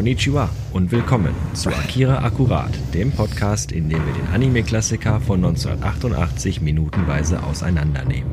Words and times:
Konnichiwa 0.00 0.48
und 0.72 0.92
willkommen 0.92 1.34
zu 1.52 1.68
Akira 1.68 2.24
Akkurat, 2.24 2.70
dem 2.94 3.12
Podcast, 3.12 3.70
in 3.70 3.90
dem 3.90 3.98
wir 4.06 4.14
den 4.14 4.28
Anime-Klassiker 4.28 5.20
von 5.20 5.44
1988 5.44 6.62
minutenweise 6.62 7.42
auseinandernehmen. 7.42 8.32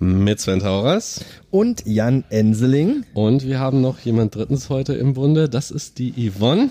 Mit 0.00 0.40
Sven 0.40 0.58
Tauras. 0.58 1.24
Und 1.52 1.86
Jan 1.86 2.24
Enseling. 2.30 3.04
Und 3.14 3.46
wir 3.46 3.60
haben 3.60 3.80
noch 3.80 4.00
jemand 4.00 4.34
drittens 4.34 4.68
heute 4.70 4.94
im 4.94 5.14
Bunde. 5.14 5.48
Das 5.48 5.70
ist 5.70 6.00
die 6.00 6.12
Yvonne. 6.28 6.70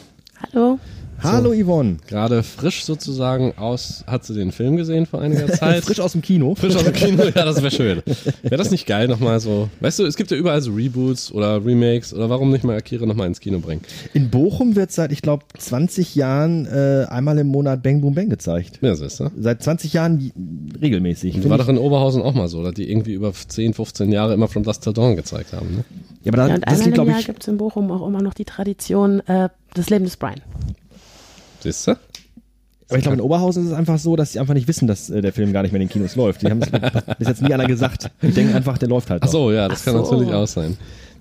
Hallo. 0.52 0.77
Hallo 1.23 1.52
Yvonne. 1.54 1.97
Gerade 2.07 2.43
frisch 2.43 2.86
sozusagen 2.86 3.54
aus, 3.57 4.04
hat 4.05 4.23
sie 4.23 4.36
den 4.36 4.52
Film 4.52 4.77
gesehen 4.77 5.05
vor 5.05 5.21
einiger 5.21 5.47
Zeit? 5.51 5.83
frisch 5.83 6.00
aus 6.00 6.11
dem 6.11 6.21
Kino. 6.21 6.54
Frisch 6.55 6.75
aus 6.75 6.83
dem 6.83 6.93
Kino, 6.93 7.23
ja, 7.36 7.43
das 7.43 7.57
wäre 7.57 7.71
schön. 7.71 8.04
Wäre 8.43 8.57
das 8.57 8.70
nicht 8.71 8.86
geil, 8.86 9.07
nochmal 9.07 9.39
so, 9.39 9.69
weißt 9.79 10.00
du, 10.00 10.05
es 10.05 10.15
gibt 10.15 10.29
ja 10.32 10.38
überall 10.38 10.61
so 10.61 10.71
Reboots 10.71 11.32
oder 11.32 11.65
Remakes 11.65 12.14
oder 12.14 12.29
warum 12.29 12.51
nicht 12.51 12.64
mal 12.64 12.78
Akira 12.78 13.06
nochmal 13.06 13.28
ins 13.28 13.39
Kino 13.39 13.59
bringen? 13.59 13.82
In 14.14 14.29
Bochum 14.29 14.75
wird 14.75 14.92
seit, 14.92 15.11
ich 15.11 15.21
glaube, 15.21 15.45
20 15.57 16.15
Jahren 16.15 16.65
äh, 16.68 17.06
einmal 17.09 17.37
im 17.39 17.47
Monat 17.47 17.81
Bang 17.81 18.01
Boom 18.01 18.14
Bang 18.14 18.29
gezeigt. 18.29 18.79
Ja, 18.81 18.95
siehst 18.95 19.20
du. 19.20 19.31
Seit 19.39 19.64
20 19.64 19.93
Jahren 19.93 20.31
regelmäßig. 20.79 21.36
Und 21.36 21.50
war 21.50 21.57
doch 21.57 21.70
in 21.70 21.78
Oberhausen 21.78 22.21
auch 22.21 22.36
mal 22.36 22.47
so, 22.47 22.64
dass 22.64 22.73
die 22.75 22.89
irgendwie 22.89 23.14
über 23.14 23.34
10, 23.34 23.73
15 23.73 24.11
Jahre 24.11 24.34
immer 24.34 24.47
From 24.47 24.64
Dust 24.64 24.84
Till 24.84 24.93
Dawn 24.93 25.15
gezeigt 25.15 25.54
haben, 25.54 25.78
ne? 25.78 25.84
Ja, 26.23 26.34
aber 26.34 26.37
da, 26.37 26.47
ja, 26.47 26.56
und 26.56 26.68
das 26.68 26.81
einmal 26.81 27.00
im 27.00 27.09
Jahr 27.09 27.23
gibt 27.23 27.42
es 27.42 27.47
in 27.47 27.57
Bochum 27.57 27.92
auch 27.92 28.06
immer 28.06 28.21
noch 28.21 28.34
die 28.34 28.45
Tradition 28.45 29.21
äh, 29.28 29.50
des 29.75 29.89
Lebens 29.89 30.11
des 30.11 30.18
Brian. 30.18 30.42
Siehst 31.61 31.88
du? 31.88 31.92
Aber 32.89 32.97
ich 32.97 33.03
glaube, 33.03 33.16
in 33.16 33.22
Oberhausen 33.22 33.64
ist 33.64 33.72
es 33.72 33.75
einfach 33.75 34.00
so, 34.00 34.16
dass 34.16 34.34
sie 34.34 34.39
einfach 34.39 34.53
nicht 34.53 34.67
wissen, 34.67 34.88
dass 34.88 35.09
äh, 35.09 35.22
der 35.22 35.34
Film 35.34 35.52
gar 35.52 35.61
nicht 35.61 35.73
mehr 35.73 35.81
in 35.81 35.88
den 35.88 35.92
Kinos 35.92 36.16
läuft. 36.16 36.42
Die 36.42 36.48
haben 36.48 36.61
es 36.61 36.70
bis 37.20 37.28
jetzt 37.28 37.42
nie 37.42 37.53
einer 37.53 37.67
gesagt. 37.67 38.09
Die 38.22 38.31
denken 38.31 38.56
einfach, 38.56 38.78
der 38.78 38.88
läuft 38.88 39.09
halt. 39.09 39.23
Ach 39.23 39.28
so, 39.28 39.52
ja, 39.52 39.67
das 39.67 39.81
Ach 39.81 39.86
kann 39.86 40.06
so. 40.06 40.12
natürlich 40.12 40.34
auch 40.34 40.48
sein. 40.48 40.78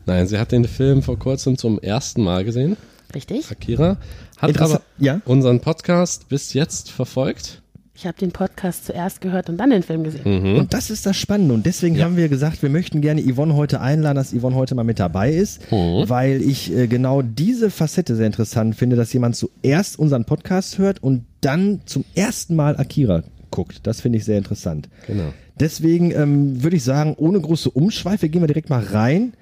Nein, 0.07 0.29
sie 0.29 0.39
hat 0.39 0.53
den 0.53 0.65
Film 0.67 1.03
vor 1.03 1.19
kurzem 1.19 1.59
zum 1.59 1.81
ersten 1.81 2.23
Mal 2.23 2.45
gesehen. 2.45 2.77
Richtig. 3.15 3.51
Akira. 3.51 3.97
Hat 4.39 4.61
aber 4.61 4.83
ja? 4.99 5.21
unseren 5.25 5.61
Podcast 5.61 6.29
bis 6.29 6.53
jetzt 6.53 6.91
verfolgt. 6.91 7.63
Ich 7.99 8.07
habe 8.07 8.19
den 8.19 8.31
Podcast 8.31 8.85
zuerst 8.85 9.23
gehört 9.23 9.49
und 9.49 9.57
dann 9.57 9.71
den 9.71 9.83
Film 9.83 10.05
gesehen. 10.05 10.23
Mhm. 10.25 10.59
Und 10.59 10.75
das 10.75 10.91
ist 10.91 11.07
das 11.07 11.17
Spannende. 11.17 11.55
Und 11.55 11.65
deswegen 11.65 11.97
ja. 11.97 12.05
haben 12.05 12.19
wir 12.19 12.29
gesagt, 12.29 12.61
wir 12.63 12.69
möchten 12.69 13.01
gerne 13.01 13.23
Yvonne 13.23 13.55
heute 13.55 13.81
einladen, 13.81 14.17
dass 14.17 14.35
Yvonne 14.35 14.55
heute 14.55 14.75
mal 14.75 14.85
mit 14.85 14.99
dabei 14.99 15.33
ist, 15.33 15.73
mhm. 15.73 16.07
weil 16.07 16.43
ich 16.43 16.71
äh, 16.77 16.89
genau 16.89 17.23
diese 17.23 17.71
Facette 17.71 18.15
sehr 18.15 18.27
interessant 18.27 18.77
finde, 18.77 18.97
dass 18.97 19.15
jemand 19.15 19.35
zuerst 19.35 19.99
unseren 19.99 20.27
Podcast 20.27 20.77
hört 20.77 21.03
und 21.03 21.25
dann 21.41 21.81
zum 21.87 22.05
ersten 22.15 22.55
Mal 22.55 22.77
Akira 22.77 23.23
guckt. 23.51 23.81
Das 23.87 24.03
finde 24.03 24.19
ich 24.19 24.27
sehr 24.27 24.37
interessant. 24.37 24.91
Genau. 25.07 25.33
Deswegen 25.59 26.11
ähm, 26.11 26.63
würde 26.63 26.77
ich 26.77 26.85
sagen, 26.85 27.15
ohne 27.17 27.41
große 27.41 27.71
Umschweife 27.71 28.29
gehen 28.29 28.43
wir 28.43 28.47
direkt 28.47 28.69
mal 28.69 28.85
rein. 28.85 29.33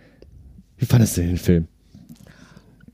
Wie 0.79 0.87
fandest 0.87 1.17
du 1.17 1.23
den 1.23 1.39
Film? 1.39 1.67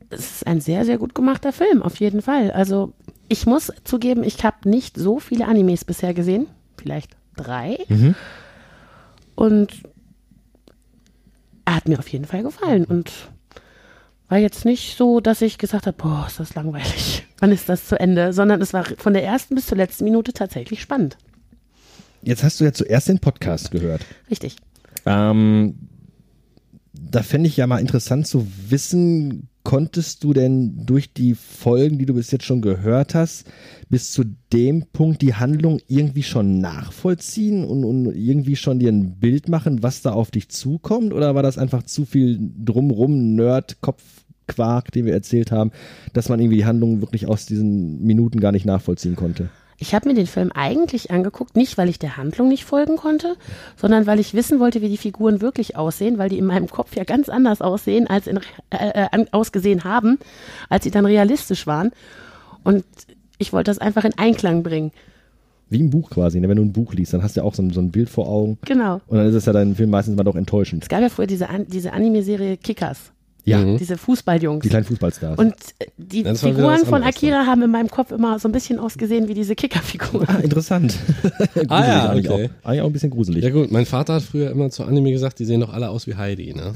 Es 0.09 0.21
ist 0.21 0.47
ein 0.47 0.63
sehr, 0.63 0.87
sehr 0.87 0.97
gut 0.97 1.15
gemachter 1.15 1.53
Film, 1.53 1.83
auf 1.83 1.97
jeden 1.97 2.23
Fall. 2.23 2.51
Also 2.51 2.95
ich 3.31 3.47
muss 3.47 3.73
zugeben, 3.85 4.25
ich 4.25 4.43
habe 4.45 4.69
nicht 4.69 4.97
so 4.97 5.21
viele 5.21 5.47
Animes 5.47 5.85
bisher 5.85 6.13
gesehen. 6.15 6.49
Vielleicht 6.77 7.17
drei. 7.37 7.79
Mhm. 7.89 8.17
Und 9.37 9.83
er 11.65 11.77
hat 11.77 11.89
mir 11.89 12.01
auf 12.01 12.09
jeden 12.09 12.25
Fall 12.25 12.43
gefallen. 12.43 12.85
Und 12.85 13.13
war 14.29 14.39
jetzt 14.39 14.65
nicht 14.65 14.97
so, 14.97 15.21
dass 15.21 15.43
ich 15.43 15.59
gesagt 15.59 15.87
habe, 15.87 15.97
boah, 15.97 16.25
ist 16.27 16.41
das 16.41 16.57
langweilig. 16.57 17.25
Wann 17.39 17.53
ist 17.53 17.69
das 17.69 17.87
zu 17.87 17.99
Ende? 17.99 18.33
Sondern 18.33 18.61
es 18.61 18.73
war 18.73 18.85
von 18.85 19.13
der 19.13 19.23
ersten 19.23 19.55
bis 19.55 19.67
zur 19.67 19.79
letzten 19.79 20.05
Minute 20.05 20.33
tatsächlich 20.33 20.83
spannend. 20.83 21.17
Jetzt 22.23 22.43
hast 22.43 22.59
du 22.59 22.65
ja 22.65 22.73
zuerst 22.73 23.09
den 23.09 23.21
Podcast 23.21 23.71
gehört. 23.71 24.05
Richtig. 24.29 24.57
Ähm, 25.07 25.89
da 26.93 27.23
fände 27.23 27.49
ich 27.49 27.57
ja 27.57 27.69
mal 27.69 27.79
interessant 27.79 28.27
zu 28.27 28.49
wissen, 28.69 29.50
konntest 29.63 30.25
du 30.25 30.33
denn 30.33 30.87
durch 30.87 31.13
die 31.13 31.35
Folgen, 31.35 31.99
die 31.99 32.07
du 32.07 32.15
bis 32.15 32.31
jetzt 32.31 32.45
schon 32.45 32.63
gehört 32.63 33.15
hast, 33.15 33.47
bis 33.89 34.13
zu 34.13 34.25
dem 34.53 34.87
Punkt 34.93 35.23
die 35.23 35.35
Handlung 35.35 35.81
irgendwie 35.87 36.23
schon 36.23 36.61
nachvollziehen 36.61 37.65
und, 37.65 37.85
und 37.85 38.07
irgendwie 38.15 38.57
schon 38.57 38.79
dir 38.79 38.91
ein 38.91 39.19
Bild 39.19 39.49
machen, 39.49 39.83
was 39.83 40.03
da 40.03 40.13
auf 40.13 40.31
dich 40.31 40.49
zukommt? 40.49 41.13
Oder 41.13 41.35
war 41.35 41.43
das 41.43 41.59
einfach 41.59 41.83
zu 41.83 42.05
viel 42.05 42.39
drumrum, 42.65 43.35
Nerd, 43.35 43.81
Kopfquark, 43.81 44.93
den 44.93 45.07
wir 45.07 45.13
erzählt 45.13 45.53
haben, 45.53 45.73
dass 46.13 46.29
man 46.29 46.41
irgendwie 46.41 46.59
die 46.59 46.67
Handlung 46.67 47.01
wirklich 47.01 47.27
aus 47.27 47.47
diesen 47.47 48.03
Minuten 48.03 48.41
gar 48.41 48.53
nicht 48.53 48.67
nachvollziehen 48.67 49.17
konnte? 49.17 49.51
Ich 49.83 49.95
habe 49.95 50.07
mir 50.07 50.15
den 50.15 50.27
Film 50.27 50.53
eigentlich 50.53 51.11
angeguckt, 51.11 51.57
nicht 51.57 51.79
weil 51.79 51.89
ich 51.89 51.99
der 51.99 52.19
Handlung 52.19 52.49
nicht 52.49 52.67
folgen 52.67 52.99
konnte, 52.99 53.37
sondern 53.77 54.07
weil 54.07 54.21
ich 54.21 54.35
wissen 54.35 54.61
wollte, 54.61 54.83
wie 54.83 54.91
die 54.91 54.99
Figuren 54.99 55.41
wirklich 55.41 55.75
aussehen, 55.75 56.19
weil 56.19 56.29
die 56.29 56.37
in 56.37 56.45
meinem 56.45 56.69
Kopf 56.69 56.95
ja 56.97 57.05
ganz 57.05 57.31
anders 57.31 57.63
aussehen, 57.63 58.07
als 58.07 58.27
in, 58.27 58.41
äh, 58.69 59.07
äh, 59.11 59.27
ausgesehen 59.33 59.85
haben, 59.85 60.19
als 60.69 60.85
sie 60.85 60.91
dann 60.91 61.07
realistisch 61.07 61.67
waren. 61.67 61.93
Und 62.63 62.85
ich 63.39 63.55
wollte 63.55 63.71
das 63.71 63.79
einfach 63.79 64.05
in 64.05 64.13
Einklang 64.19 64.63
bringen. 64.63 64.93
Wie 65.71 65.81
im 65.81 65.89
Buch 65.89 66.11
quasi, 66.11 66.41
ne? 66.41 66.49
wenn 66.51 66.59
du 66.59 66.65
ein 66.65 66.75
Buch 66.75 66.93
liest, 66.93 67.15
dann 67.15 67.23
hast 67.23 67.37
du 67.37 67.41
ja 67.41 67.47
auch 67.47 67.55
so 67.55 67.63
ein, 67.63 67.71
so 67.71 67.81
ein 67.81 67.91
Bild 67.91 68.11
vor 68.11 68.29
Augen. 68.29 68.59
Genau. 68.67 69.01
Und 69.07 69.17
dann 69.17 69.29
ist 69.29 69.35
es 69.35 69.47
ja 69.47 69.55
dein 69.55 69.75
Film 69.77 69.89
meistens 69.89 70.15
mal 70.15 70.25
doch 70.25 70.37
enttäuschend. 70.37 70.83
Es 70.83 70.91
gab 70.91 71.01
ja 71.01 71.09
früher 71.09 71.27
diese, 71.27 71.49
diese 71.69 71.95
Anime-Serie 71.95 72.59
Kickers. 72.59 73.13
Ja. 73.51 73.59
Mhm. 73.59 73.79
Diese 73.79 73.99
Fußballjungs. 73.99 74.63
Die 74.63 74.69
kleinen 74.69 74.85
Fußballstars. 74.85 75.39
Und 75.39 75.55
die 75.97 76.23
ja, 76.23 76.35
Figuren 76.35 76.85
von 76.87 77.03
Akira 77.03 77.47
haben 77.47 77.63
in 77.63 77.71
meinem 77.71 77.89
Kopf 77.89 78.13
immer 78.13 78.39
so 78.39 78.49
ein 78.49 78.53
bisschen 78.53 78.79
ausgesehen 78.79 79.29
wie 79.29 79.35
diese 79.35 79.55
Kickerfiguren. 79.55 80.29
Ah, 80.29 80.39
interessant. 80.39 80.97
ah 81.69 81.87
ja, 81.87 82.05
okay. 82.05 82.11
eigentlich, 82.11 82.29
auch, 82.31 82.39
eigentlich 82.65 82.81
auch 82.83 82.87
ein 82.87 82.93
bisschen 82.93 83.11
gruselig. 83.11 83.43
Ja 83.43 83.51
gut, 83.51 83.71
mein 83.71 83.87
Vater 83.87 84.15
hat 84.15 84.23
früher 84.23 84.51
immer 84.51 84.71
zu 84.71 84.85
Anime 84.85 85.13
gesagt, 85.13 85.39
die 85.39 85.45
sehen 85.45 85.61
doch 85.61 85.73
alle 85.73 85.91
aus 85.91 86.07
wie 86.07 86.15
Heidi, 86.15 86.55
ne? 86.55 86.75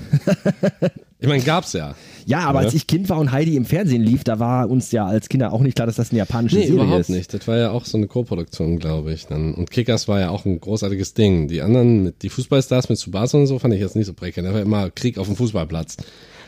ich 1.20 1.28
meine, 1.28 1.42
gab's 1.42 1.72
ja. 1.72 1.94
Ja, 2.26 2.40
aber 2.40 2.60
ja. 2.60 2.66
als 2.66 2.74
ich 2.74 2.86
Kind 2.86 3.08
war 3.08 3.18
und 3.18 3.32
Heidi 3.32 3.56
im 3.56 3.64
Fernsehen 3.64 4.02
lief, 4.02 4.24
da 4.24 4.38
war 4.38 4.68
uns 4.70 4.92
ja 4.92 5.06
als 5.06 5.28
Kinder 5.28 5.52
auch 5.52 5.60
nicht 5.60 5.76
klar, 5.76 5.86
dass 5.86 5.96
das 5.96 6.10
eine 6.10 6.18
japanische 6.18 6.56
nee, 6.56 6.66
Serie 6.66 6.82
überhaupt 6.82 7.00
ist. 7.00 7.08
nicht. 7.10 7.34
Das 7.34 7.46
war 7.46 7.56
ja 7.56 7.70
auch 7.70 7.84
so 7.84 7.98
eine 7.98 8.06
Co-Produktion, 8.06 8.78
glaube 8.78 9.12
ich. 9.12 9.26
Dann. 9.26 9.54
Und 9.54 9.70
Kickers 9.70 10.08
war 10.08 10.20
ja 10.20 10.30
auch 10.30 10.44
ein 10.44 10.60
großartiges 10.60 11.14
Ding. 11.14 11.48
Die 11.48 11.62
anderen, 11.62 12.12
die 12.22 12.28
Fußballstars 12.28 12.88
mit 12.88 12.98
Tsubasa 12.98 13.38
und 13.38 13.46
so, 13.46 13.58
fand 13.58 13.74
ich 13.74 13.80
jetzt 13.80 13.96
nicht 13.96 14.06
so 14.06 14.14
prickelnd. 14.14 14.48
Da 14.48 14.54
war 14.54 14.60
immer 14.60 14.90
Krieg 14.90 15.18
auf 15.18 15.26
dem 15.26 15.36
Fußballplatz. 15.36 15.98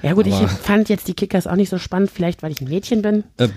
Ja 0.03 0.13
gut, 0.13 0.27
Aber 0.27 0.45
ich 0.45 0.51
fand 0.51 0.89
jetzt 0.89 1.09
die 1.09 1.15
Kickers 1.15 1.47
auch 1.47 1.57
nicht 1.57 1.69
so 1.69 1.79
spannend, 1.79 2.11
vielleicht 2.11 2.43
weil 2.43 2.53
ich 2.53 2.61
ein 2.61 2.69
Mädchen 2.69 3.03
bin. 3.03 3.25
Äh, 3.39 3.49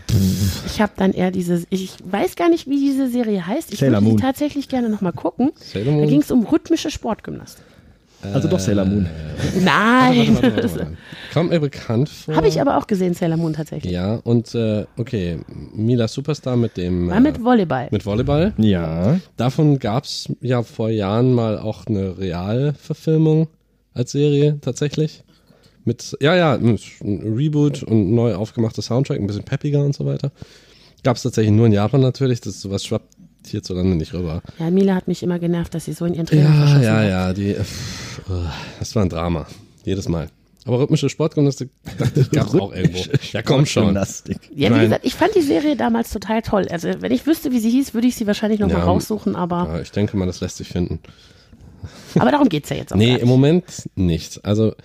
ich 0.66 0.82
habe 0.82 0.94
dann 0.96 1.12
eher 1.14 1.32
diese, 1.32 1.64
ich 1.70 1.96
weiß 2.04 2.36
gar 2.36 2.50
nicht, 2.50 2.68
wie 2.68 2.80
diese 2.80 3.10
Serie 3.10 3.46
heißt. 3.46 3.74
Ich 3.74 3.82
würde 3.82 4.02
sie 4.02 4.16
tatsächlich 4.16 4.70
gerne 4.70 4.90
nochmal 4.90 5.14
gucken. 5.14 5.52
Sailor 5.56 5.92
Moon? 5.94 6.04
Da 6.04 6.10
ging 6.10 6.22
es 6.22 6.32
um 6.32 6.46
rhythmische 6.46 6.90
Sportgymnastik. 6.90 7.66
Also 8.22 8.50
doch 8.50 8.60
Sailor 8.60 8.86
Moon. 8.86 9.08
Nein. 9.64 10.36
Warte, 10.36 10.56
warte, 10.56 10.72
warte, 10.72 10.98
Kommt 11.34 11.52
mir 11.52 11.60
bekannt 11.60 12.10
vor. 12.10 12.36
Habe 12.36 12.50
ich 12.50 12.60
aber 12.60 12.78
auch 12.78 12.86
gesehen, 12.86 13.14
Sailor 13.14 13.38
Moon 13.38 13.54
tatsächlich. 13.54 13.94
Ja, 13.94 14.16
und 14.16 14.54
äh, 14.56 14.86
okay, 14.98 15.40
Mila 15.74 16.08
Superstar 16.08 16.58
mit 16.58 16.76
dem. 16.76 17.10
War 17.10 17.22
mit 17.22 17.42
Volleyball. 17.42 17.88
Mit 17.92 18.06
Volleyball? 18.06 18.54
Ja. 18.58 19.20
Davon 19.38 19.80
gab 19.80 20.04
es 20.04 20.28
ja 20.42 20.64
vor 20.64 20.90
Jahren 20.90 21.34
mal 21.34 21.58
auch 21.60 21.88
eine 21.88 22.18
Realverfilmung 22.18 23.48
als 23.94 24.12
Serie 24.12 24.58
tatsächlich. 24.62 25.24
Mit, 25.90 26.16
ja, 26.22 26.36
ja, 26.36 26.54
ein 26.54 26.78
Reboot 27.02 27.82
und 27.82 28.14
neu 28.14 28.36
aufgemachter 28.36 28.84
Soundtrack, 28.84 29.20
ein 29.20 29.26
bisschen 29.26 29.44
peppiger 29.44 29.84
und 29.84 29.96
so 29.96 30.06
weiter. 30.06 30.32
Gab 31.04 31.18
es 31.18 31.24
tatsächlich 31.24 31.52
nur 31.52 31.66
in 31.66 31.72
Japan 31.72 32.00
natürlich, 32.00 32.42
das 32.42 32.62
sowas 32.62 32.86
schwappt 32.86 33.18
hierzulande 33.48 33.96
nicht 33.96 34.14
rüber. 34.14 34.44
Ja, 34.60 34.70
Mila 34.70 34.94
hat 34.94 35.08
mich 35.08 35.24
immer 35.24 35.40
genervt, 35.40 35.74
dass 35.74 35.86
sie 35.86 35.94
so 35.94 36.06
in 36.06 36.14
ihren 36.14 36.28
Tränen 36.28 36.46
Ja, 36.46 36.80
ja, 36.80 37.04
ja, 37.04 37.34
die, 37.34 37.56
pff, 37.56 38.22
oh, 38.30 38.34
das 38.78 38.96
war 38.96 39.02
ein 39.02 39.10
Drama. 39.10 39.48
Jedes 39.84 40.08
Mal. 40.08 40.28
Aber 40.66 40.80
rhythmische 40.80 41.10
Sportgymnastik 41.10 41.72
gab 42.32 42.54
auch 42.54 42.72
irgendwo. 42.72 43.00
Ja, 43.32 43.42
komm 43.42 43.66
schon. 43.66 43.96
Ja, 43.96 44.76
wie 44.76 44.82
gesagt, 44.82 45.04
ich 45.06 45.16
fand 45.16 45.34
die 45.34 45.42
Serie 45.42 45.76
damals 45.76 46.12
total 46.12 46.44
toll. 46.44 46.68
Also, 46.70 46.90
wenn 47.00 47.12
ich 47.12 47.26
wüsste, 47.26 47.52
wie 47.52 47.60
sie 47.60 47.72
hieß, 47.72 47.96
würde 47.96 48.06
ich 48.06 48.16
sie 48.16 48.28
wahrscheinlich 48.28 48.60
nochmal 48.60 48.78
ja, 48.78 48.86
mal 48.86 48.92
raussuchen, 48.92 49.36
aber. 49.36 49.68
Ja, 49.74 49.82
ich 49.82 49.92
denke 49.92 50.16
mal, 50.18 50.28
das 50.28 50.42
lässt 50.42 50.58
sich 50.58 50.68
finden. 50.68 51.00
Aber 52.20 52.30
darum 52.30 52.50
geht 52.50 52.66
es 52.66 52.70
ja 52.70 52.76
jetzt 52.76 52.94
auch 52.94 52.98
Nee, 52.98 53.16
im 53.16 53.28
Moment 53.28 53.90
nicht. 53.96 54.46
Also, 54.46 54.76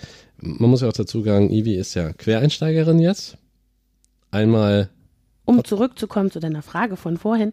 man 0.44 0.70
muss 0.70 0.82
ja 0.82 0.88
auch 0.88 0.92
dazu 0.92 1.22
sagen, 1.22 1.50
Ivi 1.50 1.74
ist 1.74 1.94
ja 1.94 2.12
Quereinsteigerin 2.12 2.98
jetzt. 2.98 3.36
Einmal. 4.30 4.90
Um 5.44 5.62
zurückzukommen 5.64 6.30
zu 6.30 6.40
deiner 6.40 6.62
Frage 6.62 6.96
von 6.96 7.16
vorhin, 7.16 7.52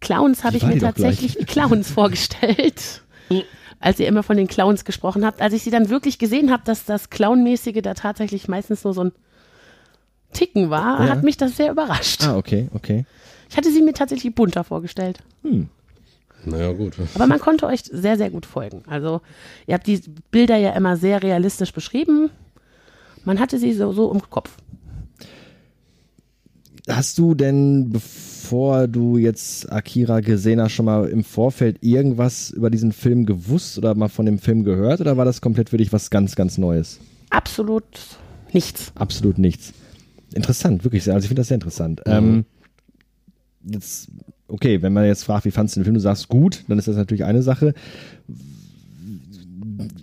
Clowns 0.00 0.44
habe 0.44 0.56
ich 0.56 0.62
mir 0.62 0.78
tatsächlich 0.78 1.38
wie 1.38 1.44
Clowns 1.44 1.90
vorgestellt. 1.90 3.02
Als 3.80 4.00
ihr 4.00 4.08
immer 4.08 4.22
von 4.22 4.36
den 4.36 4.48
Clowns 4.48 4.84
gesprochen 4.84 5.24
habt, 5.24 5.40
als 5.40 5.54
ich 5.54 5.62
sie 5.62 5.70
dann 5.70 5.88
wirklich 5.88 6.18
gesehen 6.18 6.50
habe, 6.50 6.64
dass 6.64 6.84
das 6.84 7.10
Clownmäßige 7.10 7.80
da 7.80 7.94
tatsächlich 7.94 8.48
meistens 8.48 8.82
nur 8.82 8.92
so 8.92 9.04
ein 9.04 9.12
Ticken 10.32 10.68
war, 10.68 11.04
ja. 11.04 11.10
hat 11.10 11.22
mich 11.22 11.36
das 11.36 11.56
sehr 11.56 11.70
überrascht. 11.70 12.24
Ah, 12.24 12.36
okay, 12.36 12.68
okay. 12.74 13.06
Ich 13.48 13.56
hatte 13.56 13.70
sie 13.70 13.80
mir 13.80 13.92
tatsächlich 13.92 14.34
bunter 14.34 14.64
vorgestellt. 14.64 15.20
Hm. 15.42 15.68
Naja, 16.50 16.72
gut. 16.72 16.94
Aber 17.14 17.26
man 17.26 17.38
konnte 17.38 17.66
euch 17.66 17.82
sehr, 17.84 18.16
sehr 18.16 18.30
gut 18.30 18.46
folgen. 18.46 18.82
Also, 18.86 19.20
ihr 19.66 19.74
habt 19.74 19.86
die 19.86 20.00
Bilder 20.30 20.56
ja 20.56 20.72
immer 20.72 20.96
sehr 20.96 21.22
realistisch 21.22 21.72
beschrieben. 21.72 22.30
Man 23.24 23.40
hatte 23.40 23.58
sie 23.58 23.72
so, 23.72 23.92
so 23.92 24.10
im 24.12 24.22
Kopf. 24.30 24.50
Hast 26.88 27.18
du 27.18 27.34
denn, 27.34 27.90
bevor 27.90 28.88
du 28.88 29.18
jetzt 29.18 29.70
Akira 29.70 30.20
gesehen 30.20 30.60
hast, 30.60 30.72
schon 30.72 30.86
mal 30.86 31.06
im 31.08 31.22
Vorfeld 31.22 31.78
irgendwas 31.82 32.50
über 32.50 32.70
diesen 32.70 32.92
Film 32.92 33.26
gewusst 33.26 33.76
oder 33.76 33.94
mal 33.94 34.08
von 34.08 34.24
dem 34.24 34.38
Film 34.38 34.64
gehört? 34.64 35.00
Oder 35.00 35.18
war 35.18 35.26
das 35.26 35.42
komplett 35.42 35.68
für 35.68 35.76
dich 35.76 35.92
was 35.92 36.08
ganz, 36.08 36.34
ganz 36.34 36.56
Neues? 36.56 36.98
Absolut 37.28 37.84
nichts. 38.52 38.92
Absolut 38.94 39.36
nichts. 39.36 39.74
Interessant, 40.34 40.84
wirklich 40.84 41.04
sehr. 41.04 41.14
Also 41.14 41.24
ich 41.24 41.28
finde 41.28 41.40
das 41.40 41.48
sehr 41.48 41.56
interessant. 41.56 42.00
Ähm, 42.06 42.46
jetzt, 43.64 44.08
okay, 44.48 44.82
wenn 44.82 44.92
man 44.92 45.04
jetzt 45.04 45.24
fragt, 45.24 45.44
wie 45.44 45.50
fandest 45.50 45.76
du 45.76 45.80
den 45.80 45.84
Film, 45.84 45.94
du 45.94 46.00
sagst 46.00 46.28
gut, 46.28 46.64
dann 46.68 46.78
ist 46.78 46.88
das 46.88 46.96
natürlich 46.96 47.24
eine 47.24 47.42
Sache. 47.42 47.74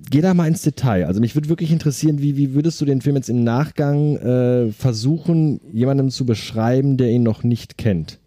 Geh 0.09 0.21
da 0.21 0.33
mal 0.33 0.47
ins 0.47 0.61
Detail. 0.61 1.05
Also 1.05 1.19
mich 1.19 1.35
würde 1.35 1.49
wirklich 1.49 1.71
interessieren, 1.71 2.21
wie, 2.21 2.37
wie 2.37 2.53
würdest 2.53 2.79
du 2.79 2.85
den 2.85 3.01
Film 3.01 3.15
jetzt 3.15 3.29
im 3.29 3.43
Nachgang 3.43 4.15
äh, 4.17 4.71
versuchen, 4.71 5.59
jemandem 5.73 6.09
zu 6.09 6.25
beschreiben, 6.25 6.95
der 6.97 7.09
ihn 7.09 7.23
noch 7.23 7.43
nicht 7.43 7.77
kennt? 7.77 8.19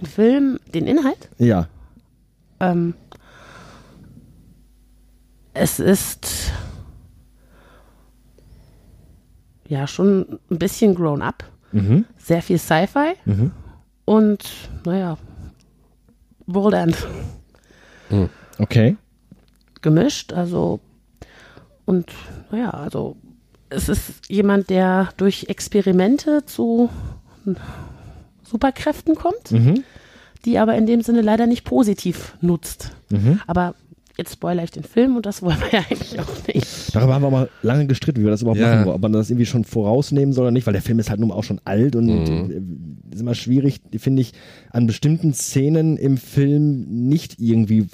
Den 0.00 0.06
Film, 0.06 0.58
den 0.72 0.86
Inhalt? 0.86 1.28
Ja. 1.38 1.68
Ähm, 2.60 2.94
es 5.52 5.80
ist 5.80 6.52
ja 9.68 9.86
schon 9.86 10.38
ein 10.50 10.58
bisschen 10.58 10.94
grown 10.94 11.22
up. 11.22 11.44
Mhm. 11.72 12.04
Sehr 12.16 12.42
viel 12.42 12.58
Sci-Fi 12.58 13.14
Mhm. 13.24 13.52
Und, 14.10 14.42
naja, 14.84 15.18
World 16.46 16.74
End 16.74 17.06
Okay. 18.58 18.96
gemischt. 19.82 20.32
Also, 20.32 20.80
und, 21.84 22.10
naja, 22.50 22.70
also, 22.70 23.16
es 23.68 23.88
ist 23.88 24.28
jemand, 24.28 24.68
der 24.68 25.10
durch 25.16 25.44
Experimente 25.48 26.44
zu 26.44 26.90
Superkräften 28.42 29.14
kommt, 29.14 29.52
Mhm. 29.52 29.84
die 30.44 30.58
aber 30.58 30.74
in 30.74 30.86
dem 30.86 31.02
Sinne 31.02 31.20
leider 31.20 31.46
nicht 31.46 31.62
positiv 31.64 32.36
nutzt. 32.40 32.90
Mhm. 33.10 33.40
Aber 33.46 33.76
jetzt 34.20 34.34
spoilere 34.34 34.64
ich 34.64 34.70
den 34.70 34.84
Film 34.84 35.16
und 35.16 35.26
das 35.26 35.42
wollen 35.42 35.56
wir 35.60 35.80
ja 35.80 35.84
eigentlich 35.90 36.20
auch 36.20 36.46
nicht. 36.54 36.94
Darüber 36.94 37.14
haben 37.14 37.22
wir 37.22 37.26
auch 37.28 37.32
mal 37.32 37.48
lange 37.62 37.86
gestritten, 37.86 38.20
wie 38.20 38.24
wir 38.24 38.30
das 38.30 38.42
überhaupt 38.42 38.60
Ja. 38.60 38.68
machen 38.74 38.84
wollen. 38.86 38.94
Ob 38.96 39.02
man 39.02 39.12
das 39.12 39.30
irgendwie 39.30 39.46
schon 39.46 39.64
vorausnehmen 39.64 40.32
soll 40.32 40.44
oder 40.44 40.50
nicht, 40.52 40.66
weil 40.66 40.72
der 40.74 40.82
Film 40.82 40.98
ist 40.98 41.10
halt 41.10 41.20
nun 41.20 41.32
auch 41.32 41.44
schon 41.44 41.60
alt 41.64 41.96
und 41.96 42.06
Mhm. 42.06 42.50
äh, 43.10 43.14
ist 43.14 43.20
immer 43.20 43.34
schwierig, 43.34 43.80
finde 43.98 44.22
ich, 44.22 44.32
an 44.70 44.86
bestimmten 44.86 45.32
Szenen 45.34 45.96
im 45.96 46.16
Film 46.18 46.86
nicht 47.08 47.40
irgendwie 47.40 47.86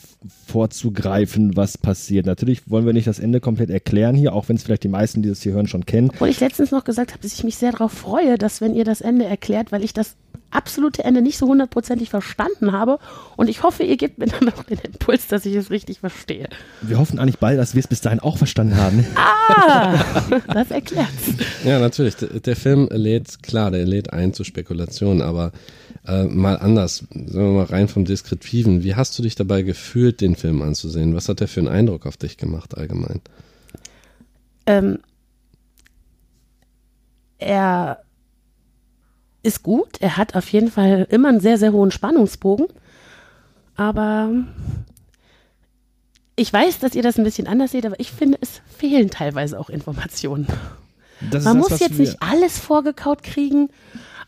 vorzugreifen, 0.46 1.56
was 1.56 1.78
passiert. 1.78 2.26
Natürlich 2.26 2.68
wollen 2.70 2.86
wir 2.86 2.92
nicht 2.92 3.06
das 3.06 3.18
Ende 3.18 3.40
komplett 3.40 3.70
erklären 3.70 4.16
hier, 4.16 4.32
auch 4.34 4.48
wenn 4.48 4.56
es 4.56 4.62
vielleicht 4.62 4.84
die 4.84 4.88
meisten, 4.88 5.22
die 5.22 5.28
das 5.28 5.42
hier 5.42 5.52
hören, 5.52 5.66
schon 5.68 5.86
kennen. 5.86 6.10
Obwohl 6.12 6.28
ich 6.28 6.40
letztens 6.40 6.70
noch 6.70 6.84
gesagt 6.84 7.12
habe, 7.12 7.22
dass 7.22 7.32
ich 7.34 7.44
mich 7.44 7.56
sehr 7.56 7.72
darauf 7.72 7.92
freue, 7.92 8.38
dass 8.38 8.60
wenn 8.60 8.74
ihr 8.74 8.84
das 8.84 9.00
Ende 9.00 9.24
erklärt, 9.26 9.70
weil 9.72 9.84
ich 9.84 9.92
das 9.92 10.16
absolute 10.56 11.04
Ende 11.04 11.22
nicht 11.22 11.38
so 11.38 11.46
hundertprozentig 11.46 12.10
verstanden 12.10 12.72
habe 12.72 12.98
und 13.36 13.48
ich 13.48 13.62
hoffe, 13.62 13.82
ihr 13.82 13.96
gebt 13.96 14.18
mir 14.18 14.26
dann 14.26 14.44
noch 14.44 14.64
den 14.64 14.78
Impuls, 14.78 15.28
dass 15.28 15.46
ich 15.46 15.54
es 15.54 15.70
richtig 15.70 16.00
verstehe. 16.00 16.48
Wir 16.80 16.98
hoffen 16.98 17.18
eigentlich 17.18 17.38
bald, 17.38 17.58
dass 17.58 17.74
wir 17.74 17.80
es 17.80 17.86
bis 17.86 18.00
dahin 18.00 18.20
auch 18.20 18.38
verstanden 18.38 18.76
haben. 18.76 19.06
Ah, 19.14 20.02
das 20.52 20.70
erklärt's. 20.70 21.34
Ja, 21.64 21.78
natürlich. 21.78 22.16
Der, 22.16 22.28
der 22.40 22.56
Film 22.56 22.88
lädt, 22.90 23.42
klar, 23.42 23.70
der 23.70 23.84
lädt 23.84 24.12
ein 24.12 24.32
zu 24.32 24.44
Spekulationen, 24.44 25.22
aber 25.22 25.52
äh, 26.06 26.24
mal 26.24 26.56
anders, 26.56 27.04
sagen 27.10 27.32
wir 27.32 27.64
mal 27.64 27.64
rein 27.64 27.88
vom 27.88 28.04
Deskriptiven. 28.04 28.82
Wie 28.82 28.94
hast 28.94 29.18
du 29.18 29.22
dich 29.22 29.34
dabei 29.34 29.62
gefühlt, 29.62 30.20
den 30.20 30.36
Film 30.36 30.62
anzusehen? 30.62 31.14
Was 31.14 31.28
hat 31.28 31.40
der 31.40 31.48
für 31.48 31.60
einen 31.60 31.68
Eindruck 31.68 32.06
auf 32.06 32.16
dich 32.16 32.36
gemacht 32.38 32.76
allgemein? 32.76 33.20
Ähm, 34.66 34.98
er 37.38 37.98
ist 39.46 39.62
gut, 39.62 40.00
er 40.00 40.16
hat 40.16 40.34
auf 40.34 40.48
jeden 40.50 40.70
Fall 40.70 41.06
immer 41.10 41.28
einen 41.28 41.40
sehr, 41.40 41.56
sehr 41.56 41.72
hohen 41.72 41.90
Spannungsbogen, 41.90 42.66
aber 43.76 44.30
ich 46.34 46.52
weiß, 46.52 46.80
dass 46.80 46.94
ihr 46.94 47.02
das 47.02 47.16
ein 47.16 47.24
bisschen 47.24 47.46
anders 47.46 47.70
seht, 47.70 47.86
aber 47.86 47.98
ich 47.98 48.12
finde, 48.12 48.38
es 48.40 48.60
fehlen 48.76 49.10
teilweise 49.10 49.58
auch 49.58 49.70
Informationen. 49.70 50.46
Man 51.20 51.30
das, 51.30 51.54
muss 51.54 51.80
jetzt 51.80 51.98
nicht 51.98 52.22
alles 52.22 52.58
vorgekaut 52.58 53.22
kriegen, 53.22 53.70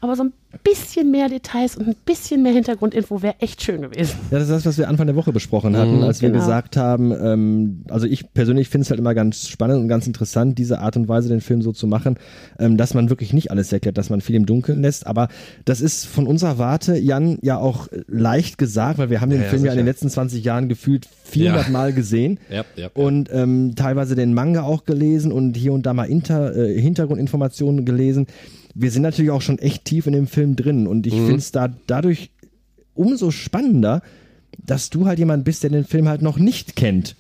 aber 0.01 0.15
so 0.17 0.23
ein 0.25 0.33
bisschen 0.65 1.11
mehr 1.11 1.29
Details 1.29 1.77
und 1.77 1.89
ein 1.89 1.97
bisschen 2.07 2.43
mehr 2.43 2.53
Hintergrundinfo 2.53 3.21
wäre 3.23 3.35
echt 3.41 3.63
schön 3.63 3.83
gewesen. 3.83 4.15
Ja, 4.31 4.39
das 4.39 4.49
ist 4.49 4.51
das, 4.51 4.67
was 4.67 4.79
wir 4.79 4.89
Anfang 4.89 5.07
der 5.07 5.17
Woche 5.17 5.33
besprochen 5.33 5.77
hatten, 5.77 5.97
Mhm, 5.99 6.05
als 6.05 6.23
wir 6.23 6.31
genau. 6.31 6.41
gesagt 6.41 6.77
haben, 6.77 7.13
ähm, 7.13 7.83
also 7.89 8.07
ich 8.07 8.33
persönlich 8.33 8.69
finde 8.69 8.85
es 8.85 8.91
halt 8.91 9.01
immer 9.01 9.15
ganz 9.15 9.49
spannend 9.49 9.79
und 9.81 9.89
ganz 9.89 10.07
interessant, 10.07 10.57
diese 10.59 10.79
Art 10.79 10.97
und 10.97 11.09
Weise, 11.09 11.29
den 11.29 11.41
Film 11.41 11.63
so 11.63 11.73
zu 11.73 11.87
machen, 11.87 12.17
ähm, 12.59 12.77
dass 12.77 12.95
man 12.95 13.11
wirklich 13.11 13.33
nicht 13.33 13.51
alles 13.51 13.73
erklärt, 13.73 13.99
dass 13.99 14.09
man 14.09 14.21
viel 14.21 14.37
im 14.37 14.47
Dunkeln 14.47 14.83
lässt. 14.83 15.07
Aber 15.07 15.29
das 15.65 15.81
ist 15.81 16.07
von 16.07 16.27
unserer 16.27 16.59
Warte, 16.59 16.97
Jan, 16.97 17.39
ja 17.43 17.59
auch 17.59 17.89
leicht 18.07 18.57
gesagt, 18.57 18.99
weil 18.99 19.11
wir 19.11 19.21
haben 19.21 19.31
den 19.31 19.41
Ja, 19.41 19.45
ja, 19.47 19.51
Film 19.51 19.65
ja 19.65 19.73
in 19.73 19.79
den 19.79 19.87
letzten 19.87 20.09
20 20.09 20.45
Jahren 20.45 20.69
gefühlt 20.69 21.07
400 21.25 21.67
Ja. 21.67 21.71
Mal 21.73 21.93
gesehen. 21.93 22.39
Ja, 22.51 22.65
ja. 22.77 22.89
Und 22.95 23.29
ähm, 23.33 23.75
teilweise 23.77 24.15
den 24.15 24.33
Manga 24.33 24.63
auch 24.63 24.85
gelesen 24.85 25.31
und 25.33 25.57
hier 25.57 25.73
und 25.75 25.85
da 25.85 25.93
mal 25.93 26.05
Inter, 26.05 26.57
äh, 26.57 26.81
Hintergrundinformationen 26.81 27.85
gelesen. 27.85 28.27
Wir 28.81 28.91
sind 28.91 29.03
natürlich 29.03 29.31
auch 29.31 29.43
schon 29.43 29.59
echt 29.59 29.85
tief 29.85 30.07
in 30.07 30.13
dem 30.13 30.27
Film 30.27 30.55
drin 30.55 30.87
und 30.87 31.07
ich 31.07 31.15
finde 31.15 31.37
es 31.37 31.51
da 31.51 31.69
dadurch 31.87 32.31
umso 32.95 33.31
spannender, 33.31 34.03
dass 34.57 34.91
du 34.91 35.07
halt 35.07 35.19
jemand 35.19 35.45
bist, 35.45 35.63
der 35.63 35.71
den 35.71 35.85
Film 35.85 36.09
halt 36.09 36.23
noch 36.23 36.39
nicht 36.39 36.77
kennt. 36.77 37.17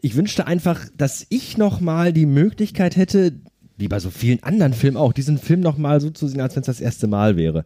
Ich 0.00 0.14
wünschte 0.14 0.46
einfach, 0.46 0.86
dass 0.96 1.26
ich 1.28 1.56
noch 1.56 1.80
mal 1.80 2.12
die 2.12 2.26
Möglichkeit 2.26 2.96
hätte, 2.96 3.32
wie 3.76 3.88
bei 3.88 3.98
so 3.98 4.10
vielen 4.10 4.42
anderen 4.42 4.74
Filmen 4.74 4.96
auch, 4.96 5.12
diesen 5.12 5.38
Film 5.38 5.60
noch 5.60 5.78
mal 5.78 6.00
so 6.00 6.10
zu 6.10 6.28
sehen, 6.28 6.40
als 6.40 6.54
wenn 6.54 6.62
es 6.62 6.66
das 6.66 6.80
erste 6.80 7.06
Mal 7.06 7.36
wäre. 7.36 7.64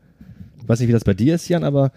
Ich 0.62 0.68
weiß 0.68 0.80
nicht, 0.80 0.88
wie 0.88 0.92
das 0.92 1.04
bei 1.04 1.14
dir 1.14 1.34
ist, 1.34 1.48
Jan, 1.48 1.64
aber 1.64 1.92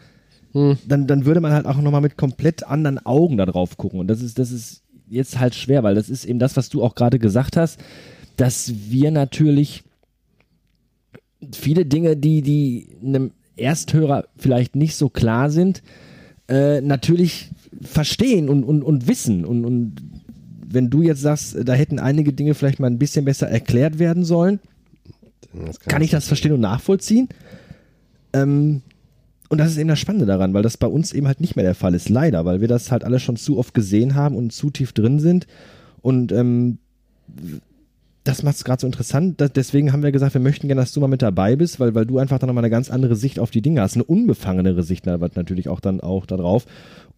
dann, 0.53 1.07
dann 1.07 1.25
würde 1.25 1.39
man 1.39 1.51
halt 1.51 1.65
auch 1.65 1.77
noch 1.77 1.91
mal 1.91 2.01
mit 2.01 2.17
komplett 2.17 2.65
anderen 2.65 3.05
Augen 3.05 3.37
da 3.37 3.45
drauf 3.45 3.77
gucken. 3.77 3.99
Und 3.99 4.07
das 4.07 4.21
ist, 4.21 4.39
das 4.39 4.51
ist 4.51 4.81
jetzt 5.07 5.39
halt 5.39 5.53
schwer, 5.53 5.83
weil 5.83 5.95
das 5.95 6.09
ist 6.09 6.25
eben 6.25 6.39
das, 6.39 6.57
was 6.57 6.69
du 6.69 6.83
auch 6.83 6.95
gerade 6.95 7.19
gesagt 7.19 7.57
hast, 7.57 7.79
dass 8.37 8.73
wir 8.89 9.11
natürlich 9.11 9.83
viele 11.53 11.85
Dinge, 11.85 12.17
die, 12.17 12.41
die 12.41 12.87
einem 13.03 13.31
Ersthörer 13.55 14.25
vielleicht 14.37 14.75
nicht 14.75 14.95
so 14.95 15.09
klar 15.09 15.49
sind, 15.49 15.81
äh, 16.47 16.81
natürlich 16.81 17.49
verstehen 17.81 18.49
und, 18.49 18.63
und, 18.63 18.83
und 18.83 19.07
wissen. 19.07 19.45
Und, 19.45 19.65
und 19.65 19.95
wenn 20.65 20.89
du 20.89 21.01
jetzt 21.01 21.21
sagst, 21.21 21.57
da 21.63 21.73
hätten 21.73 21.99
einige 21.99 22.33
Dinge 22.33 22.53
vielleicht 22.53 22.79
mal 22.79 22.87
ein 22.87 22.99
bisschen 22.99 23.25
besser 23.25 23.47
erklärt 23.49 23.99
werden 23.99 24.23
sollen, 24.23 24.59
Das 25.65 25.79
kann 25.79 26.01
ich 26.01 26.11
das 26.11 26.27
verstehen 26.27 26.53
und 26.53 26.61
nachvollziehen. 26.61 27.29
Ähm, 28.33 28.81
und 29.49 29.59
das 29.59 29.71
ist 29.71 29.77
eben 29.77 29.87
das 29.87 29.99
Spannende 29.99 30.25
daran, 30.25 30.53
weil 30.53 30.63
das 30.63 30.77
bei 30.77 30.87
uns 30.87 31.13
eben 31.13 31.27
halt 31.27 31.39
nicht 31.39 31.55
mehr 31.55 31.63
der 31.63 31.75
Fall 31.75 31.93
ist, 31.93 32.09
leider, 32.09 32.43
weil 32.43 32.59
wir 32.59 32.67
das 32.67 32.91
halt 32.91 33.03
alle 33.03 33.19
schon 33.19 33.37
zu 33.37 33.57
oft 33.57 33.73
gesehen 33.73 34.15
haben 34.15 34.35
und 34.35 34.51
zu 34.51 34.69
tief 34.69 34.91
drin 34.91 35.19
sind. 35.19 35.47
Und 36.01 36.31
ähm, 36.31 36.79
das 38.27 38.43
macht 38.43 38.57
es 38.57 38.63
gerade 38.63 38.81
so 38.81 38.87
interessant. 38.87 39.39
Da, 39.39 39.47
deswegen 39.47 39.93
haben 39.93 40.03
wir 40.03 40.11
gesagt, 40.11 40.33
wir 40.33 40.41
möchten 40.41 40.67
gerne, 40.67 40.81
dass 40.81 40.91
du 40.91 40.99
mal 40.99 41.07
mit 41.07 41.21
dabei 41.21 41.55
bist, 41.55 41.79
weil, 41.79 41.95
weil 41.95 42.05
du 42.05 42.17
einfach 42.17 42.39
dann 42.39 42.47
nochmal 42.47 42.63
eine 42.63 42.71
ganz 42.71 42.89
andere 42.89 43.15
Sicht 43.15 43.39
auf 43.39 43.51
die 43.51 43.61
Dinge 43.61 43.81
hast, 43.81 43.95
eine 43.95 44.03
unbefangenere 44.03 44.83
Sicht 44.83 45.05
natürlich 45.05 45.69
auch 45.69 45.79
dann 45.79 46.01
auch 46.01 46.25
darauf. 46.25 46.65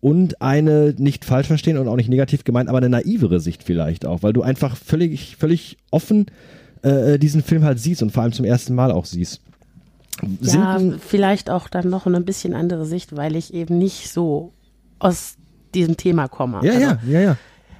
Und 0.01 0.41
eine, 0.41 0.93
nicht 0.97 1.25
falsch 1.25 1.47
verstehen 1.47 1.77
und 1.77 1.87
auch 1.87 1.95
nicht 1.95 2.09
negativ 2.09 2.43
gemeint, 2.43 2.69
aber 2.69 2.77
eine 2.77 2.89
naivere 2.89 3.39
Sicht 3.39 3.63
vielleicht 3.63 4.05
auch, 4.05 4.23
weil 4.23 4.33
du 4.33 4.43
einfach 4.43 4.77
völlig, 4.77 5.35
völlig 5.37 5.77
offen 5.91 6.27
äh, 6.83 7.19
diesen 7.19 7.43
Film 7.43 7.63
halt 7.63 7.79
siehst 7.79 8.01
und 8.01 8.11
vor 8.11 8.23
allem 8.23 8.31
zum 8.31 8.45
ersten 8.45 8.75
Mal 8.75 8.91
auch 8.91 9.05
siehst. 9.05 9.41
Ja, 10.41 10.79
Sind, 10.79 11.01
vielleicht 11.01 11.49
auch 11.49 11.67
dann 11.67 11.89
noch 11.89 12.05
eine 12.05 12.21
bisschen 12.21 12.53
andere 12.53 12.85
Sicht, 12.85 13.15
weil 13.15 13.35
ich 13.35 13.53
eben 13.53 13.77
nicht 13.77 14.09
so 14.09 14.53
aus 14.99 15.35
diesem 15.73 15.97
Thema 15.97 16.27
komme. 16.27 16.59
ja, 16.63 16.71
Also, 16.71 16.85
ja, 16.85 16.99
ja, 17.07 17.19
ja. 17.19 17.37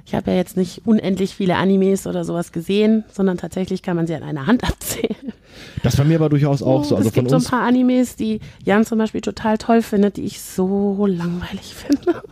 Ich 0.09 0.15
habe 0.15 0.31
ja 0.31 0.37
jetzt 0.37 0.57
nicht 0.57 0.87
unendlich 0.87 1.35
viele 1.35 1.55
Animes 1.55 2.07
oder 2.07 2.23
sowas 2.23 2.51
gesehen, 2.51 3.03
sondern 3.13 3.37
tatsächlich 3.37 3.83
kann 3.83 3.95
man 3.95 4.07
sie 4.07 4.15
an 4.15 4.23
einer 4.23 4.47
Hand 4.47 4.63
abzählen. 4.67 5.33
Das 5.83 5.99
war 5.99 6.05
mir 6.05 6.15
aber 6.15 6.29
durchaus 6.29 6.63
auch 6.63 6.83
so. 6.83 6.95
Oh, 6.95 6.97
Also 6.97 7.09
es 7.09 7.13
gibt 7.13 7.29
so 7.29 7.35
ein 7.35 7.43
paar 7.43 7.61
Animes, 7.61 8.15
die 8.15 8.39
Jan 8.65 8.85
zum 8.85 8.97
Beispiel 8.97 9.21
total 9.21 9.59
toll 9.59 9.83
findet, 9.83 10.17
die 10.17 10.23
ich 10.23 10.41
so 10.41 11.05
langweilig 11.05 11.75
finde. 11.75 12.23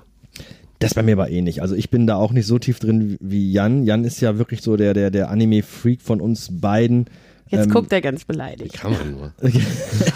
Das 0.79 0.95
bei 0.95 1.03
mir 1.03 1.11
aber 1.11 1.29
eh 1.29 1.41
nicht. 1.43 1.61
Also 1.61 1.75
ich 1.75 1.91
bin 1.91 2.07
da 2.07 2.15
auch 2.15 2.31
nicht 2.31 2.47
so 2.47 2.57
tief 2.57 2.79
drin 2.79 3.15
wie 3.19 3.51
Jan. 3.51 3.83
Jan 3.83 4.05
ist 4.05 4.21
ja 4.21 4.39
wirklich 4.39 4.63
so 4.63 4.75
der, 4.75 4.95
der, 4.95 5.11
der 5.11 5.29
Anime-Freak 5.29 6.01
von 6.01 6.19
uns 6.19 6.49
beiden. 6.59 7.05
Jetzt 7.49 7.65
Ähm, 7.67 7.71
guckt 7.71 7.91
er 7.93 8.01
ganz 8.01 8.25
beleidigt. 8.25 8.73
Kann 8.73 8.91
man 8.91 9.11
nur. 9.11 9.33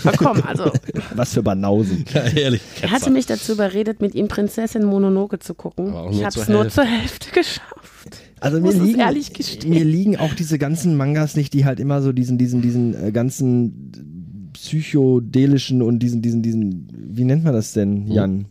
Aber 0.04 0.18
komm, 0.18 0.44
also 0.44 0.72
Was 1.16 1.34
für 1.34 1.44
Banausen. 1.44 2.06
Ja, 2.14 2.24
ehrlich. 2.24 2.62
er 2.82 2.92
hatte 2.92 3.10
mich 3.10 3.26
dazu 3.26 3.54
überredet, 3.54 4.02
mit 4.02 4.16
ihm 4.16 4.28
Prinzessin 4.28 4.84
Mononoke 4.84 5.40
zu 5.40 5.54
gucken. 5.54 5.94
Ich 6.12 6.24
habe 6.26 6.40
es 6.40 6.48
nur 6.50 6.68
zur 6.70 6.84
Hälfte 6.86 7.32
geschafft. 7.32 8.18
Also 8.40 8.60
Muss 8.60 8.76
mir 8.76 8.84
liegen, 8.84 9.00
ehrlich 9.00 9.34
gestehen. 9.34 9.70
mir 9.70 9.86
liegen 9.86 10.18
auch 10.18 10.34
diese 10.34 10.58
ganzen 10.58 10.98
Mangas 10.98 11.36
nicht, 11.36 11.54
die 11.54 11.64
halt 11.66 11.80
immer 11.80 12.02
so 12.02 12.12
diesen, 12.12 12.38
diesen, 12.40 12.62
diesen 12.62 12.96
äh, 13.08 13.12
ganzen 13.12 14.50
psychodelischen 14.54 15.82
und 15.82 16.00
diesen, 16.00 16.22
diesen, 16.22 16.42
diesen, 16.42 16.88
wie 16.92 17.24
nennt 17.24 17.44
man 17.44 17.54
das 17.54 17.74
denn, 17.74 18.08
Hm. 18.08 18.46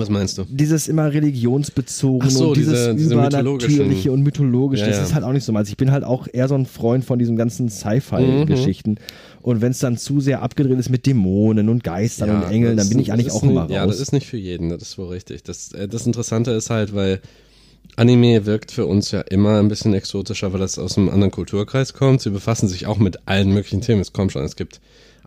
Was 0.00 0.08
meinst 0.10 0.38
du? 0.38 0.44
Dieses 0.48 0.88
immer 0.88 1.12
religionsbezogen 1.12 2.26
Ach 2.26 2.30
so, 2.30 2.48
und 2.48 2.56
dieses 2.56 2.72
diese- 2.74 2.94
diese 2.94 3.14
übernatürliche 3.14 4.10
und 4.12 4.22
mythologisch, 4.22 4.80
Ja, 4.80 4.86
das 4.88 4.96
ja. 4.96 5.02
ist 5.04 5.14
halt 5.14 5.24
auch 5.24 5.32
nicht 5.32 5.44
so 5.44 5.52
meins. 5.52 5.68
Ich 5.68 5.76
bin 5.76 5.90
halt 5.92 6.04
auch 6.04 6.26
eher 6.32 6.48
so 6.48 6.54
ein 6.54 6.66
Freund 6.66 7.04
von 7.04 7.18
diesem 7.18 7.36
ganzen 7.36 7.66
Mhm. 7.66 7.70
Sci-Fi-Geschichten. 7.70 8.96
Und 9.42 9.60
wenn 9.62 9.70
es 9.70 9.78
dann 9.78 9.96
zu 9.96 10.20
sehr 10.20 10.42
abgedreht 10.42 10.78
ist 10.78 10.90
mit 10.90 11.06
Dämonen 11.06 11.68
und 11.68 11.82
Geistern 11.84 12.42
und 12.42 12.50
Engeln, 12.50 12.76
dann 12.76 12.88
bin 12.88 12.98
ich 12.98 13.12
eigentlich 13.12 13.30
auch 13.30 13.42
immer 13.42 13.62
nicht- 13.66 13.74
Ja, 13.74 13.84
raus. 13.84 13.92
das 13.92 14.00
ist 14.00 14.12
nicht 14.12 14.26
für 14.26 14.36
jeden, 14.36 14.68
das 14.68 14.82
ist 14.82 14.98
wohl 14.98 15.08
richtig. 15.08 15.42
Das, 15.44 15.72
äh, 15.72 15.88
das 15.88 16.06
Interessante 16.06 16.50
ist 16.50 16.68
halt, 16.70 16.94
weil 16.94 17.20
Anime 17.96 18.46
wirkt 18.46 18.70
für 18.70 18.86
uns 18.86 19.10
ja 19.10 19.20
immer 19.22 19.58
ein 19.58 19.68
bisschen 19.68 19.94
exotischer, 19.94 20.52
weil 20.52 20.60
das 20.60 20.78
aus 20.78 20.96
einem 20.96 21.08
anderen 21.08 21.30
Kulturkreis 21.30 21.92
kommt. 21.92 22.20
Sie 22.20 22.30
befassen 22.30 22.68
sich 22.68 22.86
auch 22.86 22.98
mit 22.98 23.18
allen 23.26 23.52
möglichen 23.52 23.80
Themen. 23.80 24.00
Es 24.00 24.12
kommt 24.12 24.32
schon, 24.32 24.44
es 24.44 24.56
gibt 24.56 24.80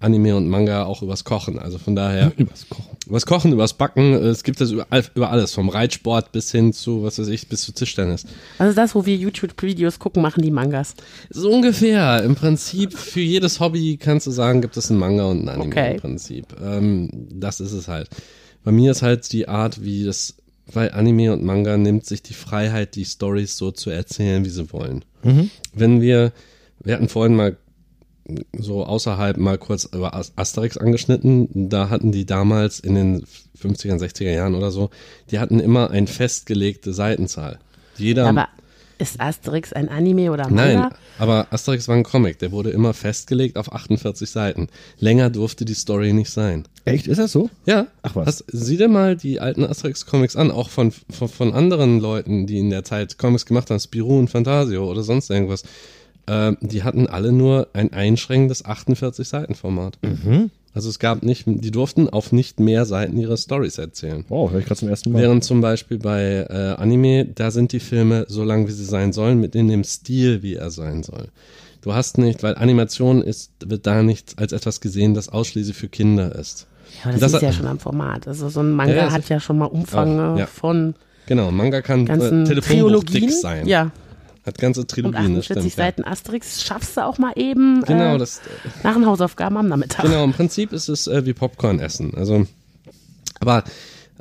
Anime 0.04 0.36
und 0.36 0.48
Manga 0.50 0.84
auch 0.84 1.02
übers 1.02 1.24
Kochen. 1.24 1.58
Also 1.58 1.78
von 1.78 1.96
daher. 1.96 2.32
Übers 2.38 2.68
Kochen. 2.70 2.98
Übers 3.08 3.26
Kochen, 3.26 3.52
übers 3.54 3.74
Backen. 3.74 4.14
Es 4.14 4.44
gibt 4.44 4.60
das 4.62 4.72
über, 4.72 4.86
über 5.16 5.30
alles. 5.32 5.54
Vom 5.54 5.70
Reitsport 5.70 6.32
bis 6.32 6.52
hin 6.52 6.74
zu, 6.74 7.04
was 7.04 7.20
weiß 7.20 7.28
ich, 7.30 7.48
bis 7.48 7.62
zu 7.64 7.72
Tischtennis. 7.74 8.26
Also 8.60 8.76
das, 8.76 8.96
wo 8.96 9.06
wir 9.06 9.16
YouTube-Videos 9.16 10.00
gucken, 10.00 10.22
machen 10.22 10.42
die 10.44 10.52
Mangas. 10.52 10.96
So 11.30 11.52
ungefähr. 11.52 12.22
Im 12.24 12.36
Prinzip 12.36 12.94
für 12.98 13.22
jedes 13.22 13.60
Hobby 13.60 13.98
kannst 13.98 14.28
du 14.28 14.32
sagen, 14.32 14.62
gibt 14.62 14.76
es 14.78 14.90
einen 14.90 15.00
Manga 15.00 15.26
und 15.26 15.40
einen 15.40 15.50
Anime 15.50 15.68
Okay. 15.72 15.94
im 15.96 16.00
Prinzip. 16.02 16.48
Ähm, 16.62 17.10
das 17.32 17.60
ist 17.60 17.72
es 17.72 17.88
halt. 17.88 18.10
Bei 18.64 18.72
mir 18.72 18.92
ist 18.92 19.02
halt 19.02 19.32
die 19.34 19.48
Art, 19.48 19.84
wie 19.84 20.04
das, 20.06 20.36
weil 20.72 20.92
Anime 20.92 21.34
und 21.34 21.44
Manga 21.44 21.78
nimmt 21.78 22.06
sich 22.06 22.22
die 22.24 22.34
Freiheit, 22.34 22.96
die 22.96 23.06
Stories 23.06 23.58
so 23.58 23.72
zu 23.72 23.90
erzählen, 23.90 24.46
wie 24.46 24.50
sie 24.50 24.72
wollen. 24.72 25.04
Wenn 25.74 26.02
wir, 26.02 26.32
wir 26.84 26.96
hatten 26.96 27.08
vorhin 27.10 27.36
mal 27.36 27.56
so 28.58 28.86
außerhalb 28.86 29.38
mal 29.38 29.58
kurz 29.58 29.86
über 29.86 30.14
As- 30.16 30.32
Asterix 30.36 30.78
angeschnitten. 30.78 31.70
Da 31.70 31.90
hatten 31.90 32.12
die 32.12 32.26
damals 32.26 32.80
in 32.80 32.96
den 32.96 33.26
50er, 33.62 33.98
60er 34.00 34.32
Jahren 34.32 34.56
oder 34.56 34.72
so, 34.72 34.90
die 35.32 35.40
hatten 35.40 35.60
immer 35.60 35.90
eine 35.92 36.08
festgelegte 36.08 36.94
Seitenzahl. 36.94 37.60
Jeder, 37.98 38.28
Aber 38.28 38.48
ist 39.00 39.20
Asterix 39.20 39.74
ein 39.74 39.90
Anime 39.90 40.32
oder 40.32 40.50
Nein, 40.50 40.80
Manga? 40.80 40.96
aber 41.20 41.48
Asterix 41.52 41.88
war 41.88 41.96
ein 41.96 42.04
Comic, 42.04 42.40
der 42.40 42.52
wurde 42.52 42.70
immer 42.70 42.94
festgelegt 42.94 43.58
auf 43.58 43.74
48 43.74 44.30
Seiten. 44.30 44.68
Länger 45.00 45.30
durfte 45.30 45.66
die 45.66 45.74
Story 45.74 46.14
nicht 46.14 46.30
sein. 46.30 46.64
Echt, 46.86 47.08
ist 47.08 47.18
das 47.18 47.32
so? 47.32 47.50
Ja, 47.66 47.88
Ach 48.04 48.16
was. 48.16 48.28
Hast, 48.28 48.46
sieh 48.48 48.78
dir 48.78 48.88
mal 48.88 49.16
die 49.18 49.40
alten 49.40 49.64
Asterix-Comics 49.66 50.36
an, 50.36 50.52
auch 50.52 50.70
von, 50.70 50.92
von, 50.92 51.28
von 51.28 51.54
anderen 51.54 52.00
Leuten, 52.00 52.46
die 52.48 52.60
in 52.60 52.70
der 52.70 52.84
Zeit 52.84 53.18
Comics 53.18 53.46
gemacht 53.46 53.70
haben, 53.70 53.80
Spirou 53.80 54.20
und 54.20 54.30
Fantasio 54.30 54.90
oder 54.90 55.04
sonst 55.04 55.30
irgendwas. 55.30 55.64
Ähm, 56.28 56.58
die 56.62 56.84
hatten 56.84 57.08
alle 57.08 57.32
nur 57.32 57.68
ein 57.74 57.92
einschränkendes 57.92 58.66
48-Seiten-Format. 58.66 59.98
Mhm. 60.02 60.52
Also 60.74 60.90
es 60.90 60.98
gab 60.98 61.22
nicht, 61.22 61.44
die 61.46 61.70
durften 61.70 62.10
auf 62.10 62.32
nicht 62.32 62.60
mehr 62.60 62.86
Seiten 62.86 63.18
ihre 63.18 63.38
Stories 63.38 63.78
erzählen. 63.78 64.26
Wow, 64.28 64.52
höre 64.52 64.60
ich 64.60 64.66
gerade 64.66 64.80
zum 64.80 64.90
ersten 64.90 65.12
Mal. 65.12 65.22
Während 65.22 65.44
zum 65.44 65.62
Beispiel 65.62 66.00
bei 66.00 66.48
äh, 66.50 66.82
Anime, 66.82 67.26
da 67.26 67.52
sind 67.52 67.74
die 67.74 67.80
Filme 67.80 68.26
so 68.28 68.44
lang, 68.44 68.68
wie 68.68 68.72
sie 68.72 68.86
sein 68.86 69.14
sollen, 69.14 69.40
mit 69.40 69.54
in 69.56 69.68
dem 69.68 69.84
Stil, 69.84 70.42
wie 70.42 70.56
er 70.56 70.72
sein 70.72 71.04
soll. 71.04 71.28
Du 71.82 71.94
hast 71.94 72.18
nicht, 72.18 72.42
weil 72.42 72.56
Animation 72.56 73.22
ist, 73.22 73.52
wird 73.64 73.86
da 73.86 74.02
nicht 74.02 74.40
als 74.40 74.52
etwas 74.52 74.82
gesehen, 74.82 75.14
das 75.14 75.30
ausschließlich 75.30 75.76
für 75.76 75.90
Kinder 75.90 76.34
ist. 76.34 76.66
Ja, 77.04 77.12
aber 77.12 77.20
das, 77.20 77.34
Das 77.34 77.34
ist 77.34 77.42
ja 77.42 77.54
schon 77.54 77.68
am 77.68 77.80
Format. 77.80 78.28
Also 78.28 78.50
so 78.50 78.62
ein 78.62 78.72
Manga 78.72 78.94
Ja, 78.94 79.06
ja, 79.06 79.12
hat 79.12 79.30
ja 79.30 79.40
schon 79.40 79.58
mal 79.58 79.66
Umfang 79.66 80.20
Auch, 80.20 80.38
äh, 80.38 80.40
ja. 80.40 80.46
von 80.48 80.96
Genau, 81.26 81.52
Manga 81.52 81.82
kann 81.82 82.02
äh, 82.02 82.06
ganzen 82.06 82.46
Telefonbuch 82.46 83.04
dick 83.04 83.32
sein. 83.32 83.68
Ja, 83.68 83.92
Hat 84.46 84.58
ganze 84.58 84.82
und 84.82 84.92
Trilogien, 84.92 85.36
das 85.36 85.46
48 85.46 85.48
stimmt. 85.48 85.78
Ja. 85.78 85.86
Seiten 85.86 86.04
Asterix 86.04 86.64
schaffst 86.64 86.98
du 86.98 87.06
auch 87.06 87.18
mal 87.18 87.32
eben 87.38 87.82
Genau, 87.86 88.16
äh, 88.16 88.18
das, 88.18 88.42
nach 88.84 88.94
den 88.94 89.06
Hausaufgaben 89.06 89.56
am 89.56 89.70
Nachmittag. 89.70 90.04
genau, 90.04 90.24
im 90.24 90.34
Prinzip 90.34 90.74
ist 90.74 90.90
es 90.90 91.08
äh, 91.08 91.26
wie 91.26 91.34
Popcorn 91.34 91.80
essen. 91.80 92.14
Also, 92.16 92.46
aber 93.40 93.64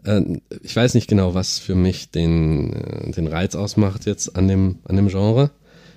äh, 0.04 0.22
ich 0.62 0.76
weiß 0.76 0.94
nicht 0.94 1.08
genau, 1.08 1.34
was 1.34 1.58
für 1.58 1.74
mich 1.74 2.10
den, 2.10 2.72
äh, 2.72 3.10
den 3.10 3.26
Reiz 3.26 3.56
ausmacht 3.56 4.06
jetzt 4.06 4.36
an 4.36 4.46
dem, 4.46 4.78
an 4.84 4.96
dem 4.96 5.08
Genre. 5.08 5.50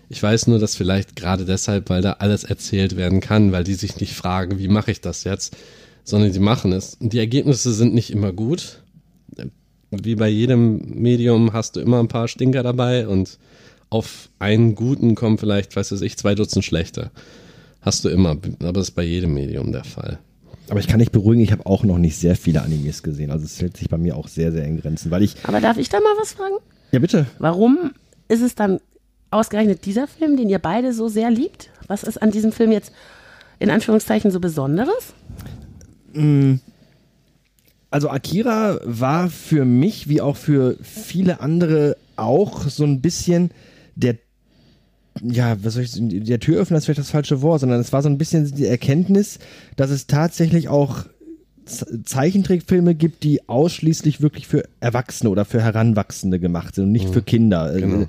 Ich 0.09 0.21
weiß 0.21 0.47
nur, 0.47 0.59
dass 0.59 0.75
vielleicht 0.75 1.15
gerade 1.15 1.45
deshalb, 1.45 1.89
weil 1.89 2.01
da 2.01 2.13
alles 2.13 2.43
erzählt 2.43 2.95
werden 2.95 3.21
kann, 3.21 3.51
weil 3.51 3.63
die 3.63 3.73
sich 3.73 3.99
nicht 3.99 4.13
fragen, 4.13 4.59
wie 4.59 4.67
mache 4.67 4.91
ich 4.91 5.01
das 5.01 5.23
jetzt, 5.23 5.55
sondern 6.03 6.31
die 6.31 6.39
machen 6.39 6.71
es. 6.71 6.95
Und 6.95 7.13
die 7.13 7.19
Ergebnisse 7.19 7.73
sind 7.73 7.93
nicht 7.93 8.11
immer 8.11 8.31
gut. 8.31 8.81
Wie 9.91 10.15
bei 10.15 10.27
jedem 10.27 10.77
Medium 10.99 11.53
hast 11.53 11.75
du 11.75 11.79
immer 11.79 11.99
ein 11.99 12.07
paar 12.07 12.27
Stinker 12.27 12.63
dabei 12.63 13.07
und 13.07 13.39
auf 13.95 14.29
einen 14.39 14.75
guten 14.75 15.15
kommen 15.15 15.37
vielleicht, 15.37 15.73
weiß 15.75 15.93
ich, 15.93 16.17
zwei 16.17 16.35
Dutzend 16.35 16.65
schlechte. 16.65 17.11
Hast 17.79 18.03
du 18.03 18.09
immer, 18.09 18.31
aber 18.59 18.73
das 18.73 18.89
ist 18.89 18.95
bei 18.95 19.03
jedem 19.03 19.33
Medium 19.33 19.71
der 19.71 19.85
Fall. 19.85 20.19
Aber 20.69 20.81
ich 20.81 20.87
kann 20.87 20.99
dich 20.99 21.11
beruhigen, 21.11 21.41
ich 21.41 21.53
habe 21.53 21.65
auch 21.65 21.83
noch 21.85 21.97
nicht 21.97 22.17
sehr 22.17 22.35
viele 22.35 22.61
Animes 22.61 23.03
gesehen. 23.03 23.31
Also 23.31 23.45
es 23.45 23.61
hält 23.61 23.77
sich 23.77 23.87
bei 23.87 23.97
mir 23.97 24.17
auch 24.17 24.27
sehr, 24.27 24.51
sehr 24.51 24.65
in 24.65 24.81
Grenzen. 24.81 25.11
Weil 25.11 25.23
ich. 25.23 25.35
Aber 25.43 25.61
darf 25.61 25.77
ich 25.77 25.87
da 25.87 25.99
mal 25.99 26.13
was 26.19 26.33
fragen? 26.33 26.55
Ja, 26.91 26.99
bitte. 26.99 27.25
Warum 27.39 27.91
ist 28.27 28.41
es 28.41 28.55
dann 28.55 28.79
ausgerechnet 29.31 29.85
dieser 29.85 30.07
Film, 30.07 30.35
den 30.35 30.49
ihr 30.49 30.59
beide 30.59 30.91
so 30.91 31.07
sehr 31.07 31.31
liebt? 31.31 31.69
Was 31.87 32.03
ist 32.03 32.21
an 32.21 32.31
diesem 32.31 32.51
Film 32.51 32.73
jetzt 32.73 32.91
in 33.59 33.69
Anführungszeichen 33.69 34.29
so 34.29 34.41
Besonderes? 34.41 35.13
Also 37.91 38.09
Akira 38.09 38.79
war 38.83 39.29
für 39.29 39.63
mich, 39.63 40.09
wie 40.09 40.19
auch 40.19 40.35
für 40.35 40.75
viele 40.81 41.39
andere, 41.39 41.95
auch 42.17 42.67
so 42.67 42.83
ein 42.83 42.99
bisschen 43.01 43.51
der, 43.95 44.17
ja, 45.21 45.57
was 45.63 45.73
soll 45.73 45.83
ich 45.83 45.93
der 45.95 46.39
Türöffner 46.39 46.77
ist 46.77 46.85
vielleicht 46.85 46.99
das 46.99 47.11
falsche 47.11 47.41
Wort, 47.41 47.61
sondern 47.61 47.79
es 47.79 47.93
war 47.93 48.01
so 48.01 48.09
ein 48.09 48.17
bisschen 48.17 48.53
die 48.53 48.65
Erkenntnis, 48.65 49.39
dass 49.75 49.89
es 49.89 50.07
tatsächlich 50.07 50.69
auch 50.69 51.05
Zeichentrickfilme 51.65 52.95
gibt, 52.95 53.23
die 53.23 53.49
ausschließlich 53.49 54.21
wirklich 54.21 54.47
für 54.47 54.63
Erwachsene 54.79 55.29
oder 55.29 55.45
für 55.45 55.61
Heranwachsende 55.61 56.39
gemacht 56.39 56.75
sind 56.75 56.85
und 56.85 56.91
nicht 56.91 57.09
für 57.09 57.21
Kinder. 57.21 57.73
Genau. 57.73 58.01
Äh, 58.01 58.07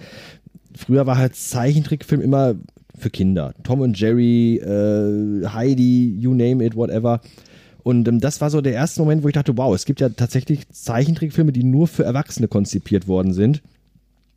Früher 0.76 1.06
war 1.06 1.16
halt 1.16 1.34
Zeichentrickfilm 1.34 2.20
immer 2.20 2.54
für 2.98 3.10
Kinder. 3.10 3.54
Tom 3.62 3.80
und 3.80 3.98
Jerry, 3.98 4.56
äh, 4.56 5.46
Heidi, 5.46 6.18
you 6.18 6.34
name 6.34 6.64
it, 6.64 6.76
whatever. 6.76 7.20
Und 7.82 8.08
ähm, 8.08 8.20
das 8.20 8.40
war 8.40 8.50
so 8.50 8.60
der 8.60 8.72
erste 8.72 9.00
Moment, 9.00 9.22
wo 9.22 9.28
ich 9.28 9.34
dachte, 9.34 9.56
wow, 9.56 9.74
es 9.74 9.84
gibt 9.84 10.00
ja 10.00 10.08
tatsächlich 10.08 10.68
Zeichentrickfilme, 10.70 11.52
die 11.52 11.64
nur 11.64 11.86
für 11.86 12.04
Erwachsene 12.04 12.48
konzipiert 12.48 13.08
worden 13.08 13.32
sind. 13.32 13.62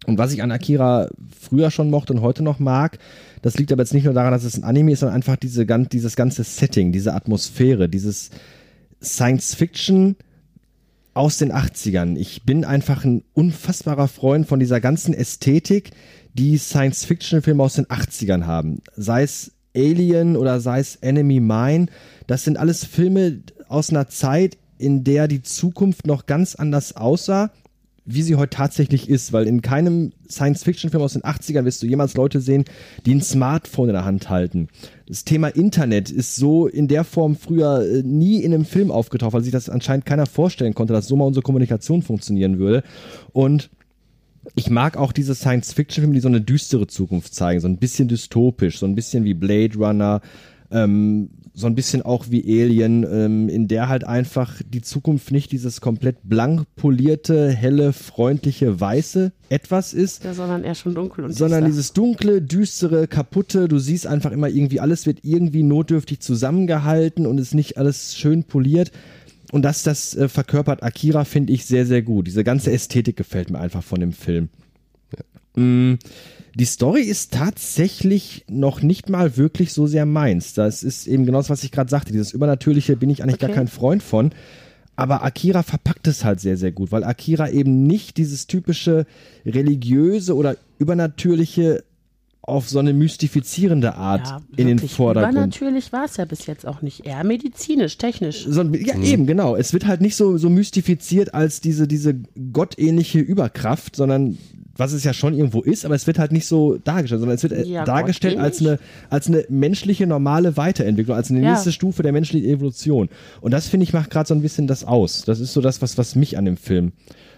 Und 0.06 0.18
was 0.18 0.34
ich 0.34 0.41
an 0.41 0.51
Akira 0.51 1.10
früher 1.39 1.72
schon 1.72 1.89
mochte 1.89 2.13
und 2.13 2.22
heute 2.22 2.41
noch 2.41 2.60
mag, 2.60 3.00
das 3.41 3.58
liegt 3.58 3.72
aber 3.72 3.84
jetzt 3.84 3.94
nicht 3.94 4.06
nur 4.06 4.13
daran, 4.13 4.32
dass 4.32 4.44
es 4.44 4.58
ein 4.58 4.63
Anime 4.63 4.94
ist, 4.94 5.01
sondern 5.01 5.15
einfach 5.15 5.36
diese, 5.36 5.65
dieses 5.65 6.15
ganze 6.15 6.44
Setting, 6.44 6.91
diese 6.91 7.13
Atmosphäre, 7.13 7.89
dieses 7.89 8.29
Science 9.01 9.56
Fiction 9.56 10.15
aus 11.13 11.38
den 11.38 11.51
80ern. 11.51 12.18
Ich 12.18 12.44
bin 12.44 12.63
einfach 12.63 13.03
ein 13.03 13.24
unfassbarer 13.34 14.08
Freund 14.08 14.48
von 14.48 14.60
dieser 14.60 14.79
ganzen 14.79 15.13
Ästhetik, 15.13 15.91
die 16.34 16.58
Science-Fiction-Filme 16.58 17.62
aus 17.62 17.74
den 17.74 17.86
80ern 17.86 18.46
haben. 18.46 18.82
Sei 18.96 19.24
es 19.24 19.51
Alien 19.75 20.36
oder 20.38 20.60
sei 20.60 20.79
es 20.79 20.96
Enemy 20.98 21.39
Mine. 21.39 21.88
Das 22.27 22.44
sind 22.44 22.58
alles 22.58 22.86
Filme 22.86 23.41
aus 23.68 23.89
einer 23.89 24.08
Zeit, 24.08 24.58
in 24.77 25.03
der 25.03 25.27
die 25.27 25.41
Zukunft 25.41 26.08
noch 26.08 26.25
ganz 26.25 26.56
anders 26.56 26.96
aussah, 26.96 27.51
wie 28.06 28.22
sie 28.22 28.36
heute 28.36 28.56
tatsächlich 28.56 29.10
ist. 29.10 29.34
Weil 29.34 29.48
in 29.48 29.62
keinem 29.62 30.12
Science-Fiction-Film 30.29 31.03
aus 31.03 31.13
den 31.13 31.24
80ern 31.24 31.65
wirst 31.65 31.84
du 31.84 31.88
jemals 31.88 32.15
Leute 32.15 32.41
sehen, 32.41 32.65
die 33.06 33.15
ein 33.15 33.22
Smartphone 33.22 33.89
in 33.89 33.94
der 33.94 34.06
Hand 34.06 34.29
halten. 34.29 34.68
Das 35.08 35.25
Thema 35.25 35.48
Internet 35.48 36.12
ist 36.12 36.36
so 36.36 36.68
in 36.68 36.88
der 36.88 37.03
Form 37.03 37.36
früher 37.36 37.82
äh, 37.82 38.03
nie 38.03 38.44
in 38.44 38.53
einem 38.53 38.65
Film 38.65 38.91
aufgetaucht, 38.91 39.34
weil 39.34 39.44
sich 39.44 39.51
das 39.51 39.70
anscheinend 39.70 40.06
keiner 40.06 40.25
vorstellen 40.25 40.75
konnte, 40.75 40.94
dass 40.94 41.08
so 41.08 41.15
mal 41.15 41.25
unsere 41.25 41.44
Kommunikation 41.44 42.01
funktionieren 42.01 42.60
würde. 42.60 42.84
Und 43.34 43.70
ich 44.56 44.70
mag 44.70 44.98
auch 44.98 45.12
diese 45.12 45.36
Science-Fiction-Filme, 45.36 46.13
die 46.13 46.22
so 46.22 46.27
eine 46.27 46.41
düstere 46.41 46.88
Zukunft 46.88 47.34
zeigen, 47.34 47.60
so 47.60 47.68
ein 47.68 47.77
bisschen 47.77 48.08
dystopisch, 48.08 48.79
so 48.79 48.86
ein 48.86 48.96
bisschen 48.96 49.24
wie 49.24 49.34
Blade 49.34 49.77
Runner, 49.77 50.22
ähm, 50.72 51.29
so 51.60 51.68
ein 51.68 51.75
bisschen 51.75 52.01
auch 52.01 52.28
wie 52.30 52.42
Alien, 52.63 53.04
ähm, 53.04 53.50
in 53.50 53.68
der 53.68 53.89
halt 53.89 54.06
einfach 54.06 54.62
die 54.66 54.82
Zukunft 54.82 55.32
nicht 55.32 55.51
dieses 55.51 55.82
komplett 55.82 56.18
blank 56.24 56.63
polierte, 56.78 57.51
helle, 57.51 57.92
freundliche, 57.92 58.80
weiße 58.80 59.34
etwas 59.50 59.94
ist, 59.94 60.24
Ja, 60.24 60.34
sondern 60.34 60.63
eher 60.63 60.75
schon 60.75 60.96
dunkel 60.96 61.25
und 61.25 61.34
sondern 61.34 61.62
düster. 61.62 61.70
dieses 61.72 61.94
dunkle, 61.94 62.42
düstere, 62.42 63.08
kaputte, 63.08 63.68
du 63.68 63.78
siehst 63.78 64.08
einfach 64.08 64.32
immer 64.32 64.48
irgendwie, 64.48 64.80
alles 64.80 65.06
wird 65.06 65.20
irgendwie 65.24 65.63
notdürftig 65.63 66.22
zusammengehalten 66.22 67.25
und 67.25 67.38
ist 67.39 67.54
nicht 67.54 67.78
alles 67.78 68.16
schön 68.16 68.46
poliert. 68.46 68.92
Und 69.51 69.63
das, 69.63 69.84
das 69.84 70.16
äh, 70.16 70.30
verkörpert 70.30 70.82
Akira, 70.84 71.25
finde 71.25 71.51
ich 71.51 71.66
sehr, 71.66 71.86
sehr 71.86 72.01
gut. 72.04 72.28
Diese 72.28 72.44
ganze 72.46 72.72
Ästhetik 72.72 73.18
gefällt 73.18 73.50
mir 73.50 73.60
einfach 73.60 73.84
von 73.84 74.00
dem 74.00 74.13
Film. 74.13 74.48
Mm, 75.56 75.96
Die 76.60 76.66
Story 76.66 77.04
ist 77.04 77.32
tatsächlich 77.34 78.44
noch 78.50 78.82
nicht 78.82 79.10
mal 79.10 79.38
wirklich 79.38 79.72
so 79.72 79.88
sehr 79.88 80.06
meins. 80.06 80.54
Das 80.54 80.84
ist 80.84 81.08
eben 81.08 81.25
genau 81.25 81.38
das, 81.38 81.50
was 81.50 81.63
ich 81.63 81.72
gerade 81.72 81.89
sagte. 81.89 82.12
Dieses 82.12 82.34
Übernatürliche 82.34 82.98
bin 82.98 83.10
ich 83.10 83.24
eigentlich 83.24 83.39
gar 83.39 83.50
Okay. 83.50 83.60
kein 83.60 83.68
Freund 83.70 84.04
von. 84.04 84.32
Aber 84.98 85.24
Akira 85.24 85.63
verpackt 85.63 86.08
es 86.08 86.25
halt 86.25 86.42
sehr, 86.42 86.58
sehr 86.58 86.74
gut, 86.74 86.92
weil 86.92 87.06
Akira 87.06 87.50
eben 87.50 87.88
nicht 87.88 88.18
dieses 88.18 88.48
typische 88.48 89.06
religiöse 89.46 90.36
oder 90.36 90.58
übernatürliche 90.78 91.86
auf 92.42 92.68
so 92.68 92.80
eine 92.80 92.94
mystifizierende 92.94 93.96
Art 93.96 94.28
ja, 94.28 94.42
in 94.58 94.68
den 94.68 94.80
Vordergrund. 94.80 95.34
Übernatürlich 95.36 95.94
war 95.94 96.06
es 96.06 96.18
ja 96.18 96.25
bis 96.25 96.48
jetzt 96.48 96.66
auch 96.68 96.82
nicht. 96.82 97.06
Eher 97.06 97.24
medizinisch, 97.24 97.98
technisch. 97.98 98.46
So, 98.50 98.63
ja, 98.63 99.00
eben, 99.00 99.25
genau. 99.28 99.56
Es 99.56 99.72
wird 99.72 99.88
halt 99.88 100.01
nicht 100.01 100.16
so, 100.18 100.38
so 100.38 100.50
mystifiziert 100.50 101.34
als 101.34 101.62
diese, 101.62 101.88
diese 101.88 102.16
gottähnliche 102.51 103.20
Überkraft, 103.20 103.96
sondern 103.96 104.38
was 104.79 104.93
es 104.93 105.03
ja 105.03 105.13
schon 105.13 105.33
irgendwo 105.36 105.62
ist, 105.62 105.86
aber 105.86 105.95
es 105.95 106.07
wird 106.07 106.17
halt 106.19 106.31
nicht 106.31 106.48
so 106.48 106.77
dargestellt, 106.83 107.19
sondern 107.19 107.36
es 107.36 107.43
wird 107.43 107.53
äh, 107.53 107.63
Ja, 107.65 107.83
dargestellt 107.86 108.38
als 108.39 108.59
eine, 108.62 108.79
als 109.09 109.27
eine 109.27 109.45
menschliche 109.50 110.07
normale 110.07 110.57
Weiterentwicklung, 110.57 111.15
als 111.15 111.29
eine 111.29 111.41
Ja. 111.41 111.51
nächste 111.51 111.71
Stufe 111.71 112.01
der 112.03 112.12
menschlichen 112.12 112.50
Evolution. 112.50 113.09
Und 113.41 113.51
das 113.51 113.67
finde 113.67 113.83
ich 113.83 113.93
macht 113.93 114.09
gerade 114.09 114.27
so 114.27 114.33
ein 114.33 114.41
bisschen 114.41 114.67
das 114.67 114.83
aus. 114.86 115.24
Das 115.25 115.39
ist 115.39 115.53
so 115.53 115.62
das, 115.62 115.81
was, 115.81 115.98
was 115.98 116.15
mich 116.15 116.38
an 116.38 116.45
dem 116.45 116.57
Film 116.57 116.93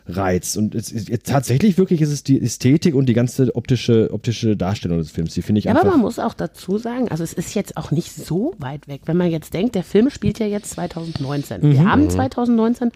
reizt. 0.07 0.57
Und 0.57 0.73
es 0.75 0.91
ist, 0.91 1.09
jetzt 1.09 1.27
tatsächlich 1.29 1.77
wirklich 1.77 2.01
ist 2.01 2.11
es 2.11 2.23
die 2.23 2.41
Ästhetik 2.41 2.95
und 2.95 3.05
die 3.07 3.13
ganze 3.13 3.55
optische, 3.55 4.09
optische 4.11 4.57
Darstellung 4.57 4.97
des 4.97 5.11
Films. 5.11 5.33
Die 5.35 5.41
finde 5.41 5.59
ich 5.59 5.65
Ja, 5.65 5.71
einfach. 5.71 5.83
aber 5.83 5.91
man 5.91 6.01
muss 6.01 6.17
auch 6.19 6.33
dazu 6.33 6.77
sagen, 6.77 7.07
also 7.09 7.23
es 7.23 7.33
ist 7.33 7.53
jetzt 7.53 7.77
auch 7.77 7.91
nicht 7.91 8.11
so 8.13 8.55
weit 8.57 8.87
weg. 8.87 9.01
Wenn 9.05 9.17
man 9.17 9.29
jetzt 9.29 9.53
denkt, 9.53 9.75
der 9.75 9.83
Film 9.83 10.09
spielt 10.09 10.39
ja 10.39 10.47
jetzt 10.47 10.71
2019. 10.71 11.61
Mhm. 11.61 11.71
Wir 11.73 11.85
haben 11.85 12.09
2019, 12.09 12.91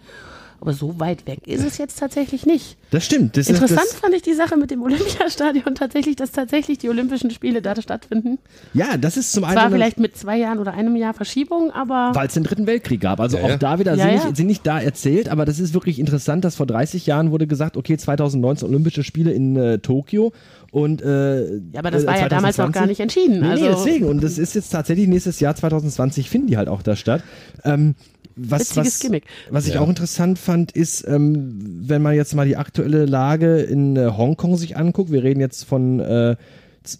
aber 0.60 0.72
so 0.72 0.98
weit 0.98 1.26
weg 1.26 1.40
ist 1.46 1.64
es 1.64 1.78
jetzt 1.78 1.98
tatsächlich 1.98 2.46
nicht. 2.46 2.76
das 2.90 3.04
stimmt. 3.04 3.36
Das 3.36 3.48
Interessant 3.48 3.80
Ist, 3.82 3.92
das, 3.92 4.00
fand 4.00 4.14
ich 4.14 4.22
die 4.22 4.34
Sache 4.34 4.56
mit 4.56 4.70
dem 4.70 4.82
Olympiastadion 4.82 5.74
tatsächlich, 5.74 6.16
dass 6.16 6.32
tatsächlich 6.32 6.78
die 6.78 6.88
Olympischen 6.88 7.30
Spiele 7.30 7.62
da 7.62 7.80
stattfinden. 7.80 8.38
ja, 8.74 8.96
das 8.96 9.16
ist 9.16 9.32
zum 9.32 9.44
einen. 9.44 9.54
Zwar 9.54 9.70
vielleicht 9.70 9.98
mit 9.98 10.16
zwei 10.16 10.38
Jahren 10.38 10.58
oder 10.58 10.72
einem 10.72 10.96
Jahr 10.96 11.14
Verschiebung, 11.14 11.70
aber 11.70 12.10
weil 12.14 12.28
es 12.28 12.34
den 12.34 12.44
Dritten 12.44 12.66
Weltkrieg 12.66 13.00
gab. 13.00 13.20
Also 13.20 13.36
Ja, 13.36 13.44
auch 13.44 13.48
ja. 13.50 13.56
da 13.56 13.78
wieder 13.78 13.94
Ja, 13.94 14.04
sind. 14.04 14.24
Nicht, 14.24 14.36
sind 14.36 14.46
nicht 14.46 14.66
da 14.66 14.80
erzählt, 14.80 15.28
aber 15.28 15.44
das 15.44 15.58
ist 15.58 15.74
wirklich 15.74 15.98
interessant, 15.98 16.44
dass 16.44 16.56
vor 16.56 16.66
30 16.66 17.06
Jahren 17.06 17.30
wurde 17.30 17.46
gesagt, 17.46 17.76
okay, 17.76 17.96
2019 17.96 18.68
Olympische 18.68 19.02
Spiele 19.02 19.32
in 19.32 19.56
äh, 19.56 19.78
Tokio 19.78 20.32
und 20.72 21.00
äh, 21.00 21.56
ja, 21.72 21.78
aber 21.78 21.90
das 21.90 22.04
äh, 22.04 22.06
war 22.06 22.18
ja 22.18 22.28
damals 22.28 22.58
noch 22.58 22.70
2020. 22.70 22.74
gar 22.74 22.86
nicht 22.86 23.00
entschieden. 23.00 23.40
Nee, 23.40 23.48
also 23.48 23.64
nee, 23.64 23.70
deswegen. 23.70 24.06
Und 24.06 24.22
das 24.22 24.36
ist 24.38 24.54
jetzt 24.54 24.70
tatsächlich 24.70 25.06
nächstes 25.08 25.40
Jahr 25.40 25.54
2020 25.54 26.28
finden 26.28 26.48
die 26.48 26.56
halt 26.56 26.68
auch 26.68 26.82
da 26.82 26.96
statt. 26.96 27.22
Ähm, 27.64 27.94
was, 28.36 28.60
Witziges 28.60 28.86
was, 28.86 29.00
Gimmick. 29.00 29.24
was 29.50 29.66
ich 29.66 29.74
Ja. 29.74 29.80
auch 29.80 29.88
interessant 29.88 30.38
fand, 30.38 30.72
ist, 30.72 31.06
ähm, 31.08 31.58
wenn 31.88 32.02
man 32.02 32.14
jetzt 32.14 32.34
mal 32.34 32.46
die 32.46 32.56
aktuelle 32.56 33.06
Lage 33.06 33.60
in 33.60 33.96
äh, 33.96 34.10
Hongkong 34.16 34.56
sich 34.56 34.76
anguckt, 34.76 35.10
wir 35.10 35.22
reden 35.24 35.40
jetzt 35.40 35.64
von 35.64 36.00
äh, 36.00 36.36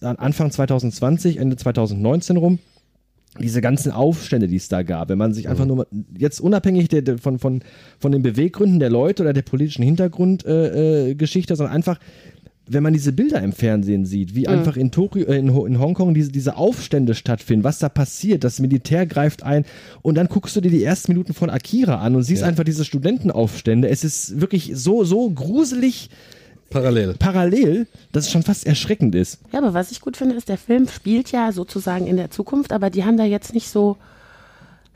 Anfang 0.01 0.51
2020, 0.51 1.37
Ende 1.37 1.57
2019 1.57 2.37
rum, 2.37 2.59
diese 3.39 3.61
ganzen 3.61 3.93
Aufstände, 3.93 4.49
die 4.49 4.57
es 4.57 4.69
da 4.69 4.83
gab, 4.83 5.11
wenn 5.11 5.19
man 5.19 5.35
sich 5.35 5.49
einfach 5.49 5.67
nur 5.67 5.77
mal, 5.77 5.87
jetzt 6.17 6.41
unabhängig 6.41 6.89
der, 6.89 7.03
der, 7.03 7.19
von, 7.19 7.39
von, 7.39 7.61
von 7.99 8.11
den 8.13 8.23
Beweggründen 8.23 8.81
der 8.81 8.89
Leute 8.91 9.23
oder 9.23 9.33
der 9.35 9.43
politischen 9.43 9.83
Hintergrundgeschichte, 9.83 11.11
äh, 11.11 11.15
Geschichte, 11.15 11.55
sondern 11.55 11.75
einfach, 11.77 11.99
wenn 12.69 12.83
man 12.83 12.93
diese 12.93 13.13
Bilder 13.13 13.41
im 13.43 13.53
Fernsehen 13.53 14.05
sieht, 14.05 14.35
wie 14.35 14.49
einfach 14.49 14.77
in, 14.77 14.91
Tokio, 14.91 15.27
äh, 15.27 15.39
in, 15.39 15.49
in 15.49 15.79
Hongkong 15.79 16.15
diese, 16.15 16.33
diese 16.33 16.57
Aufstände 16.57 17.15
stattfinden, 17.15 17.65
was 17.65 17.79
da 17.79 17.89
passiert, 17.89 18.45
das 18.45 18.59
Militär 18.59 19.07
greift 19.07 19.43
ein 19.43 19.65
und 20.03 20.17
dann 20.17 20.27
guckst 20.27 20.57
du 20.57 20.61
dir 20.61 20.71
die 20.71 20.83
ersten 20.83 21.13
Minuten 21.13 21.35
von 21.35 21.51
Akira 21.51 22.01
an 22.01 22.17
und 22.17 22.25
siehst 22.25 22.43
einfach 22.43 22.65
diese 22.65 22.85
Studentenaufstände. 22.85 23.89
Es 23.89 24.05
ist 24.05 24.41
wirklich 24.41 24.73
so, 24.75 25.05
so 25.05 25.31
gruselig 25.31 26.11
Parallel. 26.71 27.15
parallel, 27.19 27.87
dass 28.11 28.25
es 28.25 28.33
schon 28.33 28.43
fast 28.43 28.67
erschreckend 28.67 29.15
ist. 29.15 29.39
Ja, 29.53 29.61
aber 29.61 29.73
was 29.73 29.93
ich 29.93 30.01
gut 30.01 30.17
finde, 30.17 30.35
ist, 30.35 30.49
der 30.49 30.59
Film 30.59 30.89
spielt 30.89 31.31
ja 31.31 31.53
sozusagen 31.53 32.07
in 32.07 32.17
der 32.17 32.31
Zukunft, 32.31 32.73
aber 32.73 32.91
die 32.91 33.05
haben 33.05 33.17
da 33.17 33.25
jetzt 33.25 33.55
nicht 33.55 33.69
so 33.69 33.97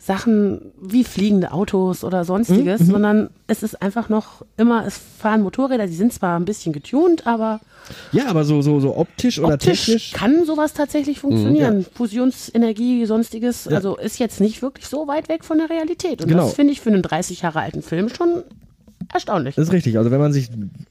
Sachen 0.02 0.72
wie 0.80 1.04
fliegende 1.04 1.52
Autos 1.52 2.04
oder 2.04 2.20
Mhm, 2.20 2.24
sonstiges, 2.24 2.80
sondern 2.86 3.28
es 3.46 3.62
ist 3.62 3.80
einfach 3.82 4.08
noch 4.08 4.42
immer, 4.56 4.86
es 4.86 4.98
fahren 5.18 5.42
Motorräder, 5.42 5.86
die 5.86 5.94
sind 5.94 6.12
zwar 6.14 6.38
ein 6.38 6.46
bisschen 6.46 6.72
getuned, 6.72 7.26
aber 7.26 7.60
Ja, 8.10 8.26
aber 8.28 8.44
so, 8.44 8.62
so, 8.62 8.80
so 8.80 8.96
optisch 8.96 9.38
oder 9.38 9.54
optisch 9.54 9.84
technisch. 9.86 10.12
kann 10.12 10.46
sowas 10.46 10.72
tatsächlich 10.72 11.20
funktionieren. 11.20 11.78
Mhm, 11.78 11.86
Fusionsenergie, 11.94 13.04
sonstiges, 13.04 13.68
also 13.68 13.96
ist 13.98 14.18
jetzt 14.18 14.40
nicht 14.40 14.62
wirklich 14.62 14.86
so 14.86 15.06
weit 15.06 15.28
weg 15.28 15.44
von 15.44 15.58
der 15.58 15.68
Realität. 15.68 16.22
Und 16.22 16.28
Genau. 16.28 16.44
das 16.46 16.54
finde 16.54 16.72
ich 16.72 16.80
für 16.80 16.90
einen 16.90 17.02
30 17.02 17.42
Jahre 17.42 17.60
alten 17.60 17.82
Film 17.82 18.08
schon 18.08 18.42
erstaunlich. 19.12 19.54
Das 19.56 19.66
ist 19.68 19.72
richtig. 19.72 19.98
Also 19.98 20.10
wenn 20.10 20.20
man 20.20 20.32
sich 20.32 20.48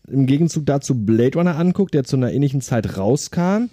im 0.08 0.26
Gegenzug 0.28 0.66
dazu 0.68 0.94
Blade 0.94 1.38
Runner 1.38 1.56
anguckt, 1.58 1.94
der 1.96 2.04
zu 2.04 2.16
einer 2.16 2.32
ähnlichen 2.32 2.62
Zeit 2.62 2.98
rauskam, 2.98 3.70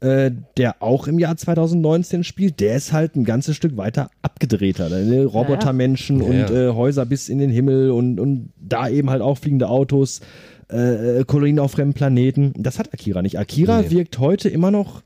äh, 0.00 0.30
der 0.56 0.82
auch 0.82 1.06
im 1.06 1.18
Jahr 1.18 1.36
2019 1.36 2.24
spielt, 2.24 2.60
der 2.60 2.76
ist 2.76 2.92
halt 2.92 3.16
ein 3.16 3.24
ganzes 3.24 3.56
Stück 3.56 3.76
weiter 3.76 4.10
abgedrehter. 4.22 4.88
Ne? 4.88 5.24
Robotermenschen 5.24 6.20
Ja, 6.20 6.24
und 6.26 6.54
ja. 6.54 6.68
Äh, 6.70 6.74
Häuser 6.74 7.04
bis 7.06 7.28
in 7.28 7.38
den 7.38 7.50
Himmel 7.50 7.90
und, 7.90 8.18
und 8.18 8.50
da 8.58 8.88
eben 8.88 9.10
halt 9.10 9.22
auch 9.22 9.38
fliegende 9.38 9.68
Autos, 9.68 10.20
äh, 10.68 11.24
Kolonien 11.26 11.58
auf 11.58 11.72
fremden 11.72 11.94
Planeten. 11.94 12.52
Das 12.56 12.78
hat 12.78 12.92
Akira 12.94 13.22
nicht. 13.22 13.38
Akira 13.38 13.82
Nee. 13.82 13.90
wirkt 13.90 14.18
heute 14.18 14.48
immer 14.48 14.70
noch 14.70 15.02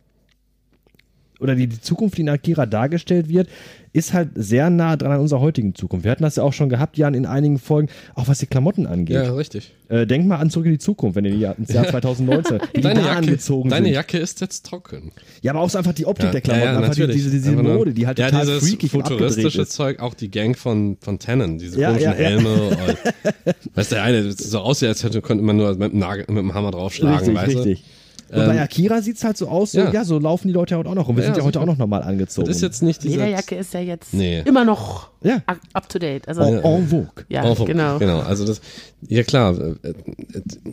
oder 1.44 1.54
die, 1.54 1.66
die 1.68 1.80
Zukunft, 1.80 2.16
die 2.16 2.22
in 2.22 2.28
Akira 2.30 2.66
dargestellt 2.66 3.28
wird, 3.28 3.48
ist 3.92 4.12
halt 4.12 4.30
sehr 4.34 4.70
nah 4.70 4.96
dran 4.96 5.12
an 5.12 5.20
unserer 5.20 5.38
heutigen 5.40 5.74
Zukunft. 5.76 6.02
Wir 6.04 6.10
hatten 6.10 6.24
das 6.24 6.34
ja 6.34 6.42
auch 6.42 6.52
schon 6.52 6.68
gehabt, 6.68 6.96
Jan, 6.96 7.14
in 7.14 7.26
einigen 7.26 7.58
Folgen, 7.60 7.88
auch 8.16 8.26
was 8.26 8.38
die 8.40 8.46
Klamotten 8.46 8.86
angeht. 8.88 9.14
Ja, 9.14 9.32
richtig. 9.34 9.72
Äh, 9.88 10.04
denk 10.04 10.26
mal 10.26 10.38
an 10.38 10.50
Zurück 10.50 10.66
in 10.66 10.72
die 10.72 10.78
Zukunft, 10.78 11.14
wenn 11.14 11.24
ihr 11.26 11.36
Jahr, 11.36 11.56
ins 11.56 11.72
Jahr 11.72 11.86
2019, 11.88 12.58
wie 12.72 12.78
die 12.78 12.80
Deine 12.80 13.00
da 13.00 13.06
Jacke, 13.06 13.18
angezogen 13.18 13.68
deine 13.70 13.84
sind. 13.86 13.94
Jacke 13.94 14.18
ist 14.18 14.40
jetzt 14.40 14.66
trocken. 14.66 15.12
Ja, 15.42 15.52
aber 15.52 15.60
auch 15.60 15.70
so 15.70 15.78
einfach 15.78 15.92
die 15.92 16.06
Optik 16.06 16.32
der 16.32 16.40
Klamotten, 16.40 16.64
ja, 16.66 16.76
einfach 16.78 16.94
die, 16.94 17.00
natürlich. 17.02 17.22
diese, 17.22 17.30
diese 17.30 17.50
Einfach 17.50 17.62
nur- 17.62 17.74
Mode, 17.74 17.92
die 17.94 18.06
halt 18.06 18.18
ja, 18.18 18.30
total 18.30 18.46
dieses 18.46 18.68
freakig 18.68 18.90
futuristische 18.90 19.62
ist. 19.62 19.72
Zeug, 19.72 20.00
auch 20.00 20.14
die 20.14 20.30
Gang 20.30 20.56
von, 20.58 20.96
von 21.00 21.18
Tannen, 21.20 21.58
diese 21.58 21.78
Ja, 21.78 21.88
komischen 21.90 22.10
ja, 22.10 22.16
ja. 22.18 22.24
Helme. 22.24 22.52
Und, 22.70 22.76
weißt 23.76 23.92
du, 23.92 23.94
der 23.96 24.02
eine 24.04 24.24
das 24.24 24.38
so 24.38 24.58
aussieht, 24.60 24.88
als 24.88 25.04
hätte, 25.04 25.20
könnte 25.22 25.44
man 25.44 25.56
nur 25.56 25.72
mit 25.76 25.92
dem, 25.92 25.98
Nagel, 26.00 26.24
mit 26.28 26.38
dem 26.38 26.54
Hammer 26.54 26.70
draufschlagen, 26.72 27.36
Richtig, 27.36 27.36
weißt 27.36 27.66
richtig. 27.68 27.84
Und 28.30 28.46
bei 28.46 28.60
Akira 28.60 29.00
sieht's 29.02 29.22
halt 29.24 29.36
so 29.36 29.48
aus, 29.48 29.72
so, 29.72 29.78
ja. 29.80 29.90
ja. 29.92 30.04
so 30.04 30.18
laufen 30.18 30.48
die 30.48 30.54
Leute 30.54 30.76
heute 30.76 30.88
auch 30.88 30.94
noch 30.94 31.08
rum. 31.08 31.16
Wir 31.16 31.22
Ja, 31.24 31.28
sind 31.28 31.36
ja 31.38 31.44
heute 31.44 31.60
auch 31.60 31.66
noch 31.66 31.76
normal 31.76 32.02
angezogen. 32.02 32.46
Das 32.48 32.56
ist 32.56 32.62
jetzt 32.62 32.82
nicht 32.82 33.02
diese... 33.02 33.16
Lederjacke 33.16 33.54
ist 33.56 33.72
ja 33.74 33.80
jetzt 33.80 34.12
Nee. 34.14 34.40
immer 34.44 34.64
noch 34.64 35.08
Ja. 35.22 35.42
up- 35.72 35.88
to 35.88 35.98
date. 35.98 36.26
Also, 36.28 36.42
en, 36.42 36.58
en 36.62 36.88
vogue. 36.88 37.24
ja, 37.28 37.42
Einfach- 37.42 37.64
genau. 37.64 37.98
Genau, 37.98 38.20
also 38.20 38.44
das, 38.46 38.60
ja 39.06 39.22
klar, 39.22 39.56
äh, 39.58 39.88
äh, 39.88 39.94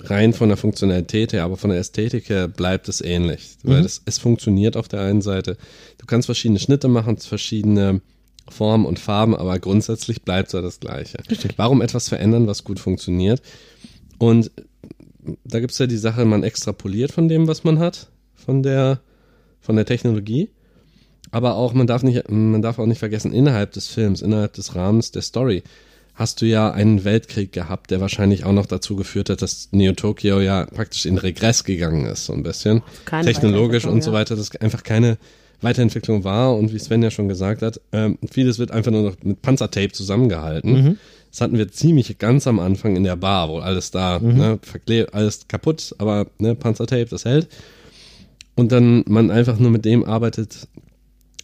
rein 0.06 0.34
von 0.34 0.50
der 0.50 0.58
Funktionalität 0.58 1.34
her, 1.34 1.44
aber 1.44 1.58
von 1.58 1.70
der 1.70 1.80
Ästhetik 1.80 2.30
her 2.30 2.48
bleibt 2.48 2.88
es 2.90 3.02
ähnlich. 3.02 3.58
Mhm. 3.64 3.70
Weil 3.72 3.86
es, 3.86 4.02
es 4.06 4.18
funktioniert 4.18 4.78
auf 4.78 4.88
der 4.88 5.02
einen 5.02 5.22
Seite. 5.22 5.58
Du 5.98 6.06
kannst 6.06 6.26
verschiedene 6.28 6.60
Schnitte 6.60 6.88
machen, 6.88 7.18
verschiedene 7.18 8.02
Formen 8.50 8.86
und 8.86 9.00
Farben, 9.00 9.36
aber 9.36 9.60
grundsätzlich 9.60 10.24
bleibt 10.24 10.48
es 10.48 10.54
ja 10.54 10.62
das 10.62 10.80
Gleiche. 10.80 11.20
Warum 11.58 11.82
etwas 11.82 12.10
verändern, 12.10 12.48
was 12.48 12.64
gut 12.64 12.80
funktioniert? 12.80 13.42
Und 14.18 14.52
da 15.44 15.60
gibt's 15.60 15.78
ja 15.80 15.88
die 15.88 15.98
Sache, 15.98 16.26
man 16.26 16.44
extrapoliert 16.44 17.12
von 17.12 17.28
dem, 17.28 17.48
was 17.48 17.64
man 17.64 17.80
hat, 17.80 18.10
von 18.34 18.64
der, 18.64 19.00
von 19.60 19.76
der 19.76 19.86
Technologie. 19.86 20.50
Aber 21.32 21.56
auch, 21.56 21.74
man 21.74 21.88
darf 21.88 22.04
nicht, 22.04 22.30
man 22.30 22.62
darf 22.62 22.80
auch 22.80 22.86
nicht 22.86 23.00
vergessen, 23.00 23.34
innerhalb 23.34 23.72
des 23.72 23.88
Films, 23.88 24.22
innerhalb 24.22 24.54
des 24.54 24.76
Rahmens 24.76 25.12
der 25.12 25.22
Story, 25.22 25.64
hast 26.14 26.42
du 26.42 26.46
ja 26.46 26.72
einen 26.72 27.04
Weltkrieg 27.06 27.52
gehabt, 27.52 27.90
der 27.90 28.02
wahrscheinlich 28.02 28.44
auch 28.44 28.52
noch 28.52 28.66
dazu 28.66 28.96
geführt 28.96 29.30
hat, 29.30 29.42
dass 29.42 29.70
Neo 29.72 29.94
Tokyo 29.94 30.42
ja 30.42 30.66
praktisch 30.66 31.06
in 31.06 31.18
Regress 31.18 31.64
gegangen 31.64 32.06
ist, 32.06 32.26
so 32.26 32.34
ein 32.34 32.44
bisschen. 32.44 32.84
keine 33.06 33.26
Technologisch 33.26 33.86
und 33.86 34.04
so 34.04 34.12
weiter, 34.12 34.36
dass 34.36 34.56
einfach 34.58 34.84
keine 34.84 35.18
Weiterentwicklung 35.62 36.24
war 36.24 36.56
und 36.58 36.74
wie 36.74 36.80
Sven 36.80 37.04
ja 37.04 37.12
schon 37.12 37.28
gesagt 37.30 37.62
hat, 37.62 37.80
ähm, 37.92 38.18
vieles 38.30 38.60
wird 38.60 38.72
einfach 38.72 38.92
nur 38.92 39.04
noch 39.04 39.16
mit 39.24 39.42
Panzertape 39.42 39.92
zusammengehalten. 39.92 40.98
Das 41.32 41.42
hatten 41.42 41.58
wir 41.58 41.72
ziemlich 41.72 42.18
ganz 42.18 42.46
am 42.46 42.60
Anfang 42.60 42.96
in 42.98 43.06
der 43.06 43.16
Bar, 43.16 43.50
wo 43.50 43.60
alles 43.60 43.90
da, 43.92 44.20
ne, 44.20 44.60
verklebt, 44.62 45.14
alles 45.14 45.48
kaputt, 45.48 45.96
aber 45.98 46.28
ne, 46.38 46.56
Panzertape, 46.56 47.06
das 47.06 47.26
hält. 47.26 47.48
Und 48.56 48.74
dann 48.74 49.06
man 49.08 49.32
einfach 49.32 49.58
nur 49.58 49.72
mit 49.72 49.86
dem 49.86 50.04
arbeitet, 50.04 50.68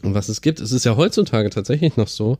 was 0.01 0.27
es 0.27 0.41
gibt. 0.41 0.59
Es 0.59 0.73
ist 0.73 0.83
ja 0.83 0.97
heutzutage 0.97 1.49
tatsächlich 1.49 1.95
noch 1.95 2.09
so, 2.09 2.37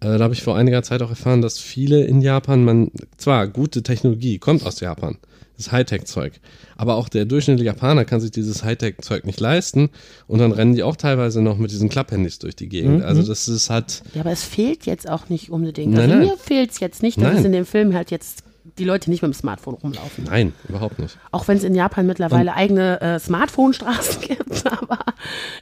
äh, 0.00 0.16
da 0.16 0.20
habe 0.20 0.34
ich 0.34 0.42
vor 0.42 0.56
einiger 0.56 0.82
Zeit 0.82 1.02
auch 1.02 1.10
erfahren, 1.10 1.42
dass 1.42 1.58
viele 1.58 2.04
in 2.04 2.22
Japan, 2.22 2.64
man, 2.64 2.90
zwar 3.18 3.48
gute 3.48 3.82
Technologie 3.82 4.38
kommt 4.38 4.64
aus 4.64 4.80
Japan, 4.80 5.18
das 5.58 5.70
Hightech-Zeug, 5.72 6.40
aber 6.76 6.94
auch 6.94 7.10
der 7.10 7.26
durchschnittliche 7.26 7.66
Japaner 7.66 8.04
kann 8.06 8.20
sich 8.20 8.30
dieses 8.30 8.64
Hightech-Zeug 8.64 9.26
nicht 9.26 9.40
leisten 9.40 9.90
und 10.26 10.38
dann 10.38 10.52
rennen 10.52 10.74
die 10.74 10.82
auch 10.82 10.96
teilweise 10.96 11.42
noch 11.42 11.58
mit 11.58 11.70
diesen 11.70 11.90
Klapphandys 11.90 12.38
durch 12.38 12.56
die 12.56 12.68
Gegend. 12.70 13.02
Also 13.04 13.22
das 13.22 13.46
ist 13.48 13.68
halt, 13.68 14.02
Ja, 14.14 14.22
aber 14.22 14.30
es 14.30 14.42
fehlt 14.44 14.86
jetzt 14.86 15.08
auch 15.08 15.28
nicht 15.28 15.50
unbedingt. 15.50 15.92
Nein, 15.92 16.10
also 16.10 16.26
mir 16.30 16.36
fehlt 16.38 16.70
es 16.70 16.80
jetzt 16.80 17.02
nicht, 17.02 17.18
dass 17.18 17.24
Nein. 17.24 17.36
es 17.38 17.44
in 17.44 17.52
dem 17.52 17.66
Film 17.66 17.94
halt 17.94 18.10
jetzt 18.10 18.44
die 18.78 18.84
Leute 18.84 19.10
nicht 19.10 19.22
mit 19.22 19.32
dem 19.32 19.34
Smartphone 19.34 19.74
rumlaufen. 19.74 20.24
nein, 20.24 20.52
überhaupt 20.68 20.98
nicht. 21.00 21.18
Auch 21.32 21.48
wenn 21.48 21.56
es 21.56 21.64
in 21.64 21.74
Japan 21.74 22.06
mittlerweile 22.06 22.54
eigene 22.54 23.00
äh, 23.00 23.18
Smartphone-Straßen 23.18 24.20
gibt, 24.28 24.64
aber 24.66 25.00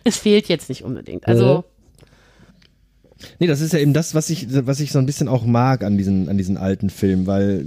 es 0.05 0.19
fehlt 0.19 0.49
jetzt 0.49 0.69
nicht 0.69 0.83
unbedingt. 0.85 1.27
Also 1.27 1.65
Nee, 3.39 3.47
das 3.47 3.61
ist 3.61 3.73
ja 3.73 3.79
eben 3.79 3.93
das, 3.93 4.15
was 4.15 4.31
ich, 4.31 4.47
was 4.67 4.81
ich 4.81 4.93
so 4.93 4.99
ein 4.99 5.07
bisschen 5.07 5.29
auch 5.29 5.45
mag 5.45 5.85
an 5.85 5.99
diesen, 5.99 6.29
an 6.29 6.39
diesen 6.39 6.57
alten 6.57 6.91
Filmen, 6.91 7.27
weil 7.27 7.67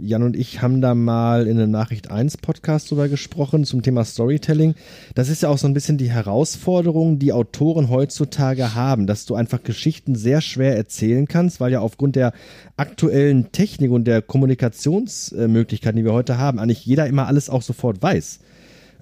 Jan 0.00 0.22
und 0.22 0.36
ich 0.36 0.62
haben 0.62 0.80
da 0.80 0.94
mal 0.94 1.46
in 1.46 1.58
einem 1.58 1.70
Nachricht 1.70 2.10
1 2.10 2.36
Podcast 2.38 2.90
drüber 2.90 3.08
gesprochen 3.08 3.64
zum 3.64 3.82
Thema 3.82 4.04
Storytelling. 4.04 4.74
Das 5.14 5.28
ist 5.28 5.42
ja 5.42 5.48
auch 5.48 5.58
so 5.58 5.66
ein 5.66 5.74
bisschen 5.74 5.98
die 5.98 6.10
Herausforderung, 6.10 7.18
die 7.18 7.32
Autoren 7.32 7.88
heutzutage 7.88 8.74
haben, 8.74 9.06
dass 9.06 9.24
du 9.26 9.34
einfach 9.34 9.62
Geschichten 9.62 10.14
sehr 10.14 10.40
schwer 10.40 10.76
erzählen 10.76 11.26
kannst, 11.26 11.60
weil 11.60 11.72
ja 11.72 11.80
aufgrund 11.80 12.16
der 12.16 12.32
aktuellen 12.76 13.52
Technik 13.52 13.90
und 13.90 14.04
der 14.04 14.22
Kommunikationsmöglichkeiten, 14.22 15.96
die 15.96 16.04
wir 16.04 16.12
heute 16.12 16.38
haben, 16.38 16.58
eigentlich 16.58 16.84
jeder 16.84 17.06
immer 17.06 17.26
alles 17.26 17.48
auch 17.48 17.62
sofort 17.62 18.02
weiß. 18.02 18.40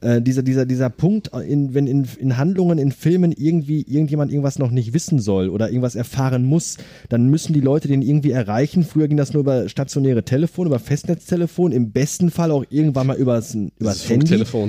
Äh, 0.03 0.21
dieser, 0.21 0.43
dieser, 0.43 0.67
dieser 0.67 0.91
Punkt, 0.91 1.31
in, 1.47 1.75
wenn 1.75 1.87
in, 1.87 2.07
in 2.19 2.37
Handlungen, 2.37 2.79
in 2.79 2.91
Filmen 2.91 3.33
irgendwie 3.33 3.83
irgendjemand 3.83 4.33
irgendwas 4.33 4.59
noch 4.59 4.71
nicht 4.71 4.93
wissen 4.95 5.21
soll 5.21 5.49
oder 5.49 5.69
irgendwas 5.69 5.95
erfahren 5.95 6.45
muss, 6.45 6.77
dann 7.09 7.29
müssen 7.29 7.53
die 7.53 7.61
Leute 7.61 7.87
den 7.88 8.03
irgendwie 8.03 8.33
erreichen. 8.33 8.83
Früher 8.85 9.07
ging 9.07 9.17
das 9.17 9.33
nur 9.33 9.43
über 9.43 9.69
stationäre 9.69 10.25
Telefon, 10.25 10.67
über 10.67 10.81
Festnetztelefon, 10.81 11.71
im 11.73 11.93
besten 11.93 12.31
Fall 12.31 12.51
auch 12.51 12.65
irgendwann 12.69 13.07
mal 13.07 13.17
übers, 13.17 13.55
übers 13.55 14.09
Handy. 14.09 14.27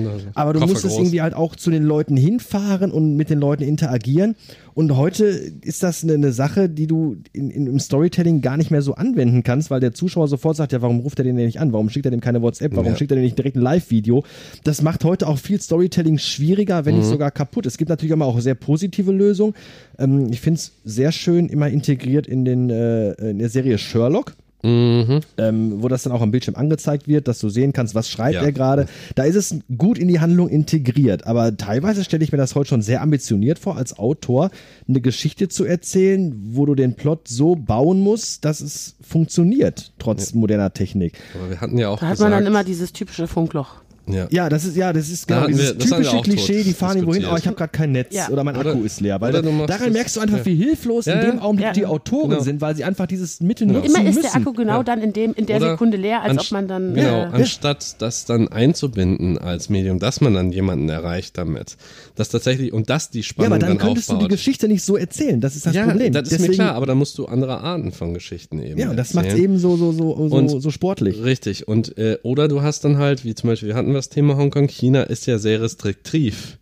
Also 0.07 0.27
Aber 0.35 0.53
du 0.53 0.59
Koffer 0.59 0.71
musstest 0.71 0.95
groß. 0.95 1.03
irgendwie 1.05 1.21
halt 1.21 1.33
auch 1.33 1.55
zu 1.55 1.71
den 1.71 1.83
Leuten 1.83 2.15
hinfahren 2.15 2.91
und 2.91 3.15
mit 3.15 3.29
den 3.29 3.39
Leuten 3.39 3.63
interagieren. 3.63 4.35
Und 4.73 4.95
heute 4.95 5.25
ist 5.25 5.83
das 5.83 6.03
eine, 6.03 6.13
eine 6.13 6.31
Sache, 6.31 6.69
die 6.69 6.87
du 6.87 7.17
in, 7.31 7.49
in, 7.49 7.67
im 7.67 7.79
Storytelling 7.79 8.41
gar 8.41 8.57
nicht 8.57 8.71
mehr 8.71 8.81
so 8.81 8.95
anwenden 8.95 9.43
kannst, 9.43 9.69
weil 9.69 9.79
der 9.79 9.93
Zuschauer 9.93 10.27
sofort 10.27 10.57
sagt, 10.57 10.71
ja, 10.71 10.81
warum 10.81 10.99
ruft 11.01 11.19
er 11.19 11.23
den 11.25 11.35
denn 11.35 11.45
nicht 11.45 11.59
an? 11.59 11.73
Warum 11.73 11.89
schickt 11.89 12.05
er 12.05 12.11
dem 12.11 12.21
keine 12.21 12.41
WhatsApp? 12.41 12.75
Warum 12.75 12.91
Ja. 12.91 12.95
schickt 12.97 13.11
er 13.11 13.17
dem 13.17 13.23
nicht 13.23 13.37
direkt 13.37 13.55
ein 13.55 13.61
Live-Video? 13.61 14.23
Das 14.63 14.81
macht 14.81 15.03
heute 15.03 15.27
auch 15.27 15.37
viel 15.37 15.59
Storytelling 15.61 16.17
schwieriger, 16.17 16.85
wenn 16.85 16.97
nicht 16.97 17.07
sogar 17.07 17.31
kaputt. 17.31 17.65
Es 17.65 17.77
gibt 17.77 17.89
natürlich 17.89 18.11
immer 18.11 18.25
auch 18.25 18.39
sehr 18.39 18.55
positive 18.55 19.11
Lösungen. 19.11 19.53
Ähm, 19.99 20.27
ich 20.31 20.41
finde 20.41 20.57
es 20.59 20.71
sehr 20.83 21.11
schön 21.11 21.47
immer 21.47 21.69
integriert 21.69 22.27
in, 22.27 22.45
den, 22.45 22.69
äh, 22.69 23.13
in 23.29 23.39
der 23.39 23.49
Serie 23.49 23.77
Sherlock 23.77 24.33
Mhm. 24.63 25.19
ähm, 25.37 25.81
wo 25.83 25.89
das 25.89 26.03
dann 26.03 26.13
auch 26.13 26.21
am 26.21 26.31
Bildschirm 26.31 26.55
angezeigt 26.55 27.07
wird, 27.07 27.27
dass 27.27 27.39
du 27.39 27.49
sehen 27.49 27.73
kannst, 27.73 27.95
was 27.95 28.09
schreibt 28.09 28.35
Ja. 28.35 28.43
er 28.43 28.51
gerade. 28.53 28.85
Da 29.15 29.23
ist 29.23 29.35
es 29.35 29.55
gut 29.77 29.97
in 29.97 30.07
die 30.07 30.19
Handlung 30.21 30.47
integriert, 30.47 31.27
aber 31.27 31.55
teilweise 31.57 32.03
stelle 32.03 32.23
ich 32.23 32.31
mir 32.31 32.37
das 32.37 32.55
heute 32.55 32.69
schon 32.69 32.81
sehr 32.81 33.01
ambitioniert 33.01 33.59
vor, 33.59 33.75
als 33.77 33.97
Autor 33.99 34.51
eine 34.87 35.01
Geschichte 35.01 35.49
zu 35.49 35.65
erzählen, 35.65 36.33
wo 36.51 36.65
du 36.65 36.75
den 36.75 36.95
Plot 36.95 37.27
so 37.27 37.55
bauen 37.55 37.99
musst, 37.99 38.45
dass 38.45 38.61
es 38.61 38.95
funktioniert, 39.01 39.91
trotz 39.99 40.33
moderner 40.33 40.73
Technik. 40.73 41.13
Aber 41.35 41.49
wir 41.49 41.59
hatten 41.61 41.77
ja 41.77 41.89
auch 41.89 41.99
Da 41.99 42.07
hat 42.07 42.13
gesagt, 42.13 42.31
man 42.31 42.39
dann 42.39 42.47
immer 42.47 42.63
dieses 42.63 42.93
typische 42.93 43.27
Funkloch. 43.27 43.82
Ja. 44.07 44.27
Ja, 44.29 44.49
das 44.49 44.65
ist 44.65 44.75
ja, 44.75 44.91
das 44.93 45.09
ist 45.09 45.27
genau 45.27 45.47
dieses 45.47 45.69
wir- 45.69 45.79
typische 45.79 46.21
Klischee, 46.21 46.57
tot 46.57 46.65
die 46.65 46.73
fahren 46.73 46.97
irgendwo 46.97 47.13
hin, 47.13 47.21
diskutiert. 47.21 47.33
oh, 47.33 47.37
ich 47.37 47.47
habe 47.47 47.55
gerade 47.55 47.71
kein 47.71 47.91
Netz 47.91 48.13
Ja. 48.15 48.29
oder 48.29 48.43
mein 48.43 48.55
Oder- 48.57 48.71
Akku 48.71 48.83
ist 48.83 48.99
leer. 49.01 49.19
Weil 49.21 49.29
oder 49.35 49.41
daran 49.41 49.67
das- 49.67 49.93
merkst 49.93 50.15
du 50.15 50.19
einfach, 50.21 50.37
ja. 50.39 50.45
wie 50.45 50.55
hilflos 50.55 51.05
Ja, 51.05 51.13
in 51.19 51.31
dem. 51.31 51.39
Augenblick 51.39 51.67
Ja. 51.67 51.73
die 51.73 51.85
Autoren 51.85 52.29
Genau. 52.31 52.41
sind, 52.41 52.61
weil 52.61 52.75
sie 52.75 52.83
einfach 52.83 53.07
dieses 53.07 53.39
Mittel 53.41 53.67
nutzen 53.67 53.85
Immer 53.95 53.99
ist 54.09 54.15
müssen. 54.15 54.21
der 54.23 54.35
Akku 54.35 54.53
genau 54.53 54.83
dann 54.83 55.01
in, 55.01 55.13
dem, 55.13 55.33
in 55.33 55.45
der 55.45 55.57
Oder 55.57 55.71
Sekunde 55.71 55.97
leer, 55.97 56.21
als 56.21 56.37
ob 56.39 56.51
man 56.51 56.67
dann. 56.67 56.93
Genau, 56.93 57.21
äh, 57.23 57.29
anstatt 57.31 57.95
das 58.01 58.25
dann 58.25 58.47
einzubinden 58.49 59.37
als 59.37 59.69
Medium, 59.69 59.99
dass 59.99 60.21
man 60.21 60.33
dann 60.33 60.51
jemanden 60.51 60.89
erreicht 60.89 61.37
damit. 61.37 61.77
Das 62.15 62.29
tatsächlich, 62.29 62.71
und 62.73 62.91
dass 62.91 63.09
die 63.09 63.19
Ja, 63.19 63.23
Spannung 63.23 63.53
aber 63.53 63.59
dann 63.59 63.77
könntest 63.79 64.09
du 64.09 64.13
aufbaut. 64.13 64.29
die 64.29 64.35
Geschichte 64.35 64.67
nicht 64.67 64.83
so 64.83 64.97
erzählen. 64.97 65.41
Das 65.41 65.55
ist 65.55 65.65
das 65.65 65.73
ja, 65.73 65.85
Problem. 65.87 66.13
das 66.13 66.23
ist 66.23 66.31
Deswegen, 66.33 66.51
mir 66.51 66.55
klar, 66.57 66.75
aber 66.75 66.85
da 66.85 66.93
musst 66.93 67.17
du 67.17 67.25
andere 67.25 67.59
Arten 67.61 67.91
von 67.91 68.13
Geschichten 68.13 68.61
eben 68.61 68.79
Ja, 68.79 68.91
und 68.91 68.97
das 68.97 69.15
macht 69.15 69.25
es 69.27 69.33
eben 69.35 69.57
so, 69.57 69.77
so, 69.77 69.91
so, 69.91 70.27
so, 70.29 70.35
Und- 70.35 70.49
so 70.61 70.69
sportlich. 70.69 71.23
Richtig. 71.23 71.67
Und 71.67 71.97
äh, 71.97 72.19
oder 72.21 72.47
du 72.47 72.61
hast 72.61 72.83
dann 72.83 72.97
halt, 72.99 73.25
wie 73.25 73.33
zum 73.33 73.49
Beispiel, 73.49 73.69
wir 73.69 73.75
hatten 73.75 73.93
das 73.93 74.09
Thema 74.09 74.37
Hongkong, 74.37 74.67
China 74.67 75.01
ist 75.03 75.25
ja 75.25 75.39
sehr 75.39 75.61
restriktiv 75.61 76.59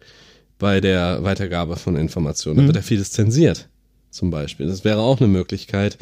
bei 0.58 0.80
der 0.80 1.24
Weitergabe 1.24 1.76
von 1.76 1.98
Informationen. 1.98 2.58
Da 2.60 2.66
wird 2.68 2.76
ja 2.78 2.82
vieles 2.82 3.12
zensiert, 3.12 3.68
zum 4.10 4.30
Beispiel. 4.32 4.68
Das 4.68 4.86
wäre 4.86 5.00
auch 5.00 5.20
eine 5.20 5.28
Möglichkeit. 5.28 5.98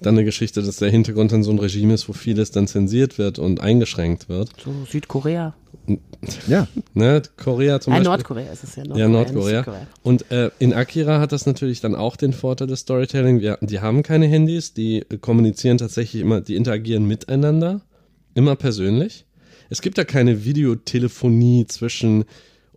Dann 0.00 0.14
eine 0.14 0.24
Geschichte, 0.24 0.62
dass 0.62 0.76
der 0.76 0.90
Hintergrund 0.90 1.32
dann 1.32 1.42
so 1.42 1.50
ein 1.50 1.58
Regime 1.58 1.94
ist, 1.94 2.08
wo 2.08 2.12
vieles 2.12 2.50
dann 2.50 2.66
zensiert 2.66 3.16
wird 3.18 3.38
und 3.38 3.60
eingeschränkt 3.60 4.28
wird. 4.28 4.50
so 4.62 4.72
Südkorea. 4.90 5.54
Ja. 6.48 6.66
Ne? 6.94 7.22
Korea 7.36 7.80
zum 7.80 7.92
Nein, 7.92 8.02
Beispiel. 8.02 8.10
Nordkorea 8.10 8.52
ist 8.52 8.64
es 8.64 8.76
ja. 8.76 8.84
Nordkorea, 8.84 9.06
Ja, 9.06 9.08
Nordkorea. 9.08 9.86
Und 10.02 10.30
äh, 10.30 10.50
in 10.58 10.74
Akira 10.74 11.20
hat 11.20 11.32
das 11.32 11.46
natürlich 11.46 11.80
dann 11.80 11.94
auch 11.94 12.16
den 12.16 12.32
Vorteil 12.32 12.66
des 12.66 12.80
Storytelling. 12.80 13.40
Wir, 13.40 13.58
die 13.60 13.80
haben 13.80 14.02
keine 14.02 14.26
Handys, 14.26 14.74
die 14.74 14.98
äh, 15.08 15.18
kommunizieren 15.18 15.78
tatsächlich 15.78 16.20
immer, 16.22 16.40
die 16.40 16.56
interagieren 16.56 17.06
miteinander, 17.06 17.82
immer 18.34 18.56
persönlich. 18.56 19.26
Es 19.70 19.80
gibt 19.80 19.98
ja 19.98 20.04
keine 20.04 20.44
Videotelefonie 20.44 21.66
zwischen 21.66 22.24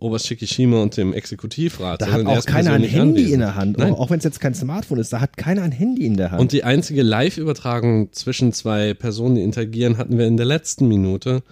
Oberst 0.00 0.26
Shikishima 0.26 0.82
und 0.82 0.96
dem 0.96 1.12
Exekutivrat. 1.12 2.00
Da 2.02 2.10
hat 2.10 2.26
auch 2.26 2.44
keiner 2.46 2.72
ein 2.72 2.82
Handy 2.82 2.98
anwesend. 3.20 3.32
in 3.34 3.40
der 3.40 3.54
Hand. 3.54 3.78
Nein. 3.78 3.92
Auch 3.94 4.10
wenn 4.10 4.18
es 4.18 4.24
jetzt 4.24 4.40
kein 4.40 4.54
Smartphone 4.54 4.98
ist, 4.98 5.12
da 5.12 5.20
hat 5.20 5.36
keiner 5.36 5.62
ein 5.62 5.72
Handy 5.72 6.06
in 6.06 6.16
der 6.16 6.30
Hand. 6.30 6.40
Und 6.40 6.52
die 6.52 6.64
einzige 6.64 7.02
Live-Übertragung 7.02 8.12
zwischen 8.12 8.52
zwei 8.52 8.94
Personen, 8.94 9.34
die 9.36 9.42
interagieren, 9.42 9.98
hatten 9.98 10.16
wir 10.18 10.26
in 10.26 10.36
der 10.36 10.46
letzten 10.46 10.88
Minute, 10.88 11.42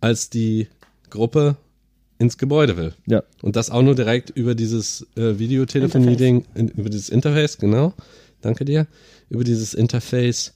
als 0.00 0.28
die 0.28 0.66
Gruppe 1.10 1.56
ins 2.18 2.36
Gebäude 2.38 2.76
will. 2.76 2.92
ja. 3.06 3.22
Und 3.42 3.56
das 3.56 3.70
auch 3.70 3.82
nur 3.82 3.94
direkt 3.94 4.30
über 4.30 4.54
dieses 4.54 5.06
äh, 5.16 5.38
Videotelefonie-Ding, 5.38 6.44
in- 6.54 6.68
über 6.68 6.90
dieses 6.90 7.08
Interface, 7.08 7.58
genau. 7.58 7.92
Danke 8.40 8.64
dir. 8.64 8.86
Über 9.30 9.44
dieses 9.44 9.72
Interface 9.74 10.52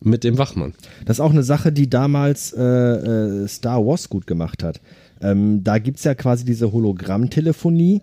mit 0.00 0.24
dem 0.24 0.38
Wachmann. 0.38 0.74
Das 1.04 1.16
ist 1.16 1.20
auch 1.20 1.30
eine 1.32 1.42
Sache, 1.42 1.70
die 1.72 1.88
damals 1.88 2.52
äh, 2.52 2.62
äh, 2.62 3.48
Star 3.48 3.84
Wars 3.86 4.08
gut 4.08 4.26
gemacht 4.26 4.62
hat. 4.62 4.80
Ähm, 5.22 5.62
da 5.64 5.78
gibt's 5.78 6.04
ja 6.04 6.14
quasi 6.14 6.44
diese 6.44 6.72
Hologrammtelefonie. 6.72 8.02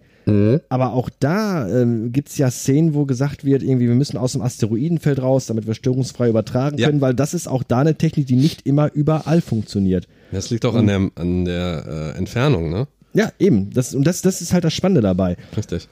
Aber 0.70 0.94
auch 0.94 1.10
da 1.20 1.68
ähm, 1.68 2.12
gibt's 2.12 2.38
ja 2.38 2.52
Szenen, 2.52 2.94
wo 2.94 3.06
gesagt 3.06 3.46
wird, 3.46 3.64
irgendwie, 3.64 3.88
wir 3.88 3.96
müssen 3.96 4.16
aus 4.16 4.34
dem 4.34 4.44
Asteroidenfeld 4.44 5.20
raus, 5.20 5.48
damit 5.48 5.66
wir 5.66 5.74
störungsfrei 5.74 6.30
übertragen 6.30 6.78
Ja. 6.78 6.86
können, 6.88 7.02
weil 7.02 7.16
das 7.16 7.34
ist 7.34 7.48
auch 7.48 7.64
da 7.64 7.80
eine 7.80 7.96
Technik, 7.96 8.28
die 8.28 8.36
nicht 8.36 8.68
immer 8.68 8.92
überall 8.94 9.42
funktioniert. 9.42 10.08
Das 10.32 10.52
liegt 10.52 10.66
auch 10.66 10.76
an 10.76 10.86
der, 10.86 11.10
an 11.16 11.46
der 11.46 12.14
äh, 12.14 12.18
Entfernung, 12.20 12.70
ne? 12.70 12.88
Ja, 13.16 13.32
eben. 13.40 13.72
Das, 13.74 13.96
und 13.96 14.06
das, 14.06 14.22
das 14.22 14.40
ist 14.42 14.54
halt 14.54 14.64
das 14.64 14.74
Spannende 14.76 15.02
dabei. 15.02 15.36
Richtig. 15.58 15.88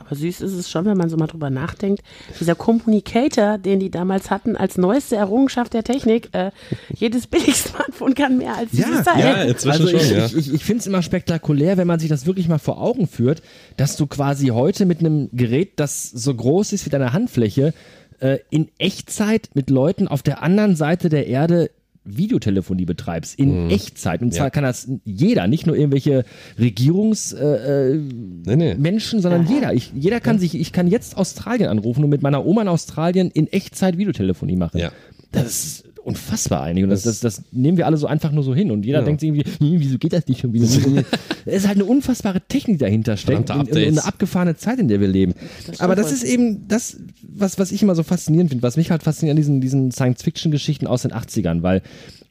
Aber 0.00 0.16
süß 0.16 0.40
ist 0.40 0.54
es 0.54 0.70
schon, 0.70 0.86
wenn 0.86 0.96
man 0.96 1.08
so 1.08 1.16
mal 1.16 1.26
drüber 1.26 1.50
nachdenkt. 1.50 2.02
Dieser 2.40 2.54
Communicator, 2.54 3.58
den 3.58 3.78
die 3.80 3.90
damals 3.90 4.30
hatten, 4.30 4.56
als 4.56 4.76
neueste 4.78 5.16
Errungenschaft 5.16 5.74
der 5.74 5.84
Technik. 5.84 6.30
Äh, 6.32 6.50
jedes 6.94 7.26
Billig-Smartphone 7.28 8.14
kann 8.14 8.38
mehr 8.38 8.56
als 8.56 8.70
dieses 8.70 8.96
Ja, 8.96 9.02
Teil. 9.02 9.20
ja, 9.20 9.42
inzwischen 9.42 9.70
also 9.86 9.96
ich, 9.96 10.02
schon, 10.06 10.16
ja. 10.16 10.26
ich, 10.26 10.36
ich, 10.36 10.54
ich 10.54 10.64
finde 10.64 10.80
es 10.80 10.86
immer 10.86 11.02
spektakulär, 11.02 11.76
wenn 11.76 11.86
man 11.86 12.00
sich 12.00 12.08
das 12.08 12.26
wirklich 12.26 12.48
mal 12.48 12.58
vor 12.58 12.80
Augen 12.80 13.06
führt, 13.06 13.42
dass 13.76 13.96
du 13.96 14.06
quasi 14.06 14.48
heute 14.48 14.86
mit 14.86 15.00
einem 15.00 15.28
Gerät, 15.32 15.72
das 15.76 16.10
so 16.10 16.34
groß 16.34 16.72
ist 16.72 16.86
wie 16.86 16.90
deine 16.90 17.12
Handfläche, 17.12 17.72
äh, 18.20 18.38
in 18.50 18.68
Echtzeit 18.78 19.50
mit 19.54 19.70
Leuten 19.70 20.08
auf 20.08 20.22
der 20.22 20.42
anderen 20.42 20.76
Seite 20.76 21.08
der 21.08 21.26
Erde 21.26 21.70
Videotelefonie 22.04 22.86
betreibst, 22.86 23.38
in 23.38 23.70
Echtzeit. 23.70 24.22
Und 24.22 24.32
zwar 24.32 24.44
Mhm. 24.44 24.46
Ja. 24.46 24.50
kann 24.50 24.64
das 24.64 24.90
jeder, 25.04 25.46
nicht 25.46 25.66
nur 25.66 25.76
irgendwelche 25.76 26.24
Regierungsmenschen, 26.58 28.44
äh, 28.46 28.50
Nee, 28.50 28.56
nee. 28.56 28.74
Menschen, 28.74 29.20
sondern 29.20 29.46
jeder. 29.46 29.72
Ich, 29.74 29.92
jeder 29.94 30.20
kann 30.20 30.38
sich, 30.38 30.54
ich 30.54 30.72
kann 30.72 30.86
jetzt 30.88 31.16
Australien 31.16 31.68
anrufen 31.68 32.02
und 32.04 32.10
mit 32.10 32.22
meiner 32.22 32.44
Oma 32.46 32.62
in 32.62 32.68
Australien 32.68 33.30
in 33.30 33.46
Echtzeit 33.48 33.98
Videotelefonie 33.98 34.56
machen. 34.56 34.78
Ja. 34.78 34.92
Das 35.32 35.44
ist 35.64 35.84
unfassbar 36.04 36.62
eigentlich. 36.62 36.84
Und 36.84 36.90
das, 36.90 37.02
das, 37.02 37.20
das 37.20 37.42
nehmen 37.52 37.76
wir 37.76 37.86
alle 37.86 37.96
so 37.96 38.06
einfach 38.06 38.32
nur 38.32 38.42
so 38.42 38.54
hin. 38.54 38.70
Und 38.70 38.84
jeder 38.84 39.00
Ja. 39.00 39.04
denkt 39.04 39.20
sich 39.20 39.28
irgendwie, 39.28 39.44
hm, 39.44 39.80
wieso 39.80 39.98
geht 39.98 40.12
das 40.12 40.26
nicht 40.26 40.40
schon 40.40 40.52
wieder? 40.52 40.64
es 41.44 41.62
ist 41.62 41.68
halt 41.68 41.76
eine 41.76 41.84
unfassbare 41.84 42.40
Technik 42.40 42.78
die 42.78 42.84
dahinter 42.84 43.16
steckt. 43.16 43.50
Und, 43.50 43.70
und 43.70 43.76
eine 43.76 44.04
abgefahrene 44.04 44.56
Zeit, 44.56 44.78
in 44.78 44.88
der 44.88 45.00
wir 45.00 45.08
leben. 45.08 45.34
Aber 45.78 45.94
das 45.96 46.12
ist 46.12 46.24
eben 46.24 46.68
das, 46.68 46.96
was, 47.22 47.58
was 47.58 47.72
ich 47.72 47.82
immer 47.82 47.94
so 47.94 48.02
faszinierend 48.02 48.50
finde, 48.50 48.62
was 48.62 48.76
mich 48.76 48.90
halt 48.90 49.02
fasziniert 49.02 49.32
an 49.32 49.36
diesen, 49.36 49.60
diesen 49.60 49.90
Science-Fiction-Geschichten 49.90 50.86
aus 50.86 51.02
den 51.02 51.12
80ern, 51.12 51.62
weil 51.62 51.82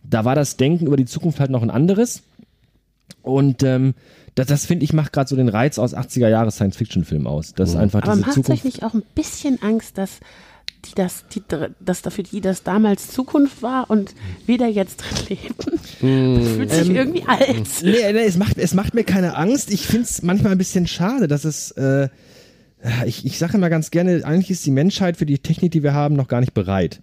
da 0.04 0.26
war 0.26 0.36
das 0.36 0.58
Denken 0.58 0.88
über 0.88 0.98
die 0.98 1.06
Zukunft 1.06 1.40
halt 1.40 1.52
noch 1.52 1.62
ein 1.62 1.70
anderes. 1.70 2.24
Und 3.22 3.64
ähm, 3.64 3.94
das, 4.36 4.48
das 4.48 4.66
finde 4.66 4.86
ich, 4.86 4.94
macht 4.94 5.14
gerade 5.14 5.28
so 5.28 5.36
den 5.36 5.50
Reiz 5.50 5.78
aus 5.78 5.94
80er 5.96 6.30
Jahre 6.30 6.52
Science-Fiction-Filmen 6.52 7.28
aus. 7.28 7.54
Das 7.54 7.70
ist 7.72 7.76
einfach 7.76 8.02
Aber 8.04 8.14
diese 8.14 8.22
macht 8.22 8.30
euch 8.38 8.44
Zukunft. 8.46 8.66
nicht 8.66 8.84
auch 8.84 8.94
ein 8.94 9.04
bisschen 9.16 9.62
Angst, 9.62 9.98
dass 9.98 10.20
die 10.86 10.96
das, 10.96 11.26
die, 11.34 11.42
dass 11.80 12.02
dafür 12.02 12.24
die 12.24 12.42
das 12.42 12.64
damals 12.64 13.12
Zukunft 13.12 13.62
war 13.62 13.90
und 13.90 14.16
wir 14.46 14.58
da 14.58 14.68
jetzt 14.68 15.02
drin 15.02 15.38
leben? 15.38 16.46
Fühlt 16.56 16.72
sich 16.72 16.90
Ähm, 16.90 16.96
irgendwie 16.96 17.24
alt. 17.28 17.68
Nee, 17.84 18.14
nee, 18.14 18.20
es 18.20 18.38
macht, 18.38 18.58
es 18.58 18.74
macht 18.74 18.94
mir 18.94 19.04
keine 19.04 19.36
Angst. 19.36 19.72
Ich 19.72 19.86
finde 19.86 20.04
es 20.04 20.22
manchmal 20.22 20.54
ein 20.54 20.58
bisschen 20.58 20.88
schade, 20.88 21.28
dass 21.28 21.46
es. 21.46 21.72
Äh, 21.72 22.10
ich, 23.06 23.26
ich 23.26 23.38
sage 23.38 23.58
immer 23.58 23.70
ganz 23.70 23.92
gerne, 23.92 24.24
eigentlich 24.24 24.52
ist 24.52 24.66
die 24.66 24.72
Menschheit 24.72 25.18
für 25.18 25.26
die 25.26 25.40
Technik, 25.40 25.72
die 25.72 25.84
wir 25.84 25.94
haben, 25.94 26.16
noch 26.16 26.30
gar 26.30 26.40
nicht 26.40 26.54
bereit. 26.54 27.02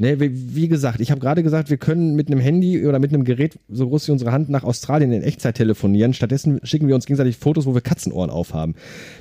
Ne, 0.00 0.20
wie, 0.20 0.54
wie 0.54 0.68
gesagt, 0.68 1.00
ich 1.00 1.10
habe 1.10 1.20
gerade 1.20 1.42
gesagt, 1.42 1.70
wir 1.70 1.76
können 1.76 2.14
mit 2.14 2.28
einem 2.28 2.38
Handy 2.38 2.86
oder 2.86 3.00
mit 3.00 3.12
einem 3.12 3.24
Gerät 3.24 3.58
so 3.68 3.88
groß 3.88 4.06
wie 4.06 4.12
unsere 4.12 4.30
Hand 4.30 4.48
nach 4.48 4.62
Australien 4.62 5.10
in 5.10 5.22
Echtzeit 5.22 5.56
telefonieren. 5.56 6.14
Stattdessen 6.14 6.60
schicken 6.62 6.86
wir 6.86 6.94
uns 6.94 7.06
gegenseitig 7.06 7.36
Fotos, 7.36 7.66
wo 7.66 7.74
wir 7.74 7.80
Katzenohren 7.80 8.30
aufhaben. 8.30 8.76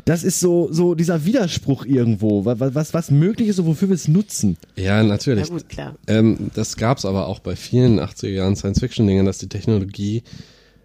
Das 0.06 0.24
ist 0.24 0.40
so, 0.40 0.72
so 0.72 0.94
dieser 0.94 1.26
Widerspruch 1.26 1.84
irgendwo, 1.84 2.46
was, 2.46 2.76
was, 2.76 2.94
was 2.94 3.10
möglich 3.10 3.48
ist 3.48 3.58
und 3.58 3.66
wofür 3.66 3.90
wir 3.90 3.96
es 3.96 4.08
nutzen. 4.08 4.56
Ja, 4.76 5.02
natürlich. 5.02 5.48
Ja 5.48 5.54
gut, 5.54 5.68
klar. 5.68 5.96
Ähm, 6.06 6.52
das 6.54 6.78
gab's 6.78 7.06
aber 7.06 7.28
auch 7.28 7.40
bei 7.40 7.56
vielen 7.56 8.00
80er 8.00 8.30
Jahren 8.30 8.56
Science-Fiction-Dingen, 8.56 9.26
dass 9.26 9.40
die 9.40 9.50
Technologie 9.50 10.22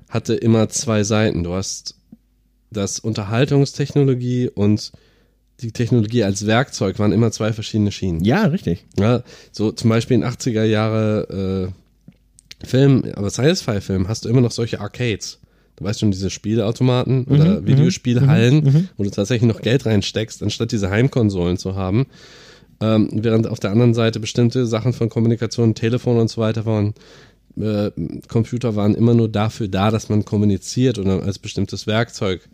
hatte 0.08 0.34
immer 0.34 0.70
zwei 0.70 1.04
Seiten. 1.04 1.44
Du 1.44 1.52
hast 1.52 1.96
das 2.70 2.98
Unterhaltungstechnologie 2.98 4.48
und 4.48 4.92
die 5.62 5.72
Technologie 5.72 6.24
als 6.24 6.46
Werkzeug 6.46 6.98
waren 6.98 7.12
immer 7.12 7.30
zwei 7.30 7.52
verschiedene 7.52 7.92
Schienen. 7.92 8.24
Ja, 8.24 8.44
richtig. 8.46 8.84
Ja, 8.98 9.22
so 9.52 9.72
zum 9.72 9.90
Beispiel 9.90 10.16
in 10.16 10.24
80er 10.24 10.64
Jahre 10.64 11.72
äh, 12.62 12.66
Film, 12.66 13.04
aber 13.14 13.30
Sci-Fi-Film 13.30 14.08
hast 14.08 14.24
du 14.24 14.28
immer 14.28 14.40
noch 14.40 14.52
solche 14.52 14.80
Arcades. 14.80 15.38
Du 15.76 15.84
weißt 15.84 16.00
schon, 16.00 16.10
diese 16.10 16.30
Spieleautomaten 16.30 17.24
oder 17.24 17.66
Videospielhallen, 17.66 18.90
wo 18.96 19.04
du 19.04 19.10
tatsächlich 19.10 19.48
noch 19.48 19.62
Geld 19.62 19.86
reinsteckst, 19.86 20.42
anstatt 20.42 20.70
diese 20.70 20.90
Heimkonsolen 20.90 21.56
zu 21.56 21.74
haben. 21.74 22.06
Ähm, 22.80 23.08
während 23.12 23.46
auf 23.46 23.58
der 23.58 23.70
anderen 23.70 23.94
Seite 23.94 24.20
bestimmte 24.20 24.66
Sachen 24.66 24.92
von 24.92 25.08
Kommunikation, 25.08 25.74
Telefon 25.74 26.18
und 26.18 26.28
so 26.28 26.40
weiter 26.40 26.66
waren 26.66 26.94
äh, 27.56 27.90
Computer 28.28 28.76
waren 28.76 28.94
immer 28.94 29.14
nur 29.14 29.28
dafür 29.28 29.68
da, 29.68 29.90
dass 29.90 30.08
man 30.08 30.24
kommuniziert 30.24 30.98
oder 30.98 31.22
als 31.22 31.38
bestimmtes 31.38 31.86
Werkzeug, 31.86 32.48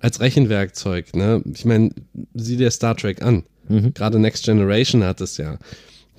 als 0.00 0.20
Rechenwerkzeug. 0.20 1.14
Ne? 1.14 1.42
Ich 1.54 1.64
meine, 1.64 1.90
sieh 2.34 2.56
dir 2.56 2.70
Star 2.70 2.96
Trek 2.96 3.22
an. 3.22 3.44
Mhm. 3.68 3.94
Gerade 3.94 4.18
Next 4.18 4.44
Generation 4.44 5.04
hat 5.04 5.20
es 5.20 5.36
ja. 5.36 5.58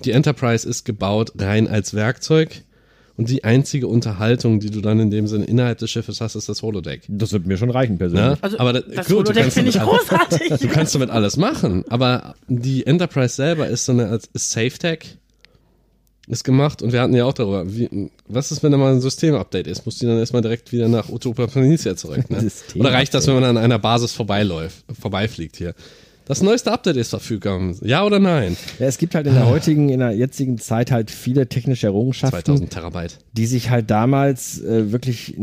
Die 0.04 0.12
Enterprise 0.12 0.68
ist 0.68 0.84
gebaut 0.84 1.32
rein 1.38 1.68
als 1.68 1.94
Werkzeug 1.94 2.62
und 3.16 3.28
die 3.28 3.44
einzige 3.44 3.88
Unterhaltung, 3.88 4.58
die 4.58 4.70
du 4.70 4.80
dann 4.80 4.98
in 4.98 5.10
dem 5.10 5.26
Sinne 5.26 5.44
innerhalb 5.44 5.78
des 5.78 5.90
Schiffes 5.90 6.20
hast, 6.20 6.34
ist 6.34 6.48
das 6.48 6.62
Holodeck. 6.62 7.02
Das 7.08 7.32
wird 7.32 7.46
mir 7.46 7.56
schon 7.58 7.70
reichen, 7.70 7.98
persönlich. 7.98 8.24
Ne? 8.24 8.38
Also, 8.40 8.58
aber 8.58 8.72
das 8.72 8.84
gut, 9.06 9.08
du 9.08 9.14
Holodeck 9.16 9.42
kannst 9.42 9.54
finde 9.54 9.70
ich 9.70 9.76
damit 9.76 9.90
alles- 9.92 10.08
großartig. 10.08 10.60
Du 10.60 10.68
kannst 10.68 10.94
damit 10.94 11.10
alles 11.10 11.36
machen, 11.36 11.84
aber 11.88 12.34
die 12.48 12.86
Enterprise 12.86 13.34
selber 13.34 13.68
ist 13.68 13.84
so 13.84 13.92
eine 13.92 14.18
ist 14.32 14.50
Safe 14.50 14.70
Tech 14.70 15.18
ist 16.32 16.44
gemacht 16.44 16.82
und 16.82 16.92
wir 16.92 17.00
hatten 17.00 17.14
ja 17.14 17.24
auch 17.24 17.32
darüber, 17.32 17.64
wie, 17.66 18.10
was 18.26 18.50
ist, 18.50 18.62
wenn 18.62 18.72
da 18.72 18.78
mal 18.78 18.92
ein 18.92 19.00
Systemupdate 19.00 19.66
ist? 19.66 19.84
Muss 19.84 19.98
die 19.98 20.06
dann 20.06 20.18
erstmal 20.18 20.42
direkt 20.42 20.72
wieder 20.72 20.88
nach 20.88 21.08
Utopia 21.08 21.46
Planitia 21.46 21.96
zurück? 21.96 22.28
Ne? 22.30 22.50
Oder 22.74 22.92
reicht 22.92 23.14
das, 23.14 23.26
wenn 23.26 23.34
man 23.34 23.44
an 23.44 23.58
einer 23.58 23.78
Basis 23.78 24.12
vorbeiläuft, 24.12 24.84
vorbeifliegt 25.00 25.56
hier? 25.56 25.74
Das 26.24 26.42
neueste 26.42 26.70
Update 26.70 26.96
ist 26.96 27.10
verfügbar. 27.10 27.60
Ja 27.82 28.04
oder 28.04 28.18
nein? 28.20 28.56
Ja, 28.78 28.86
es 28.86 28.98
gibt 28.98 29.14
halt 29.14 29.26
in 29.26 29.34
der 29.34 29.48
heutigen, 29.48 29.88
in 29.88 30.00
der 30.00 30.12
jetzigen 30.12 30.58
Zeit 30.58 30.90
halt 30.92 31.10
viele 31.10 31.48
technische 31.48 31.88
Errungenschaften, 31.88 32.44
2000 32.44 32.70
Terabyte. 32.70 33.18
die 33.32 33.46
sich 33.46 33.70
halt 33.70 33.90
damals 33.90 34.62
äh, 34.62 34.92
wirklich 34.92 35.34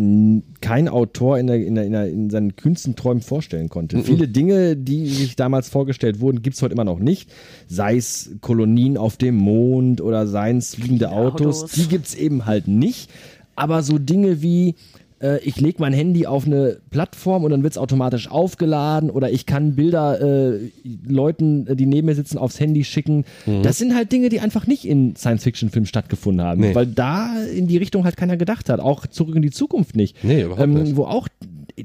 kein 0.62 0.88
Autor 0.88 1.38
in, 1.38 1.48
der, 1.48 1.58
in, 1.58 1.76
der, 1.76 1.86
in, 1.86 1.92
der, 1.92 2.10
in 2.10 2.30
seinen 2.30 2.56
kühnsten 2.56 2.96
Träumen 2.96 3.22
vorstellen 3.22 3.70
konnte. 3.70 4.02
Viele 4.04 4.28
Dinge, 4.28 4.78
die 4.78 5.08
sich 5.08 5.36
damals 5.36 5.70
vorgestellt 5.70 6.20
wurden, 6.22 6.42
gibt's 6.42 6.62
heute 6.62 6.74
immer 6.74 6.86
noch 6.86 7.00
nicht. 7.00 7.30
Sei 7.68 7.98
es 7.98 8.32
Kolonien 8.42 8.98
auf 8.98 9.18
dem 9.18 9.36
Mond 9.36 10.02
oder 10.02 10.28
seien 10.28 10.58
es 10.58 10.76
fliegende 10.76 11.12
Autos. 11.12 11.63
Autos. 11.63 11.72
Die 11.74 11.88
gibt's 11.88 12.15
eben 12.15 12.46
halt 12.46 12.68
nicht. 12.68 13.10
Aber 13.56 13.84
so 13.84 13.98
Dinge 13.98 14.42
wie 14.42 14.76
äh, 15.21 15.39
ich 15.43 15.60
lege 15.60 15.77
mein 15.79 15.93
Handy 15.93 16.25
auf 16.25 16.45
eine 16.45 16.77
Plattform 16.89 17.43
und 17.43 17.51
dann 17.51 17.63
wird's 17.63 17.77
automatisch 17.77 18.29
aufgeladen 18.29 19.10
oder 19.10 19.29
ich 19.32 19.45
kann 19.45 19.75
Bilder 19.75 20.19
äh, 20.21 20.60
Leuten, 21.08 21.67
äh, 21.67 21.75
die 21.75 21.86
neben 21.86 22.05
mir 22.08 22.15
sitzen, 22.15 22.38
aufs 22.38 22.60
Handy 22.60 22.84
schicken. 22.84 23.25
Das 23.63 23.77
sind 23.77 23.95
halt 23.95 24.12
Dinge, 24.12 24.29
die 24.29 24.39
einfach 24.39 24.67
nicht 24.67 24.86
in 24.86 25.15
Science-Fiction-Filmen 25.15 25.86
stattgefunden 25.86 26.45
haben, 26.45 26.62
Nee. 26.62 26.75
weil 26.75 26.88
da 26.88 27.34
in 27.55 27.67
die 27.67 27.77
Richtung 27.77 28.03
halt 28.05 28.17
keiner 28.17 28.38
gedacht 28.38 28.69
hat. 28.69 28.79
Auch 28.79 29.08
zurück 29.08 29.36
in 29.36 29.41
die 29.41 29.51
Zukunft 29.51 29.95
nicht. 29.95 30.23
Nee, 30.23 30.41
überhaupt 30.43 30.62
ähm, 30.62 30.73
nicht. 30.84 30.95
Wo 30.95 31.05
auch 31.05 31.27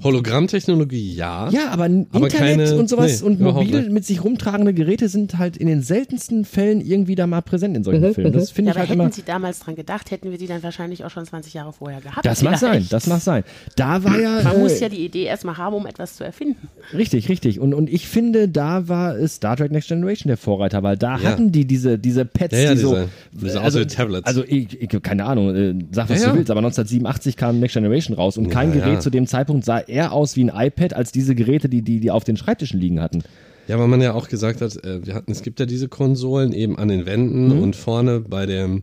Hologrammtechnologie, 0.03 1.15
ja. 1.15 1.49
ja, 1.51 1.69
aber, 1.71 1.85
Aber 1.85 2.27
Internet 2.27 2.33
keine- 2.33 2.77
und 2.77 2.89
sowas 2.89 3.21
nee, 3.21 3.27
und 3.27 3.41
mobil 3.41 3.91
mit 3.91 4.05
sich 4.05 4.25
rumtragende 4.25 4.75
Geräte 4.75 5.09
sind 5.09 5.39
halt 5.39 5.57
in 5.57 5.67
den 5.67 5.83
seltensten 5.83 6.45
Fällen 6.45 6.81
irgendwie 6.81 7.15
da 7.15 7.27
mal 7.27 7.43
präsent 7.43 7.77
in 7.77 7.85
solchen 7.85 8.15
Filmen. 8.15 8.33
Das 8.33 8.51
finde 8.51 8.71
Ja, 8.71 8.73
ich 8.73 8.77
aber 8.77 8.81
halt 8.81 8.91
hätten 8.91 9.01
immer. 9.01 9.13
Sie 9.13 9.23
damals 9.25 9.61
dran 9.61 9.77
gedacht, 9.77 10.11
hätten 10.11 10.31
wir 10.31 10.39
die 10.39 10.47
dann 10.47 10.63
wahrscheinlich 10.63 11.05
auch 11.05 11.11
schon 11.11 11.25
20 11.25 11.55
Jahre 11.55 11.73
vorher 11.73 12.01
gehabt. 12.01 12.25
Das 12.27 12.43
mag 12.43 12.59
sein, 12.59 12.87
das 12.91 13.07
mag 13.07 13.21
sein. 13.25 13.45
Da 13.77 14.05
war 14.05 14.19
ja. 14.21 14.43
Man 14.43 14.57
äh, 14.57 14.59
muss 14.59 14.79
ja 14.81 14.89
die 14.89 15.05
Idee 15.05 15.25
erstmal 15.25 15.57
haben, 15.57 15.75
um 15.75 15.87
etwas 15.87 16.17
zu 16.17 16.25
erfinden. 16.25 16.69
Richtig, 16.93 17.29
richtig. 17.29 17.59
Und, 17.61 17.75
und 17.75 17.91
ich 17.91 18.07
finde, 18.07 18.49
da 18.49 18.89
war 18.89 19.17
Star 19.27 19.57
Trek 19.57 19.71
Next 19.73 19.89
Generation 19.89 20.29
der 20.29 20.37
Vorreiter, 20.37 20.83
weil 20.83 20.97
da 20.97 21.17
Ja. 21.19 21.23
hatten 21.31 21.51
die 21.53 21.65
diese, 21.67 21.99
diese 21.99 22.25
Pads, 22.25 22.53
Ja, 22.55 22.61
ja, 22.65 22.75
die 22.75 22.81
so. 22.81 22.97
diese- 23.33 23.61
also, 23.61 23.81
wie 23.81 23.87
Tablets. 23.87 24.27
Also, 24.27 24.45
ich, 24.45 24.81
ich, 24.81 25.03
keine 25.03 25.25
Ahnung, 25.25 25.55
äh, 25.55 25.75
sag 25.93 26.09
was 26.11 26.21
Ja, 26.21 26.27
du 26.27 26.31
ja. 26.33 26.39
willst, 26.39 26.51
aber 26.51 26.61
1987 26.61 27.37
kam 27.37 27.59
Next 27.61 27.75
Generation 27.75 28.17
raus 28.17 28.37
und 28.39 28.49
kein 28.51 28.69
Ja, 28.71 28.75
Gerät 28.81 28.95
ja. 28.95 29.01
zu 29.01 29.11
dem 29.11 29.27
Zeitpunkt 29.27 29.65
sah 29.65 29.81
eher 29.81 30.13
aus 30.13 30.37
wie 30.37 30.45
ein 30.45 30.53
iPad 30.55 30.95
als 30.95 31.13
diese 31.13 31.35
Geräte, 31.35 31.69
die, 31.69 31.83
die, 31.83 32.01
die 32.01 32.11
auf 32.11 32.25
den 32.25 32.37
Schreibtischen 32.37 32.81
liegen 32.81 33.01
hatten. 33.01 33.23
Ja, 33.67 33.79
weil 33.79 33.89
man 33.89 34.03
ja 34.03 34.13
auch 34.13 34.29
gesagt 34.29 34.61
hat, 34.61 34.77
äh, 34.85 35.07
wir 35.07 35.15
hatten, 35.15 35.33
es 35.33 35.41
gibt 35.43 35.59
ja 35.59 35.65
diese 35.65 35.89
Konsolen 35.89 36.53
eben 36.53 36.79
an 36.79 36.89
den 36.89 37.07
Wänden 37.07 37.47
Mhm. 37.57 37.63
und 37.63 37.77
vorne 37.77 38.21
bei 38.21 38.45
dem 38.45 38.83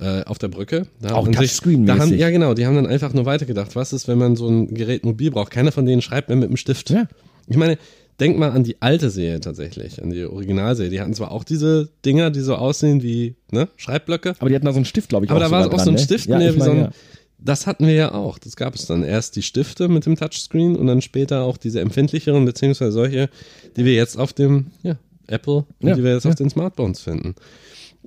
äh, 0.00 0.24
auf 0.24 0.38
der 0.38 0.48
Brücke. 0.48 0.86
Da 1.00 1.14
Auch 1.14 1.28
Touchscreen-mäßig. 1.28 2.16
Ja, 2.16 2.30
genau, 2.30 2.54
die 2.54 2.66
haben 2.66 2.74
dann 2.74 2.86
einfach 2.86 3.12
nur 3.12 3.26
weitergedacht. 3.26 3.76
Was 3.76 3.92
ist, 3.92 4.08
wenn 4.08 4.18
man 4.18 4.36
so 4.36 4.48
ein 4.48 4.74
Gerät 4.74 5.04
mobil 5.04 5.30
braucht? 5.30 5.50
Keiner 5.50 5.72
von 5.72 5.86
denen 5.86 6.02
schreibt 6.02 6.28
mehr 6.28 6.36
mit 6.36 6.48
dem 6.48 6.56
Stift. 6.56 6.90
Ja. 6.90 7.06
Ich 7.46 7.56
meine, 7.56 7.78
denk 8.20 8.38
mal 8.38 8.50
an 8.50 8.64
die 8.64 8.80
alte 8.80 9.10
Serie 9.10 9.40
tatsächlich, 9.40 10.02
an 10.02 10.10
die 10.10 10.24
Originalserie. 10.24 10.90
Die 10.90 11.00
hatten 11.00 11.14
zwar 11.14 11.30
auch 11.30 11.44
diese 11.44 11.90
Dinger, 12.04 12.30
die 12.30 12.40
so 12.40 12.56
aussehen 12.56 13.02
wie 13.02 13.36
ne, 13.50 13.68
Schreibblöcke, 13.76 14.34
Aber 14.38 14.48
die 14.48 14.54
hatten 14.54 14.66
da 14.66 14.72
so 14.72 14.78
einen 14.78 14.84
Stift, 14.84 15.08
glaube 15.08 15.26
ich, 15.26 15.30
aber 15.30 15.40
da 15.40 15.50
war 15.50 15.66
auch 15.66 15.70
so 15.72 15.76
ein 15.76 15.84
dran, 15.84 15.94
ne? 15.94 15.98
Stift, 16.00 16.26
ja, 16.26 16.38
ne, 16.38 16.50
ich 16.50 16.56
wie 16.56 16.60
so 16.60 16.70
mein, 16.70 16.76
ein, 16.76 16.84
ja. 16.84 16.90
das 17.38 17.66
hatten 17.66 17.86
wir 17.86 17.94
ja 17.94 18.14
auch. 18.14 18.38
Das 18.38 18.56
gab 18.56 18.74
es 18.74 18.86
dann 18.86 19.04
erst 19.04 19.36
die 19.36 19.42
Stifte 19.42 19.88
mit 19.88 20.06
dem 20.06 20.16
Touchscreen 20.16 20.76
und 20.76 20.86
dann 20.86 21.02
später 21.02 21.42
auch 21.42 21.56
diese 21.56 21.80
empfindlicheren, 21.80 22.44
beziehungsweise 22.44 22.92
solche, 22.92 23.28
die 23.76 23.84
wir 23.84 23.94
jetzt 23.94 24.18
auf 24.18 24.32
dem 24.32 24.66
ja, 24.82 24.96
Apple 25.26 25.64
und 25.80 25.88
Ja, 25.88 25.94
die 25.94 26.04
wir 26.04 26.14
jetzt 26.14 26.26
auf 26.26 26.34
den 26.34 26.50
Smartphones 26.50 27.00
finden. 27.00 27.34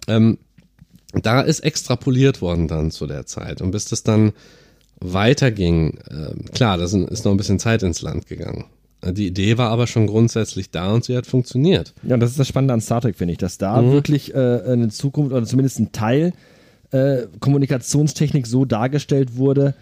Ähm, 0.08 0.38
da 1.26 1.42
ist 1.42 1.62
extrapoliert 1.62 2.42
worden 2.42 2.68
dann 2.68 2.92
zu 2.92 3.08
der 3.08 3.26
Zeit. 3.26 3.62
Und 3.62 3.72
bis 3.72 3.86
das 3.86 4.04
dann 4.04 4.34
weiterging, 5.00 6.00
ähm, 6.12 6.46
klar, 6.54 6.78
da 6.78 6.84
ist 6.84 6.94
noch 6.94 7.32
ein 7.32 7.38
bisschen 7.38 7.60
Zeit 7.60 7.84
ins 7.84 8.02
Land 8.02 8.28
gegangen. 8.28 8.66
Die 9.06 9.28
Idee 9.28 9.58
war 9.60 9.70
aber 9.70 9.86
schon 9.86 10.08
grundsätzlich 10.08 10.72
da 10.72 10.92
und 10.92 11.04
sie 11.06 11.16
hat 11.16 11.28
funktioniert. 11.28 11.94
Ja, 12.04 12.16
und 12.16 12.20
das 12.20 12.32
ist 12.32 12.40
das 12.40 12.48
Spannende 12.48 12.74
an 12.74 12.82
Star 12.82 13.00
Trek, 13.02 13.16
finde 13.16 13.34
ich, 13.34 13.38
dass 13.38 13.58
da 13.60 13.80
Mhm. 13.82 13.92
wirklich 13.92 14.34
äh, 14.34 14.38
eine 14.66 14.90
Zukunft 14.90 15.34
oder 15.34 15.46
zumindest 15.46 15.80
ein 15.80 15.92
Teil 15.92 16.34
äh, 16.92 17.28
Kommunikationstechnik 17.40 18.48
so 18.48 18.66
dargestellt 18.66 19.36
wurde, 19.38 19.76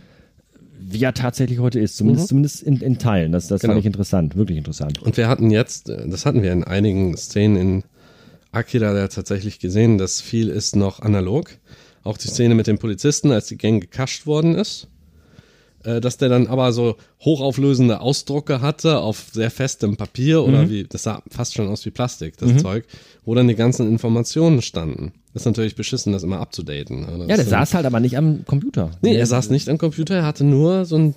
wie 0.79 1.01
er 1.03 1.13
tatsächlich 1.13 1.59
heute 1.59 1.79
ist. 1.79 1.95
Zumindest, 1.95 2.27
zumindest 2.27 2.61
in, 2.63 2.81
in 2.81 2.97
Teilen. 2.99 3.31
Das, 3.31 3.47
das 3.47 3.59
Mhm. 3.59 3.61
Genau. 3.61 3.73
fand 3.73 3.79
ich 3.79 3.85
interessant, 3.85 4.35
wirklich 4.35 4.57
interessant. 4.57 5.01
Und 5.01 5.15
wir 5.15 5.29
hatten 5.29 5.49
jetzt, 5.49 5.89
äh, 5.89 6.07
das 6.09 6.25
hatten 6.25 6.43
wir 6.43 6.51
in 6.51 6.63
einigen 6.65 7.15
Szenen 7.15 7.55
in 7.55 7.83
Akira 8.55 8.97
ja 8.97 9.07
tatsächlich 9.07 9.59
gesehen, 9.59 9.97
dass 9.97 10.21
viel 10.21 10.49
ist 10.49 10.75
noch 10.75 10.99
analog. 11.01 11.49
Auch 12.03 12.17
die 12.17 12.27
Szene 12.27 12.55
mit 12.55 12.67
dem 12.67 12.77
Polizisten, 12.77 13.31
als 13.31 13.47
die 13.47 13.57
Gang 13.57 13.81
gekascht 13.81 14.25
worden 14.25 14.55
ist. 14.55 14.87
Äh, 15.83 16.01
Dass 16.01 16.17
der 16.17 16.29
dann 16.29 16.47
aber 16.47 16.71
so 16.71 16.97
hochauflösende 17.23 17.99
Ausdrucke 18.01 18.61
hatte 18.61 18.99
auf 18.99 19.27
sehr 19.33 19.51
festem 19.51 19.97
Papier 19.97 20.43
oder 20.43 20.63
Mhm. 20.63 20.69
wie, 20.69 20.83
das 20.83 21.03
sah 21.03 21.21
fast 21.29 21.53
schon 21.55 21.67
aus 21.67 21.85
wie 21.85 21.91
Plastik, 21.91 22.37
das 22.37 22.57
Zeug, 22.57 22.85
wo 23.23 23.35
dann 23.35 23.47
die 23.47 23.55
ganzen 23.55 23.87
Informationen 23.87 24.61
standen. 24.61 25.13
Das 25.33 25.41
ist 25.43 25.45
natürlich 25.45 25.75
beschissen, 25.75 26.13
das 26.13 26.23
immer 26.23 26.39
abzudaten. 26.39 27.05
Ja, 27.27 27.35
der 27.35 27.45
saß 27.45 27.73
halt 27.73 27.85
aber 27.85 27.99
nicht 27.99 28.17
am 28.17 28.45
Computer. 28.45 28.91
Nee, 29.01 29.15
er 29.15 29.25
saß 29.25 29.49
nicht 29.49 29.67
am 29.69 29.77
Computer, 29.77 30.15
er 30.15 30.25
hatte 30.25 30.43
nur 30.43 30.85
so 30.85 30.95
ein, 30.97 31.15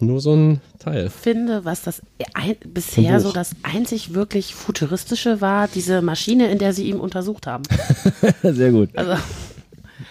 nur 0.00 0.20
so 0.20 0.34
ein 0.34 0.60
Teil. 0.78 1.10
finde, 1.10 1.64
was 1.64 1.82
das 1.82 2.02
ein, 2.34 2.56
bisher 2.72 3.20
so 3.20 3.32
das 3.32 3.52
einzig 3.62 4.14
wirklich 4.14 4.54
futuristische 4.54 5.40
war, 5.40 5.68
diese 5.68 6.02
Maschine, 6.02 6.50
in 6.50 6.58
der 6.58 6.72
sie 6.72 6.84
ihn 6.84 6.98
untersucht 6.98 7.46
haben. 7.46 7.64
Sehr 8.42 8.72
gut. 8.72 8.90
Also 8.96 9.14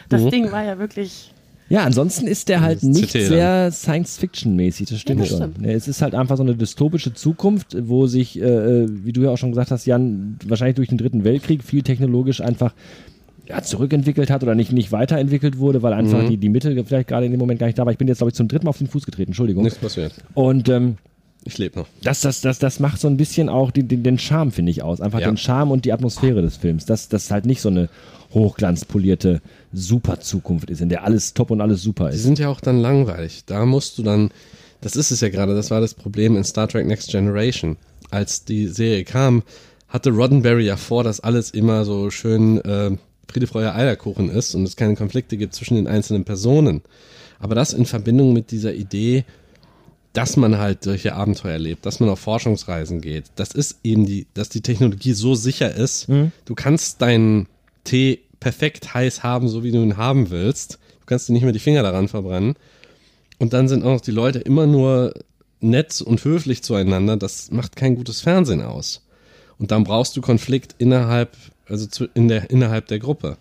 das 0.09 0.25
Ding 0.27 0.51
war 0.51 0.63
ja 0.63 0.79
wirklich. 0.79 1.31
Ja, 1.69 1.83
ansonsten 1.83 2.25
ist 2.25 2.49
der 2.49 2.61
halt 2.61 2.81
nicht 2.81 3.09
CT 3.09 3.27
sehr 3.27 3.71
Science-Fiction-mäßig, 3.71 4.89
das 4.89 4.99
stimmt 5.01 5.19
Ja, 5.19 5.25
das 5.25 5.37
schon. 5.37 5.51
stimmt. 5.53 5.67
Es 5.67 5.87
ist 5.87 6.01
halt 6.01 6.15
einfach 6.15 6.35
so 6.35 6.41
eine 6.41 6.55
dystopische 6.55 7.13
Zukunft, 7.13 7.77
wo 7.87 8.07
sich, 8.07 8.41
äh, 8.41 8.87
wie 9.05 9.13
du 9.13 9.21
ja 9.21 9.29
auch 9.29 9.37
schon 9.37 9.51
gesagt 9.51 9.69
hast, 9.69 9.85
Jan, 9.85 10.39
wahrscheinlich 10.45 10.77
durch 10.77 10.89
den 10.89 10.97
Dritten 10.97 11.23
Weltkrieg 11.23 11.63
viel 11.63 11.83
technologisch 11.83 12.41
einfach 12.41 12.73
ja, 13.49 13.61
zurückentwickelt 13.63 14.29
hat 14.29 14.43
oder 14.43 14.53
nicht, 14.55 14.71
nicht 14.71 14.91
weiterentwickelt 14.91 15.57
wurde, 15.57 15.81
weil 15.81 15.93
einfach 15.93 16.27
die, 16.27 16.37
die 16.37 16.49
Mittel 16.49 16.81
vielleicht 16.85 17.07
gerade 17.07 17.25
in 17.25 17.31
dem 17.31 17.39
Moment 17.39 17.59
gar 17.59 17.65
nicht 17.67 17.79
da 17.79 17.85
war. 17.85 17.91
Ich 17.91 17.97
bin 17.97 18.07
jetzt, 18.07 18.19
glaube 18.19 18.29
ich, 18.29 18.35
zum 18.35 18.47
dritten 18.47 18.65
Mal 18.65 18.69
auf 18.69 18.77
den 18.77 18.87
Fuß 18.87 19.05
getreten, 19.05 19.29
Entschuldigung. 19.31 19.63
Nichts 19.63 19.79
passiert. 19.79 20.13
Und 20.35 20.69
ähm, 20.69 20.97
Ich 21.45 21.57
lebe 21.57 21.79
noch. 21.79 21.87
das, 22.03 22.21
das, 22.21 22.41
das, 22.41 22.59
das 22.59 22.79
macht 22.79 22.99
so 23.01 23.07
ein 23.07 23.17
bisschen 23.17 23.49
auch 23.49 23.71
den, 23.71 23.87
den, 23.87 24.03
den 24.03 24.19
Charme, 24.19 24.51
finde 24.51 24.71
ich, 24.71 24.83
aus. 24.83 25.01
Einfach 25.01 25.19
Ja. 25.19 25.27
den 25.31 25.37
Charme 25.37 25.71
und 25.71 25.85
die 25.85 25.93
Atmosphäre 25.93 26.41
des 26.43 26.57
Films. 26.57 26.85
Dass 26.85 27.09
das 27.09 27.31
halt 27.31 27.45
nicht 27.47 27.61
so 27.61 27.69
eine 27.69 27.89
hochglanzpolierte 28.53 29.41
Super-Zukunft 29.73 30.69
ist, 30.69 30.81
in 30.81 30.89
der 30.89 31.03
alles 31.03 31.33
top 31.33 31.51
und 31.51 31.61
alles 31.61 31.81
super 31.81 32.09
Die 32.09 32.15
ist. 32.15 32.23
sind 32.23 32.39
ja 32.39 32.49
auch 32.49 32.61
dann 32.61 32.79
langweilig. 32.79 33.43
Da 33.45 33.65
musst 33.65 33.97
du 33.97 34.03
dann, 34.03 34.29
das 34.81 34.95
ist 34.95 35.11
es 35.11 35.21
ja 35.21 35.29
gerade, 35.29 35.55
das 35.55 35.71
war 35.71 35.81
das 35.81 35.93
Problem 35.93 36.35
in 36.37 36.43
Star 36.43 36.67
Trek 36.67 36.85
Next 36.85 37.09
Generation. 37.09 37.77
Als 38.11 38.43
die 38.45 38.67
Serie 38.67 39.03
kam, 39.03 39.43
hatte 39.87 40.11
Roddenberry 40.11 40.65
ja 40.65 40.77
vor, 40.77 41.03
dass 41.03 41.19
alles 41.19 41.51
immer 41.51 41.85
so 41.85 42.09
schön 42.09 42.59
äh, 42.63 42.91
Friede, 43.29 43.47
Freude, 43.47 43.73
Eierkuchen 43.75 44.29
ist 44.29 44.55
und 44.55 44.63
es 44.63 44.75
keine 44.75 44.95
Konflikte 44.95 45.37
gibt 45.37 45.53
zwischen 45.53 45.75
den 45.75 45.87
einzelnen 45.87 46.25
Personen. 46.25 46.81
Aber 47.39 47.55
das 47.55 47.73
in 47.73 47.85
Verbindung 47.85 48.33
mit 48.33 48.51
dieser 48.51 48.73
Idee, 48.73 49.23
dass 50.13 50.35
man 50.35 50.57
halt 50.57 50.83
solche 50.83 51.13
Abenteuer 51.13 51.53
erlebt, 51.53 51.85
dass 51.85 51.99
man 51.99 52.09
auf 52.09 52.19
Forschungsreisen 52.19 52.99
geht. 53.01 53.25
Das 53.35 53.51
ist 53.51 53.79
eben 53.83 54.05
die, 54.05 54.27
dass 54.33 54.49
die 54.49 54.61
Technologie 54.61 55.13
so 55.13 55.35
sicher 55.35 55.73
ist. 55.73 56.07
Du 56.45 56.55
kannst 56.55 57.01
deinen 57.01 57.47
Tee 57.83 58.19
perfekt 58.39 58.93
heiß 58.93 59.23
haben, 59.23 59.47
so 59.47 59.63
wie 59.63 59.71
du 59.71 59.81
ihn 59.81 59.97
haben 59.97 60.31
willst. 60.31 60.79
Du 61.01 61.05
kannst 61.05 61.29
dir 61.29 61.33
nicht 61.33 61.43
mehr 61.43 61.53
die 61.53 61.59
Finger 61.59 61.83
daran 61.83 62.07
verbrennen. 62.07 62.55
Und 63.37 63.53
dann 63.53 63.67
sind 63.67 63.83
auch 63.83 63.93
noch 63.93 64.01
die 64.01 64.11
Leute 64.11 64.39
immer 64.39 64.65
nur 64.65 65.13
nett 65.61 66.01
und 66.01 66.23
höflich 66.23 66.63
zueinander. 66.63 67.15
Das 67.17 67.51
macht 67.51 67.75
kein 67.75 67.95
gutes 67.95 68.21
Fernsehen 68.21 68.61
aus. 68.61 69.05
Und 69.57 69.71
dann 69.71 69.83
brauchst 69.83 70.15
du 70.15 70.21
Konflikt 70.21 70.75
innerhalb, 70.77 71.35
also 71.69 71.85
zu, 71.87 72.07
in 72.13 72.27
der, 72.27 72.49
innerhalb 72.49 72.87
der 72.87 72.99
Gruppe. 72.99 73.37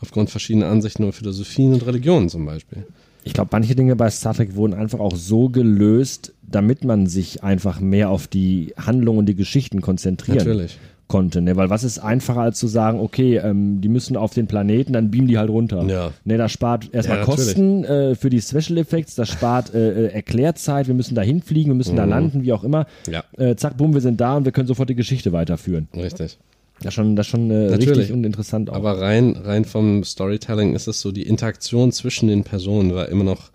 Aufgrund 0.00 0.30
verschiedener 0.30 0.66
Ansichten 0.66 1.04
über 1.04 1.12
Philosophien 1.12 1.74
und 1.74 1.86
Religionen 1.86 2.28
zum 2.28 2.44
Beispiel. 2.44 2.84
Ich 3.24 3.34
glaube, 3.34 3.50
manche 3.52 3.76
Dinge 3.76 3.94
bei 3.94 4.10
Star 4.10 4.34
Trek 4.34 4.56
wurden 4.56 4.74
einfach 4.74 4.98
auch 4.98 5.14
so 5.14 5.48
gelöst, 5.48 6.32
damit 6.42 6.84
man 6.84 7.06
sich 7.06 7.44
einfach 7.44 7.78
mehr 7.78 8.10
auf 8.10 8.26
die 8.26 8.74
Handlung 8.76 9.18
und 9.18 9.26
die 9.26 9.36
Geschichten 9.36 9.80
konzentrieren 9.80 10.38
Natürlich. 10.38 10.78
konnte. 11.06 11.40
Ne? 11.40 11.54
Weil 11.54 11.70
was 11.70 11.84
ist 11.84 12.00
einfacher 12.00 12.40
als 12.40 12.58
zu 12.58 12.66
sagen, 12.66 12.98
okay, 12.98 13.36
ähm, 13.36 13.80
die 13.80 13.88
müssen 13.88 14.16
auf 14.16 14.34
den 14.34 14.48
Planeten, 14.48 14.92
dann 14.92 15.12
beamen 15.12 15.28
die 15.28 15.38
halt 15.38 15.50
runter. 15.50 15.84
Ja. 15.86 16.10
Ne, 16.24 16.36
das 16.36 16.50
spart 16.50 16.92
erstmal 16.92 17.18
Ja. 17.18 17.24
Kosten 17.24 17.84
äh, 17.84 18.16
für 18.16 18.28
die 18.28 18.40
Special 18.40 18.78
Effects, 18.78 19.14
das 19.14 19.28
spart 19.28 19.72
äh, 19.72 20.06
äh, 20.06 20.12
Erklärzeit, 20.12 20.88
wir 20.88 20.94
müssen 20.94 21.14
da 21.14 21.22
hinfliegen, 21.22 21.70
wir 21.70 21.76
müssen 21.76 21.94
da 21.94 22.04
landen, 22.06 22.42
wie 22.42 22.52
auch 22.52 22.64
immer. 22.64 22.86
Mhm. 23.06 23.12
Ja. 23.12 23.24
Äh, 23.38 23.54
zack, 23.54 23.76
bumm, 23.76 23.94
wir 23.94 24.00
sind 24.00 24.20
da 24.20 24.36
und 24.36 24.46
wir 24.46 24.52
können 24.52 24.66
sofort 24.66 24.90
die 24.90 24.96
Geschichte 24.96 25.32
weiterführen. 25.32 25.86
Richtig. 25.94 26.38
Das 26.82 26.92
ist 26.92 26.94
schon, 26.94 27.16
das 27.16 27.26
ist 27.26 27.30
schon 27.30 27.50
äh, 27.50 27.70
Natürlich. 27.70 27.98
richtig 27.98 28.12
und 28.12 28.24
interessant 28.24 28.70
auch. 28.70 28.74
Aber 28.74 29.00
rein, 29.00 29.36
rein 29.36 29.64
vom 29.64 30.04
Storytelling 30.04 30.74
ist 30.74 30.86
es 30.88 31.00
so, 31.00 31.12
die 31.12 31.22
Interaktion 31.22 31.92
zwischen 31.92 32.28
den 32.28 32.44
Personen 32.44 32.94
war 32.94 33.08
immer 33.08 33.24
noch 33.24 33.50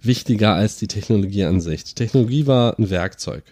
wichtiger 0.00 0.54
als 0.54 0.76
die 0.76 0.88
Technologie 0.88 1.44
an 1.44 1.60
sich. 1.60 1.84
Die 1.84 1.94
Technologie 1.94 2.46
war 2.46 2.78
ein 2.78 2.90
Werkzeug. 2.90 3.44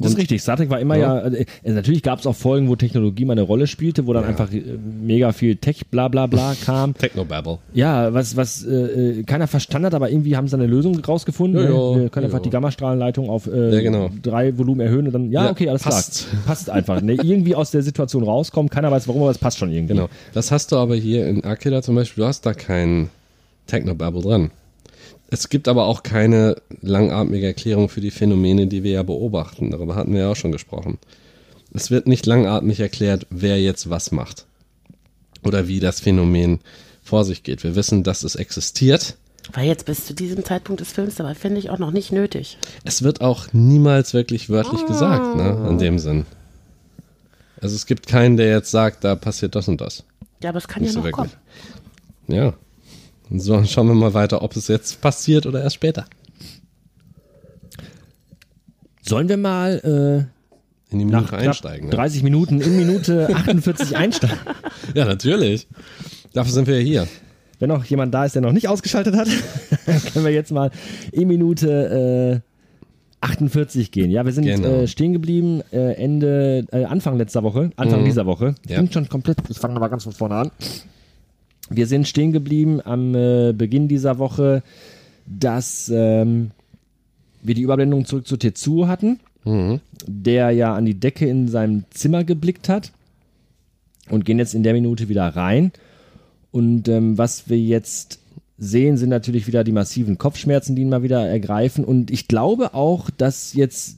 Das 0.00 0.12
ist 0.12 0.18
richtig. 0.18 0.42
Star 0.42 0.56
Trek 0.56 0.70
war 0.70 0.78
immer 0.78 0.96
ja, 0.96 1.18
äh, 1.26 1.44
natürlich 1.64 2.02
gab 2.02 2.20
es 2.20 2.26
auch 2.26 2.36
Folgen, 2.36 2.68
wo 2.68 2.76
Technologie 2.76 3.24
mal 3.24 3.32
eine 3.32 3.42
Rolle 3.42 3.66
spielte, 3.66 4.06
wo 4.06 4.12
dann 4.12 4.24
einfach 4.24 4.52
äh, 4.52 4.62
mega 5.02 5.32
viel 5.32 5.56
Tech 5.56 5.86
bla 5.90 6.08
bla 6.08 6.26
bla 6.26 6.54
kam. 6.64 6.94
Technobabble. 6.94 7.58
Ja, 7.74 8.14
was, 8.14 8.36
was 8.36 8.64
äh, 8.64 8.70
äh, 8.70 9.22
keiner 9.24 9.48
verstanden 9.48 9.86
hat, 9.86 9.94
aber 9.94 10.10
irgendwie 10.10 10.36
haben 10.36 10.46
sie 10.46 10.56
eine 10.56 10.66
Lösung 10.66 10.98
rausgefunden. 11.00 11.60
Ja, 11.62 11.68
ne? 11.68 11.74
ja, 11.74 12.00
Wir 12.02 12.08
können 12.10 12.24
ja, 12.24 12.28
einfach 12.28 12.38
ja. 12.38 12.44
die 12.44 12.50
Gammastrahlenleitung 12.50 13.28
auf 13.28 13.46
äh, 13.46 13.74
Ja, 13.74 13.80
genau. 13.80 14.10
drei 14.22 14.56
Volumen 14.56 14.80
erhöhen 14.80 15.06
und 15.06 15.12
dann, 15.12 15.32
ja, 15.32 15.46
Ja, 15.46 15.50
okay, 15.50 15.68
alles 15.68 15.82
passt. 15.82 16.28
klar. 16.28 16.42
Passt 16.46 16.70
einfach. 16.70 17.00
Ne? 17.02 17.14
Irgendwie 17.14 17.54
aus 17.54 17.70
der 17.70 17.82
Situation 17.82 18.22
rauskommen, 18.22 18.70
keiner 18.70 18.90
weiß 18.90 19.08
warum, 19.08 19.22
aber 19.22 19.30
es 19.32 19.38
passt 19.38 19.58
schon 19.58 19.72
irgendwie. 19.72 19.94
Genau. 19.94 20.08
Das 20.32 20.52
hast 20.52 20.70
du 20.72 20.76
aber 20.76 20.94
hier 20.96 21.26
in 21.26 21.44
Akira 21.44 21.82
zum 21.82 21.94
Beispiel, 21.96 22.22
du 22.22 22.28
hast 22.28 22.46
da 22.46 22.54
keinen 22.54 23.10
Technobabble 23.66 24.22
dran. 24.22 24.50
Es 25.30 25.48
gibt 25.50 25.68
aber 25.68 25.86
auch 25.86 26.02
keine 26.02 26.56
langatmige 26.80 27.46
Erklärung 27.46 27.88
für 27.88 28.00
die 28.00 28.10
Phänomene, 28.10 28.66
die 28.66 28.82
wir 28.82 28.92
ja 28.92 29.02
beobachten. 29.02 29.70
Darüber 29.70 29.94
hatten 29.94 30.12
wir 30.14 30.20
ja 30.22 30.30
auch 30.30 30.36
schon 30.36 30.52
gesprochen. 30.52 30.98
Es 31.72 31.90
wird 31.90 32.06
nicht 32.06 32.24
langatmig 32.24 32.80
erklärt, 32.80 33.26
wer 33.30 33.60
jetzt 33.60 33.90
was 33.90 34.10
macht. 34.10 34.46
Oder 35.44 35.68
wie 35.68 35.80
das 35.80 36.00
Phänomen 36.00 36.60
vor 37.02 37.24
sich 37.24 37.42
geht. 37.42 37.62
Wir 37.62 37.76
wissen, 37.76 38.02
dass 38.02 38.22
es 38.22 38.36
existiert. 38.36 39.16
War 39.52 39.62
jetzt 39.62 39.86
bis 39.86 40.06
zu 40.06 40.14
diesem 40.14 40.44
Zeitpunkt 40.44 40.80
des 40.80 40.92
Films 40.92 41.20
aber 41.20 41.34
finde 41.34 41.58
ich 41.58 41.70
auch 41.70 41.78
noch 41.78 41.90
nicht 41.90 42.12
nötig. 42.12 42.58
Es 42.84 43.02
wird 43.02 43.20
auch 43.20 43.52
niemals 43.52 44.14
wirklich 44.14 44.50
wörtlich 44.50 44.84
gesagt, 44.86 45.36
ne? 45.36 45.66
In 45.70 45.78
dem 45.78 45.98
Sinn. 45.98 46.26
Also 47.60 47.74
es 47.74 47.86
gibt 47.86 48.06
keinen, 48.06 48.36
der 48.36 48.48
jetzt 48.48 48.70
sagt, 48.70 49.04
da 49.04 49.14
passiert 49.14 49.54
das 49.54 49.68
und 49.68 49.80
das. 49.80 50.04
Ja, 50.42 50.50
aber 50.50 50.58
es 50.58 50.68
kann 50.68 50.82
Nicht 50.82 50.94
ja 50.94 51.00
so 51.00 51.06
noch 51.06 51.12
kommen. 51.12 51.30
wirklich. 52.26 52.36
Ja. 52.38 52.54
Und 53.30 53.40
so, 53.40 53.62
schauen 53.64 53.88
wir 53.88 53.94
mal 53.94 54.14
weiter, 54.14 54.42
ob 54.42 54.56
es 54.56 54.68
jetzt 54.68 55.00
passiert 55.00 55.46
oder 55.46 55.62
erst 55.62 55.74
später. 55.76 56.06
Sollen 59.02 59.28
wir 59.28 59.36
mal 59.36 60.28
In 60.90 60.98
die 60.98 61.04
äh, 61.04 61.08
nach 61.08 61.20
Minute 61.20 61.28
knapp 61.28 61.40
einsteigen. 61.40 61.88
Ne? 61.88 61.94
30 61.94 62.22
Minuten 62.22 62.60
in 62.60 62.76
Minute 62.76 63.28
48 63.34 63.96
einsteigen? 63.96 64.38
Ja, 64.94 65.04
natürlich. 65.04 65.66
Dafür 66.32 66.52
sind 66.52 66.66
wir 66.66 66.76
ja 66.78 66.82
hier. 66.84 67.08
Wenn 67.58 67.68
noch 67.68 67.84
jemand 67.84 68.14
da 68.14 68.24
ist, 68.24 68.34
der 68.34 68.42
noch 68.42 68.52
nicht 68.52 68.68
ausgeschaltet 68.68 69.14
hat, 69.16 69.28
können 70.12 70.24
wir 70.24 70.32
jetzt 70.32 70.50
mal 70.52 70.70
in 71.12 71.28
Minute 71.28 72.42
äh, 72.42 72.48
48 73.20 73.90
gehen. 73.90 74.10
Ja, 74.10 74.24
wir 74.24 74.32
sind 74.32 74.44
Genau. 74.46 74.68
äh, 74.68 74.86
stehen 74.88 75.12
geblieben 75.12 75.60
äh, 75.72 75.92
Ende, 75.94 76.64
äh, 76.72 76.84
Anfang 76.84 77.18
letzter 77.18 77.42
Woche, 77.42 77.70
Anfang 77.76 78.04
dieser 78.04 78.24
Woche. 78.26 78.54
Ich 78.62 78.70
Mhm. 78.70 78.74
Ja. 78.74 78.80
bin 78.80 78.92
schon 78.92 79.08
komplett, 79.08 79.38
ich 79.50 79.58
fange 79.58 79.74
nochmal 79.74 79.90
ganz 79.90 80.04
von 80.04 80.12
vorne 80.12 80.36
an. 80.36 80.50
Wir 81.70 81.86
sind 81.86 82.08
stehen 82.08 82.32
geblieben 82.32 82.80
am 82.84 83.14
äh, 83.14 83.52
Beginn 83.52 83.88
dieser 83.88 84.18
Woche, 84.18 84.62
dass 85.26 85.90
ähm, 85.94 86.50
wir 87.42 87.54
die 87.54 87.62
Überblendung 87.62 88.04
zurück 88.04 88.26
zu 88.26 88.36
Tetsuo 88.36 88.88
hatten, 88.88 89.20
Mhm. 89.44 89.80
der 90.06 90.50
ja 90.50 90.74
an 90.74 90.84
die 90.84 90.98
Decke 90.98 91.26
in 91.26 91.48
seinem 91.48 91.84
Zimmer 91.90 92.24
geblickt 92.24 92.68
hat 92.68 92.92
und 94.10 94.24
gehen 94.24 94.38
jetzt 94.38 94.54
in 94.54 94.62
der 94.62 94.72
Minute 94.74 95.08
wieder 95.08 95.26
rein. 95.28 95.72
Und 96.50 96.88
ähm, 96.88 97.16
was 97.16 97.48
wir 97.48 97.58
jetzt 97.58 98.20
sehen, 98.58 98.96
sind 98.96 99.10
natürlich 99.10 99.46
wieder 99.46 99.62
die 99.64 99.72
massiven 99.72 100.18
Kopfschmerzen, 100.18 100.74
die 100.74 100.82
ihn 100.82 100.88
mal 100.88 101.02
wieder 101.02 101.26
ergreifen. 101.26 101.84
Und 101.84 102.10
ich 102.10 102.26
glaube 102.26 102.74
auch, 102.74 103.10
dass 103.10 103.52
jetzt 103.54 103.96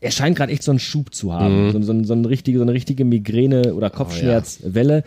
er 0.00 0.10
scheint 0.10 0.36
gerade 0.36 0.52
echt 0.52 0.62
so 0.62 0.72
einen 0.72 0.80
Schub 0.80 1.14
zu 1.14 1.32
haben, 1.32 1.72
so, 1.72 1.80
so, 1.80 2.04
so, 2.04 2.12
eine 2.12 2.28
richtige, 2.28 2.58
so 2.58 2.62
eine 2.62 2.74
richtige 2.74 3.06
Migräne 3.06 3.74
oder 3.74 3.88
Kopfschmerzwelle. 3.88 5.02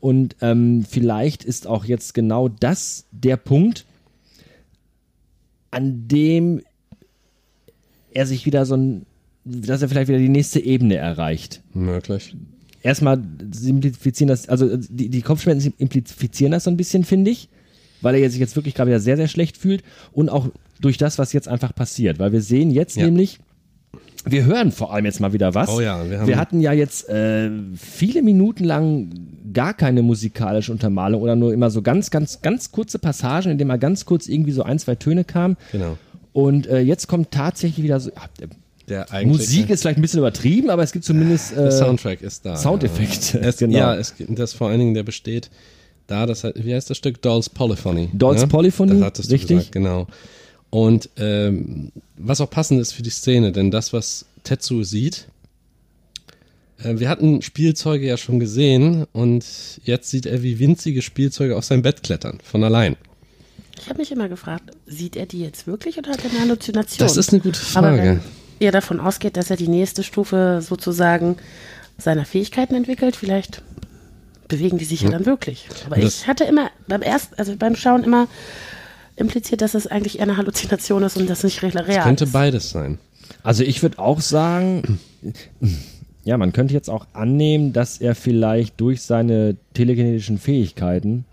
Und 0.00 0.36
ähm, 0.40 0.84
vielleicht 0.88 1.44
ist 1.44 1.66
auch 1.66 1.84
jetzt 1.84 2.14
genau 2.14 2.48
das 2.48 3.06
der 3.12 3.36
Punkt, 3.36 3.84
an 5.70 6.08
dem 6.08 6.62
er 8.12 8.26
sich 8.26 8.46
wieder 8.46 8.64
so 8.66 8.76
ein, 8.76 9.06
dass 9.44 9.82
er 9.82 9.88
vielleicht 9.88 10.08
wieder 10.08 10.18
die 10.18 10.28
nächste 10.28 10.60
Ebene 10.60 10.96
erreicht 10.96 11.60
Möglich. 11.74 12.34
erstmal 12.82 13.22
simplifizieren 13.52 14.28
das, 14.28 14.48
also 14.48 14.76
die, 14.76 15.08
die 15.08 15.22
Kopfschmerzen 15.22 15.74
implizieren 15.78 16.52
das 16.52 16.64
so 16.64 16.70
ein 16.70 16.76
bisschen, 16.76 17.04
finde 17.04 17.30
ich, 17.30 17.48
weil 18.00 18.14
er 18.16 18.30
sich 18.30 18.40
jetzt 18.40 18.56
wirklich 18.56 18.74
gerade 18.74 18.90
wieder 18.90 19.00
sehr, 19.00 19.16
sehr 19.16 19.28
schlecht 19.28 19.56
fühlt 19.56 19.82
und 20.12 20.28
auch 20.30 20.48
durch 20.80 20.98
das, 20.98 21.18
was 21.18 21.32
jetzt 21.32 21.48
einfach 21.48 21.74
passiert, 21.74 22.18
weil 22.18 22.32
wir 22.32 22.42
sehen 22.42 22.70
jetzt 22.70 22.96
Ja. 22.96 23.04
nämlich, 23.04 23.38
wir 24.26 24.44
hören 24.44 24.72
vor 24.72 24.92
allem 24.92 25.04
jetzt 25.04 25.20
mal 25.20 25.32
wieder 25.32 25.54
was. 25.54 25.68
Oh 25.68 25.80
ja, 25.80 26.08
wir 26.08 26.18
haben- 26.20 26.26
wir 26.28 26.36
hatten 26.38 26.60
ja 26.60 26.72
jetzt 26.72 27.08
äh, 27.08 27.50
viele 27.76 28.22
Minuten 28.22 28.64
lang 28.64 29.10
gar 29.52 29.72
keine 29.74 30.02
musikalische 30.02 30.72
Untermalung 30.72 31.22
oder 31.22 31.36
nur 31.36 31.52
immer 31.54 31.70
so 31.70 31.80
ganz, 31.82 32.10
ganz, 32.10 32.42
ganz 32.42 32.70
kurze 32.72 32.98
Passagen, 32.98 33.50
in 33.50 33.58
denen 33.58 33.68
mal 33.68 33.78
ganz 33.78 34.04
kurz 34.04 34.26
irgendwie 34.28 34.52
so 34.52 34.62
ein, 34.62 34.78
zwei 34.78 34.94
Töne 34.96 35.24
kamen. 35.24 35.56
Genau. 35.72 35.96
Und 36.32 36.66
äh, 36.66 36.80
jetzt 36.80 37.06
kommt 37.06 37.30
tatsächlich 37.30 37.82
wieder 37.82 37.98
so. 38.00 38.10
ja, 38.10 38.28
Der 38.88 39.10
eigentliche, 39.12 39.42
Musik 39.42 39.70
ist 39.70 39.80
vielleicht 39.82 39.98
ein 39.98 40.02
bisschen 40.02 40.18
übertrieben, 40.18 40.68
aber 40.70 40.82
es 40.82 40.92
gibt 40.92 41.04
zumindest. 41.04 41.52
Äh, 41.52 41.56
der 41.56 41.72
Soundtrack 41.72 42.20
ist 42.20 42.44
da. 42.44 42.56
Soundeffekte, 42.56 43.38
Ja, 43.40 43.44
es, 43.48 43.56
genau. 43.56 43.78
ja 43.78 43.94
es, 43.94 44.14
das 44.28 44.52
vor 44.52 44.68
allen 44.68 44.78
Dingen, 44.80 44.94
der 44.94 45.02
besteht 45.04 45.50
da, 46.08 46.26
das 46.26 46.44
wie 46.54 46.74
heißt 46.74 46.88
das 46.90 46.96
Stück? 46.98 47.20
Dolls 47.22 47.48
Polyphony. 47.48 48.10
Dolls 48.12 48.42
ne? 48.42 48.48
Polyphony, 48.48 48.92
Das 48.92 49.02
hattest 49.02 49.30
du 49.30 49.34
richtig. 49.34 49.56
Gesagt, 49.56 49.72
genau. 49.72 50.06
Und 50.70 51.08
ähm, 51.16 51.92
was 52.16 52.40
auch 52.40 52.50
passend 52.50 52.80
ist 52.80 52.92
für 52.92 53.02
die 53.02 53.10
Szene, 53.10 53.52
denn 53.52 53.70
das, 53.70 53.92
was 53.92 54.26
Tetsu 54.44 54.82
sieht, 54.82 55.26
äh, 56.82 56.98
wir 56.98 57.08
hatten 57.08 57.40
Spielzeuge 57.42 58.06
ja 58.06 58.16
schon 58.16 58.40
gesehen 58.40 59.06
und 59.12 59.44
jetzt 59.84 60.10
sieht 60.10 60.26
er, 60.26 60.42
wie 60.42 60.58
winzige 60.58 61.02
Spielzeuge 61.02 61.56
auf 61.56 61.64
sein 61.64 61.82
Bett 61.82 62.02
klettern, 62.02 62.38
von 62.42 62.64
allein. 62.64 62.96
Ich 63.78 63.88
habe 63.88 63.98
mich 63.98 64.10
immer 64.10 64.28
gefragt, 64.28 64.70
sieht 64.86 65.16
er 65.16 65.26
die 65.26 65.40
jetzt 65.40 65.66
wirklich 65.66 65.98
oder 65.98 66.10
hat 66.12 66.24
er 66.24 66.30
eine 66.30 66.40
Halluzination? 66.40 66.98
Das 67.06 67.16
ist 67.16 67.32
eine 67.32 67.40
gute 67.40 67.60
Aber 67.74 67.88
Frage. 67.96 68.02
wenn 68.02 68.20
ihr 68.58 68.72
davon 68.72 69.00
ausgeht, 69.00 69.36
dass 69.36 69.50
er 69.50 69.56
die 69.56 69.68
nächste 69.68 70.02
Stufe 70.02 70.60
sozusagen 70.66 71.36
seiner 71.98 72.24
Fähigkeiten 72.24 72.74
entwickelt, 72.74 73.16
vielleicht 73.16 73.62
bewegen 74.48 74.78
die 74.78 74.84
sich 74.84 75.02
ja 75.02 75.10
dann 75.10 75.26
wirklich. 75.26 75.68
Aber 75.86 75.96
das- 75.96 76.22
ich 76.22 76.26
hatte 76.26 76.44
immer 76.44 76.70
beim 76.88 77.02
ersten, 77.02 77.34
also 77.36 77.54
beim 77.56 77.76
Schauen 77.76 78.02
immer 78.04 78.28
impliziert, 79.16 79.62
dass 79.62 79.74
es 79.74 79.86
eigentlich 79.86 80.16
eher 80.18 80.24
eine 80.24 80.36
Halluzination 80.36 81.02
ist 81.02 81.16
und 81.16 81.28
das 81.28 81.42
nicht 81.42 81.62
real 81.62 81.84
Es 81.88 82.02
könnte 82.04 82.24
ist. 82.24 82.32
beides 82.32 82.70
sein. 82.70 82.98
Also 83.42 83.62
ich 83.64 83.82
würde 83.82 83.98
auch 83.98 84.20
sagen, 84.20 84.98
ja, 86.24 86.36
man 86.36 86.52
könnte 86.52 86.74
jetzt 86.74 86.90
auch 86.90 87.06
annehmen, 87.12 87.72
dass 87.72 87.98
er 87.98 88.14
vielleicht 88.14 88.80
durch 88.80 89.02
seine 89.02 89.56
telekinetischen 89.74 90.38
Fähigkeiten 90.38 91.24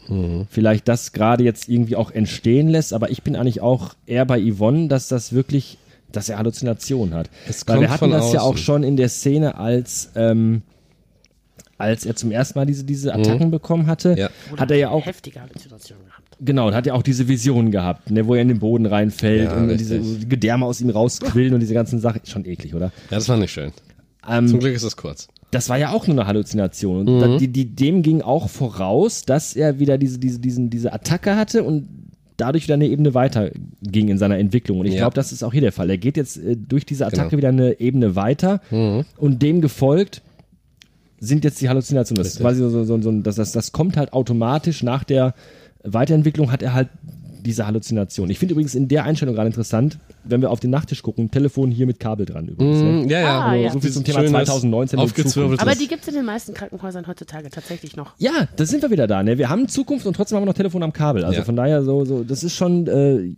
vielleicht 0.50 0.88
das 0.88 1.12
gerade 1.12 1.44
jetzt 1.44 1.68
irgendwie 1.70 1.96
auch 1.96 2.12
entstehen 2.12 2.70
lässt, 2.70 2.94
aber 2.94 3.10
ich 3.12 3.22
bin 3.24 3.36
eigentlich 3.36 3.62
auch 3.62 3.96
eher 4.06 4.26
bei 4.26 4.40
Yvonne, 4.42 4.88
dass 4.88 5.08
das 5.08 5.34
wirklich, 5.34 5.78
dass 6.12 6.30
er 6.30 6.38
Halluzinationen 6.38 7.14
hat. 7.14 7.30
Es 7.48 7.68
Weil 7.68 7.82
wir 7.82 7.90
hatten 7.90 8.00
von 8.00 8.12
das 8.12 8.32
ja 8.34 8.42
auch 8.42 8.54
außen. 8.54 8.58
schon 8.64 8.84
in 8.84 8.96
der 8.98 9.10
Szene, 9.10 9.58
als 9.58 10.12
ähm, 10.16 10.62
als 11.80 12.06
er 12.06 12.16
zum 12.16 12.32
ersten 12.32 12.58
Mal 12.58 12.66
diese, 12.66 12.84
diese 12.86 13.14
Attacken 13.14 13.52
bekommen 13.52 13.88
hatte, 13.88 14.16
Ja. 14.18 14.30
Hat 14.58 14.72
er 14.72 14.78
ja 14.78 14.90
auch 14.90 15.06
heftige 15.06 15.42
Halluzinationen. 15.42 16.06
Genau, 16.46 16.68
und 16.68 16.76
hat 16.76 16.86
ja 16.86 16.94
auch 16.94 17.04
diese 17.04 17.28
Vision 17.28 17.72
gehabt, 17.72 18.12
ne, 18.12 18.26
wo 18.28 18.36
er 18.36 18.42
in 18.42 18.48
den 18.50 18.60
Boden 18.60 18.86
reinfällt 18.86 19.44
Ja, 19.52 19.58
und 19.58 19.70
richtig. 19.70 20.02
diese 20.02 20.28
Gedärme 20.28 20.66
aus 20.66 20.82
ihm 20.82 20.90
rausquillen 20.90 21.54
und 21.54 21.60
diese 21.60 21.74
ganzen 21.74 22.00
Sachen. 22.00 22.22
Schon 22.26 22.46
eklig, 22.46 22.74
oder? 22.76 22.88
Ja, 23.10 23.18
das 23.18 23.30
war 23.30 23.38
nicht 23.38 23.52
schön. 23.52 23.72
Ähm, 24.30 24.48
Zum 24.48 24.60
Glück 24.60 24.74
ist 24.76 24.84
es 24.84 24.96
kurz. 24.98 25.28
das 25.52 25.70
war 25.70 25.78
ja 25.78 25.92
auch 25.92 26.08
nur 26.08 26.18
eine 26.18 26.28
Halluzination. 26.28 27.08
Und 27.08 27.20
da, 27.20 27.38
die, 27.38 27.48
die, 27.50 27.66
dem 27.66 28.02
ging 28.02 28.22
auch 28.22 28.50
voraus, 28.50 29.24
dass 29.24 29.56
er 29.56 29.80
wieder 29.80 29.98
diese, 29.98 30.18
diese, 30.20 30.40
diesen, 30.40 30.70
diese 30.70 30.94
Attacke 30.94 31.36
hatte 31.36 31.64
und 31.64 31.88
dadurch 32.38 32.64
wieder 32.64 32.74
eine 32.74 32.88
Ebene 32.88 33.14
weiter 33.14 33.52
ging 33.82 34.08
in 34.08 34.18
seiner 34.18 34.38
Entwicklung. 34.40 34.80
Und 34.80 34.86
ich 34.88 34.94
Ja. 34.94 35.02
glaube, 35.02 35.14
das 35.16 35.32
ist 35.32 35.44
auch 35.44 35.52
hier 35.52 35.62
der 35.62 35.72
Fall. 35.72 35.90
Er 35.90 35.98
geht 35.98 36.18
jetzt 36.18 36.38
äh, 36.38 36.56
durch 36.58 36.86
diese 36.86 37.06
Attacke 37.06 37.30
Genau. 37.30 37.38
wieder 37.38 37.50
eine 37.50 37.80
Ebene 37.80 38.16
weiter 38.16 38.60
und 39.18 39.42
dem 39.42 39.62
gefolgt 39.62 40.22
sind 41.20 41.44
jetzt 41.46 41.62
die 41.62 41.70
Halluzinationen. 41.70 42.22
Das, 42.24 42.34
ist 42.34 42.40
quasi 42.42 42.60
so, 42.60 42.84
so, 42.84 43.02
so, 43.02 43.12
das, 43.22 43.36
das, 43.36 43.52
das 43.54 43.72
kommt 43.72 43.96
halt 43.98 44.12
automatisch 44.14 44.84
nach 44.84 45.04
der 45.06 45.34
Weiterentwicklung 45.84 46.52
hat 46.52 46.62
er 46.64 46.74
halt 46.74 46.90
diese 47.46 47.68
Halluzination. 47.68 48.30
Ich 48.30 48.40
finde 48.40 48.54
übrigens 48.54 48.74
in 48.74 48.88
der 48.88 49.04
Einstellung 49.04 49.36
gerade 49.36 49.48
interessant, 49.48 50.00
wenn 50.24 50.42
wir 50.42 50.50
auf 50.50 50.62
den 50.62 50.70
Nachttisch 50.70 51.02
gucken, 51.04 51.30
Telefon 51.30 51.72
hier 51.72 51.86
mit 51.86 52.00
Kabel 52.00 52.26
dran 52.26 52.48
übrigens. 52.48 52.82
Ne? 52.82 52.92
Mm, 53.06 53.10
ja, 53.10 53.20
ja. 53.20 53.42
Ah, 53.42 53.54
ja. 53.56 53.70
So 53.70 53.82
viel 53.82 53.92
zum 53.92 54.06
Thema 54.06 54.20
schönes, 54.20 54.32
2019 54.32 54.98
und 55.00 55.06
Aufgezwirbeltes. 55.06 55.60
Aber 55.60 55.76
die 55.76 55.88
gibt 55.88 56.04
es 56.04 56.08
in 56.08 56.14
den 56.16 56.26
meisten 56.26 56.54
Krankenhäusern 56.54 57.06
heutzutage 57.06 57.50
tatsächlich 57.50 57.98
noch. 57.98 58.14
Ja, 58.18 58.48
da 58.56 58.66
sind 58.66 58.82
wir 58.82 58.92
wieder 58.92 59.08
da. 59.08 59.22
Ne? 59.24 59.38
Wir 59.38 59.50
haben 59.50 59.68
Zukunft 59.68 60.06
und 60.06 60.16
trotzdem 60.16 60.38
haben 60.38 60.44
wir 60.44 60.48
noch 60.48 60.54
Telefon 60.54 60.84
am 60.84 60.94
Kabel. 60.94 61.26
Also 61.26 61.40
Ja. 61.40 61.44
von 61.44 61.56
daher 61.58 61.84
so, 61.84 62.06
so, 62.06 62.24
das 62.24 62.44
ist 62.44 62.56
schon, 62.56 62.88
äh, 62.88 63.36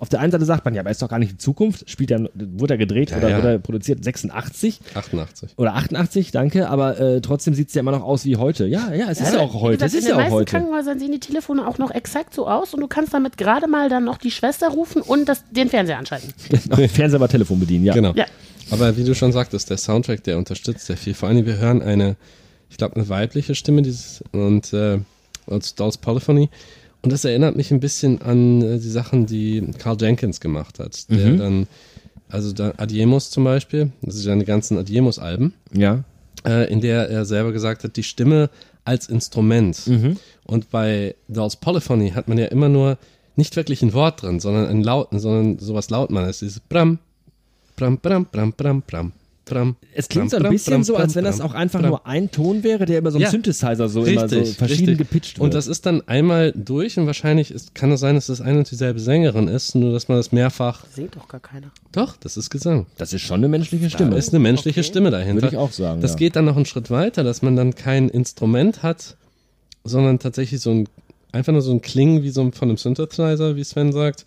Auf 0.00 0.08
der 0.08 0.20
einen 0.20 0.32
Seite 0.32 0.44
sagt 0.44 0.64
man, 0.64 0.74
ja, 0.74 0.80
aber 0.80 0.90
ist 0.90 1.02
doch 1.02 1.08
gar 1.08 1.18
nicht 1.18 1.32
die 1.32 1.38
Zukunft. 1.38 1.88
Spielt 1.88 2.10
ja, 2.10 2.18
wurde 2.34 2.74
er 2.74 2.78
gedreht 2.78 3.14
oder 3.16 3.28
ja. 3.28 3.38
wurde 3.38 3.48
er 3.52 3.58
produziert 3.58 4.02
86 4.02 4.80
88. 4.94 5.50
oder 5.56 5.74
88, 5.74 6.30
danke, 6.30 6.68
aber 6.68 6.98
äh, 6.98 7.20
trotzdem 7.20 7.54
sieht 7.54 7.68
es 7.68 7.74
ja 7.74 7.80
immer 7.80 7.92
noch 7.92 8.02
aus 8.02 8.24
wie 8.24 8.36
heute. 8.36 8.66
Ja, 8.66 8.92
ja, 8.92 9.10
es 9.10 9.20
ist 9.20 9.34
ja 9.34 9.40
auch 9.40 9.54
heute. 9.54 9.78
gesagt, 9.78 9.92
Es 9.92 9.98
ist 9.98 10.04
in 10.04 10.06
den 10.06 10.08
ja 10.08 10.14
auch 10.14 10.18
meisten 10.18 10.34
heute. 10.34 10.50
Krankenhäusern 10.50 10.98
sehen 10.98 11.12
die 11.12 11.20
Telefone 11.20 11.66
auch 11.66 11.78
noch 11.78 11.90
exakt 11.90 12.34
so 12.34 12.48
aus 12.48 12.74
und 12.74 12.80
du 12.80 12.88
kannst 12.88 13.14
damit 13.14 13.36
gerade 13.36 13.68
mal 13.68 13.88
dann 13.88 14.04
noch 14.04 14.18
die 14.18 14.30
Schwester 14.30 14.68
rufen 14.68 15.02
und 15.02 15.28
das, 15.28 15.44
den 15.50 15.68
Fernseher 15.68 15.98
anschalten. 15.98 16.32
Genau, 16.68 16.76
Fernseher 16.88 17.16
aber 17.20 17.28
Telefon 17.28 17.60
bedienen, 17.60 17.84
ja. 17.84 17.94
Genau. 17.94 18.12
Ja. 18.14 18.26
Aber 18.70 18.96
wie 18.96 19.04
du 19.04 19.14
schon 19.14 19.32
sagtest, 19.32 19.70
der 19.70 19.76
Soundtrack, 19.78 20.22
der 20.24 20.38
unterstützt 20.38 20.86
sehr 20.86 20.96
viel. 20.96 21.14
Vor 21.14 21.28
allem, 21.28 21.46
wir 21.46 21.56
hören 21.56 21.82
eine, 21.82 22.16
ich 22.70 22.76
glaube, 22.76 22.96
eine 22.96 23.08
weibliche 23.08 23.54
Stimme 23.54 23.82
dieses 23.82 24.22
und 24.32 24.72
äh, 24.72 24.98
als 25.46 25.74
Dolls 25.74 25.96
Polyphony. 25.96 26.50
Und 27.02 27.12
das 27.12 27.24
erinnert 27.24 27.56
mich 27.56 27.70
ein 27.70 27.80
bisschen 27.80 28.20
an 28.22 28.60
äh, 28.62 28.78
die 28.78 28.90
Sachen, 28.90 29.26
die 29.26 29.64
Carl 29.78 29.96
Jenkins 30.00 30.40
gemacht 30.40 30.78
hat. 30.78 31.08
Der 31.10 31.32
dann, 31.38 31.66
also 32.28 32.52
da 32.52 32.72
Adiemos 32.76 33.30
zum 33.30 33.44
Beispiel, 33.44 33.92
das 34.02 34.14
sind 34.16 34.24
seine 34.24 34.44
ganzen 34.44 34.76
Adiemos-Alben, 34.78 35.54
Ja. 35.72 36.02
äh, 36.44 36.70
in 36.72 36.80
der 36.80 37.08
er 37.08 37.24
selber 37.24 37.52
gesagt 37.52 37.84
hat, 37.84 37.96
die 37.96 38.02
Stimme 38.02 38.50
als 38.84 39.08
Instrument. 39.08 39.86
Und 40.44 40.70
bei 40.70 41.14
Dolls 41.28 41.56
Polyphony 41.56 42.10
hat 42.10 42.26
man 42.28 42.38
ja 42.38 42.46
immer 42.46 42.68
nur 42.68 42.98
nicht 43.36 43.54
wirklich 43.54 43.82
ein 43.82 43.92
Wort 43.92 44.22
drin, 44.22 44.40
sondern 44.40 44.66
ein 44.66 44.82
Lauten, 44.82 45.20
sondern 45.20 45.58
sowas 45.60 45.90
Lautmannes. 45.90 46.40
Dieses 46.40 46.58
Bram, 46.58 46.98
Bram, 47.76 47.98
Bram, 47.98 48.26
Bram, 48.32 48.52
Bram, 48.54 48.82
Bram, 48.82 49.12
Bram. 49.48 49.76
Es 49.94 50.08
klingt 50.08 50.30
so 50.30 50.36
ein 50.36 50.48
bisschen 50.50 50.72
Bram, 50.74 50.84
so, 50.84 50.96
als 50.96 51.14
wenn 51.14 51.24
das 51.24 51.40
auch 51.40 51.54
einfach 51.54 51.80
nur 51.82 52.06
ein 52.06 52.30
Ton 52.30 52.62
wäre, 52.62 52.84
der 52.86 52.98
über 52.98 53.10
so 53.10 53.16
einem 53.18 53.24
Ja. 53.24 53.30
Synthesizer 53.30 53.88
so 53.88 54.04
immer 54.04 54.28
so 54.28 54.44
verschieden 54.44 54.88
richtig. 54.90 54.98
gepitcht 54.98 55.38
wird. 55.38 55.44
Und 55.44 55.54
das 55.54 55.66
ist 55.66 55.86
dann 55.86 56.02
einmal 56.08 56.52
durch 56.56 56.98
und 56.98 57.06
wahrscheinlich 57.06 57.50
ist, 57.50 57.74
kann 57.74 57.90
es 57.92 58.00
sein, 58.00 58.14
dass 58.14 58.26
das 58.26 58.40
eine 58.40 58.58
und 58.58 58.70
dieselbe 58.70 59.00
Sängerin 59.00 59.48
ist, 59.48 59.74
nur 59.74 59.92
dass 59.92 60.08
man 60.08 60.16
das 60.18 60.32
mehrfach. 60.32 60.84
Singt 60.94 61.16
doch 61.16 61.28
gar 61.28 61.40
keiner. 61.40 61.68
Doch, 61.92 62.16
das 62.16 62.36
ist 62.36 62.50
Gesang. 62.50 62.86
das 62.98 63.12
ist 63.12 63.22
schon 63.22 63.36
eine 63.40 63.48
menschliche 63.48 63.84
Da 63.84 63.90
Stimme. 63.90 64.16
ist 64.16 64.30
eine 64.30 64.38
menschliche 64.40 64.82
Stimme 64.84 65.10
dahinter. 65.10 65.42
Würde 65.42 65.54
ich 65.54 65.56
auch 65.56 65.72
sagen, 65.72 66.00
Das 66.00 66.12
ja. 66.12 66.16
geht 66.18 66.36
dann 66.36 66.44
noch 66.44 66.56
einen 66.56 66.66
Schritt 66.66 66.90
weiter, 66.90 67.24
dass 67.24 67.42
man 67.42 67.56
dann 67.56 67.74
kein 67.74 68.08
Instrument 68.08 68.82
hat, 68.82 69.16
sondern 69.84 70.18
tatsächlich 70.18 70.60
so 70.60 70.70
ein, 70.70 70.88
einfach 71.32 71.52
nur 71.52 71.62
so 71.62 71.72
ein 71.72 71.80
Klingen 71.80 72.22
wie 72.22 72.30
so 72.30 72.40
ein, 72.42 72.52
von 72.52 72.68
einem 72.68 72.76
Synthesizer, 72.76 73.56
wie 73.56 73.64
Sven 73.64 73.92
sagt, 73.92 74.24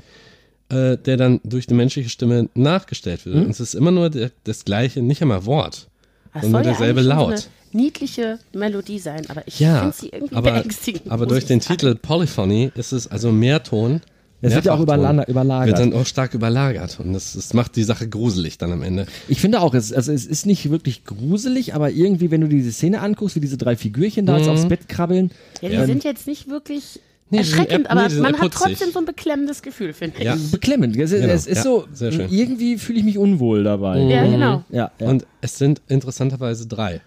äh, 0.72 0.98
der 0.98 1.18
dann 1.18 1.40
durch 1.44 1.68
die 1.68 1.74
menschliche 1.74 2.10
Stimme 2.10 2.50
nachgestellt 2.56 3.26
Hm? 3.26 3.34
wird. 3.34 3.46
Und 3.46 3.52
es 3.52 3.60
ist 3.60 3.76
immer 3.76 3.92
nur 3.92 4.10
der, 4.10 4.32
das 4.46 4.66
gleiche, 4.66 5.02
nicht 5.02 5.22
einmal 5.22 5.46
Wort. 5.46 5.88
Das 6.34 6.44
soll 6.44 6.52
nur 6.52 6.62
ja 6.62 6.70
derselbe 6.70 7.02
schon 7.02 7.10
Laut. 7.10 7.50
Niedliche 7.74 8.40
Melodie 8.54 9.00
sein, 9.00 9.30
aber 9.30 9.44
ich 9.48 9.60
Ja, 9.60 9.80
finde 9.82 9.96
sie 9.96 10.10
irgendwie 10.10 10.36
aber, 10.36 10.52
beängstigend. 10.52 11.10
aber 11.12 11.26
durch 11.26 11.46
den 11.46 11.62
sagen. 11.62 11.78
Titel 11.78 11.96
Polyphony 11.96 12.72
ist 12.76 12.92
es 12.92 13.08
also 13.08 13.32
Mehrton. 13.32 14.02
Es 14.44 14.56
wird 14.56 14.66
ja 14.66 14.74
auch 14.74 14.80
überla- 14.80 15.28
überlagert. 15.30 15.78
Wird 15.78 15.94
dann 15.94 15.94
auch 16.02 16.06
stark 16.06 16.34
überlagert. 16.34 17.00
Und 17.00 17.14
das, 17.14 17.34
das 17.34 17.54
macht 17.54 17.76
die 17.76 17.84
Sache 17.84 18.10
gruselig 18.10 18.58
dann 18.58 18.72
am 18.72 18.82
Ende. 18.82 19.06
Ich 19.28 19.40
finde 19.40 19.62
auch, 19.62 19.74
es, 19.76 19.94
also 19.94 20.12
es 20.12 20.26
ist 20.26 20.46
nicht 20.48 20.70
wirklich 20.72 21.06
gruselig, 21.06 21.76
aber 21.76 21.92
irgendwie, 21.92 22.32
wenn 22.32 22.42
du 22.42 22.48
diese 22.48 22.72
Szene 22.72 23.02
anguckst, 23.02 23.36
wie 23.36 23.40
diese 23.40 23.58
drei 23.58 23.76
Figürchen 23.76 24.26
da 24.26 24.38
jetzt 24.38 24.48
aufs 24.50 24.68
Bett 24.68 24.90
krabbeln, 24.90 25.30
Ja, 25.62 25.70
die 25.70 25.76
Ähm, 25.76 25.86
sind 25.86 26.04
jetzt 26.04 26.26
nicht 26.28 26.50
wirklich 26.50 27.00
Nee, 27.32 27.38
erschreckend, 27.40 27.86
nee, 27.86 27.90
aber 27.90 28.10
sind 28.10 28.22
man 28.22 28.38
hat 28.38 28.54
trotzdem 28.54 28.92
so 28.92 29.00
ein 29.00 29.06
beklemmendes 29.06 29.62
Gefühl, 29.62 29.94
finde 29.94 30.18
ich. 30.20 30.26
Ja. 30.26 30.38
beklemmend. 30.52 30.98
Es, 30.98 31.12
Genau, 31.12 31.28
es 31.28 31.48
ist 31.48 31.58
ja, 31.58 31.64
so, 31.64 31.88
sehr 31.94 32.12
schön. 32.12 32.30
irgendwie 32.30 32.78
fühle 32.78 33.00
ich 33.00 33.06
mich 33.06 33.18
unwohl 33.18 33.64
dabei. 33.64 34.00
Ja, 34.00 34.26
genau. 34.26 34.64
Ja, 34.70 34.92
ja. 35.00 35.08
Und 35.08 35.26
es 35.40 35.58
sind 35.58 35.82
interessanterweise 35.88 36.68
drei. 36.68 37.00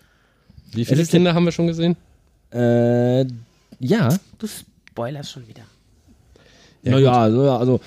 Wie 0.72 0.84
viele 0.86 1.04
Kinder 1.04 1.34
haben 1.34 1.44
wir 1.44 1.52
schon 1.52 1.66
gesehen? 1.66 1.96
äh, 2.52 3.26
ja. 3.80 4.08
Du 4.38 4.46
spoilerst 4.46 5.32
schon 5.32 5.46
wieder. 5.46 5.62
Ja, 6.82 6.92
naja, 6.92 7.12
also, 7.12 7.50
also 7.50 7.80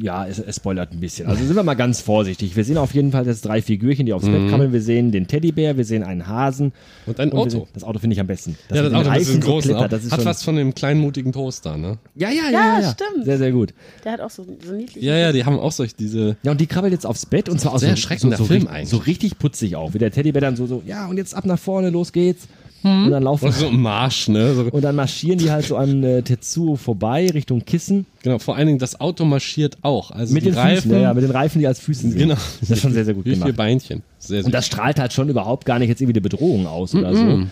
ja, 0.00 0.26
es, 0.26 0.38
es 0.38 0.56
spoilert 0.56 0.92
ein 0.92 1.00
bisschen. 1.00 1.26
Also 1.28 1.44
sind 1.44 1.54
wir 1.54 1.62
mal 1.62 1.74
ganz 1.74 2.00
vorsichtig. 2.00 2.56
Wir 2.56 2.64
sehen 2.64 2.78
auf 2.78 2.94
jeden 2.94 3.12
Fall 3.12 3.26
jetzt 3.26 3.44
drei 3.44 3.62
Figürchen, 3.62 4.06
die 4.06 4.12
aufs 4.12 4.26
Mhm. 4.26 4.32
Bett 4.32 4.48
krabbeln. 4.48 4.72
Wir 4.72 4.82
sehen 4.82 5.12
den 5.12 5.26
Teddybär, 5.26 5.76
wir 5.76 5.84
sehen 5.84 6.02
einen 6.02 6.26
Hasen. 6.26 6.72
Und 7.06 7.20
ein 7.20 7.30
Und 7.30 7.38
Auto. 7.38 7.50
sehen, 7.50 7.62
das 7.74 7.84
Auto 7.84 7.98
finde 7.98 8.14
ich 8.14 8.20
am 8.20 8.26
besten. 8.26 8.56
ja, 8.70 8.82
das 8.82 8.82
mit 8.84 8.92
den 8.92 8.96
Auto 8.96 9.40
großen 9.40 9.70
klettert, 9.70 9.76
Auto. 9.76 9.88
das 9.88 10.04
ist 10.04 10.12
Hat 10.12 10.20
schon, 10.20 10.26
was 10.26 10.42
von 10.42 10.56
dem 10.56 10.74
kleinmutigen 10.74 11.32
Toaster, 11.32 11.76
ne? 11.76 11.98
Ja, 12.14 12.30
ja, 12.30 12.44
ja, 12.44 12.50
Ja, 12.50 12.80
ja, 12.80 12.90
stimmt. 12.92 13.24
Sehr, 13.24 13.38
sehr 13.38 13.52
gut. 13.52 13.74
Der 14.04 14.12
hat 14.12 14.20
auch 14.20 14.30
so, 14.30 14.44
so 14.66 14.72
niedliche. 14.74 15.00
Ja, 15.00 15.16
ja, 15.16 15.32
die 15.32 15.44
haben 15.44 15.58
auch 15.58 15.72
solch 15.72 15.94
diese. 15.94 16.36
Ja, 16.42 16.50
und 16.52 16.60
die 16.60 16.66
krabbelt 16.66 16.92
jetzt 16.92 17.06
aufs 17.06 17.26
Bett 17.26 17.48
und 17.48 17.60
zwar 17.60 17.72
aus 17.74 17.80
sehr 17.82 17.96
so, 17.96 18.16
so, 18.18 18.30
so, 18.30 18.44
Film 18.44 18.50
richtig- 18.62 18.70
eigentlich. 18.70 18.88
so 18.88 18.96
richtig 18.98 19.38
putzig 19.38 19.76
auch. 19.76 19.94
Wie 19.94 19.98
der 19.98 20.10
Teddybär 20.10 20.40
dann 20.40 20.56
so, 20.56 20.66
so, 20.66 20.82
ja, 20.86 21.06
und 21.06 21.16
jetzt 21.18 21.34
ab 21.34 21.44
nach 21.44 21.58
vorne, 21.58 21.90
los 21.90 22.12
geht's. 22.12 22.48
Hm. 22.84 23.06
Und 23.06 23.10
dann 23.12 23.22
laufen 23.22 23.50
So 23.50 23.68
ein 23.68 23.80
Marsch, 23.80 24.28
ne? 24.28 24.54
So, 24.54 24.62
und 24.64 24.82
dann 24.82 24.94
marschieren 24.94 25.38
die 25.38 25.50
halt 25.50 25.64
so 25.64 25.76
an 25.76 26.04
äh, 26.04 26.22
Tetsuo 26.22 26.76
vorbei 26.76 27.30
Richtung 27.32 27.64
Kissen. 27.64 28.04
genau, 28.22 28.38
vor 28.38 28.56
allen 28.56 28.66
Dingen 28.66 28.78
das 28.78 29.00
Auto 29.00 29.24
marschiert 29.24 29.78
auch. 29.80 30.10
Also 30.10 30.34
Mit 30.34 30.44
die 30.44 30.50
den 30.50 30.58
Reifen. 30.58 30.90
Füßen, 30.90 31.02
ja, 31.02 31.14
mit 31.14 31.24
den 31.24 31.30
Reifen, 31.30 31.60
die 31.60 31.66
als 31.66 31.80
Füßen 31.80 32.10
sind. 32.10 32.18
Genau. 32.20 32.36
Das 32.60 32.70
ist 32.70 32.82
schon 32.82 32.92
sehr, 32.92 33.06
sehr 33.06 33.14
gut 33.14 33.24
Wie 33.24 33.30
viele 33.30 33.40
gemacht. 33.40 33.56
Beinchen. 33.56 34.02
Sehr, 34.18 34.38
sehr 34.40 34.44
Und 34.44 34.52
das 34.52 34.66
strahlt 34.66 35.00
halt 35.00 35.14
schon 35.14 35.30
überhaupt 35.30 35.64
gar 35.64 35.78
nicht 35.78 35.88
jetzt 35.88 36.02
irgendwie 36.02 36.18
eine 36.18 36.20
Bedrohung 36.28 36.66
aus 36.66 36.94
oder 36.94 37.14
so. 37.14 37.46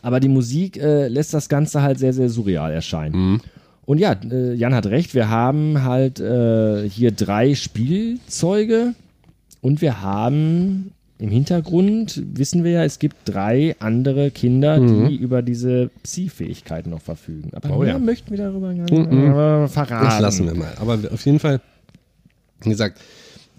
Aber 0.00 0.20
die 0.20 0.28
Musik 0.28 0.78
äh, 0.78 1.08
lässt 1.08 1.34
das 1.34 1.50
Ganze 1.50 1.82
halt 1.82 1.98
sehr, 1.98 2.14
sehr 2.14 2.30
surreal 2.30 2.72
erscheinen. 2.72 3.42
Und 3.84 3.98
ja, 3.98 4.12
äh, 4.30 4.54
Jan 4.54 4.74
hat 4.74 4.86
recht, 4.86 5.14
wir 5.14 5.28
haben 5.28 5.82
halt 5.82 6.18
äh, 6.20 6.88
hier 6.88 7.10
drei 7.10 7.54
Spielzeuge 7.54 8.94
und 9.60 9.80
wir 9.82 10.00
haben 10.00 10.92
im 11.18 11.30
Hintergrund, 11.30 12.22
wissen 12.34 12.62
wir 12.62 12.70
ja, 12.72 12.84
es 12.84 12.98
gibt 13.00 13.16
drei 13.24 13.74
andere 13.80 14.30
Kinder, 14.30 14.78
die 14.78 15.16
über 15.16 15.42
diese 15.42 15.90
Psi-Fähigkeiten 16.04 16.90
noch 16.90 17.02
verfügen. 17.02 17.50
Aber 17.54 17.76
Oh 17.76 17.80
mehr 17.80 17.94
ja. 17.94 17.98
möchten 17.98 18.30
wir 18.30 18.38
darüber 18.38 18.72
gar 18.72 18.84
nicht 18.84 18.92
äh, 18.92 19.68
verraten. 19.68 20.04
Das 20.06 20.20
lassen 20.20 20.46
wir 20.46 20.54
mal. 20.54 20.72
Aber 20.78 20.98
auf 21.12 21.24
jeden 21.26 21.40
Fall, 21.40 21.60
wie 22.62 22.70
gesagt, 22.70 23.00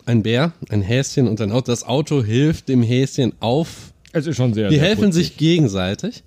ein 0.06 0.24
Bär, 0.24 0.54
ein 0.70 0.82
Häschen 0.82 1.28
und 1.28 1.42
ein 1.42 1.52
Auto. 1.52 1.72
Das 1.72 1.84
Auto 1.84 2.24
hilft 2.24 2.70
dem 2.70 2.82
Häschen 2.82 3.34
auf. 3.42 3.92
Es 4.14 4.26
ist 4.26 4.38
schon 4.38 4.54
sehr, 4.54 4.70
Die 4.70 4.76
sehr 4.78 4.86
helfen 4.86 5.06
putzig. 5.06 5.28
sich 5.28 5.38
gegenseitig 5.38 6.24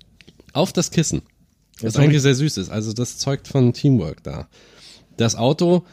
auf 0.53 0.71
das 0.71 0.91
Kissen. 0.91 1.23
Was 1.81 1.95
ist 1.95 1.99
eigentlich 1.99 2.21
sehr 2.21 2.35
süß 2.35 2.57
ist. 2.57 2.69
Also 2.69 2.93
das 2.93 3.17
zeugt 3.17 3.47
von 3.47 3.73
Teamwork 3.73 4.21
da. 4.23 4.47
Das 5.17 5.35
Auto 5.35 5.83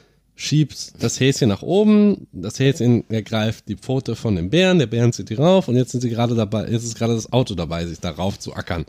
schiebt 0.40 1.02
das 1.02 1.20
Häschen 1.20 1.50
nach 1.50 1.60
oben, 1.60 2.26
das 2.32 2.58
Häschen 2.58 3.04
ergreift 3.10 3.64
die 3.68 3.76
Pfote 3.76 4.16
von 4.16 4.36
dem 4.36 4.48
Bären, 4.48 4.78
der 4.78 4.86
Bären 4.86 5.12
zieht 5.12 5.28
die 5.28 5.34
rauf 5.34 5.68
und 5.68 5.76
jetzt 5.76 5.90
sind 5.92 6.00
sie 6.00 6.08
gerade 6.08 6.34
dabei, 6.34 6.66
jetzt 6.70 6.84
ist 6.84 6.94
gerade 6.96 7.14
das 7.14 7.30
Auto 7.30 7.54
dabei, 7.54 7.84
sich 7.86 8.00
darauf 8.00 8.38
zu 8.38 8.54
ackern. 8.54 8.86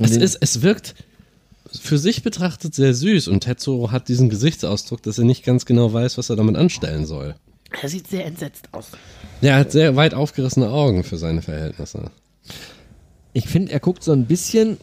Es 0.00 0.10
den- 0.10 0.20
ist, 0.20 0.36
es 0.40 0.62
wirkt 0.62 0.96
für 1.80 1.96
sich 1.96 2.24
betrachtet 2.24 2.74
sehr 2.74 2.92
süß 2.92 3.28
und 3.28 3.40
Tetsuo 3.42 3.92
hat 3.92 4.08
diesen 4.08 4.30
Gesichtsausdruck, 4.30 5.00
dass 5.04 5.16
er 5.18 5.24
nicht 5.24 5.44
ganz 5.44 5.64
genau 5.64 5.92
weiß, 5.92 6.18
was 6.18 6.28
er 6.30 6.34
damit 6.34 6.56
anstellen 6.56 7.06
soll. 7.06 7.36
Er 7.80 7.88
sieht 7.88 8.08
sehr 8.08 8.24
entsetzt 8.26 8.68
aus. 8.72 8.86
Er 9.42 9.56
hat 9.56 9.70
sehr 9.70 9.94
weit 9.94 10.12
aufgerissene 10.14 10.70
Augen 10.70 11.04
für 11.04 11.18
seine 11.18 11.42
Verhältnisse. 11.42 12.10
Ich 13.32 13.46
finde, 13.48 13.70
er 13.72 13.80
guckt 13.80 14.02
so 14.02 14.10
ein 14.12 14.26
bisschen 14.26 14.78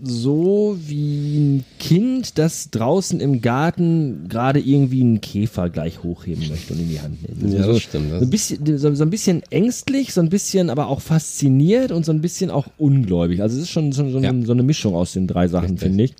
so 0.00 0.78
wie 0.86 1.38
ein 1.38 1.64
Kind, 1.80 2.38
das 2.38 2.70
draußen 2.70 3.18
im 3.20 3.40
Garten 3.40 4.28
gerade 4.28 4.60
irgendwie 4.60 5.00
einen 5.00 5.20
Käfer 5.20 5.70
gleich 5.70 6.04
hochheben 6.04 6.48
möchte 6.48 6.74
und 6.74 6.80
in 6.80 6.88
die 6.88 7.00
Hand 7.00 7.22
nehmen. 7.28 7.52
Ja, 7.52 7.64
so, 7.64 7.72
das 7.72 7.82
stimmt. 7.82 8.10
So 8.10 8.16
ein, 8.18 8.30
bisschen, 8.30 8.78
so, 8.78 8.94
so 8.94 9.02
ein 9.02 9.10
bisschen 9.10 9.42
ängstlich, 9.50 10.14
so 10.14 10.20
ein 10.20 10.28
bisschen 10.28 10.70
aber 10.70 10.86
auch 10.86 11.00
fasziniert 11.00 11.90
und 11.90 12.04
so 12.04 12.12
ein 12.12 12.20
bisschen 12.20 12.50
auch 12.50 12.66
ungläubig. 12.78 13.42
Also 13.42 13.56
es 13.56 13.64
ist 13.64 13.70
schon 13.70 13.90
so, 13.90 14.08
so, 14.08 14.20
Ja. 14.20 14.28
eine, 14.28 14.46
so 14.46 14.52
eine 14.52 14.62
Mischung 14.62 14.94
aus 14.94 15.14
den 15.14 15.26
drei 15.26 15.48
Sachen, 15.48 15.78
finde 15.78 16.04
ich. 16.04 16.14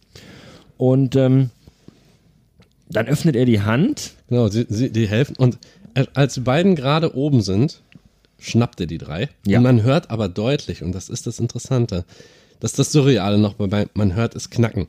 Und 0.77 1.15
ähm, 1.15 1.51
dann 2.91 3.07
öffnet 3.07 3.37
er 3.37 3.45
die 3.45 3.61
Hand. 3.61 4.15
Genau, 4.29 4.49
sie, 4.49 4.67
sie, 4.69 4.91
die 4.91 5.07
helfen. 5.07 5.37
Und 5.37 5.59
als 6.15 6.35
die 6.35 6.41
beiden 6.41 6.75
gerade 6.75 7.15
oben 7.15 7.43
sind, 7.43 7.81
schnappt 8.41 8.81
er 8.81 8.87
die 8.87 8.99
drei. 8.99 9.29
Ja. 9.47 9.59
Und 9.59 9.65
man 9.65 9.83
hört 9.83 10.11
aber 10.11 10.29
deutlich, 10.29 10.83
und 10.83 10.93
das 10.93 11.09
ist 11.09 11.27
das 11.27 11.39
Interessante, 11.39 12.05
dass 12.61 12.73
das 12.73 12.93
Surreale 12.93 13.39
noch 13.39 13.55
dabei, 13.55 13.87
man 13.95 14.15
hört 14.15 14.35
es 14.35 14.51
knacken. 14.51 14.89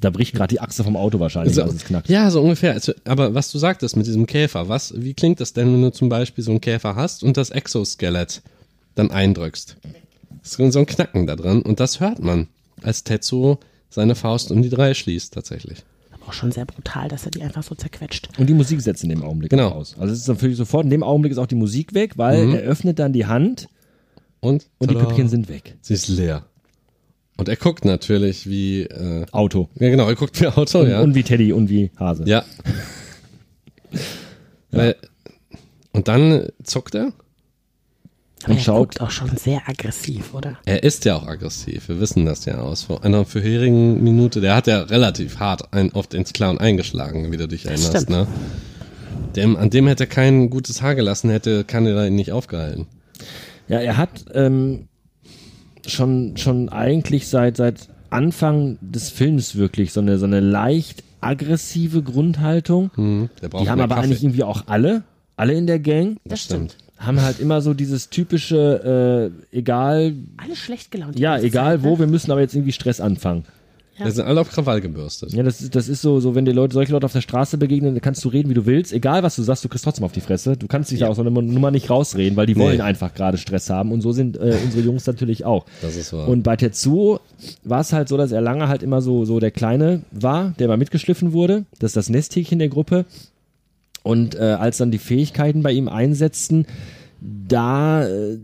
Da 0.00 0.10
bricht 0.10 0.34
gerade 0.34 0.52
die 0.54 0.60
Achse 0.60 0.84
vom 0.84 0.96
Auto 0.96 1.18
wahrscheinlich, 1.18 1.54
So, 1.54 1.62
als 1.62 1.74
es 1.74 1.84
knackt. 1.84 2.08
ja, 2.10 2.30
so 2.30 2.42
ungefähr. 2.42 2.72
Also, 2.72 2.92
aber 3.04 3.34
was 3.34 3.50
du 3.50 3.58
sagtest 3.58 3.96
mit 3.96 4.06
diesem 4.06 4.26
Käfer, 4.26 4.68
was, 4.68 4.92
wie 5.00 5.14
klingt 5.14 5.40
das 5.40 5.52
denn, 5.54 5.72
wenn 5.72 5.80
du 5.82 5.92
zum 5.92 6.08
Beispiel 6.10 6.44
so 6.44 6.50
einen 6.50 6.60
Käfer 6.60 6.94
hast 6.94 7.22
und 7.24 7.36
das 7.36 7.50
Exoskelett 7.50 8.42
dann 8.94 9.10
eindrückst? 9.10 9.76
Es 10.42 10.56
ist 10.58 10.72
so 10.72 10.78
ein 10.78 10.86
Knacken 10.86 11.26
da 11.26 11.36
dran 11.36 11.62
und 11.62 11.80
das 11.80 12.00
hört 12.00 12.18
man, 12.18 12.48
als 12.82 13.02
Tetsuo 13.04 13.58
seine 13.88 14.14
Faust 14.14 14.50
um 14.50 14.60
die 14.60 14.68
drei 14.68 14.92
schließt 14.92 15.32
tatsächlich. 15.32 15.78
Aber 16.12 16.28
auch 16.28 16.32
schon 16.34 16.52
sehr 16.52 16.66
brutal, 16.66 17.08
dass 17.08 17.24
er 17.24 17.30
die 17.30 17.42
einfach 17.42 17.62
so 17.62 17.74
zerquetscht. 17.74 18.28
Und 18.38 18.48
die 18.50 18.54
Musik 18.54 18.82
setzt 18.82 19.04
in 19.04 19.08
dem 19.08 19.22
Augenblick 19.22 19.50
Genau. 19.50 19.70
aus. 19.70 19.94
Also 19.98 20.12
es 20.12 20.20
ist 20.20 20.28
natürlich 20.28 20.58
sofort, 20.58 20.84
in 20.84 20.90
dem 20.90 21.02
Augenblick 21.02 21.32
ist 21.32 21.38
auch 21.38 21.46
die 21.46 21.54
Musik 21.54 21.94
weg, 21.94 22.18
weil 22.18 22.54
er 22.54 22.60
öffnet 22.62 22.98
dann 22.98 23.12
die 23.14 23.24
Hand 23.26 23.68
Und, 24.40 24.66
und 24.78 24.90
die 24.90 24.96
Püppchen 24.96 25.28
sind 25.28 25.48
weg. 25.48 25.76
Sie 25.80 25.94
ist 25.94 26.08
leer. 26.08 26.44
Und 27.36 27.48
er 27.48 27.56
guckt 27.56 27.84
natürlich 27.84 28.48
wie, 28.48 28.82
äh, 28.82 29.26
Auto. 29.32 29.68
ja 29.78 29.90
genau, 29.90 30.08
er 30.08 30.14
guckt 30.14 30.40
wie 30.40 30.46
Auto, 30.46 30.80
Und, 30.80 30.88
ja. 30.90 31.00
und 31.00 31.14
wie 31.14 31.22
Teddy 31.24 31.52
und 31.52 31.68
wie 31.68 31.90
Hase. 31.98 32.24
ja. 32.26 32.44
Weil, 34.70 34.96
und 35.92 36.08
dann 36.08 36.48
zuckt 36.64 36.94
er 36.94 37.12
Aber 38.42 38.50
und 38.52 38.56
er 38.56 38.60
schaut. 38.60 38.78
guckt 38.88 39.00
auch 39.00 39.10
schon 39.10 39.36
sehr 39.36 39.62
aggressiv, 39.68 40.34
oder? 40.34 40.58
Er 40.64 40.82
ist 40.82 41.04
ja 41.04 41.16
auch 41.16 41.26
aggressiv, 41.26 41.88
wir 41.88 42.00
wissen 42.00 42.26
das 42.26 42.44
ja 42.44 42.58
aus 42.58 42.82
vor 42.84 43.04
einer 43.04 43.24
vorherigen 43.24 44.02
Minute. 44.02 44.40
Der 44.40 44.54
hat 44.56 44.66
ja 44.66 44.82
relativ 44.82 45.38
hart 45.38 45.72
ein, 45.72 45.92
oft 45.92 46.14
ins 46.14 46.32
Clown 46.32 46.58
eingeschlagen, 46.58 47.30
wie 47.30 47.36
du 47.36 47.46
dich 47.48 47.66
erinnerst. 47.66 47.90
stimmt. 47.90 48.10
Ne? 48.10 48.26
Dem, 49.36 49.56
an 49.56 49.70
dem 49.70 49.86
hätte 49.86 50.04
er 50.04 50.08
kein 50.08 50.50
gutes 50.50 50.82
Haar 50.82 50.94
gelassen, 50.94 51.30
hätte 51.30 51.64
Kaneda 51.64 52.06
ihn 52.06 52.14
nicht 52.16 52.32
aufgehalten. 52.32 52.86
Ja, 53.68 53.78
er 53.80 53.96
hat 53.96 54.24
ähm, 54.34 54.88
schon, 55.86 56.36
schon 56.36 56.68
eigentlich 56.68 57.28
seit, 57.28 57.56
seit 57.56 57.88
Anfang 58.10 58.78
des 58.80 59.10
Films 59.10 59.56
wirklich 59.56 59.92
so 59.92 60.00
eine, 60.00 60.18
so 60.18 60.26
eine 60.26 60.40
leicht 60.40 61.02
aggressive 61.20 62.02
Grundhaltung. 62.02 62.90
Hm, 62.94 63.28
braucht 63.50 63.64
Die 63.64 63.70
haben 63.70 63.80
aber 63.80 63.94
Kaffee. 63.96 64.06
eigentlich 64.08 64.22
irgendwie 64.22 64.44
auch 64.44 64.64
alle, 64.66 65.02
alle 65.36 65.54
in 65.54 65.66
der 65.66 65.78
Gang. 65.78 66.16
Das 66.24 66.42
stimmt. 66.42 66.76
Haben 66.98 67.20
halt 67.20 67.40
immer 67.40 67.60
so 67.60 67.74
dieses 67.74 68.08
typische, 68.10 69.32
äh, 69.52 69.56
egal, 69.56 70.14
Alle 70.36 70.54
schlecht 70.56 70.90
gelaunt. 70.90 71.18
ja, 71.18 71.38
egal 71.38 71.76
Zeit, 71.78 71.84
wo, 71.84 71.94
ne? 71.94 71.98
wir 72.00 72.06
müssen 72.06 72.30
aber 72.30 72.40
jetzt 72.40 72.54
irgendwie 72.54 72.72
Stress 72.72 73.00
anfangen. 73.00 73.44
Wir 73.96 74.10
sind 74.10 74.26
alle 74.26 74.40
auf 74.40 74.50
Krawall 74.50 74.80
gebürstet. 74.80 75.32
Ja, 75.32 75.42
das 75.42 75.60
ist, 75.60 75.74
das 75.76 75.88
ist 75.88 76.02
so, 76.02 76.18
so, 76.18 76.34
wenn 76.34 76.44
dir 76.44 76.52
Leute, 76.52 76.74
solche 76.74 76.90
Leute 76.92 77.06
auf 77.06 77.12
der 77.12 77.20
Straße 77.20 77.58
begegnen, 77.58 77.94
dann 77.94 78.00
kannst 78.00 78.24
du 78.24 78.28
reden, 78.28 78.50
wie 78.50 78.54
du 78.54 78.66
willst. 78.66 78.92
Egal, 78.92 79.22
was 79.22 79.36
du 79.36 79.42
sagst, 79.42 79.64
du 79.64 79.68
kriegst 79.68 79.84
trotzdem 79.84 80.04
auf 80.04 80.12
die 80.12 80.20
Fresse. 80.20 80.56
Du 80.56 80.66
kannst 80.66 80.90
dich 80.90 80.98
da 81.00 81.06
aus 81.08 81.16
so 81.16 81.22
einer 81.22 81.30
Nummer 81.30 81.70
nicht 81.70 81.90
rausreden, 81.90 82.36
weil 82.36 82.46
die 82.46 82.56
wollen 82.56 82.78
Nee. 82.78 82.82
einfach 82.82 83.14
gerade 83.14 83.38
Stress 83.38 83.70
haben. 83.70 83.92
Und 83.92 84.00
so 84.00 84.10
sind 84.12 84.36
äh, 84.36 84.56
unsere 84.64 84.82
Jungs 84.84 85.06
natürlich 85.06 85.44
auch. 85.44 85.64
Das 85.80 85.94
ist 85.96 86.12
wahr. 86.12 86.26
Und 86.28 86.42
bei 86.42 86.56
Tetsuo 86.56 87.20
war 87.62 87.80
es 87.80 87.92
halt 87.92 88.08
so, 88.08 88.16
dass 88.16 88.32
er 88.32 88.40
lange 88.40 88.66
halt 88.68 88.82
immer 88.82 89.00
so, 89.00 89.24
so 89.24 89.38
der 89.38 89.50
Kleine 89.52 90.02
war, 90.10 90.54
der 90.58 90.66
mal 90.68 90.76
mitgeschliffen 90.76 91.32
wurde. 91.32 91.64
Das 91.78 91.90
ist 91.90 91.96
das 91.96 92.08
Nesthäkchen 92.08 92.58
der 92.58 92.68
Gruppe. 92.68 93.04
Und 94.02 94.34
äh, 94.34 94.40
als 94.40 94.78
dann 94.78 94.90
die 94.90 94.98
Fähigkeiten 94.98 95.62
bei 95.62 95.72
ihm 95.72 95.88
einsetzten, 95.88 96.66
da 97.20 98.06
äh, 98.06 98.38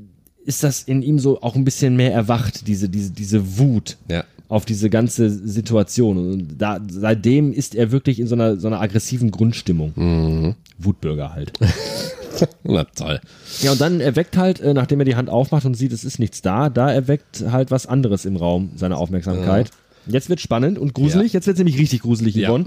ist 0.44 0.64
das 0.64 0.82
in 0.82 1.02
ihm 1.02 1.18
so 1.18 1.42
auch 1.42 1.54
ein 1.54 1.64
bisschen 1.64 1.96
mehr 1.96 2.12
erwacht, 2.12 2.66
diese, 2.66 2.88
diese, 2.88 3.10
diese 3.10 3.58
Wut 3.58 3.98
ja. 4.08 4.24
Auf 4.50 4.64
diese 4.66 4.90
ganze 4.90 5.30
Situation. 5.30 6.18
Und 6.18 6.58
da, 6.58 6.80
seitdem 6.90 7.52
ist 7.52 7.74
er 7.76 7.92
wirklich 7.92 8.18
in 8.20 8.26
so 8.26 8.34
einer, 8.34 8.58
so 8.58 8.66
einer 8.66 8.80
aggressiven 8.80 9.30
Grundstimmung. 9.30 10.56
Wutbürger 10.76 11.32
halt. 11.32 11.52
Na 12.64 12.84
toll. 12.84 13.20
Ja, 13.62 13.72
und 13.72 13.80
dann 13.80 14.00
erweckt 14.00 14.36
halt, 14.36 14.60
äh, 14.60 14.74
nachdem 14.74 14.98
er 15.00 15.04
die 15.04 15.14
Hand 15.14 15.30
aufmacht 15.30 15.64
und 15.66 15.74
sieht, 15.74 15.92
es 15.92 16.04
ist 16.04 16.18
nichts 16.18 16.42
da, 16.42 16.68
da 16.68 16.90
erweckt 16.90 17.44
halt 17.50 17.70
was 17.70 17.86
anderes 17.86 18.24
im 18.24 18.36
Raum 18.36 18.72
seine 18.76 18.96
Aufmerksamkeit. 18.96 19.70
Jetzt 20.06 20.28
wird 20.28 20.40
spannend 20.40 20.78
und 20.78 20.94
gruselig. 20.94 21.32
Ja. 21.32 21.38
Jetzt 21.38 21.46
wird 21.46 21.58
nämlich 21.58 21.78
richtig 21.78 22.02
gruselig, 22.02 22.34
Ja. 22.34 22.48
Yvonne. 22.48 22.66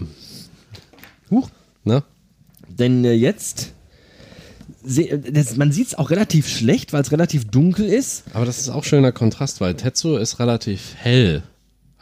Huch. 1.31 1.49
Ne? 1.83 2.03
Denn 2.69 3.03
äh, 3.03 3.13
jetzt, 3.13 3.73
äh, 4.87 5.17
das, 5.17 5.57
man 5.57 5.71
sieht 5.73 5.87
es 5.87 5.95
auch 5.95 6.11
relativ 6.11 6.47
schlecht, 6.47 6.93
weil 6.93 7.01
es 7.01 7.11
relativ 7.11 7.45
dunkel 7.45 7.87
ist. 7.87 8.23
Aber 8.33 8.45
das 8.45 8.59
ist 8.59 8.69
auch 8.69 8.83
schöner 8.85 9.11
Kontrast, 9.11 9.59
weil 9.59 9.73
Tetsuo 9.75 10.17
ist 10.17 10.39
relativ 10.39 10.93
hell. 10.97 11.43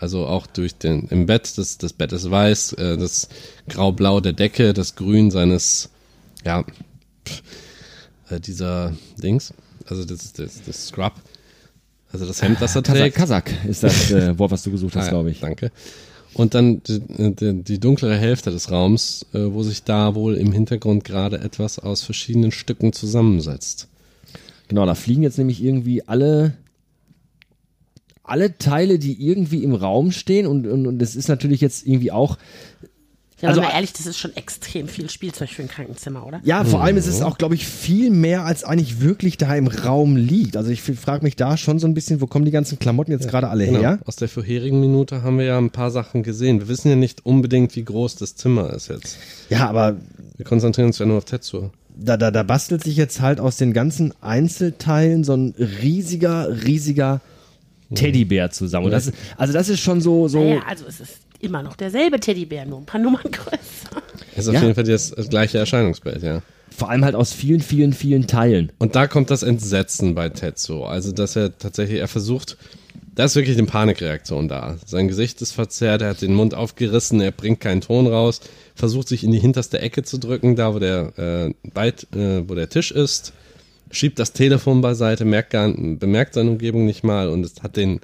Also 0.01 0.25
auch 0.25 0.47
durch 0.47 0.75
den, 0.75 1.07
im 1.09 1.27
Bett, 1.27 1.57
das, 1.59 1.77
das 1.77 1.93
Bett 1.93 2.11
ist 2.11 2.29
weiß, 2.29 2.73
äh, 2.73 2.97
das 2.97 3.29
grau-blau 3.69 4.19
der 4.19 4.33
Decke, 4.33 4.73
das 4.73 4.95
Grün 4.95 5.29
seines, 5.29 5.91
ja, 6.43 6.65
pff, 7.23 7.43
äh, 8.31 8.39
dieser 8.39 8.93
Dings, 9.21 9.53
also 9.87 10.03
das, 10.03 10.33
das, 10.33 10.63
das 10.65 10.87
Scrub, 10.87 11.13
also 12.11 12.25
das 12.25 12.41
Hemd, 12.41 12.59
das 12.59 12.75
er 12.75 12.81
trägt. 12.81 13.15
Kasach 13.15 13.43
ist 13.67 13.83
das 13.83 14.09
äh, 14.09 14.37
Wort, 14.39 14.49
was 14.49 14.63
du 14.63 14.71
gesucht 14.71 14.95
hast, 14.95 15.07
Ah, 15.07 15.11
glaube 15.11 15.29
ich. 15.29 15.39
Danke. 15.39 15.71
Und 16.33 16.55
dann 16.55 16.81
die, 16.81 16.99
die, 17.35 17.61
die 17.61 17.79
dunklere 17.79 18.17
Hälfte 18.17 18.49
des 18.49 18.71
Raums, 18.71 19.27
äh, 19.33 19.39
wo 19.51 19.61
sich 19.61 19.83
da 19.83 20.15
wohl 20.15 20.33
im 20.33 20.51
Hintergrund 20.51 21.03
gerade 21.03 21.39
etwas 21.41 21.77
aus 21.77 22.01
verschiedenen 22.01 22.51
Stücken 22.51 22.91
zusammensetzt. 22.91 23.87
Genau, 24.67 24.87
da 24.87 24.95
fliegen 24.95 25.21
jetzt 25.21 25.37
nämlich 25.37 25.63
irgendwie 25.63 26.07
alle 26.07 26.53
alle 28.31 28.57
Teile, 28.57 28.97
die 28.97 29.23
irgendwie 29.27 29.63
im 29.63 29.75
Raum 29.75 30.11
stehen 30.11 30.47
und, 30.47 30.65
und, 30.65 30.87
und 30.87 30.97
das 30.99 31.15
ist 31.15 31.27
natürlich 31.27 31.61
jetzt 31.61 31.85
irgendwie 31.85 32.11
auch 32.11 32.37
Ja, 33.41 33.49
Also- 33.49 33.61
mal 33.61 33.71
ehrlich, 33.71 33.91
das 33.93 34.05
ist 34.05 34.19
schon 34.19 34.35
extrem 34.35 34.87
viel 34.87 35.09
Spielzeug 35.09 35.49
für 35.49 35.63
ein 35.63 35.67
Krankenzimmer, 35.67 36.27
oder? 36.27 36.39
Ja, 36.43 36.63
vor 36.63 36.83
allem 36.83 36.95
ist 36.97 37.07
es 37.07 37.23
auch, 37.23 37.39
glaube 37.39 37.55
ich, 37.55 37.65
viel 37.67 38.11
mehr, 38.11 38.45
als 38.45 38.63
eigentlich 38.63 39.01
wirklich 39.01 39.35
da 39.37 39.55
im 39.55 39.65
Raum 39.65 40.15
liegt. 40.15 40.55
Also 40.57 40.69
ich 40.69 40.83
frage 40.83 41.23
mich 41.23 41.35
da 41.37 41.57
schon 41.57 41.79
so 41.79 41.87
ein 41.87 41.95
bisschen, 41.95 42.21
wo 42.21 42.27
kommen 42.27 42.45
die 42.45 42.51
ganzen 42.51 42.77
Klamotten 42.77 43.11
jetzt 43.11 43.27
gerade 43.27 43.47
alle 43.49 43.65
Genau. 43.65 43.79
her? 43.79 43.99
Aus 44.05 44.15
der 44.15 44.29
vorherigen 44.29 44.79
Minute 44.79 45.23
haben 45.23 45.39
wir 45.39 45.45
ja 45.45 45.57
ein 45.57 45.71
paar 45.71 45.89
Sachen 45.89 46.21
gesehen. 46.21 46.59
Wir 46.59 46.67
wissen 46.67 46.89
ja 46.89 46.95
nicht 46.95 47.25
unbedingt, 47.25 47.75
wie 47.75 47.83
groß 47.83 48.15
das 48.17 48.35
Zimmer 48.35 48.71
ist 48.73 48.89
jetzt. 48.89 49.17
Ja, 49.49 49.67
aber 49.67 49.97
Wir 50.37 50.45
konzentrieren 50.45 50.87
uns 50.89 50.99
ja 50.99 51.07
nur 51.07 51.17
auf 51.17 51.25
Tetsuo. 51.25 51.71
da, 51.97 52.17
da, 52.17 52.29
da 52.29 52.43
bastelt 52.43 52.83
sich 52.83 52.95
jetzt 52.95 53.21
halt 53.21 53.39
aus 53.39 53.57
den 53.57 53.73
ganzen 53.73 54.13
Einzelteilen 54.21 55.23
so 55.23 55.33
ein 55.33 55.55
riesiger, 55.57 56.63
riesiger 56.63 57.21
Teddybär 57.95 58.51
zusammen. 58.51 58.85
Und 58.85 58.91
das 58.91 59.07
ist, 59.07 59.15
also 59.37 59.53
das 59.53 59.69
ist 59.69 59.79
schon 59.79 60.01
so, 60.01 60.27
so 60.27 60.43
Naja, 60.43 60.61
also 60.67 60.85
es 60.87 60.99
ist 60.99 61.17
immer 61.39 61.63
noch 61.63 61.75
derselbe 61.75 62.19
Teddybär, 62.19 62.65
nur 62.65 62.79
ein 62.79 62.85
paar 62.85 63.01
Nummern 63.01 63.23
größer. 63.31 64.01
Ist 64.35 64.47
auf 64.47 64.53
Ja. 64.53 64.61
jeden 64.61 64.75
Fall 64.75 64.83
das, 64.83 65.11
das 65.11 65.29
gleiche 65.29 65.57
Erscheinungsbild, 65.57 66.21
ja. 66.23 66.41
vor 66.75 66.89
allem 66.89 67.03
halt 67.03 67.15
aus 67.15 67.33
vielen, 67.33 67.61
vielen, 67.61 67.93
vielen 67.93 68.27
Teilen. 68.27 68.71
Und 68.79 68.95
da 68.95 69.07
kommt 69.07 69.29
das 69.29 69.43
Entsetzen 69.43 70.15
bei 70.15 70.29
Tetsuo. 70.29 70.85
Also, 70.85 71.11
dass 71.11 71.35
er 71.35 71.57
tatsächlich, 71.57 71.99
er 71.99 72.07
versucht, 72.07 72.57
da 73.13 73.25
ist 73.25 73.35
wirklich 73.35 73.57
eine 73.57 73.67
Panikreaktion 73.67 74.47
da. 74.47 74.77
Sein 74.85 75.07
Gesicht 75.09 75.41
ist 75.41 75.51
verzerrt, 75.51 76.01
er 76.01 76.09
hat 76.11 76.21
den 76.21 76.33
Mund 76.33 76.53
aufgerissen, 76.53 77.19
er 77.19 77.31
bringt 77.31 77.59
keinen 77.59 77.81
Ton 77.81 78.07
raus, 78.07 78.39
versucht 78.73 79.09
sich 79.09 79.23
in 79.25 79.31
die 79.31 79.39
hinterste 79.39 79.79
Ecke 79.79 80.03
zu 80.03 80.17
drücken, 80.17 80.55
da 80.55 80.73
wo 80.73 80.79
der, 80.79 81.11
äh, 81.17 81.69
Beit, 81.73 82.07
äh, 82.15 82.47
wo 82.47 82.55
der 82.55 82.69
Tisch 82.69 82.91
ist, 82.91 83.33
schiebt 83.91 84.19
das 84.19 84.33
Telefon 84.33 84.81
beiseite, 84.81 85.25
merkt 85.25 85.51
gar, 85.51 85.69
bemerkt 85.71 86.33
seine 86.33 86.51
Umgebung 86.51 86.85
nicht 86.85 87.03
mal 87.03 87.29
und 87.29 87.45
es 87.45 87.61
hat 87.61 87.77
den, 87.77 87.99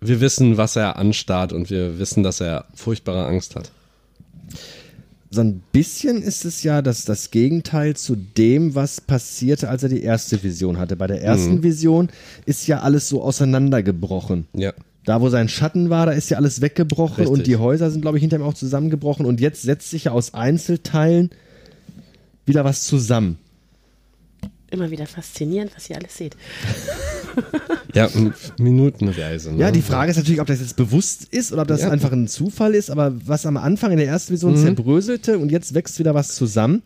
wir 0.00 0.20
wissen, 0.20 0.56
was 0.56 0.76
er 0.76 0.96
anstarrt 0.96 1.52
und 1.52 1.70
wir 1.70 1.98
wissen, 1.98 2.22
dass 2.22 2.40
er 2.40 2.66
furchtbare 2.74 3.26
Angst 3.26 3.54
hat. 3.56 3.70
so 5.32 5.42
ein 5.42 5.62
bisschen 5.72 6.22
ist 6.22 6.44
es 6.44 6.64
ja 6.64 6.82
das, 6.82 7.04
das 7.04 7.30
Gegenteil 7.30 7.94
zu 7.94 8.16
dem, 8.16 8.74
was 8.74 9.00
passierte, 9.00 9.68
als 9.68 9.82
er 9.84 9.88
die 9.88 10.02
erste 10.02 10.42
Vision 10.42 10.76
hatte. 10.78 10.96
Bei 10.96 11.06
der 11.06 11.22
ersten 11.22 11.56
Mhm. 11.56 11.62
Vision 11.62 12.08
ist 12.46 12.66
ja 12.66 12.80
alles 12.80 13.08
so 13.08 13.22
auseinandergebrochen. 13.22 14.46
Ja. 14.54 14.72
Da, 15.04 15.20
wo 15.20 15.28
sein 15.28 15.48
Schatten 15.48 15.88
war, 15.88 16.06
da 16.06 16.12
ist 16.12 16.30
ja 16.30 16.36
alles 16.36 16.60
weggebrochen 16.60 17.24
Richtig. 17.24 17.32
und 17.32 17.46
die 17.46 17.56
Häuser 17.56 17.90
sind, 17.90 18.00
glaube 18.02 18.18
ich, 18.18 18.22
hinter 18.22 18.36
ihm 18.38 18.42
auch 18.42 18.54
zusammengebrochen. 18.54 19.24
Und 19.24 19.40
jetzt 19.40 19.62
setzt 19.62 19.90
sich 19.90 20.04
ja 20.04 20.12
aus 20.12 20.34
Einzelteilen 20.34 21.30
wieder 22.44 22.64
was 22.64 22.82
zusammen. 22.82 23.38
Immer 24.70 24.90
wieder 24.90 25.06
faszinierend, 25.06 25.72
was 25.74 25.90
ihr 25.90 25.96
alles 25.96 26.16
seht. 26.16 26.36
Ja, 27.92 28.06
m- 28.06 28.32
Minutenweise. 28.58 29.52
Ne? 29.52 29.58
Ja, 29.62 29.70
die 29.72 29.82
Frage 29.82 30.12
ist 30.12 30.16
natürlich, 30.16 30.40
ob 30.40 30.46
das 30.46 30.60
jetzt 30.60 30.76
bewusst 30.76 31.24
ist 31.32 31.52
oder 31.52 31.62
ob 31.62 31.68
das 31.68 31.80
Ja. 31.82 31.90
einfach 31.90 32.12
ein 32.12 32.28
Zufall 32.28 32.74
ist. 32.76 32.88
Aber 32.88 33.12
was 33.26 33.46
am 33.46 33.56
Anfang 33.56 33.90
in 33.90 33.96
der 33.98 34.06
ersten 34.06 34.32
Vision 34.32 34.56
zerbröselte 34.56 35.38
und 35.38 35.50
jetzt 35.50 35.74
wächst 35.74 35.98
wieder 35.98 36.14
was 36.14 36.36
zusammen. 36.36 36.82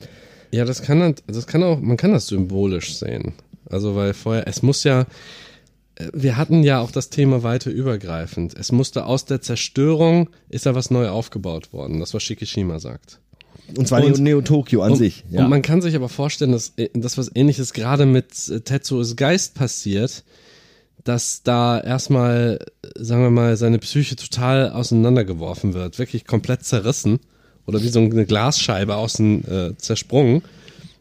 Ja, 0.50 0.64
das 0.64 0.80
kann, 0.80 1.14
das 1.26 1.46
kann 1.46 1.62
auch, 1.62 1.78
man 1.78 1.98
kann 1.98 2.12
das 2.12 2.28
symbolisch 2.28 2.96
sehen. 2.96 3.34
Also, 3.68 3.94
weil 3.96 4.14
vorher, 4.14 4.48
es 4.48 4.62
muss 4.62 4.82
ja, 4.84 5.02
äh, 5.96 6.08
wir 6.14 6.38
hatten 6.38 6.62
ja 6.62 6.80
auch 6.80 6.90
das 6.90 7.10
Thema 7.10 7.42
weiter 7.42 7.70
übergreifend. 7.70 8.54
Es 8.58 8.72
musste 8.72 9.04
aus 9.04 9.26
der 9.26 9.42
Zerstörung, 9.42 10.30
ist 10.48 10.64
ja 10.64 10.74
was 10.74 10.90
neu 10.90 11.08
aufgebaut 11.10 11.72
worden, 11.74 12.00
das 12.00 12.14
was 12.14 12.22
Shikishima 12.22 12.78
sagt. 12.78 13.20
Und 13.76 13.88
zwar 13.88 14.04
Und- 14.04 14.18
Neo 14.18 14.42
Tokio 14.42 14.82
an 14.82 14.92
und, 14.92 14.98
sich. 14.98 15.24
Und 15.30 15.48
man 15.48 15.62
kann 15.62 15.80
sich 15.80 15.96
aber 15.96 16.08
vorstellen, 16.08 16.52
dass 16.52 16.72
äh, 16.76 16.90
das 16.94 17.16
was 17.18 17.30
ähnliches 17.34 17.72
gerade 17.72 18.06
mit 18.06 18.48
äh, 18.48 18.60
Tetsuos 18.60 19.16
Geist 19.16 19.54
passiert, 19.54 20.24
dass 21.04 21.42
da 21.42 21.80
erstmal, 21.80 22.64
sagen 22.96 23.22
wir 23.22 23.30
mal, 23.30 23.56
seine 23.56 23.78
Psyche 23.78 24.16
total 24.16 24.70
auseinandergeworfen 24.70 25.74
wird, 25.74 25.98
wirklich 25.98 26.26
komplett 26.26 26.64
zerrissen 26.64 27.20
oder 27.66 27.82
wie 27.82 27.88
so 27.88 28.00
eine 28.00 28.26
Glasscheibe 28.26 28.96
außen 28.96 29.44
äh, 29.48 29.76
zersprungen 29.76 30.42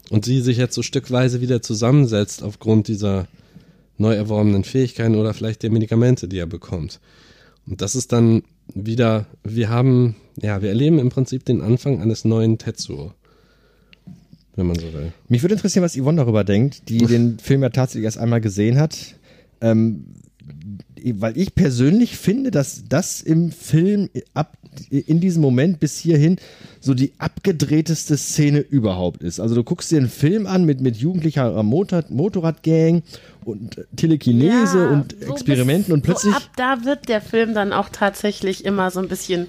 und 0.10 0.26
sie 0.26 0.42
sich 0.42 0.58
jetzt 0.58 0.76
so 0.76 0.82
stückweise 0.82 1.42
wieder 1.42 1.62
zusammensetzt 1.62 2.44
aufgrund 2.44 2.88
dieser 2.88 3.28
neu 3.98 4.14
erworbenen 4.16 4.64
Fähigkeiten 4.64 5.16
oder 5.16 5.34
vielleicht 5.34 5.64
der 5.64 5.72
Medikamente, 5.72 6.28
die 6.28 6.38
er 6.38 6.48
bekommt. 6.48 7.00
Und 7.66 7.82
das 7.82 7.96
ist 7.96 8.12
dann 8.12 8.44
wieder, 8.74 9.26
wir 9.44 9.70
haben, 9.70 10.16
ja, 10.42 10.62
wir 10.62 10.70
erleben 10.70 11.00
im 11.00 11.10
Prinzip 11.10 11.46
den 11.46 11.62
Anfang 11.62 12.02
eines 12.02 12.26
neuen 12.26 12.58
Tetsuo. 12.58 13.14
Wenn 14.56 14.68
man 14.68 14.78
so 14.78 14.94
will. 14.94 15.12
Mich 15.30 15.42
würde 15.42 15.56
interessieren, 15.56 15.84
was 15.84 15.98
Yvonne 15.98 16.18
darüber 16.18 16.44
denkt, 16.44 16.90
die 16.90 16.98
den 17.06 17.40
Film 17.40 17.64
ja 17.64 17.70
tatsächlich 17.70 18.06
erst 18.06 18.20
einmal 18.20 18.42
gesehen 18.42 18.78
hat. 18.78 19.16
Ähm, 19.62 20.06
weil 21.16 21.38
ich 21.38 21.54
persönlich 21.56 22.18
finde, 22.18 22.50
dass 22.52 22.84
das 22.88 23.22
im 23.22 23.52
Film 23.52 24.10
ab 24.34 24.58
in 24.90 25.20
diesem 25.20 25.42
Moment 25.42 25.80
bis 25.80 25.98
hierhin 26.00 26.38
so 26.80 26.94
die 26.94 27.14
abgedrehteste 27.20 28.18
Szene 28.18 28.60
überhaupt 28.60 29.22
ist. 29.22 29.40
Also 29.40 29.54
du 29.56 29.64
guckst 29.64 29.92
dir 29.92 29.98
einen 29.98 30.10
Film 30.10 30.48
an 30.48 30.66
mit, 30.66 30.82
mit 30.82 30.96
jugendlicher 30.98 31.62
Motor, 31.64 32.04
Motorradgang 32.10 33.04
und 33.46 33.86
Telekinese 33.96 34.80
Ja, 34.86 34.90
und 34.90 35.16
so 35.20 35.32
Experimenten 35.34 35.86
bis- 35.88 35.94
und 35.94 36.02
plötzlich 36.04 36.32
So 36.34 36.38
ab 36.38 36.50
da 36.56 36.86
wird 36.86 37.10
der 37.10 37.22
Film 37.22 37.54
dann 37.54 37.74
auch 37.74 37.90
tatsächlich 37.90 38.66
immer 38.66 38.90
so 38.90 39.00
ein 39.00 39.08
bisschen 39.10 39.48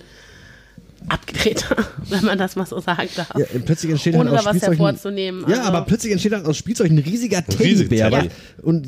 abgedrehter, 1.08 1.76
wenn 2.08 2.24
man 2.24 2.38
das 2.38 2.56
mal 2.56 2.66
so 2.66 2.80
sagen 2.80 3.08
darf. 3.16 3.30
Ja, 3.36 3.44
plötzlich 3.64 3.92
entsteht 3.92 4.14
Ohne 4.14 4.30
halt 4.30 4.34
da 4.34 4.38
aus 4.40 4.44
was 4.46 4.50
Spielzeug 4.56 4.70
ein- 4.72 4.76
hervorzunehmen. 4.84 5.40
Ja, 5.48 5.56
also- 5.58 5.68
aber 5.68 5.82
plötzlich 5.86 6.12
entsteht 6.12 6.32
halt 6.32 6.46
aus 6.46 6.56
Spielzeug 6.56 6.90
ein 6.90 6.98
riesiger 6.98 7.44
Teddybär. 7.44 8.10
Teddy. 8.10 8.28
wa? 8.28 8.66
Und 8.68 8.86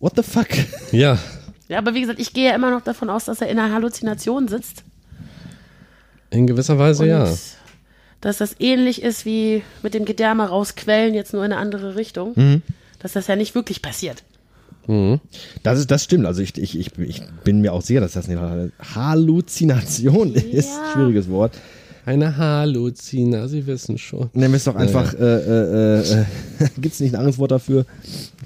what 0.00 0.12
the 0.16 0.22
fuck? 0.22 0.48
Ja, 0.92 1.18
Ja, 1.68 1.78
aber 1.78 1.94
wie 1.94 2.00
gesagt, 2.00 2.20
ich 2.20 2.32
gehe 2.32 2.48
ja 2.48 2.54
immer 2.54 2.70
noch 2.70 2.82
davon 2.82 3.10
aus, 3.10 3.24
dass 3.24 3.40
er 3.40 3.48
in 3.48 3.58
einer 3.58 3.74
Halluzination 3.74 4.48
sitzt. 4.48 4.84
in 6.30 6.46
gewisser 6.46 6.78
Weise 6.78 7.02
Und 7.02 7.08
ja. 7.08 7.32
dass 8.20 8.38
das 8.38 8.56
ähnlich 8.58 9.02
ist 9.02 9.24
wie 9.24 9.62
mit 9.82 9.94
dem 9.94 10.04
Gedärme 10.04 10.48
rausquellen, 10.48 11.14
jetzt 11.14 11.32
nur 11.32 11.44
in 11.44 11.52
eine 11.52 11.60
andere 11.60 11.96
Richtung. 11.96 12.32
Mhm. 12.36 12.62
Dass 12.98 13.12
das 13.12 13.26
ja 13.26 13.36
nicht 13.36 13.54
wirklich 13.54 13.82
passiert. 13.82 14.22
Das, 15.62 15.78
ist, 15.78 15.90
das 15.90 16.04
stimmt. 16.04 16.26
Also 16.26 16.42
ich, 16.42 16.56
ich, 16.56 16.78
ich, 16.78 16.96
ich 16.98 17.22
bin 17.44 17.60
mir 17.60 17.72
auch 17.72 17.82
sicher, 17.82 18.00
dass 18.00 18.12
das 18.12 18.28
eine 18.28 18.70
Halluzination 18.94 20.34
ist. 20.34 20.68
Ja. 20.68 20.92
Schwieriges 20.92 21.28
Wort. 21.28 21.58
Eine 22.04 22.36
Halluzina, 22.36 23.48
Sie 23.48 23.66
wissen 23.66 23.98
schon. 23.98 24.30
Nennen 24.32 24.52
wir 24.52 24.58
es 24.58 24.64
doch 24.64 24.76
einfach, 24.76 25.12
äh, 25.14 25.18
äh, 25.18 26.20
äh, 26.20 26.24
gibt 26.80 26.94
es 26.94 27.00
nicht 27.00 27.14
ein 27.14 27.18
anderes 27.18 27.36
Wort 27.38 27.50
dafür? 27.50 27.84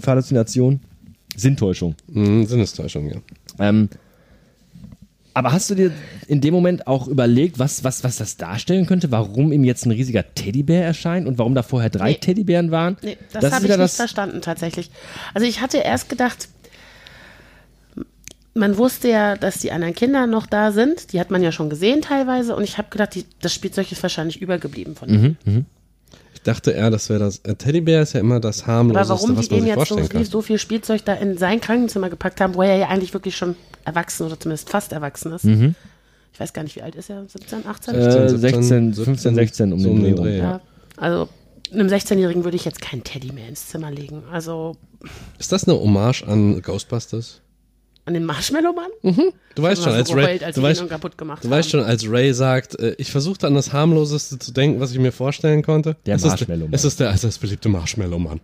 Für 0.00 0.12
Halluzination? 0.12 0.80
Sinntäuschung. 1.37 1.95
Mhm, 2.09 2.47
Sinnestäuschung, 2.47 3.09
ja. 3.11 3.16
Ähm, 3.59 3.89
aber 5.33 5.53
hast 5.53 5.70
du 5.70 5.74
dir 5.74 5.93
in 6.26 6.41
dem 6.41 6.53
Moment 6.53 6.87
auch 6.87 7.07
überlegt, 7.07 7.59
was, 7.59 7.85
was, 7.85 8.03
was 8.03 8.16
das 8.16 8.37
darstellen 8.37 8.87
könnte? 8.87 9.11
Warum 9.12 9.53
ihm 9.53 9.62
jetzt 9.64 9.87
ein 9.87 9.93
riesiger 9.93 10.24
Teddybär 10.35 10.85
erscheint 10.85 11.26
und 11.28 11.39
warum 11.39 11.55
da 11.55 11.62
vorher 11.62 11.89
drei 11.89 12.11
Nee. 12.12 12.18
Teddybären 12.18 12.70
waren? 12.70 12.97
Nee, 13.03 13.16
das, 13.33 13.45
ist 13.45 13.53
habe 13.53 13.66
ich 13.66 13.76
nicht 13.76 13.95
verstanden 13.95 14.41
tatsächlich. 14.43 14.91
Also 15.33 15.47
ich 15.47 15.61
hatte 15.61 15.78
erst 15.78 16.09
gedacht, 16.09 16.49
man 18.55 18.76
wusste 18.76 19.09
ja, 19.09 19.37
dass 19.37 19.59
die 19.59 19.70
anderen 19.70 19.95
Kinder 19.95 20.26
noch 20.26 20.47
da 20.47 20.72
sind. 20.72 21.12
Die 21.12 21.20
hat 21.20 21.31
man 21.31 21.43
ja 21.43 21.53
schon 21.53 21.70
gesehen 21.70 22.03
teilweise. 22.03 22.57
Und 22.57 22.64
ich 22.64 22.78
habe 22.78 22.89
gedacht, 22.91 23.14
die, 23.14 23.24
das 23.41 23.55
Spielzeug 23.55 23.91
ist 23.93 24.03
wahrscheinlich 24.03 24.43
übergeblieben 24.43 24.97
von 24.97 25.37
Mhm. 25.45 25.66
Ich 26.41 26.45
dachte 26.45 26.70
eher, 26.70 26.91
das 26.91 27.11
wäre 27.11 27.20
das. 27.20 27.38
Äh, 27.41 27.55
Teddybär 27.55 28.01
ist 28.01 28.14
ja 28.14 28.20
immer 28.20 28.41
das 28.41 28.62
Aber 28.62 28.72
harmloseste, 28.72 29.09
warum 29.11 29.30
die 29.32 29.36
was 29.36 29.51
man 29.51 29.59
dem 29.59 29.61
sich 29.61 29.68
jetzt 29.68 29.74
so, 29.74 29.95
vorstellen 29.95 30.09
kann. 30.09 30.24
so 30.24 30.43
viel 30.43 30.59
Spielzeug 30.59 31.05
da 31.05 31.12
in 31.12 31.36
sein 31.36 31.61
Krankenzimmer 31.61 32.09
gepackt 32.09 32.41
haben, 32.41 32.55
wo 32.55 32.62
er 32.62 32.76
ja 32.76 32.88
eigentlich 32.88 33.12
wirklich 33.12 33.36
schon 33.36 33.57
erwachsen 33.84 34.24
oder 34.24 34.41
zumindest 34.41 34.70
fast 34.70 34.93
erwachsen 34.93 35.32
ist. 35.32 35.45
Mhm. 35.45 35.74
Ich 36.32 36.41
weiß 36.41 36.55
gar 36.55 36.62
nicht, 36.62 36.76
wie 36.76 36.82
alt 36.82 36.95
ist 36.95 37.11
er? 37.11 37.26
17, 37.28 37.66
18? 37.66 37.95
Äh, 37.95 38.28
17, 38.30 38.38
16, 38.38 38.95
15, 38.95 39.34
16 39.34 39.72
um 39.74 39.80
so 39.80 39.91
den 39.91 40.16
Dreh 40.16 40.38
ja. 40.38 40.45
ja. 40.45 40.61
Also 40.97 41.28
einem 41.72 41.88
16-Jährigen 41.88 42.45
würde 42.45 42.57
ich 42.57 42.64
jetzt 42.64 42.80
keinen 42.80 43.05
Teddy 43.05 43.32
mehr 43.32 43.49
ins 43.49 43.68
Zimmer 43.68 43.91
legen. 43.91 44.22
Also 44.32 44.76
Ist 45.38 45.53
das 45.53 45.68
eine 45.68 45.78
Hommage 45.78 46.22
an 46.26 46.62
Ghostbusters? 46.62 47.43
An 48.11 48.14
den 48.14 48.24
Marshmallow-Mann? 48.24 48.90
Du 49.54 49.62
weißt 49.62 49.84
schon, 49.84 49.92
als 49.92 50.14
Ray, 50.14 50.42
als 50.42 50.56
du 50.56 50.62
weißt, 50.62 50.80
nun 50.80 50.88
kaputt 50.88 51.16
gemacht 51.16 51.44
du 51.44 51.50
weißt 51.50 51.70
schon, 51.70 51.80
als 51.80 52.11
Ray 52.11 52.34
sagt, 52.34 52.78
äh, 52.78 52.94
ich 52.98 53.11
versuchte 53.11 53.46
an 53.46 53.54
das 53.54 53.72
harmloseste 53.72 54.38
zu 54.38 54.52
denken, 54.52 54.80
was 54.80 54.92
ich 54.92 54.98
mir 54.98 55.12
vorstellen 55.12 55.62
konnte. 55.62 55.96
Der 56.06 56.18
Marshmallow-Mann. 56.18 56.72
Es 56.72 56.84
ist 56.84 56.98
der 57.00 57.11
allseits 57.11 57.38
beliebte 57.38 57.68
Marshmallow-Mann. 57.68 58.40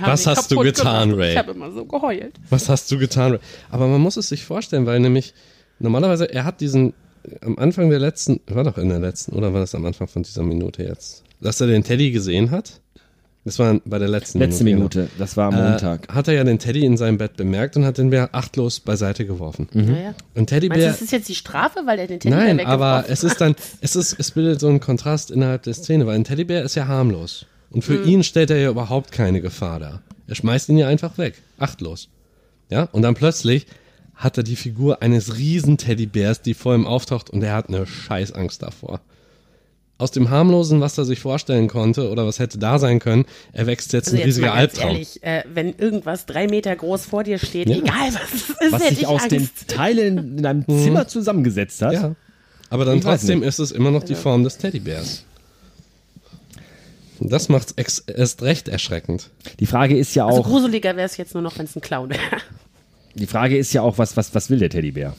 Was 0.00 0.26
hast 0.26 0.50
du 0.50 0.58
getan, 0.60 1.10
gemacht. 1.10 1.22
Ray? 1.22 1.32
Ich 1.32 1.38
habe 1.38 1.52
immer 1.52 1.72
so 1.72 1.84
geheult. 1.86 2.34
Was 2.50 2.68
hast 2.68 2.90
du 2.90 2.98
getan? 2.98 3.32
Ray? 3.32 3.40
Aber 3.70 3.88
man 3.88 4.00
muss 4.00 4.16
es 4.16 4.28
sich 4.28 4.44
vorstellen, 4.44 4.86
weil 4.86 5.00
nämlich 5.00 5.34
normalerweise, 5.78 6.30
er 6.30 6.44
hat 6.44 6.60
diesen, 6.60 6.92
am 7.40 7.58
Anfang 7.58 7.88
der 7.88 8.00
letzten, 8.00 8.40
war 8.46 8.64
doch 8.64 8.76
in 8.76 8.90
der 8.90 8.98
letzten, 9.00 9.32
oder 9.32 9.52
war 9.54 9.60
das 9.60 9.74
am 9.74 9.86
Anfang 9.86 10.08
von 10.08 10.22
dieser 10.22 10.42
Minute 10.42 10.82
jetzt? 10.82 11.24
Dass 11.40 11.60
er 11.60 11.66
den 11.66 11.84
Teddy 11.84 12.10
gesehen 12.10 12.50
hat? 12.50 12.80
Das 13.44 13.58
war 13.58 13.78
bei 13.84 13.98
der 13.98 14.08
letzten 14.08 14.38
Letzte 14.38 14.64
Minute. 14.64 15.00
Minute, 15.00 15.14
das 15.18 15.36
war 15.36 15.48
am 15.48 15.54
genau. 15.54 15.68
Montag. 15.70 16.08
Äh, 16.08 16.12
hat 16.14 16.28
er 16.28 16.34
ja 16.34 16.44
den 16.44 16.58
Teddy 16.58 16.84
in 16.84 16.96
seinem 16.96 17.18
Bett 17.18 17.36
bemerkt 17.36 17.76
und 17.76 17.84
hat 17.84 17.98
den 17.98 18.08
Bär 18.08 18.30
achtlos 18.32 18.80
beiseite 18.80 19.26
geworfen. 19.26 19.68
Mhm. 19.72 19.84
Naja. 19.84 20.08
Und 20.08 20.16
Meinst 20.16 20.36
du, 20.36 20.44
Teddybär. 20.46 20.88
das 20.88 21.02
ist 21.02 21.12
jetzt 21.12 21.28
die 21.28 21.34
Strafe, 21.34 21.80
weil 21.84 21.98
er 21.98 22.06
den 22.06 22.20
Teddy 22.20 22.34
Nein, 22.34 22.56
weggeworfen 22.58 22.72
aber 22.72 22.98
hat? 22.98 23.10
es 23.10 23.22
ist 23.22 23.40
dann, 23.42 23.54
es 23.82 23.96
ist, 23.96 24.18
es 24.18 24.30
bildet 24.30 24.60
so 24.60 24.68
einen 24.68 24.80
Kontrast 24.80 25.30
innerhalb 25.30 25.62
der 25.64 25.74
Szene, 25.74 26.06
weil 26.06 26.16
ein 26.16 26.24
Teddybär 26.24 26.62
ist 26.62 26.74
ja 26.74 26.88
harmlos. 26.88 27.44
Und 27.70 27.82
für 27.82 28.02
ihn 28.04 28.22
stellt 28.22 28.50
er 28.50 28.56
ja 28.56 28.70
überhaupt 28.70 29.12
keine 29.12 29.40
Gefahr 29.40 29.78
dar. 29.80 30.02
Er 30.26 30.36
schmeißt 30.36 30.68
ihn 30.70 30.78
ja 30.78 30.88
einfach 30.88 31.18
weg. 31.18 31.34
Achtlos. 31.58 32.08
Ja, 32.70 32.88
und 32.92 33.02
dann 33.02 33.14
plötzlich 33.14 33.66
hat 34.14 34.38
er 34.38 34.42
die 34.42 34.56
Figur 34.56 35.02
eines 35.02 35.36
riesen 35.36 35.76
Teddybärs, 35.76 36.40
die 36.40 36.54
vor 36.54 36.74
ihm 36.74 36.86
auftaucht 36.86 37.30
und 37.30 37.42
er 37.42 37.54
hat 37.54 37.68
eine 37.68 37.84
Scheißangst 37.84 38.62
davor. 38.62 39.00
Aus 39.96 40.10
dem 40.10 40.28
harmlosen, 40.28 40.80
was 40.80 40.98
er 40.98 41.04
sich 41.04 41.20
vorstellen 41.20 41.68
konnte 41.68 42.10
oder 42.10 42.26
was 42.26 42.40
hätte 42.40 42.58
da 42.58 42.80
sein 42.80 42.98
können, 42.98 43.26
erwächst 43.52 43.92
jetzt 43.92 44.08
Also 44.08 44.16
ein 44.16 44.18
jetzt 44.20 44.26
riesiger 44.26 44.48
mal 44.48 44.56
ganz 44.56 44.72
Albtraum. 44.74 44.90
ehrlich, 44.90 45.22
äh, 45.22 45.44
wenn 45.54 45.72
irgendwas 45.78 46.26
drei 46.26 46.48
Meter 46.48 46.74
groß 46.74 47.06
vor 47.06 47.22
dir 47.22 47.38
steht, 47.38 47.68
Ja. 47.68 47.76
egal 47.76 48.12
was 48.14 48.34
es 48.34 48.50
ist, 48.50 48.72
Was 48.72 48.82
hätte 48.82 48.94
sich 48.94 49.02
ich 49.02 49.06
aus 49.06 49.28
den 49.28 49.42
Angst. 49.42 49.68
Teilen 49.68 50.38
in 50.38 50.46
einem 50.46 50.66
Zimmer 50.66 51.06
zusammengesetzt 51.06 51.80
hat. 51.80 51.92
Ja. 51.92 52.14
Aber 52.70 52.84
dann 52.84 52.98
Ich 52.98 53.04
trotzdem 53.04 53.42
ist 53.44 53.60
es 53.60 53.70
immer 53.70 53.92
noch 53.92 54.02
die 54.02 54.16
Form 54.16 54.42
des 54.42 54.58
Teddybärs. 54.58 55.24
Und 57.20 57.30
das 57.32 57.48
macht 57.48 57.72
es 57.76 58.00
erst 58.00 58.42
recht 58.42 58.66
erschreckend. 58.68 59.30
Die 59.60 59.66
Frage 59.66 59.96
ist 59.96 60.14
ja 60.16 60.26
Also 60.26 60.40
auch, 60.40 60.46
gruseliger 60.46 60.96
wäre 60.96 61.06
es 61.06 61.16
jetzt 61.16 61.34
nur 61.34 61.42
noch, 61.42 61.56
wenn 61.58 61.66
es 61.66 61.76
ein 61.76 61.80
Clown 61.80 62.10
wäre. 62.10 62.20
die 63.14 63.26
Frage 63.28 63.56
ist 63.56 63.72
ja 63.72 63.82
auch, 63.82 63.96
was, 63.98 64.16
was, 64.16 64.34
was 64.34 64.50
will 64.50 64.58
der 64.58 64.70
Teddybär? 64.70 65.14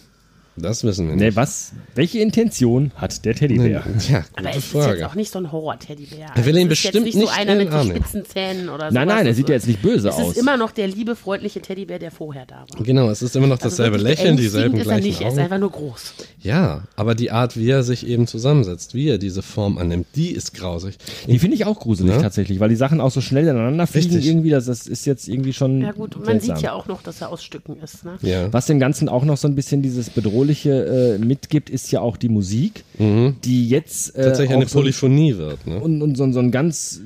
Das 0.58 0.84
wissen 0.86 1.10
wir 1.10 1.16
Ne, 1.16 1.26
nicht. 1.26 1.36
was, 1.36 1.74
welche 1.96 2.20
Intention 2.20 2.92
hat 2.96 3.26
der 3.26 3.36
Teddybär? 3.36 3.84
Tja, 4.00 4.24
Aber 4.36 4.44
gute 4.48 4.50
es 4.52 4.56
ist 4.58 4.72
Frage. 4.72 5.00
jetzt 5.00 5.06
auch 5.06 5.16
nicht 5.16 5.30
so 5.32 5.40
ein 5.40 5.52
Horror-Teddybär. 5.52 6.28
Er 6.34 6.46
will 6.46 6.56
ihn 6.58 6.72
es 6.72 6.80
ist 6.80 6.84
bestimmt 6.84 7.06
nicht 7.06 7.18
so 7.20 7.28
einer 7.28 7.52
in 7.54 7.58
mit 7.58 7.74
den 7.74 7.82
so 7.84 7.90
spitzen 7.90 8.26
Zähnen 8.26 8.70
oder 8.70 8.88
so. 8.90 8.94
Nein, 8.94 9.08
nein, 9.10 9.26
er 9.28 9.34
sieht 9.34 9.50
ja 9.50 9.56
jetzt 9.56 9.68
nicht 9.68 9.82
böse 9.82 10.08
Es 10.10 10.16
aus. 10.16 10.32
ist 10.32 10.38
immer 10.38 10.56
noch 10.56 10.72
der 10.72 10.88
liebe, 10.88 11.18
freundliche 11.18 11.62
Teddybär, 11.62 12.00
der 12.00 12.10
vorher 12.12 12.46
da 12.46 12.66
war. 12.74 12.84
Genau, 12.84 13.10
es 13.10 13.22
ist 13.22 13.36
immer 13.36 13.48
noch 13.48 13.58
Also 13.58 13.70
dasselbe 13.70 13.98
wirklich 13.98 14.18
Lächeln, 14.20 14.38
dieselben 14.38 14.76
ist 14.76 14.80
er 14.80 14.84
gleichen 14.86 15.04
nicht, 15.08 15.20
er 15.22 15.28
ist 15.28 15.34
Augen. 15.34 15.42
einfach 15.44 15.60
nur 15.60 15.72
groß. 15.72 16.14
Ja, 16.42 16.84
aber 16.96 17.16
die 17.16 17.32
Art, 17.32 17.58
wie 17.58 17.70
er 17.70 17.84
sich 17.84 18.08
eben 18.08 18.26
zusammensetzt, 18.26 18.94
wie 18.94 19.10
er 19.10 19.18
diese 19.18 19.42
Form 19.42 19.78
annimmt, 19.78 20.08
die 20.16 20.32
ist 20.32 20.54
grausig. 20.54 20.96
Die 21.28 21.38
finde 21.38 21.56
ich 21.56 21.66
auch 21.66 21.80
gruselig 21.82 22.14
Ja? 22.16 22.22
tatsächlich, 22.22 22.62
weil 22.62 22.70
die 22.70 22.76
Sachen 22.78 23.02
auch 23.02 23.12
so 23.12 23.20
schnell 23.20 23.44
ineinander 23.48 23.88
fliegen 23.88 24.14
Richtig. 24.14 24.30
irgendwie, 24.30 24.52
das, 24.52 24.66
das 24.68 24.88
ist 24.88 25.06
jetzt 25.06 25.28
irgendwie 25.28 25.52
schon 25.52 25.82
Ja 25.82 25.92
gut, 25.92 26.16
und 26.16 26.26
man 26.26 26.40
seltsam. 26.40 26.56
sieht 26.56 26.64
ja 26.64 26.72
auch 26.72 26.88
noch, 26.88 27.02
dass 27.02 27.20
er 27.20 27.30
aus 27.30 27.44
Stücken 27.44 27.76
ist. 27.84 28.06
Ne? 28.06 28.18
Ja. 28.22 28.54
Was 28.54 28.68
dem 28.68 28.80
Ganzen 28.80 29.10
auch 29.10 29.26
noch 29.26 29.36
so 29.36 29.50
ein 29.50 29.56
bisschen 29.56 29.82
dieses 29.82 30.10
Bedrohliche 30.10 30.45
äh, 30.54 31.18
mitgibt, 31.18 31.70
ist 31.70 31.92
ja 31.92 32.02
auch 32.02 32.18
die 32.18 32.30
Musik, 32.30 32.84
die 33.00 33.70
jetzt 33.70 34.16
äh, 34.16 34.20
Mhm. 34.20 34.24
Tatsächlich 34.26 34.56
eine 34.56 34.68
so, 34.68 34.80
Polyphonie 34.80 35.38
wird. 35.38 35.66
Ne? 35.68 35.80
und, 35.80 36.02
und 36.02 36.16
so, 36.16 36.32
so 36.32 36.40
einen 36.40 36.52
ganz 36.52 37.02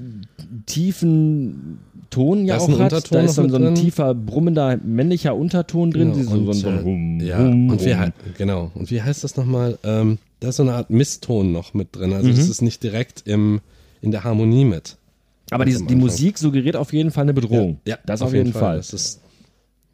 tiefen 0.65 1.79
Ton 2.09 2.45
ja 2.45 2.57
auch 2.57 2.67
hat. 2.67 2.79
Unterton 2.93 3.17
Da 3.19 3.23
ist 3.25 3.35
so, 3.35 3.41
ein- 3.41 3.45
mit 3.45 3.51
so 3.51 3.57
ein 3.57 3.63
drin. 3.65 3.75
tiefer, 3.75 4.15
brummender 4.15 4.77
männlicher 4.83 5.35
Unterton 5.35 5.91
drin, 5.91 6.11
Genau, 6.13 6.23
so, 6.23 6.53
so 6.53 6.69
ein 6.69 7.19
ja, 7.19 7.39
und 7.45 7.85
wie, 7.85 7.95
hei- 7.95 8.13
genau. 8.37 8.71
Und 8.73 8.89
wie 8.89 9.01
heißt 9.01 9.23
das 9.23 9.37
nochmal? 9.37 9.77
Ähm, 9.83 10.17
da 10.39 10.49
ist 10.49 10.55
so 10.55 10.63
eine 10.63 10.73
Art 10.73 10.89
Misston 10.89 11.51
noch 11.51 11.73
mit 11.75 11.95
drin. 11.95 12.13
Also 12.13 12.29
es 12.29 12.49
ist 12.49 12.61
nicht 12.61 12.81
direkt 12.81 13.23
im, 13.27 13.59
in 14.01 14.09
der 14.11 14.23
Harmonie 14.23 14.65
mit. 14.65 14.97
Aber 15.51 15.65
die, 15.65 15.77
die. 15.85 15.95
Musik 15.95 16.37
suggeriert 16.39 16.75
auf 16.75 16.93
jeden 16.93 17.11
Fall 17.11 17.23
eine 17.23 17.33
Bedrohung. 17.33 17.79
Ja, 17.85 17.97
das 18.05 18.21
auf 18.21 18.33
jeden 18.33 18.53
Fall. 18.53 18.77
Das 18.77 18.93
ist, 18.93 19.21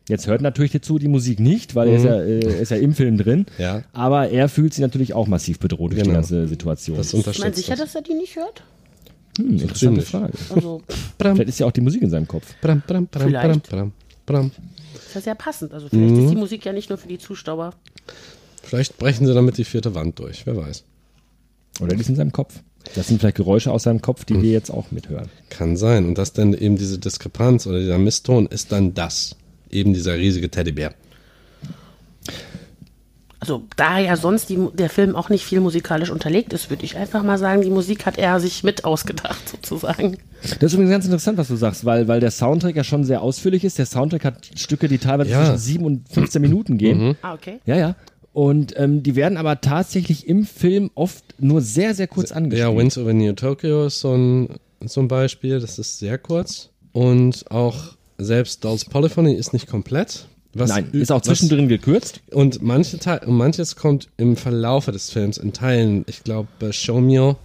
Jetzt 0.08 0.28
hört 0.28 0.42
natürlich 0.42 0.72
dazu 0.72 1.00
die 1.00 1.08
Musik 1.08 1.40
nicht, 1.40 1.74
weil 1.74 1.88
er, 1.90 1.96
ist 1.98 2.04
ja, 2.04 2.22
äh, 2.22 2.40
er 2.40 2.60
ist 2.60 2.70
ja 2.70 2.78
im 2.78 2.94
Film 2.94 3.18
drin. 3.18 3.46
Ja. 3.58 3.84
Aber 3.92 4.30
er 4.30 4.50
fühlt 4.50 4.74
sich 4.74 4.82
natürlich 4.82 5.14
auch 5.14 5.26
massiv 5.28 5.58
bedroht 5.60 5.92
durch 5.92 6.02
die 6.02 6.08
Genau. 6.08 6.14
ganze 6.20 6.48
Situation. 6.48 6.98
das 6.98 7.12
Ist 7.14 7.40
man 7.40 7.54
sicher, 7.54 7.72
das. 7.76 7.86
dass 7.94 7.96
er 7.96 8.02
die 8.04 8.14
nicht 8.14 8.36
hört? 8.36 8.64
hm, 9.38 9.52
interessante 9.60 9.78
ziemlich. 9.78 10.06
Frage. 10.08 10.34
Also, 10.54 10.82
Vielleicht 11.20 11.50
ist 11.50 11.60
ja 11.60 11.66
auch 11.66 11.72
die 11.72 11.82
Musik 11.82 12.02
in 12.04 12.10
seinem 12.12 12.28
Kopf. 12.28 12.54
bram, 12.62 12.82
bram, 12.86 13.08
bram, 13.08 13.28
Vielleicht. 13.28 13.68
bram, 13.70 13.92
bram, 14.26 14.52
bram. 14.52 14.52
ist 14.94 15.16
ja 15.16 15.22
sehr 15.22 15.36
passend. 15.36 15.74
Also 15.74 15.90
vielleicht 15.90 16.14
Mhm. 16.14 16.24
ist 16.26 16.30
die 16.32 16.36
Musik 16.38 16.64
ja 16.66 16.72
nicht 16.74 16.90
nur 16.90 16.98
für 16.98 17.08
die 17.08 17.18
Zuschauer. 17.18 17.74
Vielleicht 18.64 18.98
brechen 18.98 19.26
sie 19.28 19.34
damit 19.34 19.58
die 19.58 19.64
vierte 19.66 19.94
Wand 19.96 20.20
durch, 20.20 20.46
wer 20.46 20.56
weiß. 20.56 20.84
Oder 21.82 21.96
die 21.96 22.02
ist 22.02 22.10
in 22.10 22.16
seinem 22.16 22.32
Kopf. 22.32 22.62
Das 22.94 23.08
sind 23.08 23.20
vielleicht 23.20 23.38
Geräusche 23.38 23.72
aus 23.72 23.84
seinem 23.84 24.02
Kopf, 24.02 24.26
die 24.26 24.40
wir 24.42 24.52
jetzt 24.52 24.70
auch 24.70 24.92
mithören. 24.92 25.28
Kann 25.50 25.76
sein. 25.76 26.06
Und 26.06 26.18
dass 26.18 26.32
dann 26.34 26.54
eben 26.54 26.78
diese 26.78 27.00
Diskrepanz 27.00 27.66
oder 27.68 27.80
dieser 27.80 27.98
Misston 27.98 28.46
ist 28.46 28.72
dann 28.72 28.94
das. 28.94 29.36
Eben 29.76 29.94
dieser 29.94 30.18
riesige 30.18 30.50
Teddybär. 30.50 30.94
Also 33.40 33.64
da 33.76 34.00
ja 34.00 34.16
sonst 34.16 34.50
die, 34.50 34.58
der 34.74 34.90
Film 34.90 35.16
auch 35.16 35.30
nicht 35.30 35.44
viel 35.46 35.60
musikalisch 35.60 36.10
unterlegt 36.10 36.52
ist, 36.54 36.70
würde 36.72 36.84
ich 36.84 36.98
einfach 36.98 37.22
mal 37.22 37.38
sagen, 37.38 37.62
die 37.62 37.70
Musik 37.70 38.06
hat 38.08 38.18
er 38.18 38.40
sich 38.40 38.64
mit 38.64 38.86
ausgedacht 38.86 39.50
sozusagen. 39.50 40.18
Das 40.60 40.72
ist 40.72 40.74
übrigens 40.74 40.92
ganz 40.92 41.06
interessant, 41.06 41.38
was 41.38 41.50
du 41.50 41.56
sagst, 41.56 41.86
weil, 41.86 42.08
weil 42.08 42.20
der 42.20 42.32
Soundtrack 42.32 42.76
ja 42.76 42.84
schon 42.84 43.04
sehr 43.04 43.22
ausführlich 43.22 43.64
ist. 43.64 43.78
Der 43.78 43.86
Soundtrack 43.86 44.26
hat 44.26 44.50
Stücke, 44.56 44.88
die 44.88 44.98
teilweise 44.98 45.30
Ja. 45.32 45.44
zwischen 45.46 45.58
7 45.60 45.86
und 45.86 46.10
15 46.10 46.42
Minuten 46.42 46.78
gehen. 46.78 47.16
Ah, 47.22 47.34
okay. 47.34 47.60
Ja, 47.66 47.76
ja. 47.76 47.96
Und 48.34 48.74
ähm, 48.80 49.04
die 49.04 49.16
werden 49.16 49.38
aber 49.38 49.62
tatsächlich 49.62 50.28
im 50.28 50.46
Film 50.46 50.90
oft 50.96 51.24
nur 51.38 51.62
sehr, 51.62 51.94
sehr 51.94 52.08
kurz 52.08 52.32
angespielt. 52.32 52.68
Ja, 52.70 52.76
Winds 52.76 52.98
over 52.98 53.14
New 53.14 53.34
Tokyo 53.34 53.86
ist 53.86 54.00
so 54.00 54.14
ein, 54.16 54.50
so 54.86 55.02
ein 55.02 55.08
Beispiel. 55.08 55.60
Das 55.60 55.78
ist 55.78 56.00
sehr 56.00 56.18
kurz. 56.18 56.70
Und 56.94 57.50
auch 57.52 57.95
selbst 58.18 58.64
Dolls 58.64 58.86
Polyphony 58.86 59.34
ist 59.34 59.54
nicht 59.54 59.68
komplett. 59.68 60.28
Was 60.54 60.70
Nein, 60.70 60.88
ist 60.94 61.12
auch 61.12 61.22
zwischendrin 61.22 61.68
gekürzt. 61.68 62.22
Und, 62.32 62.62
manche 62.62 62.98
Teil, 62.98 63.20
und 63.26 63.36
manches 63.36 63.76
kommt 63.76 64.08
im 64.16 64.38
Verlaufe 64.38 64.94
des 64.94 65.10
Films 65.10 65.38
in 65.38 65.52
Teilen. 65.52 66.06
Ich 66.08 66.24
glaube, 66.24 66.48
äh, 66.62 66.72
Show 66.72 67.02
Me 67.02 67.36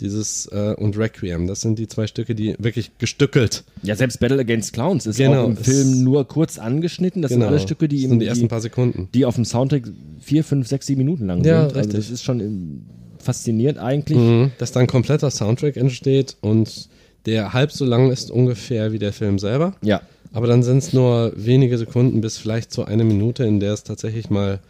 dieses 0.00 0.46
äh, 0.52 0.74
und 0.76 0.98
Requiem. 0.98 1.46
Das 1.46 1.62
sind 1.62 1.78
die 1.78 1.88
zwei 1.88 2.06
Stücke, 2.06 2.34
die 2.34 2.54
wirklich 2.58 2.90
gestückelt. 2.98 3.64
Ja, 3.82 3.96
selbst 3.96 4.20
Battle 4.20 4.38
Against 4.38 4.74
Clowns 4.74 5.06
ist 5.06 5.16
Genau, 5.16 5.44
auch 5.44 5.48
im 5.48 5.56
Film 5.56 6.04
nur 6.04 6.26
kurz 6.28 6.58
angeschnitten. 6.58 7.22
Das 7.22 7.30
sind 7.30 7.42
alle 7.42 7.58
Stücke, 7.58 7.88
die, 7.88 8.04
im, 8.04 8.18
die 8.18 8.26
ersten 8.26 8.48
paar 8.48 8.60
Sekunden. 8.60 9.08
die 9.14 9.24
auf 9.24 9.36
dem 9.36 9.46
Soundtrack 9.46 9.84
vier, 10.20 10.44
fünf, 10.44 10.68
sechs, 10.68 10.86
sieben 10.86 10.98
Minuten 10.98 11.26
lang 11.26 11.42
Ja, 11.44 11.60
sind. 11.60 11.68
Also 11.68 11.78
richtig. 11.78 11.96
das 11.96 12.10
ist 12.10 12.22
schon 12.22 12.40
im, 12.40 12.82
faszinierend 13.18 13.78
eigentlich. 13.78 14.18
Mhm, 14.18 14.50
dass 14.58 14.72
dann 14.72 14.82
ein 14.82 14.86
kompletter 14.88 15.30
Soundtrack 15.30 15.76
entsteht 15.78 16.36
und 16.42 16.90
der 17.26 17.52
halb 17.52 17.72
so 17.72 17.84
lang 17.84 18.10
ist 18.10 18.30
ungefähr 18.30 18.92
wie 18.92 18.98
der 18.98 19.12
Film 19.12 19.38
selber. 19.38 19.74
Ja. 19.82 20.00
Aber 20.32 20.46
dann 20.46 20.62
sind 20.62 20.78
es 20.78 20.92
nur 20.92 21.32
wenige 21.36 21.78
Sekunden 21.78 22.20
bis 22.20 22.38
vielleicht 22.38 22.72
so 22.72 22.84
eine 22.84 23.04
Minute, 23.04 23.44
in 23.44 23.60
der 23.60 23.72
es 23.72 23.84
tatsächlich 23.84 24.30
mal 24.30 24.60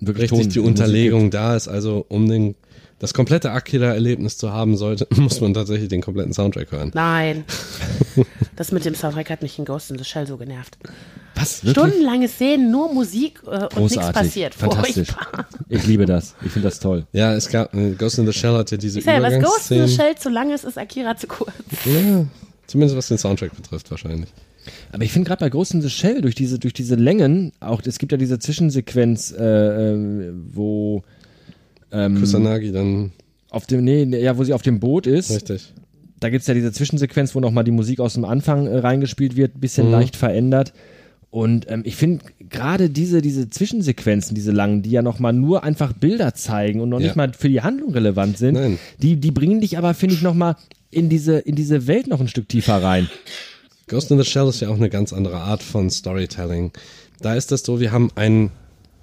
Wirklich 0.00 0.30
richtig 0.32 0.48
Ton- 0.48 0.52
die 0.52 0.60
Unterlegung 0.60 1.30
da 1.30 1.54
ist. 1.56 1.68
Also 1.68 2.04
um 2.08 2.28
den, 2.28 2.54
das 2.98 3.14
komplette 3.14 3.52
Akira-Erlebnis 3.52 4.36
zu 4.38 4.52
haben 4.52 4.76
sollte, 4.76 5.06
muss 5.16 5.40
man 5.40 5.54
tatsächlich 5.54 5.88
den 5.88 6.00
kompletten 6.02 6.32
Soundtrack 6.32 6.72
hören. 6.72 6.90
Nein. 6.94 7.44
Das 8.56 8.70
mit 8.70 8.84
dem 8.84 8.94
Soundtrack 8.94 9.30
hat 9.30 9.42
mich 9.42 9.58
in 9.58 9.64
Ghost 9.64 9.90
in 9.90 9.98
the 9.98 10.04
Shell 10.04 10.28
so 10.28 10.36
genervt. 10.36 10.78
Was? 11.36 11.64
Wirklich? 11.64 11.72
Stundenlange 11.84 12.28
Szenen, 12.28 12.70
nur 12.70 12.92
Musik 12.92 13.40
äh, 13.44 13.48
und 13.50 13.60
nichts 13.60 13.74
Großartig. 13.96 14.12
passiert. 14.22 14.54
Fantastisch. 14.54 15.08
Furchtbar. 15.08 15.46
Ich 15.68 15.86
liebe 15.86 16.06
das. 16.06 16.34
Ich 16.44 16.52
finde 16.52 16.68
das 16.68 16.78
toll. 16.78 17.06
Ja, 17.12 17.34
es 17.34 17.48
gab, 17.48 17.74
äh, 17.74 17.90
Ghost 17.92 18.18
in 18.18 18.26
the 18.26 18.32
Shell 18.32 18.54
hatte 18.54 18.78
diese 18.78 19.00
Ich 19.00 19.04
ja, 19.04 19.20
was 19.22 19.34
Ghost 19.34 19.70
in 19.70 19.78
the 19.78 19.84
Übergangsszenen. 19.84 19.88
Shell 19.88 20.14
zu 20.16 20.28
lang 20.30 20.52
ist, 20.52 20.64
ist 20.64 20.78
Akira 20.78 21.16
zu 21.16 21.26
kurz. 21.26 21.50
Ja, 21.86 22.24
zumindest 22.66 22.96
was 22.96 23.08
den 23.08 23.18
Soundtrack 23.18 23.54
betrifft 23.56 23.90
wahrscheinlich. 23.90 24.30
Aber 24.92 25.02
ich 25.04 25.12
finde 25.12 25.28
gerade 25.28 25.40
bei 25.40 25.50
Ghost 25.50 25.74
in 25.74 25.82
the 25.82 25.90
Shell 25.90 26.20
durch 26.22 26.34
diese, 26.34 26.58
durch 26.58 26.72
diese 26.72 26.94
Längen, 26.94 27.52
auch 27.60 27.82
es 27.84 27.98
gibt 27.98 28.12
ja 28.12 28.18
diese 28.18 28.38
Zwischensequenz, 28.38 29.32
äh, 29.36 29.44
äh, 29.44 30.32
wo 30.52 31.02
ähm, 31.92 32.18
Kusanagi 32.20 32.72
dann, 32.72 33.12
auf 33.50 33.66
dem, 33.66 33.84
nee, 33.84 34.04
nee, 34.06 34.20
ja, 34.22 34.38
wo 34.38 34.44
sie 34.44 34.52
auf 34.52 34.62
dem 34.62 34.80
Boot 34.80 35.06
ist. 35.06 35.30
richtig. 35.30 35.72
Da 36.20 36.30
gibt 36.30 36.42
es 36.42 36.46
ja 36.46 36.54
diese 36.54 36.72
Zwischensequenz, 36.72 37.34
wo 37.34 37.40
nochmal 37.40 37.64
die 37.64 37.70
Musik 37.72 38.00
aus 38.00 38.14
dem 38.14 38.24
Anfang 38.24 38.66
äh, 38.66 38.78
reingespielt 38.78 39.36
wird, 39.36 39.60
bisschen 39.60 39.86
Mhm. 39.86 39.92
leicht 39.92 40.16
verändert. 40.16 40.72
Und 41.34 41.68
ähm, 41.68 41.82
ich 41.84 41.96
finde 41.96 42.24
gerade 42.48 42.88
diese, 42.90 43.20
diese 43.20 43.50
Zwischensequenzen, 43.50 44.36
diese 44.36 44.52
langen, 44.52 44.82
die 44.82 44.90
ja 44.92 45.02
nochmal 45.02 45.32
nur 45.32 45.64
einfach 45.64 45.92
Bilder 45.92 46.32
zeigen 46.34 46.80
und 46.80 46.90
noch 46.90 47.00
Ja. 47.00 47.06
nicht 47.06 47.16
mal 47.16 47.32
für 47.32 47.48
die 47.48 47.60
Handlung 47.60 47.90
relevant 47.92 48.38
sind, 48.38 48.54
Nein. 48.54 48.78
die, 49.02 49.16
die 49.16 49.32
bringen 49.32 49.60
dich 49.60 49.76
aber, 49.76 49.94
finde 49.94 50.14
ich, 50.14 50.22
nochmal 50.22 50.54
in 50.92 51.08
diese, 51.08 51.38
in 51.40 51.56
diese 51.56 51.88
Welt 51.88 52.06
noch 52.06 52.20
ein 52.20 52.28
Stück 52.28 52.48
tiefer 52.48 52.80
rein. 52.80 53.10
Ghost 53.88 54.12
in 54.12 54.18
the 54.22 54.24
Shell 54.24 54.46
ist 54.46 54.60
ja 54.60 54.68
auch 54.68 54.76
eine 54.76 54.88
ganz 54.88 55.12
andere 55.12 55.38
Art 55.38 55.64
von 55.64 55.90
Storytelling. 55.90 56.70
Da 57.20 57.34
ist 57.34 57.50
das 57.50 57.64
so, 57.64 57.80
wir 57.80 57.90
haben 57.90 58.12
einen, 58.14 58.52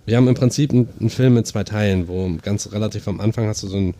wir 0.05 0.15
haben 0.15 0.29
im 0.29 0.35
Prinzip 0.35 0.71
einen, 0.71 0.87
einen 1.01 1.09
Film 1.09 1.33
mit 1.33 1.47
zwei 1.47 1.65
Teilen, 1.65 2.07
wo 2.07 2.31
ganz 2.41 2.71
relativ 2.71 3.09
am 3.09 3.19
Anfang 3.19 3.47
hast 3.47 3.61
du 3.63 3.67
so 3.67 3.75
ein 3.75 3.93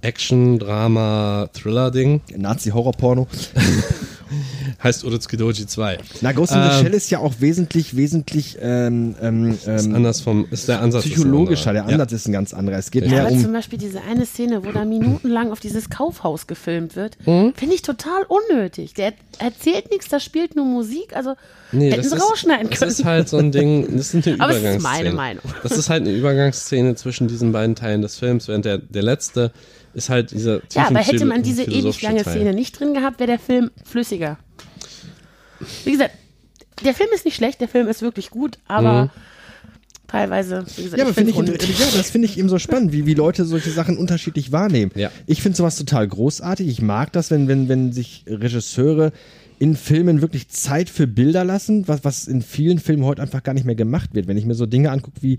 Action, 0.00 0.58
Drama, 0.58 1.50
Thriller-Ding. 1.52 2.22
Nazi-Horror-Porno. 2.38 3.28
Heißt 4.82 5.04
Urutsuki 5.04 5.36
Doji 5.36 5.66
2. 5.66 5.98
Na, 6.20 6.32
Ghost 6.32 6.52
in 6.52 6.62
the 6.62 6.68
Ähm, 6.68 6.82
Shell 6.84 6.94
ist 6.94 7.10
ja 7.10 7.18
auch 7.18 7.34
wesentlich, 7.40 7.96
wesentlich 7.96 8.56
ähm, 8.60 9.14
ähm, 9.20 9.50
Ist 9.52 9.66
ähm, 9.66 9.94
anders 9.94 10.20
vom, 10.20 10.46
ist 10.50 10.68
der 10.68 10.80
Ansatz. 10.80 11.04
ist 11.06 11.12
psychologischer. 11.14 11.72
Der. 11.72 11.86
Ansatz 11.86 12.12
ist 12.12 12.28
ein 12.28 12.32
ganz 12.32 12.54
anderer. 12.54 12.78
Es 12.78 12.90
geht 12.90 13.04
Ja, 13.04 13.10
mehr 13.10 13.20
Aber 13.22 13.32
um 13.32 13.42
zum 13.42 13.52
Beispiel 13.52 13.78
diese 13.78 14.00
eine 14.02 14.26
Szene, 14.26 14.64
wo 14.64 14.72
da 14.72 14.84
minutenlang 14.84 15.50
auf 15.52 15.60
dieses 15.60 15.90
Kaufhaus 15.90 16.46
gefilmt 16.46 16.96
wird, 16.96 17.16
Mhm. 17.26 17.52
finde 17.56 17.74
ich 17.74 17.82
total 17.82 18.24
unnötig. 18.28 18.94
Der 18.94 19.12
erzählt 19.38 19.90
nichts, 19.90 20.08
da 20.08 20.20
spielt 20.20 20.56
nur 20.56 20.64
Musik, 20.64 21.14
also 21.16 21.34
Nee, 21.72 21.90
hätten 21.90 22.02
das 22.02 22.10
sie 22.10 22.16
ist, 22.16 22.22
rausschneiden 22.22 22.68
das 22.70 22.78
können. 22.80 22.90
ist 22.90 23.04
halt 23.04 23.28
so 23.28 23.36
ein 23.38 23.52
Ding, 23.52 23.96
das 23.96 24.14
ist 24.14 24.26
eine 24.26 24.36
Aber 24.40 24.50
es 24.52 24.56
ist 24.58 24.62
Übergangsszene. 24.62 24.82
meine 24.82 25.12
Meinung. 25.12 25.42
Das 25.62 25.72
ist 25.72 25.88
halt 25.90 26.02
eine 26.02 26.12
Übergangsszene 26.16 26.94
zwischen 26.96 27.28
diesen 27.28 27.52
beiden 27.52 27.74
Teilen 27.76 28.02
des 28.02 28.16
Films, 28.18 28.48
während 28.48 28.64
der, 28.64 28.78
der 28.78 29.02
letzte 29.02 29.52
ist 29.94 30.08
halt 30.08 30.30
dieser 30.30 30.60
ja, 30.72 30.86
aber 30.88 31.00
hätte 31.00 31.24
man 31.24 31.42
diese 31.42 31.64
ewig 31.64 32.00
lange 32.02 32.22
Teil. 32.22 32.34
Szene 32.36 32.54
nicht 32.54 32.78
drin 32.78 32.94
gehabt, 32.94 33.18
wäre 33.18 33.26
der 33.28 33.38
Film 33.38 33.70
flüssiger. 33.84 34.38
Wie 35.84 35.92
gesagt, 35.92 36.12
der 36.84 36.94
Film 36.94 37.10
ist 37.14 37.24
nicht 37.24 37.36
schlecht, 37.36 37.60
der 37.60 37.68
Film 37.68 37.88
ist 37.88 38.00
wirklich 38.02 38.30
gut, 38.30 38.58
aber 38.66 39.04
Mhm. 39.04 39.10
teilweise, 40.06 40.64
wie 40.76 40.82
gesagt, 40.84 40.98
Ja, 40.98 41.04
aber 41.04 41.14
finde 41.14 41.30
ich, 41.30 41.36
ja, 41.78 41.86
das 41.96 42.10
finde 42.10 42.26
ich 42.26 42.38
eben 42.38 42.48
so 42.48 42.58
spannend, 42.58 42.92
wie, 42.92 43.06
wie 43.06 43.14
Leute 43.14 43.44
solche 43.44 43.70
Sachen 43.70 43.98
unterschiedlich 43.98 44.52
wahrnehmen. 44.52 44.90
Ja. 44.94 45.10
Ich 45.26 45.42
finde 45.42 45.56
sowas 45.56 45.76
total 45.76 46.08
großartig. 46.08 46.66
Ich 46.68 46.80
mag 46.82 47.12
das, 47.12 47.30
wenn, 47.30 47.48
wenn, 47.48 47.68
wenn 47.68 47.92
sich 47.92 48.24
Regisseure 48.26 49.12
in 49.60 49.76
Filmen 49.76 50.22
wirklich 50.22 50.48
Zeit 50.48 50.88
für 50.88 51.06
Bilder 51.06 51.44
lassen, 51.44 51.86
was, 51.86 52.02
was 52.02 52.26
in 52.26 52.40
vielen 52.40 52.78
Filmen 52.78 53.04
heute 53.04 53.20
einfach 53.20 53.42
gar 53.42 53.52
nicht 53.52 53.66
mehr 53.66 53.74
gemacht 53.74 54.14
wird. 54.14 54.26
Wenn 54.26 54.38
ich 54.38 54.46
mir 54.46 54.54
so 54.54 54.64
Dinge 54.64 54.90
angucke 54.90 55.20
wie 55.20 55.36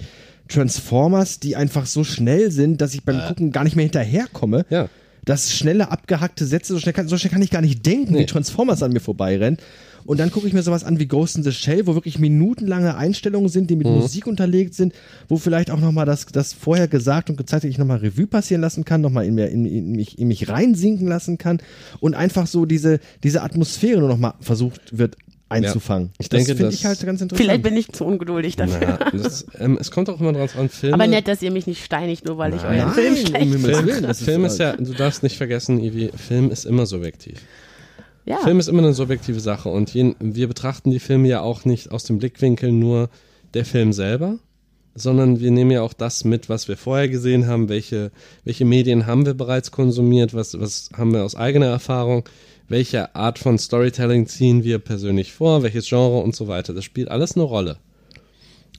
Transformers, 0.48 1.40
die 1.40 1.56
einfach 1.56 1.88
so 1.88 2.04
schnell 2.04 2.52
sind, 2.52 2.82
dass 2.82 2.94
ich 2.94 3.04
beim 3.04 3.20
Gucken 3.28 3.52
gar 3.52 3.64
nicht 3.64 3.76
mehr 3.76 3.84
hinterherkomme. 3.84 4.66
Ja. 4.70 4.90
Das 5.26 5.54
schnelle, 5.54 5.90
abgehackte 5.92 6.46
Sätze, 6.46 6.74
so 6.74 6.80
schnell 6.80 6.94
kann, 6.94 7.08
so 7.08 7.18
schnell 7.18 7.32
kann 7.32 7.42
ich 7.42 7.50
gar 7.50 7.62
nicht 7.62 7.84
denken, 7.86 8.14
wie 8.14 8.20
Nee. 8.20 8.26
Transformers 8.26 8.84
an 8.84 8.92
mir 8.92 9.00
vorbeirennen. 9.00 9.58
Und 10.06 10.20
dann 10.20 10.32
gucke 10.32 10.48
ich 10.48 10.54
mir 10.54 10.64
sowas 10.64 10.84
an 10.84 11.00
wie 11.00 11.06
Ghost 11.08 11.38
in 11.38 11.44
the 11.44 11.52
Shell, 11.52 11.88
wo 11.88 11.94
wirklich 11.96 12.20
minutenlange 12.20 12.96
Einstellungen 12.96 13.50
sind, 13.50 13.70
die 13.70 13.76
mit 13.76 13.88
Mhm. 13.88 13.94
Musik 13.96 14.28
unterlegt 14.28 14.74
sind, 14.74 14.94
wo 15.28 15.38
vielleicht 15.38 15.72
auch 15.72 15.80
nochmal 15.80 16.06
das, 16.06 16.26
das 16.28 16.54
vorher 16.54 16.88
gesagt 16.88 17.30
und 17.30 17.38
gezeigt 17.38 17.64
ich 17.66 17.78
nochmal 17.78 17.98
Revue 17.98 18.28
passieren 18.28 18.62
lassen 18.62 18.86
kann, 18.86 19.02
nochmal 19.02 19.26
in, 19.26 19.36
mir- 19.36 19.50
in, 19.50 19.66
in, 19.66 19.92
mich, 19.94 20.18
in 20.20 20.28
mich 20.28 20.50
reinsinken 20.50 21.08
lassen 21.08 21.38
kann 21.38 21.60
und 22.00 22.14
einfach 22.16 22.48
so 22.48 22.66
diese, 22.66 23.00
diese 23.24 23.42
Atmosphäre 23.44 24.00
nur 24.00 24.10
nochmal 24.10 24.34
versucht 24.42 24.98
wird 24.98 25.16
einzufangen. 25.50 26.12
Ich 26.18 26.30
denke, 26.30 26.48
das 26.48 26.58
finde 26.58 26.72
das- 26.72 26.76
ich 26.80 26.86
halt 26.86 27.06
ganz 27.06 27.20
interessant. 27.22 27.46
Vielleicht 27.46 27.64
bin 27.64 27.76
ich 27.76 27.90
zu 27.92 28.06
ungeduldig 28.06 28.56
dafür. 28.56 28.82
Ja, 28.82 29.12
das, 29.12 29.46
ähm, 29.60 29.78
es 29.82 29.92
kommt 29.92 30.10
auch 30.10 30.20
immer 30.22 30.32
drauf 30.32 30.58
an, 30.58 30.70
Filme. 30.70 30.94
Aber 30.94 31.08
nett, 31.08 31.28
dass 31.28 31.42
ihr 31.42 31.52
mich 31.52 31.68
nicht 31.68 31.84
steinigt, 31.84 32.26
nur 32.26 32.38
weil 32.38 32.54
ich 32.54 32.64
euren 32.64 32.78
Nein, 32.78 32.94
Film 32.94 33.14
um 33.16 33.26
schlecht 33.26 33.36
Himmels 33.52 33.78
Film, 33.78 34.14
Film 34.16 34.46
ist, 34.46 34.54
ist 34.54 34.60
ja, 34.60 34.78
du 34.78 34.94
darfst 34.94 35.24
nicht 35.24 35.36
vergessen, 35.38 35.84
Ivi, 35.84 36.10
Film 36.16 36.52
ist 36.52 36.66
immer 36.66 36.86
subjektiv. 36.86 37.40
Ja, 38.26 38.38
Film 38.38 38.60
ist 38.60 38.68
immer 38.68 38.84
eine 38.84 38.94
subjektive 38.94 39.40
Sache 39.40 39.70
und 39.70 39.94
jeden, 39.94 40.16
wir 40.20 40.48
betrachten 40.48 40.92
die 40.92 41.00
Filme 41.00 41.28
ja 41.28 41.42
auch 41.42 41.66
nicht 41.66 41.92
aus 41.92 42.04
dem 42.04 42.20
Blickwinkel 42.20 42.72
nur 42.72 43.10
der 43.54 43.66
Film 43.66 43.94
selber, 43.94 44.38
sondern 44.94 45.40
wir 45.40 45.52
nehmen 45.52 45.72
ja 45.72 45.82
auch 45.82 45.94
das 45.94 46.24
mit, 46.24 46.50
was 46.50 46.68
wir 46.68 46.78
vorher 46.78 47.10
gesehen 47.10 47.48
haben, 47.48 47.70
welche, 47.70 48.12
welche 48.44 48.66
Medien 48.66 49.06
haben 49.06 49.26
wir 49.26 49.34
bereits 49.34 49.72
konsumiert, 49.72 50.34
was, 50.34 50.60
was 50.60 50.90
haben 50.96 51.14
wir 51.14 51.24
aus 51.24 51.36
eigener 51.36 51.68
Erfahrung, 51.68 52.24
welche 52.68 53.16
Art 53.16 53.40
von 53.40 53.58
Storytelling 53.58 54.28
ziehen 54.28 54.64
wir 54.64 54.80
persönlich 54.80 55.34
vor, 55.34 55.64
welches 55.64 55.88
Genre 55.88 56.20
und 56.20 56.36
so 56.36 56.48
weiter. 56.48 56.74
Das 56.74 56.86
spielt 56.86 57.10
alles 57.10 57.36
eine 57.36 57.44
Rolle. 57.44 57.78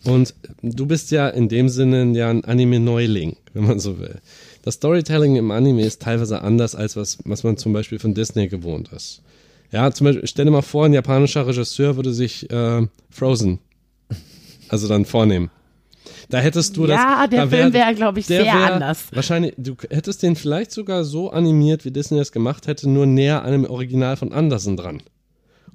Und 0.04 0.34
du 0.62 0.86
bist 0.86 1.10
ja 1.10 1.28
in 1.28 1.48
dem 1.48 1.68
Sinne 1.68 2.16
ja 2.16 2.28
ein 2.28 2.44
Anime-Neuling, 2.44 3.36
wenn 3.52 3.64
man 3.64 3.78
so 3.78 3.98
will. 3.98 4.20
Das 4.62 4.74
Storytelling 4.74 5.36
im 5.36 5.50
Anime 5.50 5.82
ist 5.82 6.02
teilweise 6.02 6.42
anders, 6.42 6.74
als 6.74 6.96
was, 6.96 7.18
was 7.24 7.44
man 7.44 7.56
zum 7.56 7.72
Beispiel 7.72 7.98
von 7.98 8.14
Disney 8.14 8.48
gewohnt 8.48 8.90
ist. 8.92 9.22
Ja, 9.72 9.90
zum 9.90 10.04
Beispiel, 10.04 10.26
stell 10.26 10.44
dir 10.44 10.50
mal 10.50 10.62
vor, 10.62 10.84
ein 10.84 10.92
japanischer 10.92 11.46
Regisseur 11.46 11.96
würde 11.96 12.12
sich 12.12 12.50
äh, 12.50 12.86
Frozen, 13.10 13.58
also 14.68 14.86
dann 14.86 15.06
vornehmen. 15.06 15.50
Da 16.28 16.38
hättest 16.38 16.76
du 16.76 16.86
das. 16.86 16.96
Ja, 16.96 17.26
der 17.26 17.46
da 17.46 17.48
Film 17.48 17.72
wäre, 17.72 17.94
glaube 17.94 18.20
ich, 18.20 18.26
sehr 18.26 18.44
wär 18.44 18.74
anders. 18.74 19.06
Wahrscheinlich, 19.12 19.54
du 19.56 19.76
hättest 19.90 20.22
den 20.22 20.36
vielleicht 20.36 20.72
sogar 20.72 21.04
so 21.04 21.30
animiert, 21.30 21.84
wie 21.84 21.90
Disney 21.90 22.18
es 22.18 22.32
gemacht 22.32 22.66
hätte, 22.66 22.88
nur 22.88 23.06
näher 23.06 23.44
an 23.44 23.52
dem 23.52 23.64
Original 23.64 24.16
von 24.16 24.32
Anderson 24.32 24.76
dran. 24.76 25.02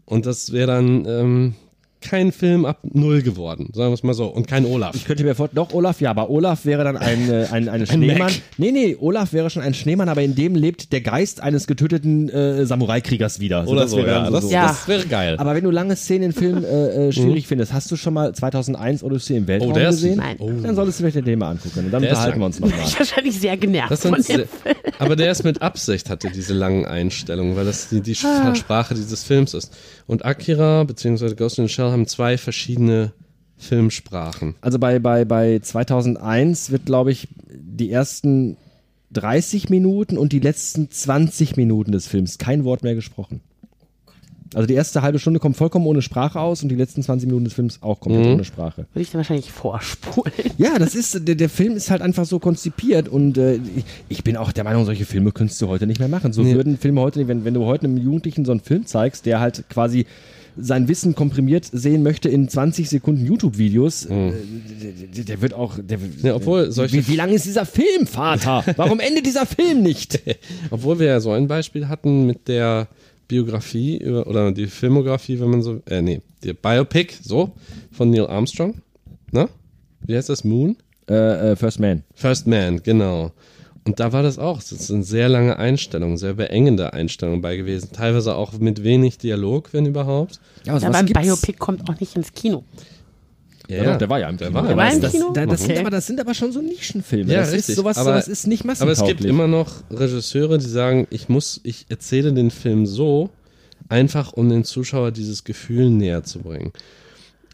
Und 0.05 0.25
das 0.25 0.51
wäre 0.51 0.67
dann 0.67 1.05
ähm, 1.05 1.55
kein 2.01 2.31
Film 2.31 2.65
ab 2.65 2.79
Null 2.83 3.21
geworden, 3.21 3.69
sagen 3.73 3.89
wir 3.89 3.93
es 3.95 4.03
mal 4.03 4.13
so. 4.13 4.27
Und 4.27 4.47
kein 4.47 4.65
Olaf. 4.65 4.95
Ich 4.95 5.05
könnte 5.05 5.23
mir 5.23 5.35
vorstellen, 5.35 5.55
doch, 5.67 5.73
Olaf, 5.73 5.99
ja, 6.01 6.11
aber 6.11 6.29
Olaf 6.29 6.65
wäre 6.65 6.83
dann 6.83 6.97
ein, 6.97 7.29
äh, 7.29 7.47
ein, 7.51 7.67
ein 7.69 7.85
Schneemann. 7.87 8.17
Mac. 8.17 8.31
Nee, 8.57 8.71
nee, 8.71 8.95
Olaf 8.99 9.33
wäre 9.33 9.49
schon 9.49 9.61
ein 9.63 9.73
Schneemann, 9.73 10.09
aber 10.09 10.21
in 10.21 10.35
dem 10.35 10.55
lebt 10.55 10.91
der 10.93 11.01
Geist 11.01 11.41
eines 11.41 11.67
getöteten 11.67 12.29
äh, 12.29 12.65
Samurai-Kriegers 12.65 13.39
wieder. 13.39 13.59
Also 13.61 13.71
Oder 13.71 13.81
das 13.81 13.91
so, 13.91 13.97
wäre 13.97 14.07
ja. 14.09 14.23
dann 14.23 14.33
Das, 14.33 14.43
so. 14.45 14.51
Ja. 14.51 14.67
das 14.67 14.87
wäre 14.87 15.05
geil. 15.05 15.35
Aber 15.37 15.55
wenn 15.55 15.63
du 15.63 15.71
lange 15.71 15.95
Szenen 15.95 16.25
in 16.25 16.31
Filmen 16.33 16.63
äh, 16.63 17.07
äh, 17.07 17.11
schwierig 17.11 17.47
findest, 17.47 17.73
hast 17.73 17.89
du 17.91 17.95
schon 17.95 18.13
mal 18.13 18.33
2001 18.33 19.03
Odyssee 19.03 19.37
im 19.37 19.47
Weltraum 19.47 19.71
Oh, 19.71 19.73
der 19.73 19.89
ist- 19.89 19.95
gesehen? 19.95 20.17
Nein. 20.17 20.35
Oh. 20.39 20.49
Dann 20.61 20.75
solltest 20.75 20.99
du 20.99 21.09
vielleicht 21.09 21.25
den 21.27 21.39
mal 21.39 21.51
angucken 21.51 21.79
und 21.85 21.91
dann 21.91 22.01
Der 22.01 22.11
ist 22.11 22.17
unterhalten 22.17 22.39
wir 22.39 22.45
uns 22.45 22.59
nochmal. 22.59 22.79
ich 22.85 22.99
wahrscheinlich 22.99 23.39
sehr 23.39 23.57
genervt 23.57 23.91
Das 23.91 24.01
von 24.01 24.13
dem 24.13 24.21
sehr, 24.23 24.45
aber 24.99 25.15
der 25.15 25.31
ist 25.31 25.43
mit 25.43 25.61
Absicht, 25.61 26.09
hatte 26.09 26.29
diese 26.31 26.53
langen 26.53 26.85
Einstellungen, 26.85 27.55
weil 27.55 27.65
das 27.65 27.89
die, 27.89 28.01
die 28.01 28.17
Ah. 28.23 28.55
Sprache 28.55 28.93
dieses 28.95 29.23
Films 29.23 29.53
ist. 29.53 29.75
Und 30.05 30.25
Akira 30.25 30.83
bzw. 30.83 31.35
Ghost 31.35 31.59
in 31.59 31.67
the 31.67 31.73
Shell 31.73 31.91
haben 31.91 32.07
zwei 32.07 32.37
verschiedene 32.37 33.13
Filmsprachen. 33.57 34.55
Also 34.61 34.79
bei, 34.79 34.99
bei, 34.99 35.25
bei 35.25 35.59
2001 35.59 36.71
wird, 36.71 36.85
glaube 36.85 37.11
ich, 37.11 37.27
die 37.49 37.91
ersten 37.91 38.57
30 39.11 39.69
Minuten 39.69 40.17
und 40.17 40.31
die 40.31 40.39
letzten 40.39 40.91
20 40.91 41.57
Minuten 41.57 41.91
des 41.91 42.07
Films 42.07 42.37
kein 42.37 42.63
Wort 42.65 42.83
mehr 42.83 42.95
gesprochen. 42.95 43.41
Also 44.53 44.65
die 44.67 44.73
erste 44.73 45.01
halbe 45.01 45.19
Stunde 45.19 45.39
kommt 45.39 45.57
vollkommen 45.57 45.85
ohne 45.87 46.01
Sprache 46.01 46.39
aus 46.39 46.63
und 46.63 46.69
die 46.69 46.75
letzten 46.75 47.03
20 47.03 47.27
Minuten 47.27 47.45
des 47.45 47.53
Films 47.53 47.79
auch 47.81 47.99
komplett 47.99 48.25
Mhm. 48.25 48.33
ohne 48.33 48.45
Sprache. 48.45 48.85
Würde 48.93 49.01
ich 49.01 49.11
dann 49.11 49.19
wahrscheinlich 49.19 49.51
vorspulen. 49.51 50.31
Ja, 50.57 50.77
das 50.79 50.95
ist, 50.95 51.27
der, 51.27 51.35
der 51.35 51.49
Film 51.49 51.73
ist 51.75 51.89
halt 51.91 52.01
einfach 52.01 52.25
so 52.25 52.39
konzipiert 52.39 53.07
und 53.09 53.37
äh, 53.37 53.55
ich, 53.55 53.83
ich 54.09 54.23
bin 54.23 54.37
auch 54.37 54.51
der 54.51 54.63
Meinung, 54.63 54.85
solche 54.85 55.05
Filme 55.05 55.31
könntest 55.31 55.61
du 55.61 55.67
heute 55.67 55.87
nicht 55.87 55.99
mehr 55.99 56.09
machen. 56.09 56.33
So 56.33 56.43
Nee. 56.43 56.55
würden 56.55 56.77
Filme 56.77 57.01
heute 57.01 57.19
nicht, 57.19 57.27
wenn, 57.27 57.45
wenn 57.45 57.53
du 57.53 57.65
heute 57.65 57.85
einem 57.85 57.97
Jugendlichen 57.97 58.45
so 58.45 58.51
einen 58.51 58.61
Film 58.61 58.85
zeigst, 58.85 59.25
der 59.25 59.39
halt 59.39 59.65
quasi 59.69 60.05
sein 60.59 60.87
Wissen 60.87 61.13
komprimiert 61.13 61.69
sehen 61.71 62.01
möchte 62.01 62.29
in 62.29 62.49
20 62.49 62.89
Sekunden 62.89 63.23
YouTube-Videos, 63.27 64.05
äh, 64.05 64.31
der, 65.15 65.23
der, 65.25 65.41
wird 65.41 65.53
auch, 65.53 65.77
der, 65.79 65.99
Mhm. 65.99 66.13
Ja, 66.23 66.35
obwohl 66.35 66.71
solche- 66.71 66.97
wie, 66.97 67.07
wie 67.09 67.15
lang 67.15 67.29
ist 67.29 67.45
dieser 67.45 67.65
Film, 67.65 68.07
Vater? 68.07 68.63
Warum 68.75 68.99
endet 68.99 69.25
dieser 69.27 69.45
Film 69.45 69.83
nicht? 69.83 70.19
Obwohl 70.71 70.97
wir 70.99 71.05
ja 71.07 71.19
so 71.19 71.31
ein 71.31 71.47
Beispiel 71.47 71.87
hatten 71.87 72.25
mit 72.25 72.47
der 72.47 72.87
Biografie 73.27 73.97
über, 73.97 74.27
oder 74.27 74.51
die 74.51 74.67
Filmografie, 74.67 75.39
wenn 75.39 75.49
man 75.49 75.61
so, 75.61 75.81
äh, 75.89 76.01
nee, 76.01 76.21
die 76.43 76.53
Biopic, 76.53 77.15
so, 77.21 77.51
von 77.91 78.09
Neil 78.09 78.27
Armstrong. 78.27 78.75
Na? 79.31 79.49
Wie 80.01 80.15
heißt 80.15 80.29
das? 80.29 80.43
Moon? 80.43 80.77
äh, 81.09 81.51
äh, 81.51 81.55
First 81.55 81.79
Man. 81.79 82.03
First 82.13 82.47
Man, 82.47 82.81
genau. 82.83 83.31
und 83.85 83.99
da 83.99 84.11
war 84.11 84.23
das 84.23 84.37
auch. 84.37 84.57
Das 84.57 84.87
sind 84.87 85.03
sehr 85.03 85.29
lange 85.29 85.57
Einstellungen, 85.57 86.17
sehr 86.17 86.33
beengende 86.33 86.93
Einstellungen 86.93 87.41
bei 87.41 87.55
gewesen. 87.55 87.89
Teilweise 87.93 88.35
auch 88.35 88.53
mit 88.53 88.83
wenig 88.83 89.17
Dialog, 89.17 89.73
wenn 89.73 89.85
überhaupt. 89.85 90.39
Ja, 90.65 90.75
aber 90.75 90.89
beim. 90.89 91.05
Biopic 91.05 91.57
kommt 91.57 91.89
auch 91.89 91.99
nicht 91.99 92.15
ins 92.15 92.33
Kino. 92.33 92.63
Ja, 93.69 93.83
doch, 93.83 93.97
der 93.97 94.09
war 94.09 94.19
ja 94.19 94.29
im 94.29 94.37
der 94.37 94.47
Kino. 94.47 94.59
war, 94.61 94.67
Der 94.67 94.77
war 94.77 94.93
im 94.93 95.01
das, 95.01 95.11
Kino? 95.11 95.31
da, 95.33 95.45
das, 95.45 95.59
sind 95.61 95.71
Okay. 95.71 95.79
aber, 95.81 95.89
das 95.89 96.07
sind 96.07 96.19
aber 96.21 96.33
schon 96.33 96.51
so 96.53 96.61
Nischenfilme. 96.61 97.31
Ja, 97.33 97.41
das 97.41 97.51
richtig. 97.51 97.69
ist 97.69 97.75
sowas, 97.75 97.97
Aber- 97.97 98.11
sowas 98.11 98.27
ist 98.27 98.47
nicht 98.47 98.61
Aber 98.61 98.67
massentauglich. 98.67 99.01
es 99.01 99.07
gibt 99.17 99.29
immer 99.29 99.47
noch 99.47 99.83
Regisseure, 99.91 100.57
die 100.57 100.67
sagen, 100.67 101.05
ich 101.09 101.27
muss, 101.27 101.59
ich 101.63 101.85
erzähle 101.89 102.33
den 102.33 102.49
Film 102.51 102.85
so, 102.85 103.29
einfach 103.89 104.33
um 104.33 104.49
den 104.49 104.63
Zuschauer 104.63 105.11
dieses 105.11 105.43
Gefühl 105.43 105.89
näher 105.89 106.23
zu 106.23 106.39
bringen. 106.39 106.71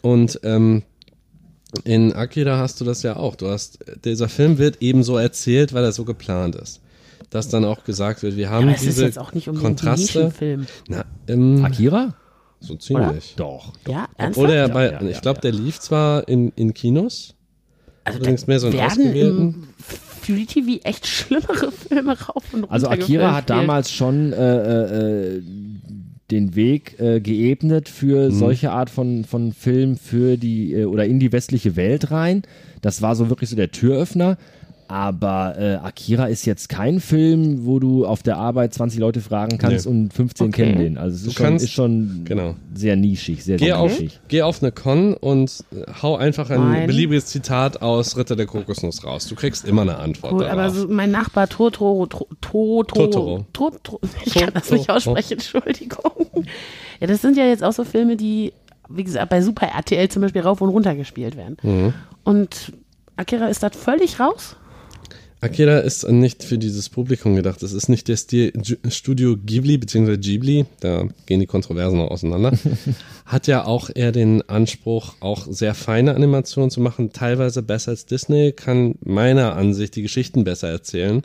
Und 0.02 0.40
ähm, 0.44 0.84
in 1.84 2.14
Akira 2.14 2.58
hast 2.60 2.80
du 2.82 2.86
das 2.86 3.02
ja 3.04 3.16
auch. 3.16 3.36
Du 3.36 3.48
hast, 3.48 3.80
dieser 4.06 4.30
Film 4.30 4.58
wird 4.60 4.82
eben 4.82 5.02
so 5.04 5.18
erzählt, 5.18 5.74
weil 5.74 5.84
er 5.84 5.92
so 5.92 6.06
geplant 6.06 6.56
ist. 6.56 6.80
Dass 7.32 7.50
dann 7.50 7.66
auch 7.66 7.84
gesagt 7.84 8.22
wird, 8.22 8.38
wir 8.38 8.52
haben 8.52 8.66
Aber 8.68 8.76
es 8.76 8.82
ist 8.82 8.90
diese 8.90 9.06
jetzt 9.06 9.18
auch 9.18 9.34
nicht 9.34 9.48
ein 9.50 9.56
Kontraste. 9.56 10.26
Nischenfilm. 10.26 10.68
Na, 10.88 11.06
ähm, 11.28 11.66
Akira? 11.66 12.14
So 12.64 12.76
ziemlich. 12.76 13.34
Doch. 13.38 13.74
Ja, 13.88 14.08
ernsthaft? 14.18 14.46
Oder 14.46 14.56
er 14.56 14.70
bei, 14.70 14.86
Ja, 14.86 14.92
ja, 14.94 15.02
ich 15.08 15.16
ja, 15.16 15.20
glaube, 15.22 15.42
der 15.42 15.52
lief 15.52 15.80
zwar 15.80 16.28
in, 16.28 16.52
in 16.56 16.74
Kinos, 16.74 17.36
also 18.04 18.20
allerdings 18.20 18.48
mehr 18.48 18.60
so 18.60 18.68
in 18.68 18.74
werden 18.74 18.86
ausgewählten. 18.88 19.68
Free 20.22 20.46
TV 20.46 20.80
echt 20.84 21.06
schlimmere 21.06 21.72
Filme 21.90 22.12
rauf 22.18 22.44
und 22.54 22.62
runter 22.62 22.72
Also 22.74 22.88
Akira 22.88 23.34
hat 23.36 23.50
damals 23.50 23.92
schon 23.92 24.32
äh, 24.34 25.36
äh, 25.38 25.42
den 26.32 26.56
Weg 26.56 27.00
äh, 27.00 27.20
geebnet 27.20 27.90
für 27.90 28.30
Mhm. 28.30 28.34
solche 28.34 28.72
Art 28.72 28.90
von, 28.90 29.26
von 29.26 29.52
Film 29.52 29.98
für 29.98 30.38
die 30.38 30.74
äh, 30.74 30.86
oder 30.86 31.06
in 31.06 31.20
die 31.20 31.32
westliche 31.32 31.76
Welt 31.76 32.12
rein. 32.12 32.44
Das 32.82 33.02
war 33.02 33.16
so 33.16 33.30
wirklich 33.30 33.50
so 33.50 33.56
der 33.56 33.72
Türöffner. 33.72 34.38
Aber 34.94 35.56
äh, 35.58 35.74
Akira 35.78 36.26
ist 36.28 36.46
jetzt 36.46 36.70
kein 36.70 37.00
Film, 37.00 37.66
wo 37.66 37.80
du 37.80 38.06
auf 38.06 38.22
der 38.22 38.38
Arbeit 38.38 38.76
20 38.76 39.00
Leute 39.00 39.22
fragen 39.22 39.58
kannst 39.58 39.88
Nee. 39.88 39.92
und 39.92 40.14
15 40.14 40.48
Okay. 40.50 40.66
kennen 40.66 40.78
den. 40.78 40.98
Also 41.00 41.16
es 41.16 41.24
Du 41.24 41.30
ist 41.30 41.34
schon, 41.36 41.46
kannst- 41.48 41.66
ist 41.66 41.72
schon 41.72 42.22
genau. 42.26 42.54
sehr 42.76 42.96
nischig, 42.96 43.44
sehr, 43.44 43.58
Geh 43.58 43.66
sehr 43.66 43.80
auf, 43.80 43.92
nischig. 44.00 44.20
geh 44.28 44.44
auf 44.44 44.62
eine 44.62 44.72
Con 44.72 45.16
und 45.16 45.64
äh, 45.72 45.92
hau 46.04 46.16
einfach 46.16 46.52
ein 46.52 46.60
Nein. 46.62 46.86
beliebiges 46.88 47.26
Zitat 47.26 47.82
aus 47.82 48.18
Ritter 48.18 48.36
der 48.36 48.46
Kokosnuss 48.46 49.04
raus. 49.04 49.26
Du 49.28 49.34
kriegst 49.34 49.66
immer 49.68 49.82
eine 49.82 49.98
Antwort 49.98 50.34
Cool, 50.34 50.46
aber 50.46 50.62
darauf. 50.68 50.76
so 50.78 50.88
mein 50.88 51.10
Nachbar 51.10 51.50
Totoro, 51.50 52.06
Totoro, 52.06 52.84
Totoro. 52.84 53.46
Totoro, 53.52 54.00
ich 54.26 54.36
kann 54.36 54.52
das 54.54 54.70
nicht 54.70 54.88
aussprechen, 54.92 55.34
Entschuldigung. 55.34 56.46
Ja, 57.00 57.08
das 57.08 57.20
sind 57.24 57.36
ja 57.36 57.46
jetzt 57.46 57.64
auch 57.64 57.74
so 57.74 57.84
Filme, 57.84 58.16
die, 58.16 58.54
wie 58.90 59.04
gesagt, 59.04 59.30
bei 59.32 59.42
Super 59.42 59.66
RTL 59.76 60.08
zum 60.10 60.22
Beispiel 60.22 60.42
rauf 60.44 60.62
und 60.62 60.70
runter 60.70 60.94
gespielt 60.94 61.36
werden. 61.36 61.58
Mhm. 61.64 61.94
Und 62.24 62.74
Akira 63.16 63.48
ist 63.48 63.64
da 63.64 63.72
völlig 63.72 64.20
raus. 64.20 64.56
Akira 65.44 65.80
ist 65.80 66.10
nicht 66.10 66.42
für 66.42 66.58
dieses 66.58 66.88
Publikum 66.88 67.36
gedacht. 67.36 67.62
Es 67.64 67.74
ist 67.74 67.90
nicht 67.90 68.08
der 68.08 68.16
Stil 68.16 68.54
Studio 68.88 69.36
Ghibli 69.36 69.78
bzw. 69.78 70.16
Ghibli, 70.16 70.66
da 70.80 71.10
gehen 71.26 71.42
die 71.42 71.48
Kontroversen 71.48 71.98
noch 71.98 72.12
auseinander. 72.12 72.54
Hat 73.26 73.48
ja 73.48 73.66
auch 73.66 73.90
eher 73.94 74.14
den 74.14 74.48
Anspruch, 74.48 75.16
auch 75.20 75.46
sehr 75.50 75.74
feine 75.74 76.16
Animationen 76.16 76.72
zu 76.72 76.80
machen, 76.80 77.12
teilweise 77.12 77.62
besser 77.62 77.92
als 77.92 78.06
Disney, 78.06 78.54
kann 78.54 78.96
meiner 79.04 79.58
Ansicht 79.58 79.98
die 79.98 80.02
Geschichten 80.02 80.46
besser 80.46 80.70
erzählen. 80.70 81.24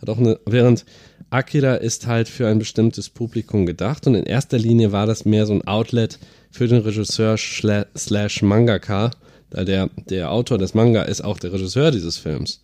Hat 0.00 0.10
auch 0.10 0.18
eine, 0.18 0.38
während 0.46 0.84
Akira 1.30 1.74
ist 1.74 2.06
halt 2.06 2.28
für 2.28 2.46
ein 2.46 2.60
bestimmtes 2.60 3.08
Publikum 3.08 3.66
gedacht 3.66 4.06
und 4.06 4.14
in 4.14 4.26
erster 4.26 4.58
Linie 4.58 4.92
war 4.92 5.06
das 5.06 5.24
mehr 5.24 5.44
so 5.44 5.54
ein 5.54 5.66
Outlet 5.66 6.20
für 6.52 6.68
den 6.68 6.82
Regisseur 6.82 7.36
slash 7.36 8.42
Mangaka, 8.42 9.10
da 9.50 9.64
der, 9.64 9.90
der 10.08 10.30
Autor 10.30 10.58
des 10.58 10.74
Manga 10.74 11.02
ist 11.02 11.24
auch 11.24 11.40
der 11.40 11.52
Regisseur 11.52 11.90
dieses 11.90 12.16
Films. 12.16 12.60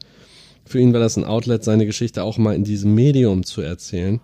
Für 0.64 0.78
ihn 0.78 0.92
war 0.92 1.00
das 1.00 1.16
ein 1.16 1.24
Outlet, 1.24 1.64
seine 1.64 1.86
Geschichte 1.86 2.22
auch 2.22 2.38
mal 2.38 2.54
in 2.54 2.64
diesem 2.64 2.94
Medium 2.94 3.44
zu 3.44 3.60
erzählen. 3.62 4.20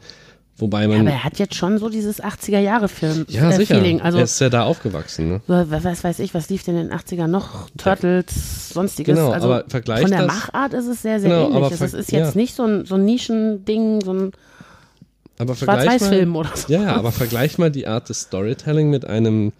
Wobei 0.60 0.82
Ja, 0.82 0.88
man. 0.88 1.00
aber 1.02 1.10
er 1.10 1.22
hat 1.24 1.38
jetzt 1.38 1.54
schon 1.54 1.78
so 1.78 1.88
dieses 1.88 2.20
80er-Jahre-Film 2.20 3.26
ja, 3.28 3.48
äh, 3.50 3.52
sicher. 3.54 3.76
Feeling. 3.76 4.00
Also, 4.00 4.18
er 4.18 4.24
ist 4.24 4.40
ja 4.40 4.48
da 4.48 4.64
aufgewachsen. 4.64 5.28
Ne? 5.28 5.40
was 5.46 6.02
weiß 6.02 6.18
ich, 6.18 6.34
was 6.34 6.50
lief 6.50 6.64
denn 6.64 6.76
in 6.76 6.88
den 6.88 6.98
80ern 6.98 7.28
noch? 7.28 7.68
Turtles, 7.76 8.70
sonstiges. 8.70 9.14
Genau, 9.16 9.30
also 9.30 9.46
aber 9.52 9.64
vergleich 9.68 10.02
Von 10.02 10.10
der 10.10 10.26
das- 10.26 10.34
Machart 10.34 10.72
ist 10.74 10.86
es 10.88 11.02
sehr, 11.02 11.20
sehr 11.20 11.30
Genau, 11.30 11.44
ähnlich. 11.46 11.56
aber 11.64 11.72
Es 11.72 11.80
ist, 11.80 12.10
jetzt 12.10 12.34
ja. 12.34 12.40
nicht 12.40 12.56
so 12.56 12.64
ein, 12.64 12.84
so 12.86 12.96
ein 12.96 13.04
Nischending, 13.04 14.00
so 14.04 14.12
ein 14.12 14.32
Aber 15.38 15.54
vergleich 15.54 15.84
Schwarz-Weiß-Film 15.84 16.34
oder 16.34 16.50
so. 16.56 16.72
Ja, 16.72 16.82
ja, 16.82 16.96
aber 16.96 17.12
vergleich 17.12 17.58
mal 17.58 17.70
die 17.70 17.86
Art 17.86 18.08
des 18.08 18.22
Storytelling 18.22 18.90
mit 18.90 19.04
einem 19.06 19.52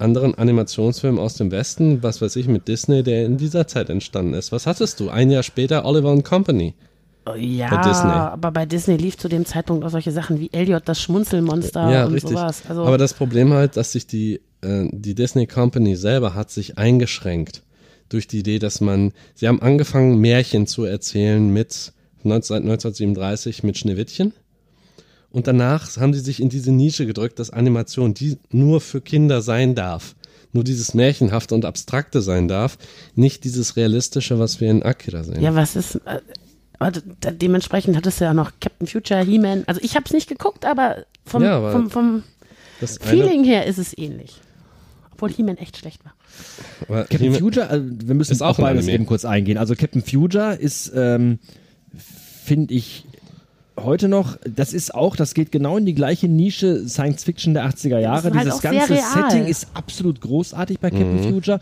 anderen 0.00 0.34
Animationsfilm 0.34 1.18
aus 1.18 1.34
dem 1.34 1.50
Westen, 1.50 2.02
was 2.02 2.20
weiß 2.20 2.36
ich, 2.36 2.48
mit 2.48 2.68
Disney, 2.68 3.02
der 3.02 3.24
in 3.26 3.36
dieser 3.36 3.66
Zeit 3.66 3.90
entstanden 3.90 4.34
ist. 4.34 4.52
Was 4.52 4.66
hattest 4.66 5.00
du? 5.00 5.10
Ein 5.10 5.30
Jahr 5.30 5.42
später 5.42 5.84
Oliver 5.84 6.10
and 6.10 6.24
Company. 6.24 6.74
Ja, 7.36 7.68
Bei 7.68 7.88
Disney. 7.88 8.10
aber 8.10 8.50
bei 8.50 8.66
Disney 8.66 8.96
lief 8.96 9.16
zu 9.18 9.28
dem 9.28 9.44
Zeitpunkt 9.44 9.84
auch 9.84 9.90
solche 9.90 10.10
Sachen 10.10 10.40
wie 10.40 10.50
Elliot, 10.52 10.82
das 10.86 11.00
Schmunzelmonster 11.00 11.90
ja, 11.90 12.06
und 12.06 12.14
richtig. 12.14 12.30
sowas. 12.32 12.62
Also, 12.68 12.84
Aber 12.84 12.98
das 12.98 13.14
Problem 13.14 13.52
halt, 13.52 13.76
dass 13.76 13.92
sich 13.92 14.06
die, 14.06 14.40
äh, 14.62 14.88
die 14.90 15.14
Disney 15.14 15.46
Company 15.46 15.96
selber 15.96 16.34
hat 16.34 16.50
sich 16.50 16.78
eingeschränkt 16.78 17.62
durch 18.08 18.26
die 18.26 18.40
Idee, 18.40 18.58
dass 18.58 18.80
man, 18.80 19.12
sie 19.34 19.48
haben 19.48 19.62
angefangen, 19.62 20.18
Märchen 20.18 20.66
zu 20.66 20.84
erzählen 20.84 21.52
mit 21.52 21.92
19, 22.22 22.56
1937 22.62 23.62
mit 23.62 23.78
Schneewittchen. 23.78 24.32
Und 25.32 25.46
danach 25.46 25.96
haben 25.96 26.12
sie 26.12 26.20
sich 26.20 26.40
in 26.42 26.48
diese 26.48 26.72
Nische 26.72 27.06
gedrückt, 27.06 27.38
dass 27.38 27.50
Animation, 27.50 28.14
die 28.14 28.38
nur 28.50 28.80
für 28.80 29.00
Kinder 29.00 29.42
sein 29.42 29.74
darf, 29.74 30.16
nur 30.52 30.64
dieses 30.64 30.94
Märchenhafte 30.94 31.54
und 31.54 31.64
Abstrakte 31.64 32.20
sein 32.20 32.48
darf, 32.48 32.78
nicht 33.14 33.44
dieses 33.44 33.76
Realistische, 33.76 34.38
was 34.40 34.60
wir 34.60 34.68
in 34.70 34.82
Akira 34.82 35.22
sehen. 35.22 35.40
ja, 35.40 35.54
was 35.54 35.76
ist. 35.76 35.96
Äh, 36.06 36.20
dementsprechend 37.34 37.94
hattest 37.96 38.20
du 38.20 38.24
ja 38.24 38.32
noch 38.34 38.52
Captain 38.60 38.86
Future, 38.86 39.22
He-Man. 39.22 39.64
Also 39.66 39.80
ich 39.84 39.94
habe 39.96 40.06
es 40.06 40.12
nicht 40.12 40.28
geguckt, 40.28 40.64
aber 40.64 41.04
vom, 41.26 41.42
Ja, 41.42 41.58
aber 41.58 41.72
vom, 41.72 41.90
vom 41.90 42.22
das 42.80 43.00
eine- 43.00 43.10
Feeling 43.10 43.44
her 43.44 43.66
ist 43.66 43.78
es 43.78 43.96
ähnlich. 43.96 44.40
Obwohl 45.12 45.30
He-Man 45.30 45.58
echt 45.58 45.76
schlecht 45.76 46.02
war. 46.04 46.14
aber 46.88 47.04
Captain 47.04 47.34
Future, 47.34 47.68
also 47.68 47.84
wir 47.88 48.14
müssen 48.14 48.32
Ist 48.32 48.42
auch 48.42 48.56
beides 48.56 48.84
Anime. 48.84 48.94
eben 48.94 49.06
kurz 49.06 49.24
eingehen. 49.26 49.58
Also 49.58 49.74
Captain 49.76 50.02
Future 50.02 50.54
ist, 50.54 50.90
ähm, 50.94 51.38
finde 52.44 52.72
ich, 52.74 53.04
heute 53.84 54.08
noch, 54.08 54.36
das 54.44 54.72
ist 54.72 54.94
auch, 54.94 55.16
das 55.16 55.34
geht 55.34 55.52
genau 55.52 55.76
in 55.76 55.86
die 55.86 55.94
gleiche 55.94 56.28
Nische 56.28 56.88
Science 56.88 57.24
Fiction 57.24 57.54
der 57.54 57.68
80er 57.68 57.98
Jahre. 57.98 58.30
halt 58.32 58.44
Dieses 58.44 58.60
ganze. 58.60 58.94
Setting 58.94 59.46
ist 59.46 59.68
absolut 59.74 60.20
großartig 60.20 60.80
bei 60.80 60.90
Captain 60.90 61.22
Future. 61.22 61.60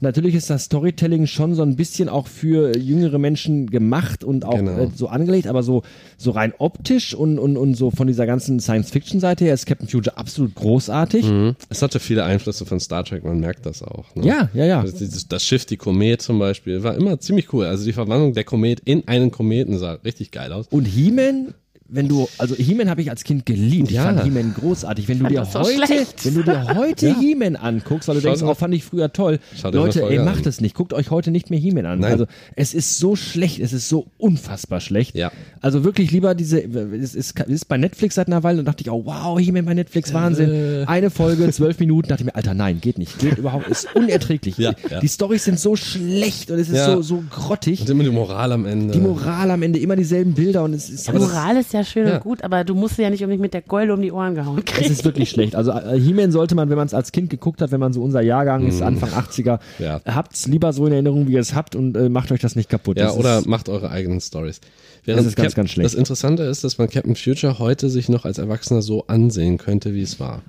Natürlich 0.00 0.34
ist 0.34 0.48
das 0.50 0.64
Storytelling 0.64 1.26
schon 1.26 1.54
so 1.54 1.62
ein 1.62 1.76
bisschen 1.76 2.08
auch 2.08 2.26
für 2.26 2.76
jüngere 2.76 3.18
Menschen 3.18 3.68
gemacht 3.70 4.24
und 4.24 4.44
auch 4.44 4.56
Genau. 4.56 4.78
äh, 4.78 4.88
so 4.94 5.08
angelegt, 5.08 5.46
aber 5.46 5.62
so, 5.62 5.82
so 6.16 6.30
rein 6.30 6.52
optisch 6.58 7.14
und, 7.14 7.38
und, 7.38 7.56
und 7.56 7.74
so 7.74 7.90
von 7.90 8.06
dieser 8.06 8.26
ganzen 8.26 8.60
Science-Fiction-Seite 8.60 9.44
her 9.44 9.54
ist 9.54 9.66
Captain 9.66 9.88
Future 9.88 10.16
absolut 10.16 10.54
großartig. 10.54 11.26
Mhm. 11.26 11.54
Es 11.68 11.82
hatte 11.82 12.00
viele 12.00 12.24
Einflüsse 12.24 12.64
von 12.66 12.80
Star 12.80 13.04
Trek, 13.04 13.24
man 13.24 13.40
merkt 13.40 13.66
das 13.66 13.82
auch. 13.82 14.14
Ne? 14.14 14.26
Ja, 14.26 14.48
ja, 14.54 14.64
ja. 14.64 14.80
Also 14.80 14.96
dieses, 14.96 15.28
das 15.28 15.44
Schiff, 15.44 15.66
die 15.66 15.76
Komet 15.76 16.22
zum 16.22 16.38
Beispiel, 16.38 16.82
war 16.82 16.94
immer 16.94 17.20
ziemlich 17.20 17.52
cool. 17.52 17.66
Also 17.66 17.84
die 17.84 17.92
Verwandlung 17.92 18.32
der 18.32 18.44
Komet 18.44 18.80
in 18.80 19.06
einen 19.06 19.30
Kometen 19.30 19.78
sah 19.78 19.92
richtig 20.04 20.30
geil 20.30 20.52
aus. 20.52 20.66
Und 20.70 20.86
He-Man, 20.86 21.54
wenn 21.92 22.08
du, 22.08 22.28
also 22.38 22.54
He-Man 22.54 22.88
habe 22.88 23.02
ich 23.02 23.10
als 23.10 23.24
Kind 23.24 23.46
geliebt. 23.46 23.90
Ja. 23.90 24.02
Ich 24.02 24.16
fand 24.16 24.24
He-Man 24.24 24.54
großartig. 24.58 25.08
Wenn 25.08 25.18
du 25.18 25.26
dir 25.26 25.40
heute, 25.52 26.06
wenn 26.22 26.34
du 26.34 26.42
dir 26.44 26.74
heute 26.74 27.14
He-Man 27.20 27.56
anguckst, 27.56 28.08
weil 28.08 28.16
du 28.16 28.20
Schau 28.20 28.28
denkst, 28.28 28.42
oh, 28.42 28.54
fand 28.54 28.74
ich 28.74 28.84
früher 28.84 29.12
toll. 29.12 29.38
Schau 29.60 29.70
Leute, 29.70 30.02
ey, 30.08 30.18
macht 30.20 30.46
es 30.46 30.60
nicht. 30.60 30.74
Guckt 30.74 30.92
euch 30.92 31.10
heute 31.10 31.30
nicht 31.30 31.50
mehr 31.50 31.58
He-Man 31.58 31.86
an. 31.86 32.00
Nein. 32.00 32.12
Also 32.12 32.26
es 32.56 32.74
ist 32.74 32.98
so 32.98 33.16
schlecht, 33.16 33.58
es 33.60 33.72
ist 33.72 33.88
so 33.88 34.06
unfassbar 34.18 34.80
schlecht. 34.80 35.16
Ja. 35.16 35.32
Also 35.60 35.84
wirklich 35.84 36.10
lieber 36.10 36.34
diese, 36.34 36.62
es 36.62 37.14
ist, 37.14 37.40
es 37.40 37.48
ist 37.48 37.64
bei 37.66 37.76
Netflix 37.76 38.14
seit 38.14 38.28
einer 38.28 38.42
Weile 38.42 38.60
und 38.60 38.64
dachte 38.66 38.82
ich, 38.82 38.90
oh 38.90 39.04
wow, 39.04 39.38
He-Man 39.38 39.64
bei 39.64 39.74
Netflix, 39.74 40.14
Wahnsinn. 40.14 40.50
Äh. 40.50 40.84
Eine 40.86 41.10
Folge, 41.10 41.50
zwölf 41.50 41.78
Minuten, 41.80 42.08
dachte 42.08 42.22
ich 42.22 42.26
mir, 42.26 42.34
Alter, 42.34 42.54
nein, 42.54 42.80
geht 42.80 42.98
nicht. 42.98 43.18
Geht 43.18 43.38
überhaupt, 43.38 43.68
ist 43.68 43.88
unerträglich. 43.94 44.56
Ja, 44.58 44.74
ja. 44.90 45.00
Die 45.00 45.08
Storys 45.08 45.44
sind 45.44 45.58
so 45.58 45.76
schlecht 45.76 46.50
und 46.50 46.58
es 46.58 46.68
ist 46.68 46.76
Ja. 46.76 46.94
so, 46.94 47.02
so 47.02 47.24
grottig. 47.30 47.80
Und 47.82 47.90
immer 47.90 48.04
die 48.04 48.10
Moral 48.10 48.52
am 48.52 48.64
Ende. 48.66 48.92
Die 48.92 49.00
Moral 49.00 49.50
am 49.50 49.62
Ende 49.62 49.78
immer 49.78 49.96
dieselben 49.96 50.34
Bilder 50.34 50.62
und 50.64 50.72
es 50.74 50.88
ist 50.88 51.12
Moral 51.12 51.56
ist 51.56 51.72
ja 51.72 51.79
schön 51.84 52.06
ja. 52.06 52.14
und 52.16 52.20
gut, 52.22 52.42
aber 52.44 52.64
du 52.64 52.74
musst 52.74 52.98
ja 52.98 53.10
nicht 53.10 53.22
unbedingt 53.22 53.42
mit 53.42 53.54
der 53.54 53.62
Keule 53.62 53.92
um 53.94 54.00
die 54.02 54.12
Ohren 54.12 54.34
gehauen 54.34 54.58
Es 54.58 54.64
kriegen. 54.64 54.90
ist 54.92 55.04
wirklich 55.04 55.30
schlecht. 55.30 55.54
Also 55.54 55.72
äh, 55.72 55.98
He-Man 55.98 56.32
sollte 56.32 56.54
man, 56.54 56.68
wenn 56.70 56.76
man 56.76 56.86
es 56.86 56.94
als 56.94 57.12
Kind 57.12 57.30
geguckt 57.30 57.60
hat, 57.62 57.70
wenn 57.72 57.80
man 57.80 57.92
so 57.92 58.02
unser 58.02 58.20
Jahrgang 58.20 58.66
ist, 58.66 58.82
Anfang 58.82 59.10
80er, 59.10 59.58
Mhm. 59.78 59.84
Ja. 59.84 60.00
habt's 60.06 60.46
lieber 60.46 60.72
so 60.72 60.86
in 60.86 60.92
Erinnerung, 60.92 61.28
wie 61.28 61.32
ihr 61.32 61.40
es 61.40 61.54
habt 61.54 61.74
und 61.76 61.96
äh, 61.96 62.08
macht 62.08 62.30
euch 62.32 62.40
das 62.40 62.56
nicht 62.56 62.68
kaputt. 62.68 62.98
Ja, 62.98 63.06
Das 63.06 63.16
oder 63.16 63.38
ist, 63.38 63.46
macht 63.46 63.68
eure 63.68 63.90
eigenen 63.90 64.20
Stories. 64.20 64.60
Das 65.06 65.24
ist 65.24 65.36
ganz, 65.36 65.54
ganz 65.54 65.70
schlecht. 65.70 65.86
Das 65.86 65.94
Interessante 65.94 66.42
ist, 66.44 66.62
dass 66.62 66.78
man 66.78 66.88
Captain 66.90 67.16
Future 67.16 67.58
heute 67.58 67.88
sich 67.88 68.08
noch 68.08 68.24
als 68.24 68.38
Erwachsener 68.38 68.82
so 68.82 69.06
ansehen 69.06 69.56
könnte, 69.58 69.94
wie 69.94 70.02
es 70.02 70.20
war. 70.20 70.42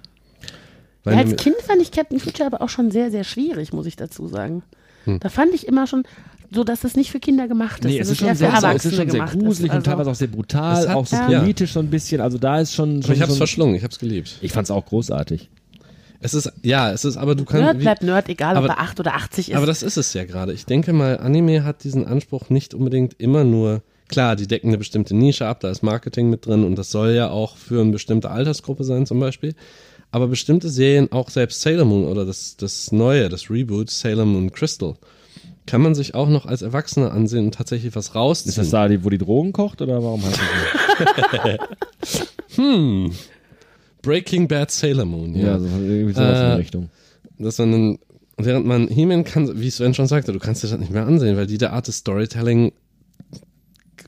Weil 1.03 1.15
Ja, 1.15 1.19
als 1.21 1.35
Kind 1.37 1.55
fand 1.61 1.81
ich 1.81 1.91
Captain 1.91 2.19
Future 2.19 2.45
aber 2.45 2.61
auch 2.61 2.69
schon 2.69 2.91
sehr, 2.91 3.09
sehr 3.11 3.23
schwierig, 3.23 3.73
muss 3.73 3.85
ich 3.85 3.95
dazu 3.95 4.27
sagen. 4.27 4.61
Hm. 5.05 5.19
Da 5.19 5.29
fand 5.29 5.53
ich 5.55 5.67
immer 5.67 5.87
schon 5.87 6.03
so, 6.53 6.63
dass 6.63 6.83
es 6.83 6.95
nicht 6.95 7.11
für 7.11 7.19
Kinder 7.19 7.47
gemacht 7.47 7.79
ist. 7.85 7.91
Nee, 7.91 7.99
es 7.99 8.09
ist 8.09 8.17
schon 8.19 8.27
eher 8.27 8.35
sehr, 8.35 8.51
für 8.51 8.57
es 8.57 8.63
Erwachsene 8.63 8.91
ist 8.93 8.99
schon 8.99 9.09
sehr 9.09 9.25
gruselig 9.25 9.71
ist. 9.71 9.77
und 9.77 9.83
teilweise 9.83 9.99
Also, 9.99 10.11
auch 10.11 10.15
sehr 10.15 10.27
brutal, 10.27 10.81
Es 10.83 10.87
hat- 10.89 10.95
auch 10.95 11.07
so 11.07 11.15
ja. 11.15 11.39
politisch 11.39 11.71
so 11.73 11.79
ein 11.79 11.87
bisschen. 11.89 12.19
Also 12.21 12.37
da 12.37 12.59
ist 12.59 12.73
schon, 12.73 12.97
aber 12.97 13.03
schon 13.05 13.15
ich 13.15 13.21
hab's 13.21 13.29
so 13.31 13.35
ein, 13.35 13.37
verschlungen, 13.37 13.75
ich 13.75 13.83
hab's 13.83 13.99
geliebt. 13.99 14.37
Ich 14.41 14.51
fand's 14.51 14.69
auch 14.71 14.85
großartig. 14.85 15.49
Es 16.23 16.33
ist, 16.35 16.51
ja, 16.61 16.91
es 16.91 17.03
ist, 17.05 17.17
aber 17.17 17.33
du 17.35 17.45
kannst. 17.45 17.63
Nerd 17.63 17.79
bleibt 17.79 18.03
Nerd, 18.03 18.29
egal 18.29 18.55
aber- 18.55 18.65
ob 18.67 18.71
er 18.73 18.79
8 18.79 18.99
oder 18.99 19.15
80 19.15 19.49
ist. 19.51 19.55
Aber 19.55 19.65
das 19.65 19.81
ist 19.81 19.97
es 19.97 20.13
ja 20.13 20.23
gerade. 20.25 20.53
Ich 20.53 20.65
denke 20.65 20.93
mal, 20.93 21.17
Anime 21.17 21.63
hat 21.63 21.83
diesen 21.83 22.05
Anspruch 22.05 22.49
nicht 22.49 22.73
unbedingt 22.73 23.15
immer 23.19 23.43
nur 23.43 23.81
klar, 24.07 24.35
die 24.35 24.45
decken 24.45 24.67
eine 24.67 24.77
bestimmte 24.77 25.15
Nische 25.15 25.47
ab, 25.47 25.61
da 25.61 25.69
ist 25.71 25.83
Marketing 25.83 26.29
mit 26.29 26.45
drin 26.45 26.63
und 26.65 26.75
das 26.75 26.91
soll 26.91 27.11
ja 27.11 27.29
auch 27.29 27.55
für 27.55 27.79
eine 27.81 27.91
bestimmte 27.91 28.29
Altersgruppe 28.29 28.83
sein 28.83 29.05
zum 29.05 29.19
Beispiel. 29.21 29.55
Aber 30.11 30.27
bestimmte 30.27 30.69
Serien, 30.69 31.09
auch 31.13 31.29
selbst 31.29 31.61
Sailor 31.61 31.85
Moon 31.85 32.03
oder 32.03 32.25
das, 32.25 32.57
das 32.57 32.91
neue, 32.91 33.29
das 33.29 33.49
Reboot 33.49 33.89
Sailor 33.89 34.25
Moon 34.25 34.51
Crystal, 34.51 34.95
kann 35.71 35.81
man 35.81 35.95
sich 35.95 36.13
auch 36.15 36.27
noch 36.27 36.45
als 36.45 36.61
Erwachsener 36.61 37.13
ansehen 37.13 37.45
und 37.45 37.53
tatsächlich 37.55 37.95
was 37.95 38.13
rausziehen. 38.13 38.49
Ist 38.49 38.57
das 38.57 38.69
da, 38.71 38.89
die- 38.89 39.05
wo 39.05 39.09
die 39.09 39.17
Drogen 39.17 39.53
kocht 39.53 39.81
oder 39.81 40.03
warum 40.03 40.21
heißt 40.21 40.37
das 40.37 42.09
so? 42.57 42.61
Breaking 44.01 44.47
Bad 44.49 44.69
Sailor 44.71 45.05
Moon, 45.05 45.33
ja. 45.35 45.53
Ja, 45.53 45.59
so, 45.59 45.65
irgendwie 45.67 46.13
sowas 46.13 46.39
in 46.39 46.45
Äh, 46.45 46.49
der 46.49 46.57
Richtung. 46.57 46.89
dass 47.37 47.57
man 47.59 47.71
dann, 47.71 47.99
während 48.37 48.65
man 48.65 48.87
He-Man 48.89 49.23
kann, 49.23 49.59
wie 49.61 49.69
Sven 49.69 49.93
schon 49.93 50.07
sagte, 50.07 50.33
du 50.33 50.39
kannst 50.39 50.63
dir 50.63 50.67
das 50.67 50.79
nicht 50.79 50.91
mehr 50.91 51.05
ansehen, 51.05 51.37
weil 51.37 51.47
die 51.47 51.57
der 51.57 51.71
Art 51.73 51.87
des 51.87 51.97
Storytelling 51.97 52.71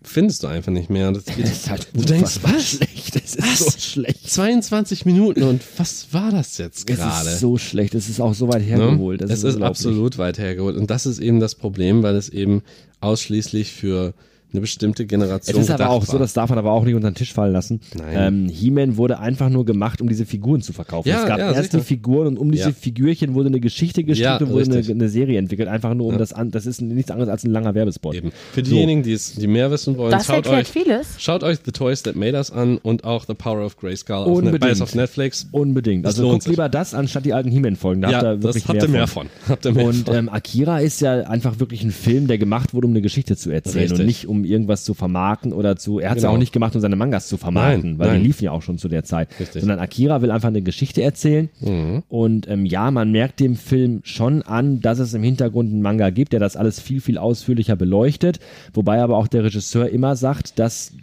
findest 0.04 0.44
du 0.44 0.48
einfach 0.48 0.72
nicht 0.72 0.90
mehr. 0.90 1.12
Das 1.12 1.26
geht, 1.36 1.46
halt 1.70 1.88
du 1.94 2.02
denkst, 2.04 2.40
was? 2.42 2.64
schlecht. 2.70 3.16
Es 3.16 3.36
ist 3.36 3.42
Was? 3.44 3.60
so 3.60 3.80
schlecht. 3.80 4.30
22 4.30 5.06
Minuten 5.06 5.44
und 5.44 5.62
was 5.78 6.08
war 6.12 6.32
das 6.32 6.58
jetzt 6.58 6.86
gerade? 6.88 7.30
ist 7.30 7.40
so 7.40 7.58
schlecht. 7.58 7.96
Es 7.96 8.10
ist 8.10 8.20
auch 8.20 8.34
so 8.34 8.48
weit 8.48 8.62
Ne? 8.62 8.68
hergeholt. 8.68 9.22
Das 9.22 9.30
es 9.32 9.38
ist 9.40 9.44
unglaublich. 9.56 9.68
absolut 9.70 10.18
weit 10.18 10.38
hergeholt. 10.38 10.76
Und 10.78 10.90
das 10.90 11.06
ist 11.06 11.20
eben 11.20 11.40
das 11.40 11.56
Problem, 11.56 12.04
weil 12.04 12.16
es 12.16 12.30
eben 12.30 12.62
ausschließlich 13.02 13.72
für 13.72 14.14
eine 14.54 14.62
bestimmte 14.62 15.04
Es 15.04 15.10
Generation 15.10 15.62
ist 15.62 15.72
aber 15.72 15.90
auch 15.90 16.06
so, 16.06 16.14
war. 16.14 16.20
das 16.20 16.34
darf 16.34 16.50
man 16.50 16.60
aber 16.60 16.72
auch 16.72 16.86
nicht 16.86 16.94
unter 16.96 17.10
den 17.10 17.16
Tisch 17.16 17.34
fallen 17.34 17.54
lassen. 17.54 17.82
Nein. 17.98 18.16
Ähm, 18.16 18.50
He-Man 18.50 18.98
wurde 18.98 19.20
einfach 19.20 19.50
nur 19.50 19.66
gemacht, 19.66 20.00
um 20.02 20.08
diese 20.10 20.26
Figuren 20.26 20.62
zu 20.62 20.74
verkaufen. 20.74 21.10
Ja, 21.10 21.22
es 21.22 21.28
gab 21.28 21.40
ja, 21.40 21.52
erst 21.52 21.72
sicher. 21.72 21.78
die 21.80 21.84
Figuren 21.84 22.28
und 22.28 22.38
um 22.38 22.52
diese 22.52 22.70
Ja. 22.70 22.76
Figürchen 22.76 23.34
wurde 23.34 23.48
eine 23.50 23.60
Geschichte 23.60 24.02
Ja, 24.02 24.38
und 24.38 24.50
wurde 24.50 24.66
eine, 24.80 24.88
eine 24.90 25.10
Serie 25.10 25.40
entwickelt. 25.40 25.68
Einfach 25.68 25.94
nur 25.96 26.08
um 26.08 26.18
das 26.18 26.34
an. 26.34 26.52
Das 26.52 26.66
ist 26.66 26.82
nichts 26.82 27.10
anderes 27.12 27.30
als 27.30 27.44
ein 27.44 27.52
langer 27.52 27.74
Werbespot. 27.76 28.16
Eben. 28.16 28.32
Für 28.54 28.64
So. 28.64 28.72
diejenigen, 28.72 29.04
die 29.04 29.14
es, 29.14 29.34
die 29.36 29.48
mehr 29.48 29.72
wissen 29.72 29.98
wollen, 29.98 30.12
Das 30.12 30.26
schaut 30.28 30.48
euch, 30.48 30.68
vieles. 30.68 31.08
schaut 31.18 31.44
euch 31.44 31.58
The 31.66 31.72
Toys 31.72 32.04
That 32.04 32.16
Made 32.16 32.38
Us 32.38 32.52
an 32.52 32.78
und 32.78 33.04
auch 33.04 33.26
The 33.26 33.34
Power 33.34 33.66
of 33.66 33.78
Grayskull 33.78 34.16
auf, 34.16 34.28
Net, 34.28 34.38
Unbedingt. 34.38 34.60
beides 34.62 34.82
auf 34.82 34.94
Netflix. 34.96 35.48
Unbedingt. 35.52 36.06
Das 36.06 36.16
Also 36.16 36.30
guckt 36.30 36.44
sich. 36.44 36.52
lieber 36.52 36.70
das 36.70 36.94
anstatt 36.94 37.26
die 37.26 37.34
alten 37.34 37.50
He-Man-Folgen. 37.50 38.02
Da 38.02 38.10
ja, 38.12 38.18
habt 38.18 38.24
ihr 38.26 38.44
wirklich 38.44 38.64
das 38.64 38.70
habt 38.70 38.84
ihr 38.84 38.90
mehr 38.90 39.08
von. 39.08 39.28
Habt 39.50 39.66
ihr 39.66 39.72
mehr 39.74 39.86
Und 39.86 40.10
ähm, 40.10 40.30
Akira 40.30 40.80
ist 40.80 41.02
ja 41.02 41.22
einfach 41.22 41.60
wirklich 41.60 41.84
ein 41.84 41.92
Film, 41.92 42.28
der 42.28 42.38
gemacht 42.38 42.74
wurde, 42.74 42.88
um 42.88 42.94
eine 42.94 43.02
Geschichte 43.02 43.36
zu 43.36 43.50
erzählen 43.52 43.80
Richtig. 43.84 44.00
und 44.00 44.06
nicht 44.06 44.28
um 44.28 44.43
irgendwas 44.46 44.84
zu 44.84 44.94
vermarkten 44.94 45.54
oder 45.54 45.76
zu. 45.76 46.00
Er 46.00 46.10
hat 46.10 46.18
es 46.18 46.24
ja 46.24 46.30
Genau. 46.30 46.36
auch 46.36 46.40
nicht 46.40 46.52
gemacht, 46.54 46.76
um 46.76 46.82
seine 46.82 46.96
Mangas 46.96 47.28
zu 47.28 47.38
vermarkten, 47.38 47.92
Nein, 47.92 48.00
weil 48.00 48.08
nein. 48.10 48.22
die 48.22 48.28
liefen 48.28 48.44
ja 48.46 48.52
auch 48.52 48.62
schon 48.62 48.78
zu 48.78 48.88
der 48.88 49.04
Zeit. 49.04 49.30
Richtig. 49.40 49.62
Sondern 49.62 49.80
Akira 49.80 50.22
will 50.22 50.32
einfach 50.32 50.50
eine 50.50 50.62
Geschichte 50.62 51.02
erzählen. 51.02 51.50
Mhm. 51.62 52.04
Und 52.10 52.48
ähm, 52.50 52.66
ja, 52.66 52.92
man 52.92 53.12
merkt 53.12 53.40
dem 53.40 53.56
Film 53.56 54.02
schon 54.04 54.42
an, 54.42 54.82
dass 54.82 55.00
es 55.00 55.14
im 55.14 55.24
Hintergrund 55.24 55.72
einen 55.72 55.82
Manga 55.82 56.10
gibt, 56.10 56.34
der 56.34 56.40
das 56.40 56.56
alles 56.56 56.80
viel, 56.80 57.02
viel 57.02 57.18
ausführlicher 57.18 57.76
beleuchtet. 57.76 58.40
Wobei 58.74 59.02
aber 59.02 59.18
auch 59.18 59.28
der 59.28 59.44
Regisseur 59.44 59.90
immer 59.90 60.16
sagt, 60.16 60.60
dass 60.60 60.94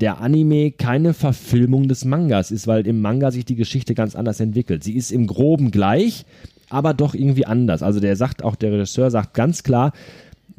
der 0.00 0.20
Anime 0.20 0.70
keine 0.70 1.12
Verfilmung 1.12 1.88
des 1.88 2.04
Mangas 2.04 2.50
ist, 2.52 2.66
weil 2.68 2.86
im 2.86 3.00
Manga 3.00 3.30
sich 3.32 3.44
die 3.44 3.56
Geschichte 3.56 3.94
ganz 3.94 4.14
anders 4.14 4.38
entwickelt. 4.38 4.84
Sie 4.84 4.92
ist 4.94 5.10
im 5.10 5.26
Groben 5.26 5.72
gleich, 5.72 6.24
aber 6.70 6.94
doch 6.94 7.14
irgendwie 7.14 7.46
anders. 7.46 7.82
Also 7.82 7.98
der 7.98 8.14
sagt 8.14 8.44
auch, 8.44 8.54
der 8.54 8.70
Regisseur 8.72 9.10
sagt 9.10 9.34
ganz 9.34 9.64
klar, 9.64 9.92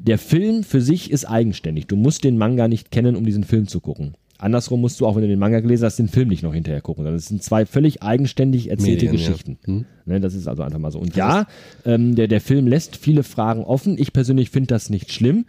der 0.02 0.18
Film 0.18 0.64
für 0.64 0.82
sich 0.82 1.12
ist 1.12 1.26
eigenständig. 1.26 1.88
Du 1.88 1.96
musst 1.96 2.24
den 2.24 2.38
Manga 2.38 2.68
nicht 2.68 2.92
kennen, 2.92 3.16
um 3.16 3.26
diesen 3.26 3.44
Film 3.44 3.68
zu 3.68 3.80
gucken. 3.80 4.16
Andersrum 4.38 4.80
musst 4.80 5.02
du, 5.02 5.06
auch 5.06 5.16
wenn 5.16 5.24
du 5.24 5.28
den 5.28 5.40
Manga 5.40 5.60
gelesen 5.60 5.86
hast, 5.86 6.00
den 6.00 6.08
Film 6.08 6.30
nicht 6.30 6.44
noch 6.44 6.54
hinterher 6.54 6.80
gucken. 6.82 7.04
sondern 7.04 7.18
Es 7.18 7.28
sind 7.28 7.44
zwei 7.44 7.66
völlig 7.66 8.02
eigenständig 8.02 8.70
erzählte 8.70 9.06
Medien, 9.06 9.14
ja. 9.22 9.28
Geschichten. 9.28 9.86
Ne, 10.06 10.22
das 10.22 10.34
ist 10.34 10.48
also 10.48 10.64
einfach 10.64 10.80
mal 10.80 10.92
so. 10.92 11.00
Und 11.00 11.16
ja, 11.18 11.46
ähm, 11.86 12.16
der, 12.16 12.30
der 12.30 12.40
Film 12.40 12.66
lässt 12.68 12.96
viele 12.96 13.24
Fragen 13.24 13.66
offen. 13.66 13.98
Ich 13.98 14.14
persönlich 14.14 14.50
finde 14.50 14.68
das 14.68 14.90
nicht 14.90 15.12
schlimm. 15.12 15.46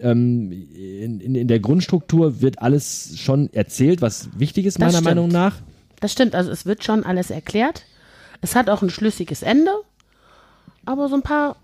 Ähm, 0.00 0.50
in, 0.50 1.20
in, 1.20 1.34
in 1.36 1.46
der 1.46 1.60
Grundstruktur 1.60 2.40
wird 2.42 2.60
alles 2.60 3.16
schon 3.16 3.52
erzählt, 3.52 4.02
was 4.02 4.28
wichtig 4.36 4.66
ist, 4.66 4.82
Das 4.82 4.92
meiner. 4.94 5.04
Meinung 5.04 5.28
nach. 5.28 5.60
Das 6.00 6.10
stimmt, 6.10 6.34
also 6.34 6.50
es 6.50 6.66
wird 6.66 6.82
schon 6.82 7.04
alles 7.04 7.30
erklärt. 7.30 7.84
Es 8.40 8.56
hat 8.56 8.68
auch 8.68 8.82
ein 8.82 8.90
schlüssiges 8.90 9.42
Ende, 9.42 9.70
aber 10.84 11.08
so 11.08 11.14
ein 11.14 11.22
paar 11.22 11.56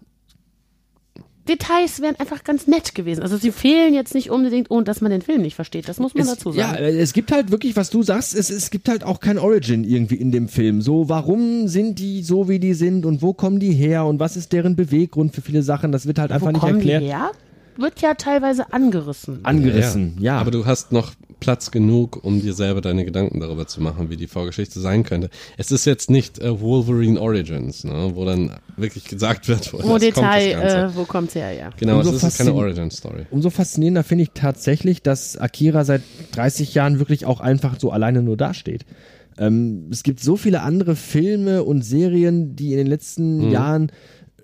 Details 1.51 2.01
wären 2.01 2.17
einfach 2.17 2.45
ganz 2.45 2.67
nett 2.67 2.95
gewesen. 2.95 3.23
Also 3.23 3.37
sie 3.37 3.51
fehlen 3.53 3.93
jetzt 3.93 4.15
nicht 4.15 4.31
unbedingt, 4.31 4.71
ohne 4.71 4.85
dass 4.85 5.01
man 5.01 5.11
den 5.11 5.21
Film 5.23 5.43
nicht 5.43 5.55
versteht. 5.57 5.89
Das 5.89 5.99
muss 5.99 6.15
man 6.15 6.23
Es, 6.25 6.31
dazu 6.31 6.53
ja, 6.53 6.71
sagen. 6.71 6.77
äh, 6.83 6.91
es 6.99 7.13
gibt 7.13 7.33
halt 7.33 7.51
wirklich, 7.51 7.77
was 7.77 7.91
du 7.91 8.03
sagst, 8.03 8.35
es, 8.35 8.51
es 8.51 8.71
gibt 8.71 8.89
halt 8.89 9.05
auch 9.05 9.21
kein 9.21 9.39
Origin 9.39 9.85
irgendwie 9.85 10.15
in 10.17 10.31
dem 10.33 10.49
Film. 10.49 10.81
So, 10.81 11.09
warum 11.09 11.69
sind 11.69 11.99
die 11.99 12.23
so, 12.23 12.49
wie 12.49 12.59
die 12.59 12.75
sind 12.75 13.05
und 13.05 13.21
wo 13.23 13.33
kommen 13.35 13.59
die 13.61 13.73
her 13.73 14.05
und 14.07 14.21
was 14.21 14.37
ist 14.37 14.53
deren 14.53 14.77
Beweggrund 14.77 15.35
für 15.35 15.43
viele 15.43 15.63
Sachen? 15.63 15.93
Das 15.93 16.07
wird 16.07 16.19
halt 16.19 16.33
einfach 16.33 16.47
Wo 16.47 16.53
nicht 16.53 16.61
kommen 16.61 16.77
erklärt. 16.77 17.03
die 17.03 17.07
her? 17.09 17.31
Wird 17.77 18.01
ja 18.01 18.15
teilweise 18.15 18.73
angerissen. 18.73 19.41
Angerissen, 19.45 20.17
ja. 20.21 20.39
Aber 20.39 20.51
du 20.51 20.67
hast 20.67 20.93
noch 20.93 21.13
Platz 21.41 21.71
genug, 21.71 22.23
um 22.23 22.41
dir 22.41 22.53
selber 22.53 22.81
deine 22.81 23.05
Gedanken 23.05 23.41
darüber 23.41 23.67
zu 23.67 23.81
machen, 23.81 24.11
wie 24.11 24.17
die 24.17 24.27
Vorgeschichte 24.27 24.79
sein 24.79 25.03
könnte. 25.03 25.31
Es 25.57 25.73
ist 25.73 25.87
jetzt 25.87 26.11
nicht 26.11 26.39
äh, 26.39 26.61
Wolverine 26.61 27.21
Origins, 27.21 27.83
ne, 27.85 28.13
wo 28.15 28.25
dann 28.25 28.53
wirklich 28.77 29.05
gesagt 29.05 29.49
wird, 29.49 29.73
woher 29.73 29.85
Wo 29.87 29.99
das 29.99 30.13
kommt, 30.15 30.27
das 30.27 30.37
Detail, 30.45 30.53
Ganze. 30.53 30.77
äh, 30.77 30.97
wo 30.97 31.05
kommt's 31.05 31.35
her, 31.35 31.53
ja. 31.53 31.71
Genau, 31.79 31.99
Umso 31.99 32.11
es 32.11 32.23
ist 32.23 32.39
keine 32.39 32.51
faszin- 32.51 32.57
Origin-Story. 32.59 33.27
Umso 33.31 33.51
faszinierender 33.51 34.05
finde 34.05 34.25
ich 34.25 34.31
tatsächlich, 34.35 35.03
dass 35.03 35.37
Akira 35.37 35.85
seit 35.85 36.03
30 36.33 36.75
Jahren 36.75 36.99
wirklich 36.99 37.25
auch 37.27 37.41
einfach 37.41 37.81
so 37.81 37.91
alleine 37.91 38.23
nur 38.23 38.37
dasteht. 38.37 38.85
Ähm, 39.39 39.89
es 39.91 40.03
gibt 40.03 40.21
so 40.21 40.37
viele 40.37 40.61
andere 40.63 40.95
Filme 40.97 41.65
und 41.65 41.83
Serien, 41.83 42.55
die 42.57 42.73
in 42.73 42.79
den 42.79 42.87
letzten 42.87 43.47
Mhm. 43.47 43.51
Jahren 43.53 43.93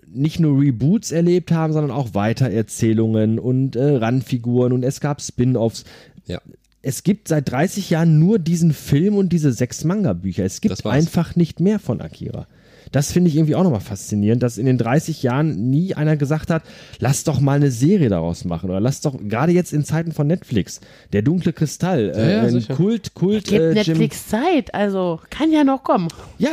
nicht 0.09 0.41
nur 0.41 0.59
Reboots 0.59 1.13
erlebt 1.13 1.53
haben, 1.53 1.75
sondern 1.75 1.91
auch 1.91 2.15
Weitererzählungen 2.15 3.39
und 3.39 3.77
äh, 3.77 3.97
Randfiguren 3.97 4.73
und 4.73 4.83
es 4.83 5.01
gab 5.01 5.21
Spin-offs. 5.21 5.85
Ja. 6.27 6.41
Es 6.89 7.03
gibt 7.03 7.27
seit 7.27 7.51
30 7.51 7.91
Jahren 7.91 8.21
nur 8.21 8.39
diesen 8.39 8.73
Film 8.73 9.17
und 9.17 9.31
diese 9.31 9.51
sechs 9.51 9.83
Manga-Bücher. 9.83 10.45
Es 10.45 10.61
gibt 10.61 10.87
einfach 10.87 11.35
nicht 11.35 11.59
mehr 11.59 11.81
von 11.81 12.01
Akira. 12.01 12.47
Das 12.93 13.13
finde 13.13 13.31
ich 13.31 13.37
irgendwie 13.37 13.55
auch 13.55 13.65
nochmal 13.65 13.81
faszinierend, 13.81 14.43
dass 14.43 14.59
in 14.59 14.67
den 14.67 14.79
30 14.79 15.23
Jahren 15.23 15.71
nie 15.71 15.95
einer 15.95 16.17
gesagt 16.17 16.51
hat, 16.51 16.63
lass 16.99 17.25
doch 17.25 17.41
mal 17.41 17.57
eine 17.57 17.71
Serie 17.71 18.09
daraus 18.09 18.45
machen 18.45 18.71
oder 18.71 18.81
lass 18.81 19.01
doch, 19.01 19.17
gerade 19.19 19.53
jetzt 19.53 19.73
in 19.73 19.85
Zeiten 19.85 20.13
von 20.13 20.27
Netflix, 20.27 20.81
der 21.13 21.23
dunkle 21.23 21.53
Kristall, 21.53 22.13
äh, 22.15 22.33
ja, 22.33 22.43
ein 22.43 22.51
sicher. 22.51 22.75
Kult, 22.75 23.15
Kult, 23.15 23.45
Gibt 23.45 23.61
äh, 23.61 23.75
Netflix 23.75 24.29
Zeit, 24.29 24.75
also 24.75 25.21
kann 25.31 25.53
ja 25.53 25.65
noch 25.65 25.83
kommen. 25.83 26.09
ja, 26.39 26.51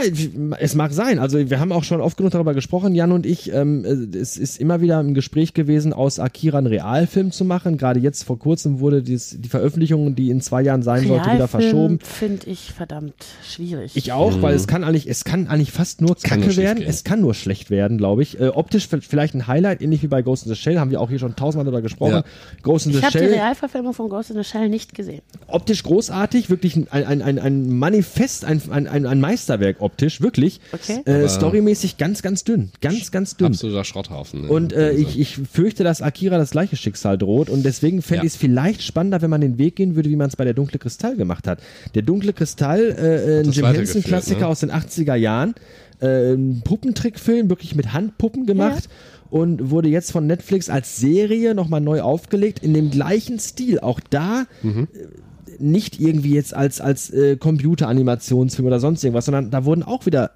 es 0.59 0.75
mag 0.75 0.91
sein. 0.93 1.19
Also 1.19 1.49
wir 1.49 1.59
haben 1.59 1.71
auch 1.71 1.83
schon 1.83 2.01
oft 2.01 2.17
genug 2.17 2.31
darüber 2.31 2.53
gesprochen, 2.53 2.95
Jan 2.95 3.11
und 3.11 3.25
ich. 3.25 3.51
Ähm, 3.53 3.85
es 4.13 4.37
ist 4.37 4.59
immer 4.59 4.81
wieder 4.81 4.99
im 4.99 5.13
Gespräch 5.13 5.53
gewesen, 5.53 5.93
aus 5.93 6.19
Akira 6.19 6.57
einen 6.57 6.67
Realfilm 6.67 7.31
zu 7.31 7.45
machen. 7.45 7.77
Gerade 7.77 7.99
jetzt 7.99 8.23
vor 8.23 8.39
kurzem 8.39 8.79
wurde 8.79 9.01
dies, 9.01 9.37
die 9.39 9.49
Veröffentlichung, 9.49 10.15
die 10.15 10.29
in 10.29 10.41
zwei 10.41 10.61
Jahren 10.61 10.83
sein 10.83 11.07
sollte, 11.07 11.31
wieder 11.31 11.47
verschoben. 11.47 11.99
finde 11.99 12.47
ich 12.47 12.71
verdammt 12.71 13.13
schwierig. 13.47 13.91
Ich 13.95 14.11
auch, 14.11 14.41
weil 14.41 14.55
es 14.55 14.67
kann 14.67 14.83
eigentlich, 14.83 15.07
es 15.09 15.23
kann 15.23 15.47
eigentlich 15.47 15.71
fast 15.71 16.01
nur 16.01 16.15
Kacke 16.23 16.55
werden. 16.57 16.79
gehen. 16.79 16.87
Es 16.89 17.03
kann 17.03 17.21
nur 17.21 17.33
schlecht 17.33 17.69
werden, 17.69 17.97
glaube 17.97 18.23
ich. 18.23 18.39
Äh, 18.39 18.47
optisch 18.49 18.87
vielleicht 18.87 19.33
ein 19.35 19.47
Highlight, 19.47 19.81
ähnlich 19.81 20.03
wie 20.03 20.07
bei 20.07 20.21
Ghost 20.21 20.45
in 20.45 20.53
the 20.53 20.59
Shell, 20.59 20.79
haben 20.79 20.91
wir 20.91 20.99
auch 21.01 21.09
hier 21.09 21.19
schon 21.19 21.35
tausendmal 21.35 21.65
darüber 21.65 21.81
gesprochen. 21.81 22.11
Ja. 22.13 22.23
Ghost 22.61 22.85
in 22.85 22.93
the 22.93 22.99
ich 22.99 23.05
habe 23.05 23.19
die 23.19 23.25
Realverfilmung 23.25 23.93
von 23.93 24.09
Ghost 24.09 24.29
in 24.31 24.37
the 24.37 24.43
Shell 24.43 24.69
nicht 24.69 24.93
gesehen. 24.95 25.21
optisch 25.47 25.83
großartig, 25.83 26.49
wirklich 26.49 26.75
ein, 26.75 26.87
ein, 26.89 27.21
ein, 27.21 27.39
ein 27.39 27.69
Manifest, 27.77 28.45
ein, 28.45 28.61
ein, 28.69 28.87
ein 28.87 29.05
ein 29.05 29.19
Meisterwerk 29.21 29.77
optisch, 29.81 30.21
wirklich. 30.21 30.59
Okay. 30.71 31.01
Äh, 31.05 31.27
storymäßig 31.29 31.97
ganz, 31.97 32.21
ganz 32.21 32.43
dünn. 32.43 32.71
Ganz, 32.81 33.11
ganz 33.11 33.37
dünn. 33.37 33.47
Absoluter 33.47 33.83
Schrotthaufen. 33.83 34.49
Und 34.49 34.73
äh, 34.73 34.91
ich, 34.93 35.19
ich 35.19 35.37
fürchte, 35.51 35.83
dass 35.83 36.01
Akira 36.01 36.37
das 36.37 36.51
gleiche 36.51 36.75
Schicksal 36.75 37.17
droht 37.17 37.49
und 37.49 37.63
deswegen 37.63 38.01
fände 38.01 38.23
Ja. 38.23 38.27
ich 38.27 38.33
es 38.33 38.35
vielleicht 38.37 38.81
spannender, 38.81 39.21
wenn 39.21 39.29
man 39.29 39.41
den 39.41 39.57
Weg 39.57 39.75
gehen 39.75 39.95
würde, 39.95 40.09
wie 40.09 40.15
man 40.15 40.27
es 40.29 40.35
bei 40.35 40.45
der 40.45 40.53
Dunkle 40.53 40.79
Kristall 40.79 41.15
gemacht 41.15 41.47
hat. 41.47 41.59
Der 41.95 42.01
Dunkle 42.01 42.33
Kristall, 42.33 42.81
äh, 42.97 43.39
ein 43.41 43.45
das 43.47 43.55
Jim 43.55 43.65
Henson-Klassiker 43.65 44.41
ne? 44.41 44.47
aus 44.47 44.61
den 44.61 44.71
80er 44.71 45.15
Jahren, 45.15 45.53
äh, 46.03 46.37
Puppentrickfilm, 46.63 47.49
wirklich 47.49 47.75
mit 47.75 47.93
Handpuppen 47.93 48.45
gemacht. 48.45 48.89
Und 49.29 49.71
wurde 49.71 49.89
jetzt 49.89 50.11
von 50.11 50.27
Netflix 50.27 50.69
als 50.69 50.97
Serie 50.97 51.55
nochmal 51.55 51.81
neu 51.81 52.01
aufgelegt, 52.01 52.59
in 52.59 52.75
dem 52.75 52.91
gleichen 52.91 53.39
Stil. 53.39 53.79
Auch 53.79 53.99
da 54.11 54.45
Mhm. 54.61 54.87
äh, 54.93 55.53
nicht 55.57 55.99
irgendwie 55.99 56.33
jetzt 56.35 56.53
als, 56.53 56.81
als 56.81 57.09
äh, 57.09 57.37
Computeranimationsfilm 57.37 58.67
oder 58.67 58.79
sonst 58.79 59.03
irgendwas, 59.03 59.25
sondern 59.25 59.49
da 59.49 59.65
wurden 59.65 59.83
auch 59.83 60.05
wieder 60.05 60.31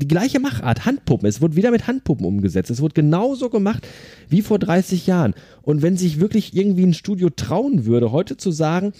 die 0.00 0.08
gleiche 0.08 0.38
Machart, 0.38 0.84
Handpuppen. 0.84 1.28
Es 1.28 1.40
wurde 1.40 1.56
wieder 1.56 1.70
mit 1.72 1.86
Handpuppen 1.88 2.24
umgesetzt. 2.24 2.70
Es 2.70 2.80
wurde 2.80 2.94
genauso 2.94 3.50
gemacht 3.50 3.86
wie 4.28 4.42
vor 4.42 4.58
30 4.58 5.06
Jahren. 5.06 5.34
Und 5.62 5.82
wenn 5.82 5.96
sich 5.96 6.20
wirklich 6.20 6.56
irgendwie 6.56 6.84
ein 6.84 6.94
Studio 6.94 7.30
trauen 7.30 7.84
würde, 7.84 8.12
heute 8.12 8.36
zu 8.36 8.50
sagen, 8.52 8.92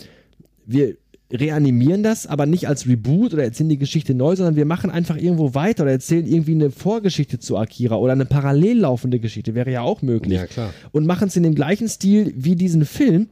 wir 0.67 0.97
reanimieren 1.33 2.03
das, 2.03 2.27
aber 2.27 2.47
nicht 2.47 2.69
als 2.69 2.87
Reboot 2.87 3.35
oder 3.35 3.45
erzählen 3.45 3.69
die 3.69 3.79
Geschichte 3.79 4.15
neu, 4.15 4.35
sondern 4.37 4.57
wir 4.57 4.65
machen 4.65 4.91
einfach 4.91 5.17
irgendwo 5.17 5.55
weiter 5.55 5.83
oder 5.83 5.93
erzählen 5.93 6.27
irgendwie 6.27 6.53
eine 6.53 6.71
Vorgeschichte 6.71 7.39
zu 7.39 7.59
Akira 7.59 7.97
oder 7.97 8.13
eine 8.13 8.25
parallel 8.25 8.79
laufende 8.81 9.19
Geschichte, 9.19 9.55
wäre 9.55 9.71
ja 9.71 9.83
auch 9.83 10.01
möglich. 10.03 10.39
Ja, 10.39 10.47
klar. 10.47 10.71
Und 10.93 11.07
machen 11.07 11.29
es 11.29 11.37
in 11.37 11.43
dem 11.43 11.55
gleichen 11.55 11.89
Stil 11.89 12.33
wie 12.37 12.57
diesen 12.57 12.85
Film, 12.87 13.29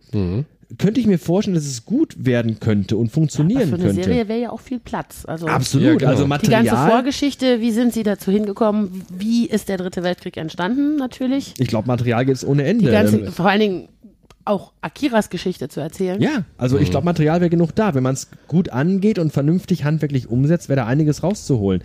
könnte 0.78 1.00
ich 1.00 1.06
mir 1.06 1.18
vorstellen, 1.18 1.54
dass 1.54 1.64
es 1.64 1.84
gut 1.84 2.16
werden 2.18 2.58
könnte 2.58 2.96
und 2.96 3.04
Aber 3.06 3.12
funktionieren 3.14 3.68
für 3.68 3.76
eine 3.76 3.84
könnte. 3.84 4.02
Serie 4.02 4.28
wäre 4.28 4.40
ja 4.40 4.50
auch 4.50 4.60
viel 4.60 4.80
Platz. 4.80 5.22
Also 5.24 5.46
Absolut, 5.46 5.86
Ja, 5.86 5.94
genau. 5.94 6.10
also 6.10 6.24
die 6.24 6.28
Material. 6.28 6.64
ganze 6.64 6.90
Vorgeschichte, 6.90 7.60
wie 7.60 7.70
sind 7.70 7.92
sie 7.94 8.02
dazu 8.02 8.32
hingekommen? 8.32 9.02
Wie 9.16 9.46
ist 9.46 9.68
der 9.68 9.76
Dritte 9.78 10.02
Weltkrieg 10.02 10.36
entstanden? 10.36 10.96
Natürlich. 10.96 11.54
Ich 11.58 11.68
glaube, 11.68 11.86
Material 11.86 12.26
gibt 12.26 12.36
es 12.38 12.44
ohne 12.46 12.64
Ende. 12.64 12.86
Die 12.86 12.90
ganzen, 12.90 13.26
Ähm, 13.26 13.32
vor 13.32 13.48
allen 13.48 13.60
Dingen 13.60 13.88
auch 14.46 14.72
Akiras 14.80 15.28
Geschichte 15.30 15.68
zu 15.68 15.80
erzählen. 15.80 16.20
Ja, 16.20 16.44
also 16.56 16.78
ich 16.78 16.90
glaube, 16.90 17.04
Material 17.04 17.40
wäre 17.40 17.50
genug 17.50 17.74
da. 17.74 17.94
Wenn 17.94 18.02
man 18.02 18.14
es 18.14 18.28
gut 18.46 18.70
angeht 18.70 19.18
und 19.18 19.32
vernünftig 19.32 19.84
handwerklich 19.84 20.28
umsetzt, 20.30 20.68
wäre 20.68 20.76
da 20.76 20.86
einiges 20.86 21.22
rauszuholen. 21.22 21.82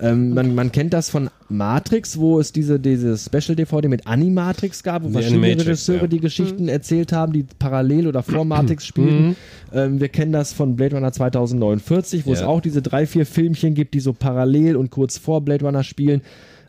Ähm, 0.00 0.32
man, 0.34 0.54
man 0.54 0.72
kennt 0.72 0.92
das 0.94 1.10
von 1.10 1.28
Matrix, 1.48 2.18
wo 2.18 2.38
es 2.40 2.52
diese, 2.52 2.78
diese 2.80 3.18
Special-DVD 3.18 3.88
mit 3.88 4.06
Animatrix 4.06 4.82
gab, 4.82 5.02
wo 5.02 5.08
Die 5.08 5.12
verschiedene 5.14 5.38
Animatrix, 5.46 5.66
Regisseure 5.68 6.00
ja. 6.02 6.06
die 6.06 6.20
Geschichten 6.20 6.68
erzählt 6.68 7.12
haben, 7.12 7.32
die 7.32 7.44
parallel 7.58 8.06
oder 8.06 8.22
vor 8.22 8.44
Matrix 8.46 8.86
spielten. 8.86 9.36
Ähm, 9.72 10.00
wir 10.00 10.08
kennen 10.08 10.32
das 10.32 10.52
von 10.52 10.76
Blade 10.76 10.94
Runner 10.96 11.12
2049, 11.12 12.26
wo 12.26 12.32
es 12.32 12.40
Ja. 12.40 12.46
auch 12.46 12.60
diese 12.60 12.80
drei, 12.82 13.06
vier 13.06 13.26
Filmchen 13.26 13.74
gibt, 13.74 13.94
die 13.94 14.00
so 14.00 14.12
parallel 14.12 14.76
und 14.76 14.90
kurz 14.90 15.18
vor 15.18 15.40
Blade 15.40 15.64
Runner 15.64 15.82
spielen. 15.82 16.22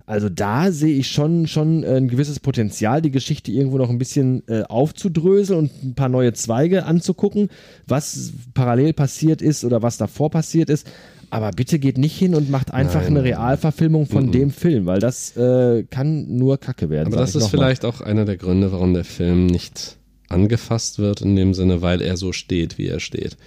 Also 0.08 0.30
da 0.30 0.72
sehe 0.72 0.96
ich 0.96 1.10
schon, 1.10 1.48
schon 1.48 1.84
äh, 1.84 1.96
ein 1.96 2.08
gewisses 2.08 2.40
Potenzial, 2.40 3.02
die 3.02 3.12
Geschichte 3.12 3.52
irgendwo 3.52 3.78
noch 3.78 3.90
ein 3.90 3.98
bisschen 3.98 4.44
äh, 4.48 4.62
aufzudröseln 4.64 5.60
und 5.60 5.84
ein 5.84 5.96
paar 5.96 6.10
neue 6.10 6.34
Zweige 6.34 6.86
anzugucken, 6.86 7.50
was 7.88 8.32
parallel 8.54 8.94
passiert 8.94 9.42
ist 9.42 9.64
oder 9.64 9.82
was 9.82 9.98
davor 9.98 10.30
passiert 10.30 10.70
ist. 10.70 10.88
Aber 11.32 11.50
bitte 11.50 11.80
geht 11.80 11.98
nicht 11.98 12.16
hin 12.16 12.36
und 12.36 12.52
macht 12.52 12.72
einfach 12.72 13.02
Nein. 13.02 13.18
eine 13.18 13.24
Realverfilmung 13.24 14.06
von 14.06 14.32
dem 14.32 14.52
Film, 14.52 14.86
weil 14.86 15.00
das 15.00 15.36
äh, 15.36 15.84
kann 15.90 16.38
nur 16.38 16.60
Kacke 16.60 16.92
werden. 16.92 17.08
Aber 17.08 17.18
das 17.18 17.34
ist 17.34 17.44
mal. 17.44 17.50
vielleicht 17.50 17.84
auch 17.84 18.02
einer 18.02 18.26
der 18.26 18.38
Gründe, 18.38 18.72
warum 18.72 18.94
der 18.94 19.06
Film 19.06 19.48
nicht 19.48 19.98
angefasst 20.30 21.00
wird, 21.00 21.22
in 21.22 21.36
dem 21.36 21.54
Sinne, 21.56 21.82
weil 21.82 22.02
er 22.02 22.16
so 22.16 22.32
steht, 22.32 22.78
wie 22.78 22.88
er 22.88 23.00
steht. 23.00 23.38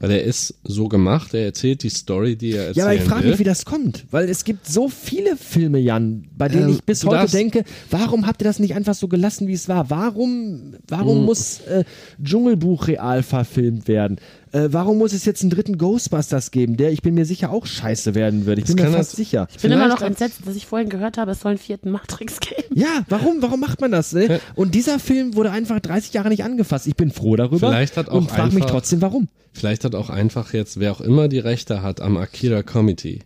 Weil 0.00 0.12
er 0.12 0.22
ist 0.22 0.54
so 0.62 0.86
gemacht, 0.88 1.34
er 1.34 1.46
erzählt 1.46 1.82
die 1.82 1.88
Story, 1.88 2.36
die 2.36 2.52
er 2.52 2.66
erzählen 2.68 2.74
Ja, 2.76 2.84
aber 2.84 2.94
ich 2.94 3.02
frage 3.02 3.26
mich, 3.28 3.38
wie 3.40 3.44
das 3.44 3.64
kommt, 3.64 4.04
weil 4.12 4.28
es 4.28 4.44
gibt 4.44 4.66
so 4.66 4.88
viele 4.88 5.36
Filme, 5.36 5.78
Jan, 5.80 6.28
bei 6.36 6.48
denen 6.48 6.68
Ähm, 6.68 6.74
ich 6.74 6.84
bis 6.84 7.04
heute 7.04 7.30
denke, 7.32 7.64
warum 7.90 8.26
habt 8.26 8.40
ihr 8.40 8.44
das 8.44 8.60
nicht 8.60 8.76
einfach 8.76 8.94
so 8.94 9.08
gelassen, 9.08 9.48
wie 9.48 9.54
es 9.54 9.68
war? 9.68 9.90
Warum, 9.90 10.74
warum 10.86 11.22
Mm. 11.22 11.24
muss 11.24 11.60
äh, 11.62 11.82
Dschungelbuch 12.22 12.86
real 12.86 13.22
verfilmt 13.24 13.88
werden? 13.88 14.18
Äh, 14.52 14.68
warum 14.72 14.98
muss 14.98 15.12
es 15.12 15.24
jetzt 15.24 15.42
einen 15.42 15.50
dritten 15.50 15.78
Ghostbusters 15.78 16.50
geben, 16.50 16.76
der 16.76 16.92
ich 16.92 17.02
bin 17.02 17.14
mir 17.14 17.24
sicher 17.24 17.50
auch 17.50 17.66
scheiße 17.66 18.14
werden 18.14 18.46
würde? 18.46 18.60
Ich 18.60 18.66
Das 18.66 18.76
bin 18.76 18.84
mir 18.86 18.92
fast 18.92 19.12
das- 19.12 19.16
sicher. 19.16 19.48
Ich 19.54 19.62
bin 19.62 19.72
immer 19.72 19.88
noch 19.88 20.00
entsetzt, 20.02 20.40
dass 20.46 20.56
ich 20.56 20.66
vorhin 20.66 20.88
gehört 20.88 21.18
habe, 21.18 21.30
es 21.32 21.40
soll 21.40 21.50
einen 21.50 21.58
vierten 21.58 21.90
Matrix 21.90 22.40
geben. 22.40 22.62
Ja, 22.74 23.04
warum, 23.08 23.42
warum 23.42 23.60
macht 23.60 23.80
man 23.80 23.90
das? 23.92 24.12
Ne? 24.12 24.40
Und 24.54 24.74
dieser 24.74 24.98
Film 24.98 25.34
wurde 25.34 25.50
einfach 25.50 25.80
30 25.80 26.12
Jahre 26.14 26.28
nicht 26.28 26.44
angefasst. 26.44 26.86
Ich 26.86 26.96
bin 26.96 27.10
froh 27.10 27.36
darüber 27.36 27.68
Vielleicht 27.68 27.96
hat 27.96 28.08
auch 28.08 28.14
und 28.14 28.30
frage 28.30 28.54
mich 28.54 28.64
trotzdem, 28.66 29.02
warum. 29.02 29.28
Vielleicht 29.52 29.84
hat 29.84 29.94
auch 29.94 30.10
einfach 30.10 30.52
jetzt, 30.52 30.78
wer 30.78 30.92
auch 30.92 31.00
immer 31.00 31.26
die 31.28 31.38
Rechte 31.40 31.82
hat 31.82 32.00
am 32.00 32.16
Akira 32.16 32.62
Committee, 32.62 33.20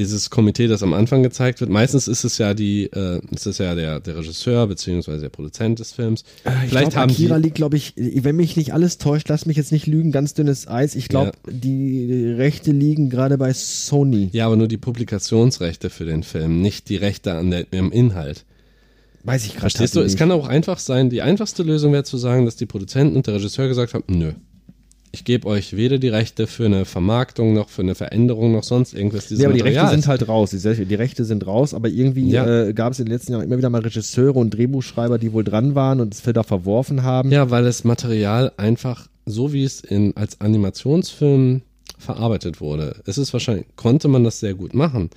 dieses 0.00 0.30
Komitee, 0.30 0.66
das 0.66 0.82
am 0.82 0.94
Anfang 0.94 1.22
gezeigt 1.22 1.60
wird, 1.60 1.70
meistens 1.70 2.08
ist 2.08 2.24
es 2.24 2.38
ja 2.38 2.54
die, 2.54 2.86
äh, 2.86 3.20
ist 3.30 3.46
es 3.46 3.58
ja 3.58 3.74
der, 3.74 4.00
der 4.00 4.16
Regisseur 4.16 4.66
beziehungsweise 4.66 5.20
der 5.20 5.28
Produzent 5.28 5.78
des 5.78 5.92
Films. 5.92 6.24
Äh, 6.44 6.50
Ich 6.64 6.70
Vielleicht 6.70 6.90
glaub, 6.92 7.02
haben 7.02 7.10
Akira 7.10 7.36
die, 7.36 7.42
liegt, 7.42 7.54
glaube 7.56 7.76
ich, 7.76 7.94
wenn 7.96 8.36
mich 8.36 8.56
nicht 8.56 8.72
alles 8.72 8.98
täuscht, 8.98 9.28
lass 9.28 9.46
mich 9.46 9.56
jetzt 9.56 9.72
nicht 9.72 9.86
lügen, 9.86 10.10
ganz 10.12 10.34
dünnes 10.34 10.66
Eis. 10.66 10.94
Ich 10.94 11.08
glaube, 11.08 11.32
die 11.48 12.32
Rechte 12.36 12.72
liegen 12.72 13.10
gerade 13.10 13.38
bei 13.38 13.52
Sony. 13.52 14.30
ja, 14.32 14.46
aber 14.46 14.56
nur 14.56 14.68
die 14.68 14.78
Publikationsrechte 14.78 15.90
für 15.90 16.04
den 16.04 16.22
Film, 16.22 16.60
nicht 16.60 16.88
die 16.88 16.96
Rechte 16.96 17.34
an 17.34 17.50
der, 17.50 17.66
am 17.72 17.92
Inhalt. 17.92 18.44
Weiß 19.22 19.44
ich 19.44 19.50
gerade 19.50 19.60
Verstehst 19.60 19.96
du? 19.96 20.00
Es 20.00 20.16
kann 20.16 20.32
auch 20.32 20.48
einfach 20.48 20.78
sein, 20.78 21.10
die 21.10 21.20
einfachste 21.20 21.62
Lösung 21.62 21.92
wäre 21.92 22.04
zu 22.04 22.16
sagen, 22.16 22.46
dass 22.46 22.56
die 22.56 22.66
Produzenten 22.66 23.16
und 23.16 23.26
der 23.26 23.34
Regisseur 23.34 23.68
gesagt 23.68 23.92
haben, 23.94 24.04
nö. 24.08 24.32
Ich 25.12 25.24
gebe 25.24 25.48
euch 25.48 25.76
weder 25.76 25.98
die 25.98 26.08
Rechte 26.08 26.46
für 26.46 26.66
eine 26.66 26.84
Vermarktung 26.84 27.52
noch 27.52 27.68
für 27.68 27.82
eine 27.82 27.96
Veränderung 27.96 28.52
noch 28.52 28.62
sonst 28.62 28.94
irgendwas 28.94 29.26
dieses 29.26 29.42
Ja, 29.42 29.48
aber 29.48 29.56
die 29.56 29.62
Rechte 29.62 29.88
sind 29.88 30.06
halt 30.06 30.28
raus. 30.28 30.50
Die, 30.50 30.84
die 30.86 30.94
Rechte 30.94 31.24
sind 31.24 31.46
raus, 31.46 31.74
aber 31.74 31.88
irgendwie 31.88 32.30
Ja. 32.30 32.66
äh, 32.68 32.72
gab 32.72 32.92
es 32.92 33.00
in 33.00 33.06
den 33.06 33.12
letzten 33.12 33.32
Jahren 33.32 33.42
immer 33.42 33.58
wieder 33.58 33.70
mal 33.70 33.80
Regisseure 33.80 34.38
und 34.38 34.50
Drehbuchschreiber, 34.50 35.18
die 35.18 35.32
wohl 35.32 35.42
dran 35.42 35.74
waren 35.74 36.00
und 36.00 36.14
es 36.14 36.24
wieder 36.26 36.44
verworfen 36.44 37.02
haben. 37.02 37.32
Ja, 37.32 37.50
weil 37.50 37.64
das 37.64 37.82
Material 37.82 38.52
einfach, 38.56 39.08
so 39.26 39.52
wie 39.52 39.64
es 39.64 39.80
in, 39.80 40.16
als 40.16 40.40
Animationsfilm 40.40 41.62
verarbeitet 41.98 42.60
wurde, 42.60 42.96
es 43.04 43.18
ist 43.18 43.32
wahrscheinlich, 43.32 43.66
konnte 43.76 44.08
man 44.08 44.22
das 44.24 44.40
sehr 44.40 44.54
gut 44.54 44.74
machen. 44.74 45.10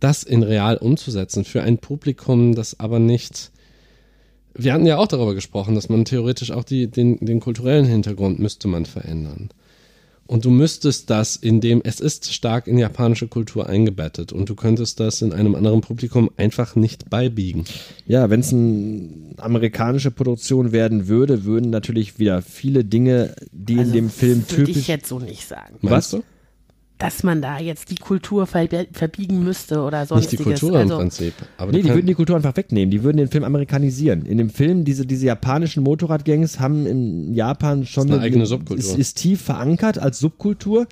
Das 0.00 0.22
in 0.22 0.42
real 0.42 0.76
umzusetzen 0.78 1.44
für 1.44 1.62
ein 1.62 1.78
Publikum, 1.78 2.54
das 2.54 2.80
aber 2.80 2.98
nicht. 2.98 3.50
Wir 4.56 4.72
hatten 4.72 4.86
ja 4.86 4.98
auch 4.98 5.08
darüber 5.08 5.34
gesprochen, 5.34 5.74
dass 5.74 5.88
man 5.88 6.04
theoretisch 6.04 6.50
auch 6.52 6.64
die, 6.64 6.86
den, 6.86 7.18
den 7.24 7.40
kulturellen 7.40 7.86
Hintergrund 7.86 8.38
müsste 8.38 8.68
man 8.68 8.86
verändern. 8.86 9.50
Und 10.26 10.46
du 10.46 10.50
müsstest 10.50 11.10
das 11.10 11.36
in 11.36 11.60
dem, 11.60 11.82
es 11.84 12.00
ist 12.00 12.32
stark 12.32 12.66
in 12.66 12.78
japanische 12.78 13.28
Kultur 13.28 13.68
eingebettet 13.68 14.32
und 14.32 14.48
du 14.48 14.54
könntest 14.54 14.98
das 14.98 15.20
in 15.20 15.34
einem 15.34 15.54
anderen 15.54 15.82
Publikum 15.82 16.30
einfach 16.38 16.76
nicht 16.76 17.10
beibiegen. 17.10 17.64
Ja, 18.06 18.30
wenn 18.30 18.40
es 18.40 18.50
eine 18.50 19.10
amerikanische 19.36 20.10
Produktion 20.10 20.72
werden 20.72 21.08
würde, 21.08 21.44
würden 21.44 21.68
natürlich 21.68 22.18
wieder 22.18 22.40
viele 22.40 22.84
Dinge, 22.84 23.34
die 23.52 23.74
in 23.74 23.92
dem 23.92 24.08
Film 24.08 24.44
Also, 24.44 24.56
Würde 24.56 24.70
ich 24.70 24.76
typisch. 24.76 24.88
jetzt 24.88 25.08
so 25.08 25.18
nicht 25.18 25.46
sagen. 25.46 25.76
Meinst 25.82 26.14
du? 26.14 26.22
Dass 27.04 27.22
man 27.22 27.42
da 27.42 27.58
jetzt 27.58 27.90
die 27.90 27.96
Kultur 27.96 28.46
ver 28.46 28.66
verbiegen 28.92 29.44
müsste 29.44 29.82
oder 29.82 30.00
Nicht 30.00 30.08
sonstiges. 30.08 30.38
die 30.38 30.42
Kultur 30.42 30.70
im 30.70 30.76
also, 30.88 30.96
Prinzip. 30.96 31.34
Aber 31.58 31.70
Nee, 31.70 31.82
die 31.82 31.90
würden 31.92 32.06
die 32.06 32.14
Kultur 32.14 32.34
einfach 32.34 32.56
wegnehmen. 32.56 32.90
Die 32.90 33.02
würden 33.04 33.18
den 33.18 33.28
Film 33.28 33.44
amerikanisieren. 33.44 34.24
In 34.24 34.38
dem 34.38 34.48
Film, 34.48 34.86
diese, 34.86 35.04
diese 35.04 35.26
japanischen 35.26 35.82
Motorradgangs 35.82 36.60
haben 36.60 36.86
in 36.86 37.34
Japan 37.34 37.84
schon 37.84 38.08
Ist 38.08 38.14
eine 38.14 38.22
eigene 38.22 38.46
Subkultur. 38.46 38.78
Ist, 38.82 38.96
ist 38.98 39.14
tief 39.18 39.42
verankert 39.42 39.98
als 39.98 40.18
Subkultur. 40.18 40.86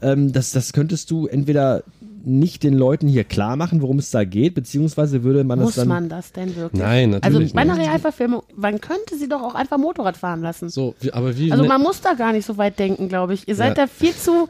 Ähm, 0.00 0.30
das, 0.30 0.52
das 0.52 0.72
könntest 0.72 1.10
du 1.10 1.26
entweder 1.26 1.82
nicht 2.24 2.62
den 2.62 2.74
Leuten 2.74 3.08
hier 3.08 3.24
klar 3.24 3.56
machen, 3.56 3.82
worum 3.82 3.98
es 3.98 4.12
da 4.12 4.22
geht, 4.22 4.54
beziehungsweise 4.54 5.24
würde 5.24 5.42
man 5.42 5.58
Muss 5.58 5.74
das 5.74 5.82
dann. 5.82 5.88
man 5.88 6.08
das 6.08 6.30
denn 6.32 6.54
wirklich? 6.54 6.80
Nein, 6.80 7.10
natürlich 7.10 7.36
Also 7.46 7.54
bei 7.54 7.60
einer 7.62 7.74
nicht. 7.74 7.86
Realverfilmung, 7.88 8.42
man 8.54 8.80
könnte 8.80 9.16
sie 9.18 9.28
doch 9.28 9.42
auch 9.42 9.54
einfach 9.56 9.78
Motorrad 9.78 10.16
fahren 10.16 10.40
lassen. 10.42 10.68
So, 10.68 10.94
wie, 11.00 11.12
aber 11.12 11.36
wie. 11.36 11.50
Also 11.50 11.64
ne- 11.64 11.68
man 11.68 11.80
muss 11.82 12.00
da 12.00 12.12
gar 12.14 12.32
nicht 12.32 12.46
so 12.46 12.56
weit 12.58 12.78
denken, 12.78 13.08
glaube 13.08 13.34
ich. 13.34 13.48
Ihr 13.48 13.56
seid 13.56 13.76
Ja. 13.76 13.86
da 13.86 13.86
viel 13.88 14.14
zu 14.14 14.48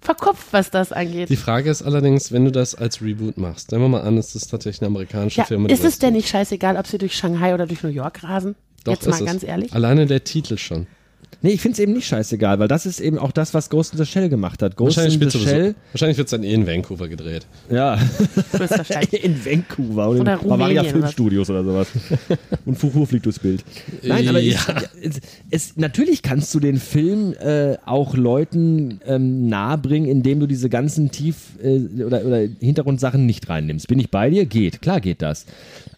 verkopft, 0.00 0.46
was 0.52 0.70
das 0.70 0.92
angeht. 0.92 1.28
die 1.28 1.36
Frage 1.36 1.70
ist 1.70 1.82
allerdings, 1.82 2.32
wenn 2.32 2.44
du 2.44 2.50
das 2.52 2.74
als 2.74 3.02
Reboot 3.02 3.36
machst, 3.38 3.72
nehmen 3.72 3.84
wir 3.84 3.88
mal 3.88 4.02
an, 4.02 4.16
es 4.18 4.34
ist 4.34 4.48
tatsächlich 4.48 4.82
eine 4.82 4.88
amerikanische 4.88 5.38
Ja, 5.38 5.44
Firma. 5.44 5.68
ist 5.68 5.84
es 5.84 5.98
denn 5.98 6.12
nicht 6.14 6.28
scheißegal, 6.28 6.76
ob 6.76 6.86
sie 6.86 6.98
durch 6.98 7.14
Shanghai 7.16 7.54
oder 7.54 7.66
durch 7.66 7.82
New 7.82 7.88
York 7.90 8.22
rasen? 8.22 8.54
Doch, 8.84 8.92
Jetzt 8.94 9.08
mal 9.08 9.24
ganz 9.24 9.42
ehrlich. 9.42 9.72
Alleine 9.74 10.06
der 10.06 10.24
Titel 10.24 10.56
schon. 10.56 10.86
Nee, 11.40 11.50
ich 11.50 11.60
finde 11.60 11.74
es 11.74 11.78
eben 11.78 11.92
nicht 11.92 12.06
scheißegal, 12.08 12.58
weil 12.58 12.66
das 12.66 12.84
ist 12.84 12.98
eben 12.98 13.16
auch 13.16 13.30
das, 13.30 13.54
was 13.54 13.70
Ghost 13.70 13.92
in 13.92 13.98
the 13.98 14.04
Shell 14.06 14.28
gemacht 14.28 14.60
hat. 14.60 14.74
Ghost 14.74 14.96
in 14.98 15.04
Wahrscheinlich, 15.04 15.32
the 15.32 15.38
spielt 15.38 15.48
Shell, 15.48 15.74
wahrscheinlich 15.92 16.18
wird 16.18 16.26
es 16.26 16.30
dann 16.32 16.42
eh 16.42 16.52
in 16.52 16.66
Vancouver 16.66 17.06
gedreht. 17.06 17.46
ja, 17.70 17.94
in 19.22 19.44
Vancouver 19.44 20.08
und 20.08 20.20
Oder 20.22 20.40
in 20.42 20.48
Bavaria 20.48 20.82
Filmstudios 20.84 21.48
oder 21.50 21.62
sowas. 21.62 21.88
und 22.66 22.76
Fufu 22.76 23.06
fliegt 23.06 23.26
durchs 23.26 23.38
Bild. 23.38 23.64
Nein, 24.02 24.26
aber 24.28 24.40
Ja. 24.40 24.56
ich, 25.00 25.06
es, 25.10 25.20
es, 25.50 25.76
natürlich 25.76 26.22
kannst 26.22 26.52
du 26.54 26.60
den 26.60 26.78
Film 26.78 27.34
äh, 27.34 27.76
auch 27.86 28.16
Leuten 28.16 29.00
ähm, 29.06 29.48
nahebringen, 29.48 30.08
indem 30.10 30.40
du 30.40 30.46
diese 30.48 30.68
ganzen 30.68 31.10
Tief- 31.12 31.56
äh, 31.62 32.02
oder, 32.02 32.24
oder 32.24 32.38
Hintergrundsachen 32.60 33.26
nicht 33.26 33.48
reinnimmst. 33.48 33.86
Bin 33.86 34.00
ich 34.00 34.10
bei 34.10 34.28
dir? 34.30 34.44
Geht, 34.44 34.82
klar 34.82 35.00
geht 35.00 35.22
das. 35.22 35.46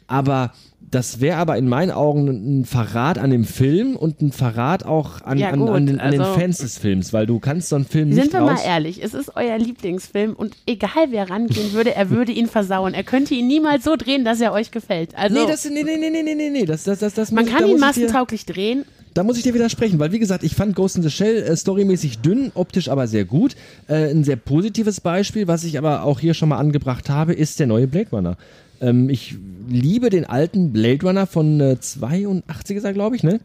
Aber 0.06 0.52
das 0.90 1.20
wäre 1.20 1.36
aber 1.36 1.56
in 1.56 1.68
meinen 1.68 1.90
Augen 1.92 2.60
ein 2.60 2.64
Verrat 2.64 3.16
an 3.18 3.30
dem 3.30 3.44
Film 3.44 3.94
und 3.96 4.20
ein 4.20 4.32
Verrat 4.32 4.84
auch 4.84 5.20
an, 5.22 5.38
Ja, 5.38 5.50
an, 5.50 5.60
gut, 5.60 5.68
an, 5.70 5.86
den, 5.86 6.00
an 6.00 6.10
den 6.10 6.20
also- 6.20 6.34
Fans 6.38 6.58
des 6.58 6.78
Films, 6.78 7.12
weil 7.12 7.26
du 7.26 7.38
kannst 7.38 7.68
so 7.68 7.76
einen 7.76 7.84
Film 7.84 8.08
nicht 8.08 8.20
Sind 8.20 8.32
wir 8.32 8.40
mal 8.40 8.58
ehrlich, 8.64 9.02
es 9.02 9.14
ist 9.14 9.36
euer 9.36 9.56
Lieblingsfilm 9.58 10.34
und 10.34 10.56
egal 10.66 11.08
wer 11.10 11.30
rangehen 11.30 11.72
würde, 11.72 11.94
er 11.94 12.10
würde 12.10 12.32
ihn 12.32 12.46
versauen. 12.48 12.92
Er 12.94 13.04
könnte 13.04 13.34
ihn 13.34 13.46
niemals 13.46 13.84
so 13.84 13.94
drehen, 13.96 14.24
dass 14.24 14.40
er 14.40 14.52
euch 14.52 14.70
gefällt. 14.72 15.14
Also 15.16 15.38
Nee, 15.38 15.46
das, 15.46 15.64
nee, 15.64 15.82
nee, 15.84 15.96
nee, 15.96 16.10
nee, 16.10 16.34
nee, 16.34 16.50
nee, 16.50 16.64
das, 16.64 16.84
das, 16.84 16.98
das, 16.98 17.14
das 17.14 17.30
man 17.30 17.44
muss- 17.44 17.52
kann 17.54 17.62
da 17.62 17.68
ihn 17.68 17.72
muss 17.78 17.80
ich 17.82 17.94
dir- 17.94 18.00
massentauglich 18.02 18.46
drehen. 18.46 18.84
Da 19.14 19.24
muss 19.24 19.36
ich 19.36 19.42
dir 19.42 19.54
widersprechen, 19.54 19.98
weil 19.98 20.12
wie 20.12 20.20
gesagt, 20.20 20.44
ich 20.44 20.54
fand 20.54 20.76
Ghost 20.76 20.96
in 20.96 21.02
the 21.02 21.10
Shell 21.10 21.42
äh, 21.42 21.56
storymäßig 21.56 22.18
dünn, 22.20 22.52
optisch 22.54 22.88
aber 22.88 23.08
sehr 23.08 23.24
gut. 23.24 23.56
Äh, 23.88 24.10
ein 24.10 24.22
sehr 24.22 24.36
positives 24.36 25.00
Beispiel, 25.00 25.48
was 25.48 25.64
ich 25.64 25.78
aber 25.78 26.04
auch 26.04 26.20
hier 26.20 26.32
schon 26.34 26.48
mal 26.48 26.58
angebracht 26.58 27.10
habe, 27.10 27.32
ist 27.32 27.58
der 27.58 27.66
neue 27.66 27.88
Blade 27.88 28.08
Runner. 28.12 28.36
Ähm, 28.80 29.08
ich 29.08 29.36
liebe 29.68 30.10
den 30.10 30.24
alten 30.24 30.72
Blade 30.72 31.06
Runner 31.06 31.26
von 31.26 31.60
äh, 31.60 31.80
82 31.80 32.76
ist 32.76 32.84
er, 32.84 32.92
glaube 32.92 33.16
ich, 33.16 33.22
ne? 33.22 33.40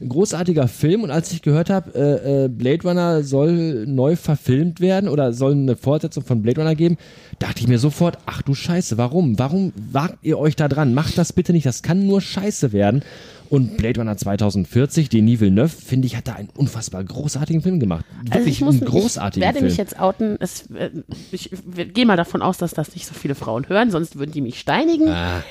Ein 0.00 0.10
großartiger 0.10 0.68
Film 0.68 1.02
und 1.02 1.10
als 1.10 1.32
ich 1.32 1.42
gehört 1.42 1.70
habe, 1.70 1.92
äh, 1.92 2.44
äh, 2.44 2.48
Blade 2.48 2.82
Runner 2.84 3.24
soll 3.24 3.84
neu 3.86 4.14
verfilmt 4.14 4.80
werden 4.80 5.08
oder 5.08 5.32
soll 5.32 5.52
eine 5.52 5.74
Fortsetzung 5.74 6.24
von 6.24 6.40
Blade 6.40 6.60
Runner 6.60 6.76
geben, 6.76 6.98
dachte 7.40 7.60
ich 7.60 7.66
mir 7.66 7.80
sofort, 7.80 8.18
ach 8.24 8.42
du 8.42 8.54
Scheiße, 8.54 8.96
warum? 8.96 9.40
Warum 9.40 9.72
wagt 9.90 10.18
ihr 10.22 10.38
euch 10.38 10.54
da 10.54 10.68
dran? 10.68 10.94
Macht 10.94 11.18
das 11.18 11.32
bitte 11.32 11.52
nicht, 11.52 11.66
das 11.66 11.82
kann 11.82 12.06
nur 12.06 12.20
Scheiße 12.20 12.72
werden. 12.72 13.02
Und 13.50 13.76
Blade 13.76 14.00
Runner 14.00 14.16
2040, 14.16 15.08
Denis 15.08 15.40
Villeneuve, 15.40 15.68
finde 15.68 16.06
ich, 16.06 16.14
hat 16.16 16.28
da 16.28 16.34
einen 16.34 16.50
unfassbar 16.54 17.02
großartigen 17.02 17.62
Film 17.62 17.80
gemacht. 17.80 18.04
Also 18.20 18.34
Wirklich 18.34 18.56
ich 18.56 18.60
muss, 18.60 18.76
einen 18.76 18.84
großartigen 18.84 19.42
ich 19.42 19.46
werde 19.46 19.58
Film. 19.58 19.68
mich 19.70 19.78
jetzt 19.78 19.98
outen. 19.98 20.36
Es, 20.38 20.70
äh, 20.70 20.90
ich, 21.32 21.50
ich 21.52 21.92
gehe 21.92 22.06
mal 22.06 22.16
davon 22.16 22.42
aus, 22.42 22.58
dass 22.58 22.72
das 22.72 22.94
nicht 22.94 23.06
so 23.06 23.14
viele 23.14 23.34
Frauen 23.34 23.68
hören, 23.68 23.90
sonst 23.90 24.16
würden 24.16 24.30
die 24.30 24.42
mich 24.42 24.60
steinigen. 24.60 25.08
Ah, 25.08 25.42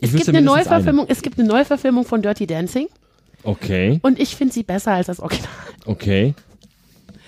es 0.00 0.12
gibt 0.14 0.28
eine 0.28 0.42
Neuverfilmung. 0.42 1.06
Es 1.08 1.22
gibt 1.22 1.40
eine 1.40 1.48
Neuverfilmung 1.48 2.04
von 2.04 2.22
Dirty 2.22 2.46
Dancing 2.46 2.86
Okay, 3.46 3.98
und 4.02 4.18
ich 4.20 4.36
finde 4.36 4.52
sie 4.52 4.62
besser 4.62 4.92
als 4.92 5.06
das 5.06 5.20
Original. 5.20 5.48
okay. 5.86 6.34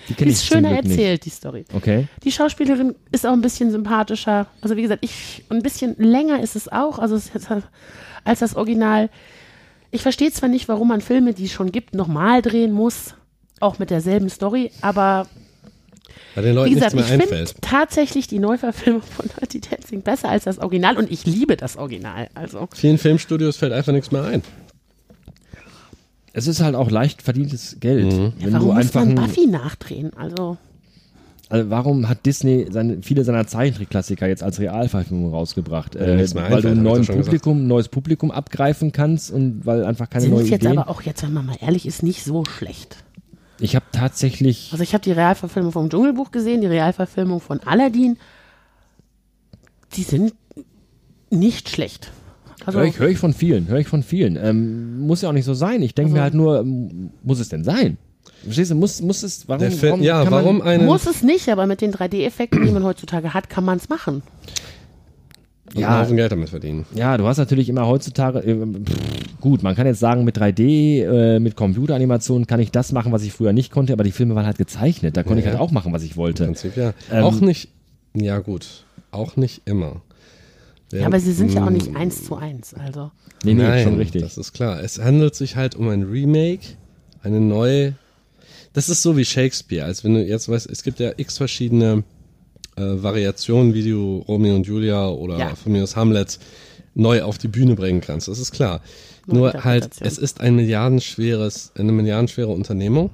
Die 0.09 0.15
Die 0.15 0.23
ist 0.25 0.43
schöner 0.45 0.69
Glück 0.71 0.85
nicht. 0.85 0.91
erzählt, 0.97 1.25
die 1.25 1.29
Story. 1.29 1.65
Okay. 1.71 2.07
Die 2.23 2.31
Schauspielerin 2.31 2.95
ist 3.11 3.27
auch 3.27 3.31
ein 3.33 3.41
bisschen 3.41 3.69
sympathischer. 3.69 4.47
Also 4.59 4.75
wie 4.75 4.81
gesagt, 4.81 5.03
ich 5.05 5.43
ein 5.49 5.61
bisschen 5.61 5.95
länger 5.99 6.41
ist 6.41 6.55
es 6.55 6.67
auch, 6.67 6.97
also 6.97 7.15
es 7.15 7.27
ist, 7.35 7.47
als 8.23 8.39
das 8.39 8.55
Original. 8.55 9.09
Ich 9.91 10.01
verstehe 10.01 10.31
zwar 10.31 10.49
nicht, 10.49 10.67
warum 10.67 10.87
man 10.87 11.01
Filme, 11.01 11.33
die 11.35 11.45
es 11.45 11.51
schon 11.51 11.71
gibt, 11.71 11.93
nochmal 11.93 12.41
drehen 12.41 12.71
muss, 12.71 13.13
auch 13.59 13.77
mit 13.77 13.91
derselben 13.91 14.29
Story, 14.29 14.71
aber 14.81 15.27
Weil 16.33 16.43
den 16.43 16.55
Leuten 16.55 16.71
wie 16.71 16.75
gesagt, 16.75 16.95
nichts 16.95 17.11
ich 17.11 17.17
mehr 17.17 17.27
finde 17.27 17.41
einfällt. 17.41 17.61
tatsächlich 17.61 18.27
die 18.27 18.39
Neuverfilmung 18.39 19.03
von 19.03 19.27
Dirty 19.39 19.61
Dancing 19.61 20.01
besser 20.01 20.29
als 20.29 20.45
das 20.45 20.57
Original 20.57 20.97
und 20.97 21.11
ich 21.11 21.25
liebe 21.27 21.55
das 21.55 21.77
Original. 21.77 22.29
Also 22.33 22.67
Vielen 22.73 22.97
Filmstudios 22.97 23.57
fällt 23.57 23.73
einfach 23.73 23.93
nichts 23.93 24.11
mehr 24.11 24.23
ein. 24.23 24.41
Es 26.33 26.47
ist 26.47 26.61
halt 26.61 26.75
auch 26.75 26.91
leicht 26.91 27.21
verdientes 27.21 27.77
Geld. 27.79 28.13
Mhm. 28.13 28.33
Wenn 28.39 28.53
warum 28.53 28.69
du 28.69 28.73
muss 28.75 28.93
man 28.93 29.15
Buffy 29.15 29.47
nachdrehen? 29.47 30.11
Also 30.15 30.57
Also 31.49 31.69
warum 31.69 32.07
hat 32.07 32.25
Disney 32.25 32.67
seine, 32.71 33.01
viele 33.01 33.23
seiner 33.23 33.47
Zeichentrickklassiker 33.47 34.27
jetzt 34.27 34.43
als 34.43 34.59
Realverfilmung 34.59 35.33
rausgebracht? 35.33 35.95
Äh, 35.95 36.27
weil 36.35 36.61
du 36.61 36.69
ein 36.69 36.83
neues 36.83 37.07
Publikum, 37.07 37.67
neues 37.67 37.87
Publikum 37.89 38.31
abgreifen 38.31 38.91
kannst 38.91 39.31
und 39.31 39.65
weil 39.65 39.83
einfach 39.85 40.09
keine 40.09 40.23
sind 40.23 40.31
neuen 40.33 40.43
es 40.43 40.49
jetzt 40.51 40.63
Ideen. 40.63 40.77
aber 40.77 40.89
auch 40.89 41.01
jetzt, 41.01 41.23
wenn 41.23 41.33
man 41.33 41.45
mal 41.47 41.57
ehrlich 41.59 41.85
ist, 41.87 42.03
nicht 42.03 42.23
so 42.23 42.45
schlecht. 42.45 42.97
ich 43.59 43.75
habe 43.75 43.85
tatsächlich, 43.91 44.69
Also 44.71 44.83
ich 44.83 44.93
habe 44.93 45.03
die 45.03 45.11
Realverfilmung 45.11 45.71
vom 45.71 45.89
Dschungelbuch 45.89 46.31
gesehen, 46.31 46.61
die 46.61 46.67
Realverfilmung 46.67 47.39
von 47.41 47.59
Aladdin. 47.61 48.17
Die 49.95 50.03
sind 50.03 50.33
nicht 51.31 51.69
schlecht. 51.69 52.11
Also 52.65 52.79
höre 52.79 52.85
ich, 52.87 52.99
hör 52.99 53.07
ich 53.09 53.17
von 53.17 53.33
vielen, 53.33 53.67
höre 53.67 53.79
ich 53.79 53.87
von 53.87 54.03
vielen. 54.03 54.35
Ähm, 54.35 54.99
muss 54.99 55.21
ja 55.21 55.29
auch 55.29 55.33
nicht 55.33 55.45
so 55.45 55.53
sein. 55.53 55.81
Ich 55.81 55.95
denke 55.95 56.11
mir 56.13 56.21
halt 56.21 56.33
nur, 56.33 56.59
ähm, 56.59 57.09
muss 57.23 57.39
es 57.39 57.49
denn 57.49 57.63
sein? 57.63 57.97
Verstehst 58.43 58.71
du, 58.71 58.75
muss, 58.75 59.01
muss 59.01 59.23
es, 59.23 59.47
warum, 59.47 59.59
Der 59.61 59.71
Film, 59.71 59.91
warum 59.93 60.03
ja, 60.03 60.23
kann 60.23 60.31
warum 60.33 60.57
man, 60.59 60.67
einen 60.67 60.85
muss 60.85 61.07
es 61.07 61.23
nicht, 61.23 61.49
aber 61.49 61.67
mit 61.67 61.81
den 61.81 61.91
3D-Effekten, 61.93 62.65
die 62.65 62.71
man 62.71 62.83
heutzutage 62.83 63.33
hat, 63.33 63.49
kann 63.49 63.65
man 63.65 63.77
es 63.77 63.89
machen. 63.89 64.21
und 65.75 65.81
Ja. 65.81 65.89
einen 65.89 66.01
Haufen 66.01 66.15
Geld 66.17 66.31
damit 66.31 66.49
verdienen? 66.49 66.85
Ja, 66.95 67.17
du 67.17 67.25
hast 67.27 67.37
natürlich 67.37 67.69
immer 67.69 67.85
heutzutage, 67.87 68.39
äh, 68.39 68.55
pff, 68.55 69.39
gut, 69.41 69.61
man 69.61 69.75
kann 69.75 69.87
jetzt 69.87 69.99
sagen, 69.99 70.23
mit 70.23 70.37
3D, 70.37 71.03
äh, 71.03 71.39
mit 71.39 71.55
Computeranimationen 71.55 72.47
kann 72.47 72.59
ich 72.59 72.71
das 72.71 72.91
machen, 72.91 73.11
was 73.11 73.23
ich 73.23 73.31
früher 73.33 73.53
nicht 73.53 73.71
konnte, 73.71 73.93
aber 73.93 74.03
die 74.03 74.11
Filme 74.11 74.35
waren 74.35 74.45
halt 74.45 74.57
gezeichnet. 74.57 75.15
Da 75.17 75.23
konnte 75.23 75.39
ich 75.39 75.45
Ja. 75.45 75.51
halt 75.51 75.61
auch 75.61 75.71
machen, 75.71 75.91
was 75.93 76.03
ich 76.03 76.11
Im 76.11 76.17
wollte. 76.17 76.45
Prinzip 76.45 76.75
ja. 76.77 76.93
Ähm, 77.11 77.23
auch 77.23 77.39
nicht, 77.41 77.69
ja 78.13 78.39
gut, 78.39 78.85
auch 79.11 79.35
nicht 79.35 79.61
immer. 79.65 80.01
Ja, 80.91 81.05
aber 81.05 81.19
sie 81.19 81.33
sind 81.33 81.53
ja 81.53 81.63
auch 81.65 81.69
Mm, 81.69 81.73
nicht 81.73 81.95
eins 81.95 82.23
zu 82.25 82.35
eins. 82.35 82.73
Also 82.73 83.11
Nee, 83.43 83.53
nee, 83.53 83.63
Nein, 83.63 83.83
schon 83.83 83.95
richtig. 83.95 84.21
Das 84.21 84.37
ist 84.37 84.53
klar. 84.53 84.81
Es 84.83 84.99
handelt 84.99 85.35
sich 85.35 85.55
halt 85.55 85.75
um 85.75 85.87
ein 85.89 86.03
Remake, 86.03 86.65
eine 87.21 87.39
neue. 87.39 87.93
Das 88.73 88.89
ist 88.89 89.01
so 89.01 89.15
wie 89.17 89.25
Shakespeare, 89.25 89.85
als 89.85 90.03
wenn 90.03 90.13
du 90.15 90.23
jetzt 90.25 90.49
weißt, 90.49 90.69
es 90.69 90.83
gibt 90.83 90.99
ja 90.99 91.11
x 91.15 91.37
verschiedene 91.37 92.03
äh, 92.75 92.81
Variationen, 92.81 93.73
wie 93.73 93.87
du 93.89 94.19
Romeo 94.27 94.55
und 94.55 94.67
Julia 94.67 95.07
oder 95.07 95.37
Ja. 95.37 95.55
von 95.55 95.71
mir 95.71 95.83
aus 95.83 95.95
Hamlet 95.95 96.37
neu 96.95 97.21
auf 97.23 97.37
die 97.37 97.47
Bühne 97.47 97.75
bringen 97.75 98.01
kannst. 98.01 98.27
Das 98.27 98.39
ist 98.39 98.51
klar. 98.51 98.81
Neue 99.25 99.37
Nur 99.53 99.63
halt, 99.63 99.89
es 100.01 100.17
ist 100.17 100.41
ein 100.41 100.55
milliardenschweres, 100.55 101.71
eine 101.75 101.91
milliardenschwere 101.91 102.49
Unternehmung. 102.49 103.09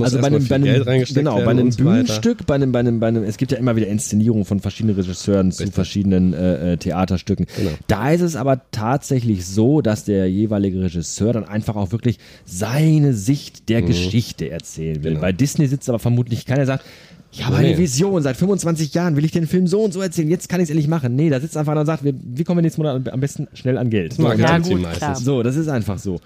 Also 0.00 0.20
bei 0.20 0.26
einem, 0.28 0.46
bei 0.46 0.54
einem, 0.54 0.64
Geld 0.64 0.86
reingesteckt 0.86 1.18
genau, 1.18 1.40
bei 1.42 1.50
einem 1.50 1.68
weiter. 1.68 1.82
Bühnenstück, 1.82 2.46
bei 2.46 2.54
einem, 2.54 2.70
bei 2.72 2.78
einem, 2.80 3.00
bei 3.00 3.08
einem, 3.08 3.24
es 3.24 3.36
gibt 3.36 3.50
ja 3.52 3.58
immer 3.58 3.74
wieder 3.74 3.88
Inszenierungen 3.88 4.44
von 4.44 4.60
verschiedenen 4.60 4.94
Regisseuren 4.94 5.50
zu 5.50 5.60
Richtig. 5.62 5.74
verschiedenen 5.74 6.34
äh, 6.34 6.74
äh, 6.74 6.76
Theaterstücken. 6.76 7.46
Genau. 7.56 7.70
Da 7.88 8.12
ist 8.12 8.20
es 8.20 8.36
aber 8.36 8.60
tatsächlich 8.70 9.44
so, 9.46 9.80
dass 9.80 10.04
der 10.04 10.30
jeweilige 10.30 10.82
Regisseur 10.82 11.32
dann 11.32 11.44
einfach 11.44 11.74
auch 11.74 11.90
wirklich 11.90 12.18
seine 12.44 13.12
Sicht 13.14 13.68
der 13.70 13.82
Geschichte 13.82 14.50
erzählen 14.50 15.02
will. 15.02 15.12
Mhm. 15.12 15.14
Genau. 15.14 15.20
Bei 15.22 15.32
Disney 15.32 15.66
sitzt 15.66 15.88
aber 15.88 15.98
vermutlich 15.98 16.46
keiner, 16.46 16.58
der 16.58 16.66
sagt, 16.66 16.84
ich 17.32 17.44
habe 17.46 17.56
Nee. 17.58 17.68
eine 17.68 17.78
Vision, 17.78 18.22
seit 18.22 18.36
25 18.36 18.92
Jahren 18.92 19.16
will 19.16 19.24
ich 19.24 19.32
den 19.32 19.46
Film 19.46 19.66
so 19.66 19.80
und 19.82 19.92
so 19.92 20.02
erzählen, 20.02 20.28
jetzt 20.28 20.50
kann 20.50 20.60
ich 20.60 20.64
es 20.64 20.70
endlich 20.70 20.86
machen. 20.86 21.16
Nee, 21.16 21.30
da 21.30 21.40
sitzt 21.40 21.56
einfach 21.56 21.72
einer 21.72 21.80
und 21.80 21.86
sagt, 21.86 22.04
wir, 22.04 22.12
wie 22.22 22.44
kommen 22.44 22.58
wir 22.58 22.62
nächsten 22.62 22.82
Monat 22.82 23.08
am- 23.08 23.20
besten 23.20 23.48
schnell 23.54 23.78
an 23.78 23.88
Geld? 23.88 24.12
So, 24.12 24.30
Ja, 24.32 24.58
gut, 24.58 24.82
klar. 24.92 25.16
so, 25.16 25.42
das 25.42 25.56
ist 25.56 25.68
einfach 25.68 25.98
so. 25.98 26.20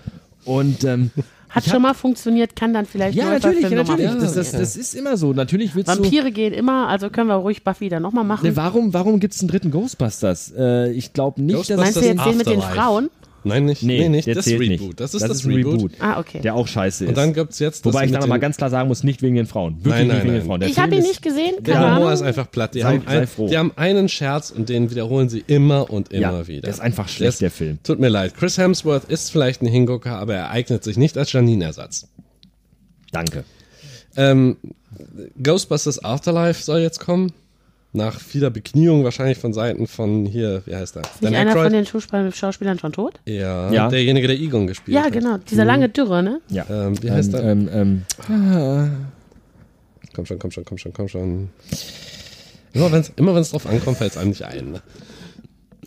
Und 0.44 0.82
ähm, 0.84 1.10
hat 1.48 1.64
hab- 1.64 1.72
schon 1.72 1.82
mal 1.82 1.94
funktioniert, 1.94 2.56
kann 2.56 2.72
dann 2.72 2.86
vielleicht 2.86 3.16
ja, 3.16 3.30
natürlich, 3.30 3.62
natürlich. 3.70 4.10
Das, 4.20 4.34
das, 4.34 4.52
das 4.52 4.76
ist 4.76 4.94
immer 4.94 5.16
so. 5.16 5.32
Natürlich 5.32 5.74
willst 5.74 5.88
du. 5.88 6.02
Vampire 6.02 6.30
gehen 6.32 6.52
immer, 6.52 6.88
also 6.88 7.10
können 7.10 7.28
wir 7.28 7.36
ruhig 7.36 7.64
Buffy 7.64 7.88
dann 7.88 8.02
nochmal 8.02 8.24
machen. 8.24 8.46
Ne, 8.46 8.56
warum 8.56 8.92
warum 8.92 9.20
gibt 9.20 9.34
es 9.34 9.40
einen 9.40 9.48
dritten 9.48 9.70
Ghostbusters? 9.70 10.52
Äh, 10.56 10.92
ich 10.92 11.12
glaube 11.12 11.42
nicht, 11.42 11.70
dass 11.70 11.78
Meinst 11.78 11.96
du 11.96 12.04
jetzt 12.04 12.24
den 12.24 12.36
mit 12.36 12.46
den. 12.46 12.60
Frauen? 12.60 13.10
Nein, 13.46 13.64
nicht. 13.64 13.82
Nee, 13.82 14.00
Nee, 14.00 14.08
nicht. 14.08 14.26
der 14.26 14.34
Das 14.34 14.44
zählt 14.44 14.60
Reboot. 14.60 14.88
nicht. 14.88 15.00
Das 15.00 15.14
ist 15.14 15.22
das, 15.26 15.44
ein 15.44 15.52
Reboot. 15.54 15.92
Ah, 16.00 16.18
okay. 16.20 16.40
Der 16.40 16.54
auch 16.54 16.66
scheiße 16.66 17.04
ist. 17.04 17.08
Und 17.08 17.16
dann 17.16 17.32
gibt's 17.32 17.58
jetzt 17.58 17.86
das 17.86 17.92
Wobei 17.94 18.04
ich 18.06 18.12
dann 18.12 18.22
aber 18.22 18.34
den- 18.36 18.40
ganz 18.40 18.56
klar 18.56 18.70
sagen 18.70 18.88
muss, 18.88 19.02
nicht 19.04 19.22
wegen 19.22 19.36
den 19.36 19.46
Frauen. 19.46 19.76
Wirklich 19.76 19.92
Nein, 19.94 20.06
nicht 20.06 20.08
nein, 20.08 20.22
wegen 20.24 20.32
nein. 20.32 20.40
den 20.42 20.46
Frauen. 20.46 20.60
Der 20.60 20.68
Ich 20.68 20.78
habe 20.78 20.94
ihn 20.94 21.00
ist- 21.00 21.08
nicht 21.08 21.22
gesehen, 21.22 21.54
Der 21.60 21.96
Humor 21.96 22.12
ist 22.12 22.22
einfach 22.22 22.50
platt. 22.50 22.74
Die, 22.74 22.80
Sei- 22.80 22.94
haben 22.98 23.02
sei 23.06 23.20
ein, 23.20 23.26
froh. 23.26 23.48
die 23.48 23.56
haben 23.56 23.72
einen 23.76 24.08
Scherz 24.08 24.50
und 24.50 24.68
den 24.68 24.90
wiederholen 24.90 25.28
sie 25.28 25.44
immer 25.46 25.88
und 25.90 26.12
immer 26.12 26.32
Ja, 26.40 26.46
wieder. 26.48 26.62
der 26.62 26.70
ist 26.70 26.80
einfach 26.80 27.08
schlecht, 27.08 27.34
Das- 27.34 27.38
der 27.38 27.50
Film. 27.50 27.78
Tut 27.82 27.98
mir 28.00 28.08
leid. 28.08 28.34
Chris 28.36 28.58
Hemsworth 28.58 29.04
ist 29.04 29.30
vielleicht 29.30 29.62
ein 29.62 29.66
Hingucker, 29.68 30.16
aber 30.18 30.34
er 30.34 30.50
eignet 30.50 30.84
sich 30.84 30.96
nicht 30.96 31.16
als 31.16 31.32
Janine-Ersatz. 31.32 32.08
Danke. 33.12 33.44
Ähm, 34.16 34.56
Ghostbusters 35.42 36.02
Afterlife 36.02 36.62
soll 36.62 36.80
jetzt 36.80 37.00
kommen. 37.00 37.32
Nach 37.96 38.20
vieler 38.20 38.50
Bekniung 38.50 39.04
wahrscheinlich 39.04 39.38
von 39.38 39.54
Seiten 39.54 39.86
von 39.86 40.26
hier, 40.26 40.62
wie 40.66 40.76
heißt 40.76 40.96
er? 40.96 41.02
Nicht 41.22 41.34
einer 41.34 41.52
von 41.52 41.72
den 41.72 41.86
Schauspielern 41.86 42.78
schon 42.78 42.92
tot? 42.92 43.14
ja, 43.24 43.72
Ja. 43.72 43.88
derjenige, 43.88 44.26
der 44.28 44.38
Egon 44.38 44.66
gespielt 44.66 44.94
Ja, 44.94 45.04
hat. 45.04 45.12
genau. 45.12 45.38
Dieser 45.38 45.64
lange 45.64 45.88
Dürre, 45.88 46.22
ne? 46.22 46.40
Ja. 46.48 46.66
Ähm, 46.68 47.02
wie 47.02 47.10
heißt 47.10 47.32
ähm, 47.34 47.68
er? 47.68 47.80
ähm, 47.80 48.02
ähm, 48.28 48.96
Komm 50.14 50.26
schon, 50.26 50.38
komm 50.38 50.50
schon, 50.50 50.64
komm 50.64 50.78
schon, 50.78 50.92
komm 50.92 51.08
schon. 51.08 51.48
Immer 52.72 52.92
wenn 52.92 53.00
es 53.00 53.12
immer 53.16 53.34
wenn's 53.34 53.50
drauf 53.50 53.66
ankommt, 53.66 53.96
fällt 53.98 54.12
es 54.12 54.18
einem 54.18 54.30
nicht 54.30 54.44
ein. 54.44 54.72
Ne? 54.72 54.82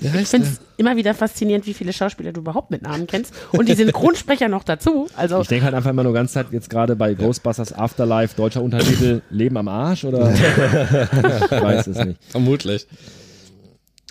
Ich 0.01 0.27
finde 0.27 0.47
es 0.47 0.61
immer 0.77 0.95
wieder 0.95 1.13
faszinierend, 1.13 1.67
wie 1.67 1.73
viele 1.73 1.91
Schauspieler 1.91 2.31
du 2.31 2.39
überhaupt 2.39 2.71
mit 2.71 2.83
Namen 2.83 3.05
kennst. 3.05 3.33
Und 3.51 3.67
die 3.67 3.73
Synchronsprecher 3.75 4.47
noch 4.47 4.63
dazu. 4.63 5.07
Also, 5.15 5.41
ich 5.41 5.47
denke 5.47 5.65
halt 5.65 5.75
einfach 5.75 5.89
immer 5.89 6.03
nur 6.03 6.13
ganz 6.13 6.31
Zeit 6.31 6.47
jetzt 6.51 6.69
gerade 6.69 6.95
bei 6.95 7.13
Ghostbusters 7.15 7.73
Afterlife, 7.73 8.35
deutscher 8.35 8.61
Untertitel, 8.61 9.21
Leben 9.29 9.57
am 9.57 9.67
Arsch 9.67 10.05
oder? 10.05 10.31
ich 10.33 11.51
weiß 11.51 11.87
es 11.87 12.05
nicht. 12.05 12.19
Vermutlich. 12.29 12.87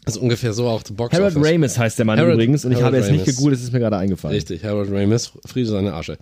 Das 0.05 0.17
ist 0.17 0.23
ungefähr 0.23 0.53
so 0.53 0.67
auch 0.69 0.83
The 0.87 0.93
Box 0.95 1.15
Harold 1.15 1.37
Office. 1.37 1.53
Ramis 1.53 1.79
heißt 1.79 1.99
der 1.99 2.07
Mann 2.07 2.19
Harold- 2.19 2.35
übrigens 2.35 2.65
und 2.65 2.73
ich 2.73 2.79
Harold 2.79 2.95
habe 2.95 2.97
jetzt 2.99 3.11
nicht 3.11 3.21
Ramis. 3.23 3.37
gegoogelt, 3.37 3.59
es 3.59 3.65
ist 3.65 3.73
mir 3.73 3.81
gerade 3.81 3.97
eingefallen. 3.99 4.35
Richtig, 4.35 4.65
Harold 4.65 4.91
Ramis, 4.91 5.33
Friede 5.47 5.69
seine 5.69 5.95
Asche. 5.95 6.19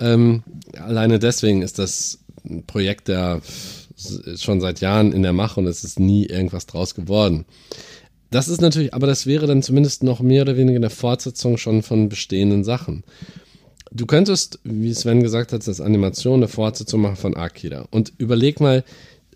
Ähm, 0.00 0.42
alleine 0.78 1.18
deswegen 1.18 1.62
ist 1.62 1.78
das 1.78 2.18
ein 2.44 2.64
Projekt, 2.66 3.08
der 3.08 3.40
schon 4.36 4.60
seit 4.60 4.80
Jahren 4.80 5.12
in 5.12 5.22
der 5.22 5.32
Mache 5.32 5.60
und 5.60 5.66
es 5.66 5.82
ist 5.84 5.98
nie 5.98 6.26
irgendwas 6.26 6.66
draus 6.66 6.94
geworden. 6.94 7.46
Das 8.36 8.48
ist 8.48 8.60
natürlich, 8.60 8.92
aber 8.92 9.06
das 9.06 9.24
wäre 9.24 9.46
dann 9.46 9.62
zumindest 9.62 10.02
noch 10.02 10.20
mehr 10.20 10.42
oder 10.42 10.58
weniger 10.58 10.76
eine 10.76 10.90
Fortsetzung 10.90 11.56
schon 11.56 11.82
von 11.82 12.10
bestehenden 12.10 12.64
Sachen. 12.64 13.02
Du 13.90 14.04
könntest, 14.04 14.58
wie 14.62 14.92
Sven 14.92 15.22
gesagt 15.22 15.54
hat, 15.54 15.66
als 15.66 15.80
Animation 15.80 16.40
eine 16.40 16.48
Fortsetzung 16.48 17.00
machen 17.00 17.16
von 17.16 17.34
Akira. 17.34 17.88
Und 17.90 18.12
überleg 18.18 18.60
mal, 18.60 18.84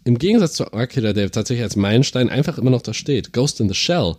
im 0.04 0.18
Gegensatz 0.18 0.52
zu 0.52 0.74
Akira, 0.74 1.14
der 1.14 1.30
tatsächlich 1.30 1.62
als 1.62 1.76
Meilenstein 1.76 2.28
einfach 2.28 2.58
immer 2.58 2.68
noch 2.70 2.82
da 2.82 2.92
steht, 2.92 3.32
Ghost 3.32 3.58
in 3.62 3.70
the 3.70 3.74
Shell 3.74 4.16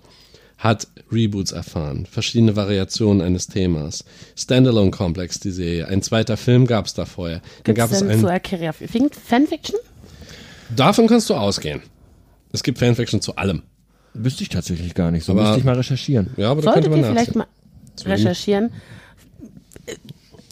hat 0.57 0.87
Reboots 1.11 1.51
erfahren, 1.51 2.07
verschiedene 2.09 2.55
Variationen 2.55 3.21
eines 3.21 3.45
Themas. 3.45 4.03
Standalone 4.35 4.89
Complex, 4.89 5.39
die 5.39 5.51
Serie. 5.51 5.89
Ein 5.89 6.01
zweiter 6.01 6.37
Film 6.37 6.65
gab 6.65 6.87
es 6.87 6.95
da 6.95 7.05
vorher. 7.05 7.41
Dann 7.65 7.75
gibt 7.75 7.77
gab 7.77 7.91
es 7.91 7.99
denn 7.99 8.07
zu 8.07 8.25
einen. 8.25 8.25
Akira 8.25 8.73
Fanfiction? 8.73 9.79
Davon 10.75 11.05
kannst 11.05 11.29
du 11.29 11.35
ausgehen. 11.35 11.83
Es 12.51 12.63
gibt 12.63 12.79
Fanfiction 12.79 13.21
zu 13.21 13.35
allem. 13.35 13.61
Wüsste 14.13 14.43
ich 14.43 14.49
tatsächlich 14.49 14.93
gar 14.93 15.11
nicht, 15.11 15.23
so 15.25 15.31
Aber- 15.31 15.43
müsste 15.43 15.59
ich 15.59 15.63
mal 15.65 15.75
recherchieren. 15.75 16.31
Ja, 16.37 16.51
aber 16.51 16.61
da 16.61 16.73
könnte 16.73 16.89
Solltet 16.89 17.03
man 17.05 17.15
ihr 17.15 17.21
vielleicht 17.21 17.35
mal 17.35 17.47
recherchieren. 18.05 18.71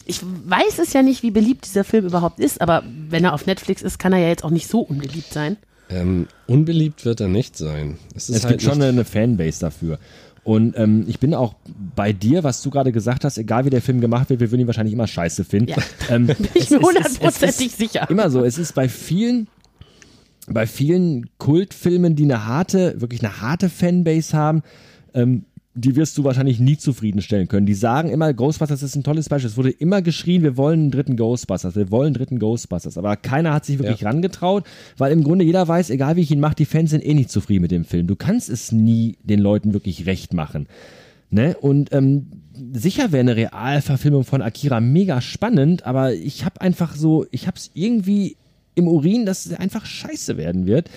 Ich 0.06 0.20
weiß 0.22 0.78
es 0.80 0.92
ja 0.92 1.02
nicht, 1.02 1.22
wie 1.22 1.30
beliebt 1.30 1.66
dieser 1.66 1.84
Film 1.84 2.06
überhaupt 2.06 2.40
ist, 2.40 2.60
aber 2.60 2.82
wenn 3.08 3.24
er 3.24 3.32
auf 3.32 3.46
Netflix 3.46 3.82
ist, 3.82 3.98
kann 3.98 4.12
er 4.12 4.18
ja 4.18 4.28
jetzt 4.28 4.44
auch 4.44 4.50
nicht 4.50 4.68
so 4.68 4.80
unbeliebt 4.80 5.32
sein. 5.32 5.56
Ähm, 5.88 6.26
unbeliebt 6.46 7.04
wird 7.04 7.20
er 7.20 7.28
nicht 7.28 7.56
sein. 7.56 7.98
Es, 8.14 8.28
ist 8.28 8.36
Es 8.36 8.44
halt 8.44 8.58
gibt 8.58 8.62
schon 8.62 8.82
eine, 8.82 9.04
Fanbase 9.04 9.60
dafür. 9.60 9.98
Und 10.42 10.76
ähm, 10.76 11.04
ich 11.06 11.18
bin 11.18 11.34
auch 11.34 11.54
bei 11.94 12.12
dir, 12.12 12.42
was 12.44 12.62
du 12.62 12.70
gerade 12.70 12.92
gesagt 12.92 13.24
hast, 13.24 13.38
egal 13.38 13.66
wie 13.66 13.70
der 13.70 13.82
Film 13.82 14.00
gemacht 14.00 14.30
wird, 14.30 14.40
wir 14.40 14.50
würden 14.50 14.62
ihn 14.62 14.66
wahrscheinlich 14.66 14.94
immer 14.94 15.06
scheiße 15.06 15.44
finden. 15.44 15.70
Ja. 15.70 15.76
Ähm, 16.08 16.26
Bin 16.26 16.36
ich 16.54 16.70
mir 16.70 16.80
hundertprozentig 16.80 17.72
sicher. 17.72 18.08
Immer 18.08 18.30
so. 18.30 18.42
Es 18.42 18.56
ist 18.56 18.74
bei 18.74 18.88
vielen, 18.88 19.48
bei 20.48 20.66
vielen 20.66 21.28
Kultfilmen, 21.38 22.16
die 22.16 22.24
eine 22.24 22.46
harte, 22.46 23.00
wirklich 23.00 23.22
eine 23.24 23.40
harte 23.40 23.68
Fanbase 23.68 24.36
haben, 24.36 24.62
ähm, 25.14 25.44
die 25.74 25.94
wirst 25.94 26.18
du 26.18 26.24
wahrscheinlich 26.24 26.58
nie 26.58 26.76
zufriedenstellen 26.76 27.46
können. 27.46 27.64
Die 27.64 27.74
sagen 27.74 28.10
immer, 28.10 28.34
Ghostbusters 28.34 28.82
ist 28.82 28.96
ein 28.96 29.04
tolles 29.04 29.28
Beispiel. 29.28 29.48
Es 29.50 29.56
wurde 29.56 29.70
immer 29.70 30.02
geschrien, 30.02 30.42
wir 30.42 30.56
wollen 30.56 30.80
einen 30.80 30.90
dritten 30.90 31.16
Ghostbusters, 31.16 31.76
wir 31.76 31.92
wollen 31.92 32.06
einen 32.08 32.14
dritten 32.14 32.38
Ghostbusters. 32.40 32.98
Aber 32.98 33.16
keiner 33.16 33.54
hat 33.54 33.64
sich 33.64 33.78
wirklich 33.78 34.00
Ja. 34.00 34.08
rangetraut, 34.10 34.64
weil 34.98 35.12
im 35.12 35.22
Grunde 35.22 35.44
jeder 35.44 35.66
weiß, 35.68 35.90
egal 35.90 36.16
wie 36.16 36.22
ich 36.22 36.30
ihn 36.32 36.40
mache, 36.40 36.56
die 36.56 36.64
Fans 36.64 36.90
sind 36.90 37.06
eh 37.06 37.14
nicht 37.14 37.30
zufrieden 37.30 37.62
mit 37.62 37.70
dem 37.70 37.84
Film. 37.84 38.08
Du 38.08 38.16
kannst 38.16 38.50
es 38.50 38.72
nie 38.72 39.16
den 39.22 39.38
Leuten 39.38 39.72
wirklich 39.72 40.06
recht 40.06 40.34
machen. 40.34 40.66
Ne? 41.30 41.56
Und 41.60 41.92
ähm, 41.94 42.26
sicher 42.72 43.12
wäre 43.12 43.20
eine 43.20 43.36
Realverfilmung 43.36 44.24
von 44.24 44.42
Akira 44.42 44.80
mega 44.80 45.20
spannend, 45.20 45.86
aber 45.86 46.12
ich 46.14 46.44
habe 46.44 46.60
einfach 46.60 46.96
so, 46.96 47.26
ich 47.30 47.46
habe 47.46 47.56
es 47.56 47.70
irgendwie 47.74 48.36
im 48.74 48.88
Urin, 48.88 49.26
dass 49.26 49.46
es 49.46 49.52
einfach 49.52 49.84
scheiße 49.86 50.36
werden 50.36 50.66
wird, 50.66 50.90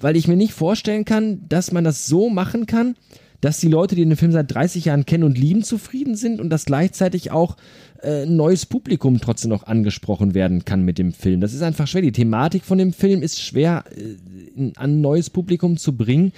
weil 0.00 0.16
ich 0.16 0.28
mir 0.28 0.36
nicht 0.36 0.52
vorstellen 0.52 1.04
kann, 1.04 1.42
dass 1.48 1.72
man 1.72 1.84
das 1.84 2.06
so 2.06 2.28
machen 2.28 2.66
kann, 2.66 2.96
dass 3.40 3.60
die 3.60 3.68
Leute, 3.68 3.94
die 3.94 4.04
den 4.04 4.16
Film 4.16 4.32
seit 4.32 4.52
30 4.52 4.86
Jahren 4.86 5.06
kennen 5.06 5.24
und 5.24 5.38
lieben, 5.38 5.62
zufrieden 5.62 6.16
sind 6.16 6.40
und 6.40 6.50
dass 6.50 6.64
gleichzeitig 6.64 7.30
auch 7.30 7.56
äh, 8.02 8.22
ein 8.22 8.36
neues 8.36 8.66
Publikum 8.66 9.20
trotzdem 9.20 9.50
noch 9.50 9.66
angesprochen 9.66 10.34
werden 10.34 10.64
kann 10.64 10.82
mit 10.82 10.98
dem 10.98 11.12
Film. 11.12 11.40
Das 11.40 11.52
ist 11.52 11.62
einfach 11.62 11.86
schwer. 11.86 12.02
Die 12.02 12.12
Thematik 12.12 12.64
von 12.64 12.78
dem 12.78 12.92
Film 12.92 13.22
ist 13.22 13.40
schwer 13.40 13.84
äh, 13.94 14.16
an 14.56 14.72
ein 14.76 15.00
neues 15.00 15.30
Publikum 15.30 15.76
zu 15.76 15.96
bringen, 15.96 16.32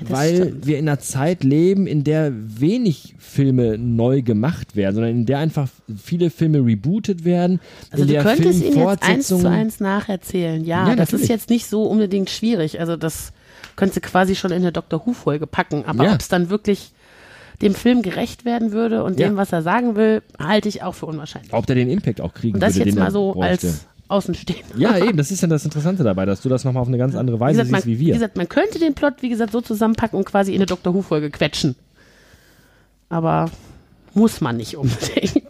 weil 0.00 0.54
wir 0.64 0.78
in 0.78 0.88
einer 0.88 0.98
Zeit 0.98 1.42
leben, 1.42 1.86
in 1.86 2.04
der 2.04 2.32
wenig 2.34 3.14
Filme 3.18 3.78
neu 3.78 4.22
gemacht 4.22 4.76
werden, 4.76 4.94
sondern 4.94 5.12
in 5.12 5.26
der 5.26 5.38
einfach 5.38 5.68
viele 6.02 6.30
Filme 6.30 6.58
rebootet 6.64 7.24
werden. 7.24 7.60
Also 7.90 8.04
du 8.04 8.14
könntest 8.22 8.62
ihn 8.62 8.76
jetzt 8.78 9.02
eins 9.02 9.28
zu 9.28 9.48
eins 9.48 9.80
nacherzählen. 9.80 10.64
Ja, 10.64 10.84
Ja, 10.88 10.96
das 10.96 11.10
natürlich. 11.10 11.22
ist 11.24 11.28
jetzt 11.28 11.50
nicht 11.50 11.66
so 11.66 11.84
unbedingt 11.84 12.30
schwierig. 12.30 12.78
Also 12.80 12.96
das 12.96 13.32
könntest 13.76 13.96
du 14.04 14.08
quasi 14.08 14.34
schon 14.34 14.50
in 14.50 14.58
eine 14.62 14.72
Dr. 14.72 15.06
Who-Folge 15.06 15.46
packen. 15.46 15.84
Aber 15.86 16.04
Ja. 16.04 16.14
ob 16.14 16.20
es 16.20 16.28
dann 16.28 16.50
wirklich 16.50 16.92
dem 17.62 17.74
Film 17.74 18.02
gerecht 18.02 18.44
werden 18.44 18.72
würde 18.72 19.02
und 19.02 19.18
Ja. 19.18 19.28
dem, 19.28 19.36
was 19.36 19.50
er 19.52 19.62
sagen 19.62 19.96
will, 19.96 20.22
halte 20.38 20.68
ich 20.68 20.82
auch 20.82 20.94
für 20.94 21.06
unwahrscheinlich. 21.06 21.52
Ob 21.54 21.64
der 21.66 21.76
den 21.76 21.88
Impact 21.88 22.20
auch 22.20 22.34
kriegen 22.34 22.54
Und 22.56 22.60
das 22.62 22.74
würde, 22.74 22.90
jetzt 22.90 22.96
den 22.96 23.02
mal 23.02 23.10
so 23.10 23.32
bräuchte. 23.32 23.66
als 23.68 23.86
Außenstehender. 24.08 24.76
Ja, 24.78 24.96
eben, 25.04 25.16
das 25.16 25.30
ist 25.30 25.40
ja 25.42 25.48
das 25.48 25.64
Interessante 25.64 26.02
dabei, 26.04 26.24
dass 26.26 26.40
du 26.40 26.48
das 26.48 26.64
nochmal 26.64 26.82
auf 26.82 26.88
eine 26.88 26.98
ganz 26.98 27.14
andere 27.14 27.36
Wie 27.36 27.40
Weise 27.40 27.58
gesagt, 27.60 27.70
man, 27.72 27.80
siehst 27.82 27.86
wie 27.86 28.00
wie 28.00 28.06
wir. 28.06 28.14
gesagt, 28.14 28.36
man 28.36 28.48
könnte 28.48 28.78
den 28.78 28.94
Plot, 28.94 29.14
wie 29.20 29.28
gesagt, 29.28 29.52
so 29.52 29.60
zusammenpacken 29.60 30.18
und 30.18 30.24
quasi 30.24 30.52
in 30.52 30.58
eine 30.58 30.66
Dr. 30.66 30.94
Who-Folge 30.94 31.30
quetschen. 31.30 31.74
Aber 33.08 33.50
muss 34.14 34.40
man 34.40 34.56
nicht 34.56 34.76
unbedingt. 34.76 35.44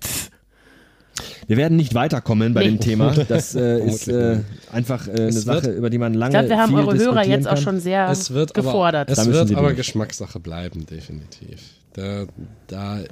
Wir 1.48 1.56
werden 1.56 1.76
nicht 1.76 1.94
weiterkommen 1.94 2.54
bei 2.54 2.62
Nee. 2.64 2.70
dem 2.70 2.80
Thema. 2.80 3.12
Das 3.28 3.54
äh, 3.54 3.78
ist 3.86 4.08
äh, 4.08 4.40
einfach 4.72 5.06
äh, 5.06 5.12
eine 5.12 5.32
Sache, 5.32 5.70
über 5.70 5.90
die 5.90 5.98
man 5.98 6.12
lange 6.14 6.30
Ich 6.34 6.38
glaube, 6.40 6.48
wir 6.48 6.58
haben 6.58 6.74
eure 6.74 6.98
Hörer 6.98 7.24
jetzt 7.24 7.46
auch 7.46 7.56
schon 7.56 7.78
sehr 7.78 8.08
Es 8.10 8.32
wird 8.32 8.52
gefordert. 8.52 9.08
aber, 9.10 9.20
es 9.20 9.26
wird 9.32 9.52
aber 9.52 9.62
durch. 9.68 9.76
Geschmackssache 9.76 10.40
bleiben, 10.40 10.86
definitiv. 10.86 11.60
Da, 11.98 12.26
da 12.66 13.00
äh, 13.00 13.06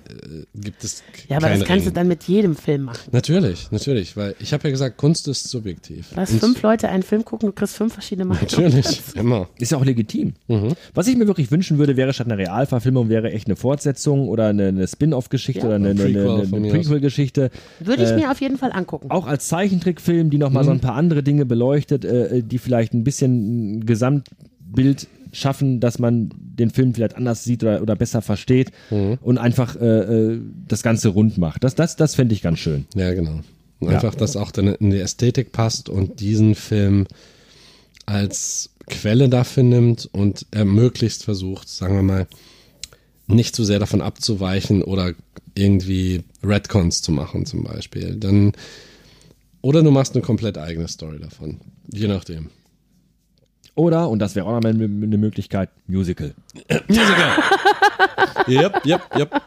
gibt 0.55 0.85
es 0.85 1.02
ja, 1.28 1.39
aber 1.39 1.47
keine 1.47 1.59
das 1.61 1.66
kannst 1.69 1.86
du 1.86 1.89
Regeln. 1.89 1.94
dann 1.94 2.09
mit 2.09 2.24
jedem 2.24 2.55
Film 2.55 2.82
machen. 2.82 3.09
Natürlich, 3.12 3.70
natürlich, 3.70 4.15
weil 4.15 4.35
ich 4.40 4.52
habe 4.52 4.65
ja 4.65 4.70
gesagt, 4.73 4.98
Kunst 4.98 5.27
ist 5.27 5.48
subjektiv. 5.48 6.09
Lass 6.15 6.32
Und- 6.32 6.40
fünf 6.40 6.61
Leute 6.61 6.90
einen 6.90 7.02
Film 7.02 7.24
gucken, 7.24 7.48
du 7.48 7.52
kriegst 7.55 7.77
fünf 7.77 7.94
verschiedene 7.94 8.27
Meinungen. 8.27 8.47
Natürlich, 8.51 9.01
immer. 9.15 9.48
Ist 9.59 9.73
ja 9.73 9.78
auch 9.78 9.85
legitim. 9.86 10.35
Mhm. 10.48 10.74
Was 10.93 11.06
ich 11.06 11.16
mir 11.16 11.27
wirklich 11.27 11.51
wünschen 11.51 11.78
würde, 11.78 11.97
wäre 11.97 12.12
statt 12.12 12.27
einer 12.27 12.36
Realverfilmung, 12.36 13.09
wäre 13.09 13.32
echt 13.32 13.47
eine 13.47 13.56
Fortsetzung 13.56 14.28
oder 14.28 14.48
eine, 14.48 14.69
eine 14.69 14.86
Spin-off-Geschichte 14.86 15.61
Ja. 15.62 15.66
oder 15.69 15.77
eine, 15.77 15.90
eine, 15.90 16.44
Prequel. 16.44 16.70
Prequel-Geschichte. 16.70 17.51
Würde 17.81 18.02
ich 18.05 18.11
Äh, 18.11 18.16
mir 18.16 18.31
auf 18.31 18.43
jeden 18.43 18.59
Fall 18.59 18.70
angucken. 18.73 19.11
Auch 19.11 19.27
als 19.27 19.48
Zeichentrickfilm, 19.48 20.28
die 20.28 20.36
nochmal 20.36 20.62
so 20.65 20.70
Mhm. 20.70 20.77
ein 20.77 20.81
paar 20.81 20.94
andere 20.97 21.23
Dinge 21.23 21.47
beleuchtet, 21.47 22.05
äh, 22.05 22.43
die 22.43 22.59
vielleicht 22.59 22.93
ein 22.93 23.02
bisschen 23.02 23.78
ein 23.78 23.86
Gesamtbild 23.86 25.06
schaffen, 25.35 25.81
dass 25.81 25.98
man 25.98 26.31
den 26.39 26.70
Film 26.70 26.94
vielleicht 26.94 27.16
anders 27.16 27.44
sieht 27.44 27.62
oder, 27.62 27.82
oder 27.82 27.97
besser 27.97 28.23
versteht 28.23 28.70
Mhm. 28.90 29.19
und 29.20 29.39
einfach 29.39 29.77
äh, 29.77 29.85
äh, 30.35 30.40
das 30.69 30.82
Ganze 30.82 31.09
rund 31.11 31.36
macht. 31.39 31.62
Das, 31.65 31.74
das, 31.74 31.97
das 31.97 32.15
fände 32.15 32.35
ich 32.35 32.40
ganz 32.43 32.59
schön. 32.61 32.86
Ja, 32.94 33.12
genau. 33.12 33.40
Und 33.81 33.89
Ja. 33.90 33.97
Einfach, 33.97 34.15
dass 34.15 34.36
auch 34.36 34.51
dann 34.52 34.69
in 34.69 34.90
die 34.90 35.01
Ästhetik 35.01 35.52
passt 35.52 35.89
und 35.90 36.20
diesen 36.20 36.55
Film 36.55 37.06
als 38.06 38.70
Quelle 38.86 39.28
dafür 39.28 39.62
nimmt 39.62 40.09
und 40.12 40.47
er 40.51 40.65
möglichst 40.65 41.24
versucht, 41.24 41.69
sagen 41.69 41.97
wir 41.97 42.02
mal, 42.02 42.27
nicht 43.27 43.56
zu 43.56 43.65
sehr 43.65 43.78
davon 43.78 44.02
abzuweichen 44.02 44.82
oder 44.82 45.15
irgendwie 45.55 46.23
Redcons 46.43 47.01
zu 47.01 47.11
machen 47.12 47.47
zum 47.47 47.65
Beispiel. 47.65 48.16
Dann, 48.16 48.52
oder 49.62 49.82
du 49.82 49.90
machst 49.90 50.15
eine 50.15 50.23
komplett 50.23 50.59
eigene 50.59 50.89
Story 50.89 51.19
davon. 51.19 51.61
Je 51.90 52.06
nachdem. 52.09 52.51
Oder, 53.74 54.09
und 54.09 54.20
das 54.20 54.34
wäre 54.36 54.46
auch 54.46 54.52
noch 54.52 54.62
mal 54.62 54.70
eine 54.70 54.84
eine 54.84 55.18
Möglichkeit, 55.18 55.70
Musical. 55.86 56.34
Yep, 58.46 58.84
yep, 58.84 59.01
yep. 59.16 59.42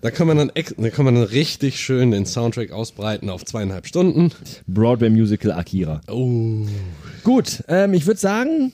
Da 0.00 0.10
kann 0.10 0.26
man 0.26 0.36
dann, 0.36 0.52
da 0.54 0.90
kann 0.90 1.04
man 1.04 1.14
dann 1.16 1.24
richtig 1.24 1.80
schön 1.80 2.12
den 2.12 2.26
Soundtrack 2.26 2.70
ausbreiten 2.70 3.30
auf 3.30 3.44
zweieinhalb 3.44 3.86
Stunden. 3.86 4.30
Broadway 4.68 5.10
Musical 5.10 5.52
Akira. 5.52 6.00
Oh. 6.08 6.66
Gut, 7.24 7.64
ähm, 7.66 7.94
ich 7.94 8.06
würde 8.06 8.20
sagen, 8.20 8.72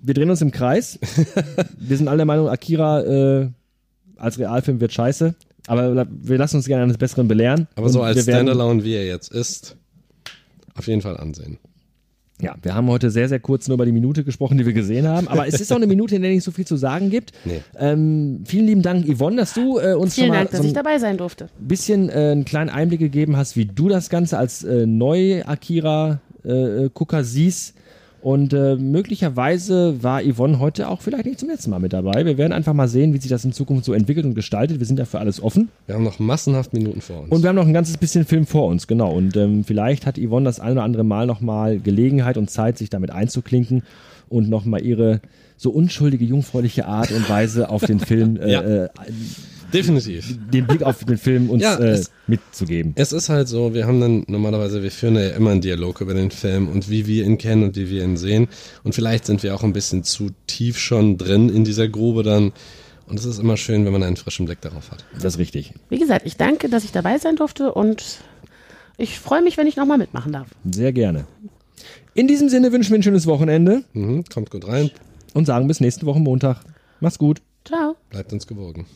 wir 0.00 0.14
drehen 0.14 0.30
uns 0.30 0.42
im 0.42 0.52
Kreis. 0.52 0.98
wir 1.78 1.96
sind 1.96 2.06
alle 2.08 2.18
der 2.18 2.26
Meinung, 2.26 2.48
Akira 2.48 3.02
äh, 3.02 3.48
als 4.16 4.38
Realfilm 4.38 4.80
wird 4.80 4.92
scheiße. 4.92 5.34
Aber 5.66 6.06
wir 6.10 6.38
lassen 6.38 6.56
uns 6.56 6.66
gerne 6.66 6.84
eines 6.84 6.98
Besseren 6.98 7.28
belehren. 7.28 7.68
Aber 7.74 7.88
so 7.88 8.02
als 8.02 8.22
Standalone, 8.22 8.84
wie 8.84 8.94
er 8.94 9.06
jetzt 9.06 9.32
ist, 9.32 9.76
auf 10.74 10.86
jeden 10.86 11.02
Fall 11.02 11.16
ansehen. 11.16 11.58
Ja, 12.42 12.54
wir 12.62 12.74
haben 12.74 12.88
heute 12.88 13.10
sehr, 13.10 13.28
sehr 13.28 13.40
kurz 13.40 13.68
nur 13.68 13.74
über 13.74 13.84
die 13.86 13.92
Minute 13.92 14.24
gesprochen, 14.24 14.58
die 14.58 14.66
wir 14.66 14.72
gesehen 14.72 15.06
haben. 15.06 15.28
Aber 15.28 15.46
es 15.46 15.60
ist 15.60 15.72
auch 15.72 15.76
eine 15.76 15.86
Minute, 15.86 16.16
in 16.16 16.22
der 16.22 16.30
nicht 16.30 16.44
so 16.44 16.50
viel 16.50 16.66
zu 16.66 16.76
sagen 16.76 17.10
gibt. 17.10 17.32
Nee. 17.44 17.60
Ähm, 17.78 18.42
vielen 18.46 18.66
lieben 18.66 18.82
Dank, 18.82 19.06
Yvonne, 19.06 19.36
dass 19.36 19.54
du 19.54 19.78
äh, 19.78 19.94
uns 19.94 20.14
Vielen 20.14 20.26
schon 20.26 20.34
mal 20.34 20.38
Dank, 20.40 20.50
dass 20.50 20.60
so 20.60 20.64
ich 20.64 20.70
ein 20.72 20.74
dabei 20.74 20.98
sein 20.98 21.16
durfte. 21.16 21.48
bisschen 21.58 22.08
äh, 22.08 22.12
einen 22.12 22.44
kleinen 22.44 22.70
Einblick 22.70 23.00
gegeben 23.00 23.36
hast, 23.36 23.56
wie 23.56 23.66
du 23.66 23.88
das 23.88 24.10
Ganze 24.10 24.38
als 24.38 24.64
äh, 24.64 24.86
neu 24.86 25.42
Akira-Gucker 25.44 27.24
siehst. 27.24 27.74
Und 28.22 28.52
äh, 28.52 28.76
möglicherweise 28.76 30.02
war 30.02 30.22
Yvonne 30.22 30.58
heute 30.58 30.88
auch 30.88 31.00
vielleicht 31.00 31.24
nicht 31.24 31.38
zum 31.40 31.48
letzten 31.48 31.70
Mal 31.70 31.78
mit 31.78 31.92
dabei. 31.92 32.26
Wir 32.26 32.36
werden 32.38 32.52
einfach 32.52 32.74
mal 32.74 32.88
sehen, 32.88 33.14
wie 33.14 33.18
sich 33.18 33.30
das 33.30 33.44
in 33.44 33.52
Zukunft 33.52 33.84
so 33.84 33.92
entwickelt 33.94 34.26
und 34.26 34.34
gestaltet. 34.34 34.78
Wir 34.78 34.86
sind 34.86 34.98
dafür 34.98 35.20
alles 35.20 35.42
offen. 35.42 35.68
Wir 35.86 35.94
haben 35.94 36.04
noch 36.04 36.18
massenhaft 36.18 36.72
Minuten 36.74 37.00
vor 37.00 37.20
uns. 37.22 37.30
Und 37.30 37.42
wir 37.42 37.48
haben 37.48 37.56
noch 37.56 37.66
ein 37.66 37.72
ganzes 37.72 37.96
bisschen 37.96 38.24
Film 38.26 38.46
vor 38.46 38.66
uns, 38.66 38.86
genau. 38.86 39.12
Und 39.12 39.36
ähm, 39.36 39.64
vielleicht 39.64 40.04
hat 40.06 40.18
Yvonne 40.18 40.44
das 40.44 40.60
ein 40.60 40.72
oder 40.72 40.82
andere 40.82 41.04
Mal 41.04 41.26
nochmal 41.26 41.78
Gelegenheit 41.78 42.36
und 42.36 42.50
Zeit, 42.50 42.76
sich 42.78 42.90
damit 42.90 43.10
einzuklinken 43.10 43.82
und 44.28 44.50
nochmal 44.50 44.82
ihre 44.84 45.20
so 45.56 45.70
unschuldige, 45.70 46.24
jungfräuliche 46.24 46.86
Art 46.86 47.10
und 47.12 47.28
Weise 47.28 47.68
auf 47.70 47.84
den 47.84 48.00
Film, 48.00 48.36
äh, 48.36 48.52
Ja. 48.52 48.60
äh, 48.62 48.88
Definitiv. 49.72 50.36
den 50.52 50.66
Blick 50.66 50.82
auf 50.82 51.04
den 51.04 51.18
Film 51.18 51.50
uns 51.50 51.62
Ja, 51.62 51.76
äh, 51.78 51.90
es- 51.90 52.10
mitzugeben. 52.26 52.92
Es 52.96 53.12
ist 53.12 53.28
halt 53.28 53.48
so, 53.48 53.74
wir 53.74 53.86
haben 53.86 54.00
dann 54.00 54.24
normalerweise, 54.28 54.82
wir 54.82 54.90
führen 54.90 55.16
ja 55.16 55.28
immer 55.30 55.50
einen 55.50 55.60
Dialog 55.60 56.00
über 56.00 56.14
den 56.14 56.30
Film 56.30 56.68
und 56.68 56.88
wie 56.90 57.06
wir 57.06 57.24
ihn 57.24 57.38
kennen 57.38 57.62
und 57.64 57.76
wie 57.76 57.88
wir 57.90 58.02
ihn 58.04 58.16
sehen. 58.16 58.48
Und 58.84 58.94
vielleicht 58.94 59.26
sind 59.26 59.42
wir 59.42 59.54
auch 59.54 59.62
ein 59.62 59.72
bisschen 59.72 60.04
zu 60.04 60.30
tief 60.46 60.78
schon 60.78 61.18
drin 61.18 61.48
in 61.48 61.64
dieser 61.64 61.88
Grube 61.88 62.22
dann. 62.22 62.52
Und 63.06 63.18
es 63.18 63.24
ist 63.24 63.38
immer 63.40 63.56
schön, 63.56 63.84
wenn 63.84 63.92
man 63.92 64.02
einen 64.04 64.16
frischen 64.16 64.46
Blick 64.46 64.60
darauf 64.60 64.90
hat. 64.92 65.04
Das 65.14 65.24
ist 65.34 65.38
richtig. 65.38 65.72
Wie 65.88 65.98
gesagt, 65.98 66.26
ich 66.26 66.36
danke, 66.36 66.68
dass 66.68 66.84
ich 66.84 66.92
dabei 66.92 67.18
sein 67.18 67.34
durfte 67.36 67.72
und 67.74 68.18
ich 68.98 69.18
freue 69.18 69.42
mich, 69.42 69.56
wenn 69.56 69.66
ich 69.66 69.76
nochmal 69.76 69.98
mitmachen 69.98 70.32
darf. 70.32 70.46
Sehr 70.70 70.92
gerne. 70.92 71.26
In 72.14 72.28
diesem 72.28 72.48
Sinne 72.48 72.70
wünschen 72.72 72.90
wir 72.90 72.98
ein 72.98 73.02
schönes 73.02 73.26
Wochenende 73.26 73.82
Mhm, 73.94 74.24
kommt 74.32 74.50
gut 74.50 74.66
rein, 74.68 74.90
und 75.34 75.46
sagen 75.46 75.66
bis 75.68 75.80
nächste 75.80 76.06
Woche 76.06 76.20
Montag. 76.20 76.60
Mach's 77.00 77.18
gut. 77.18 77.40
Ciao. 77.64 77.96
bleibt 78.10 78.32
uns 78.32 78.46
gewogen. 78.46 78.86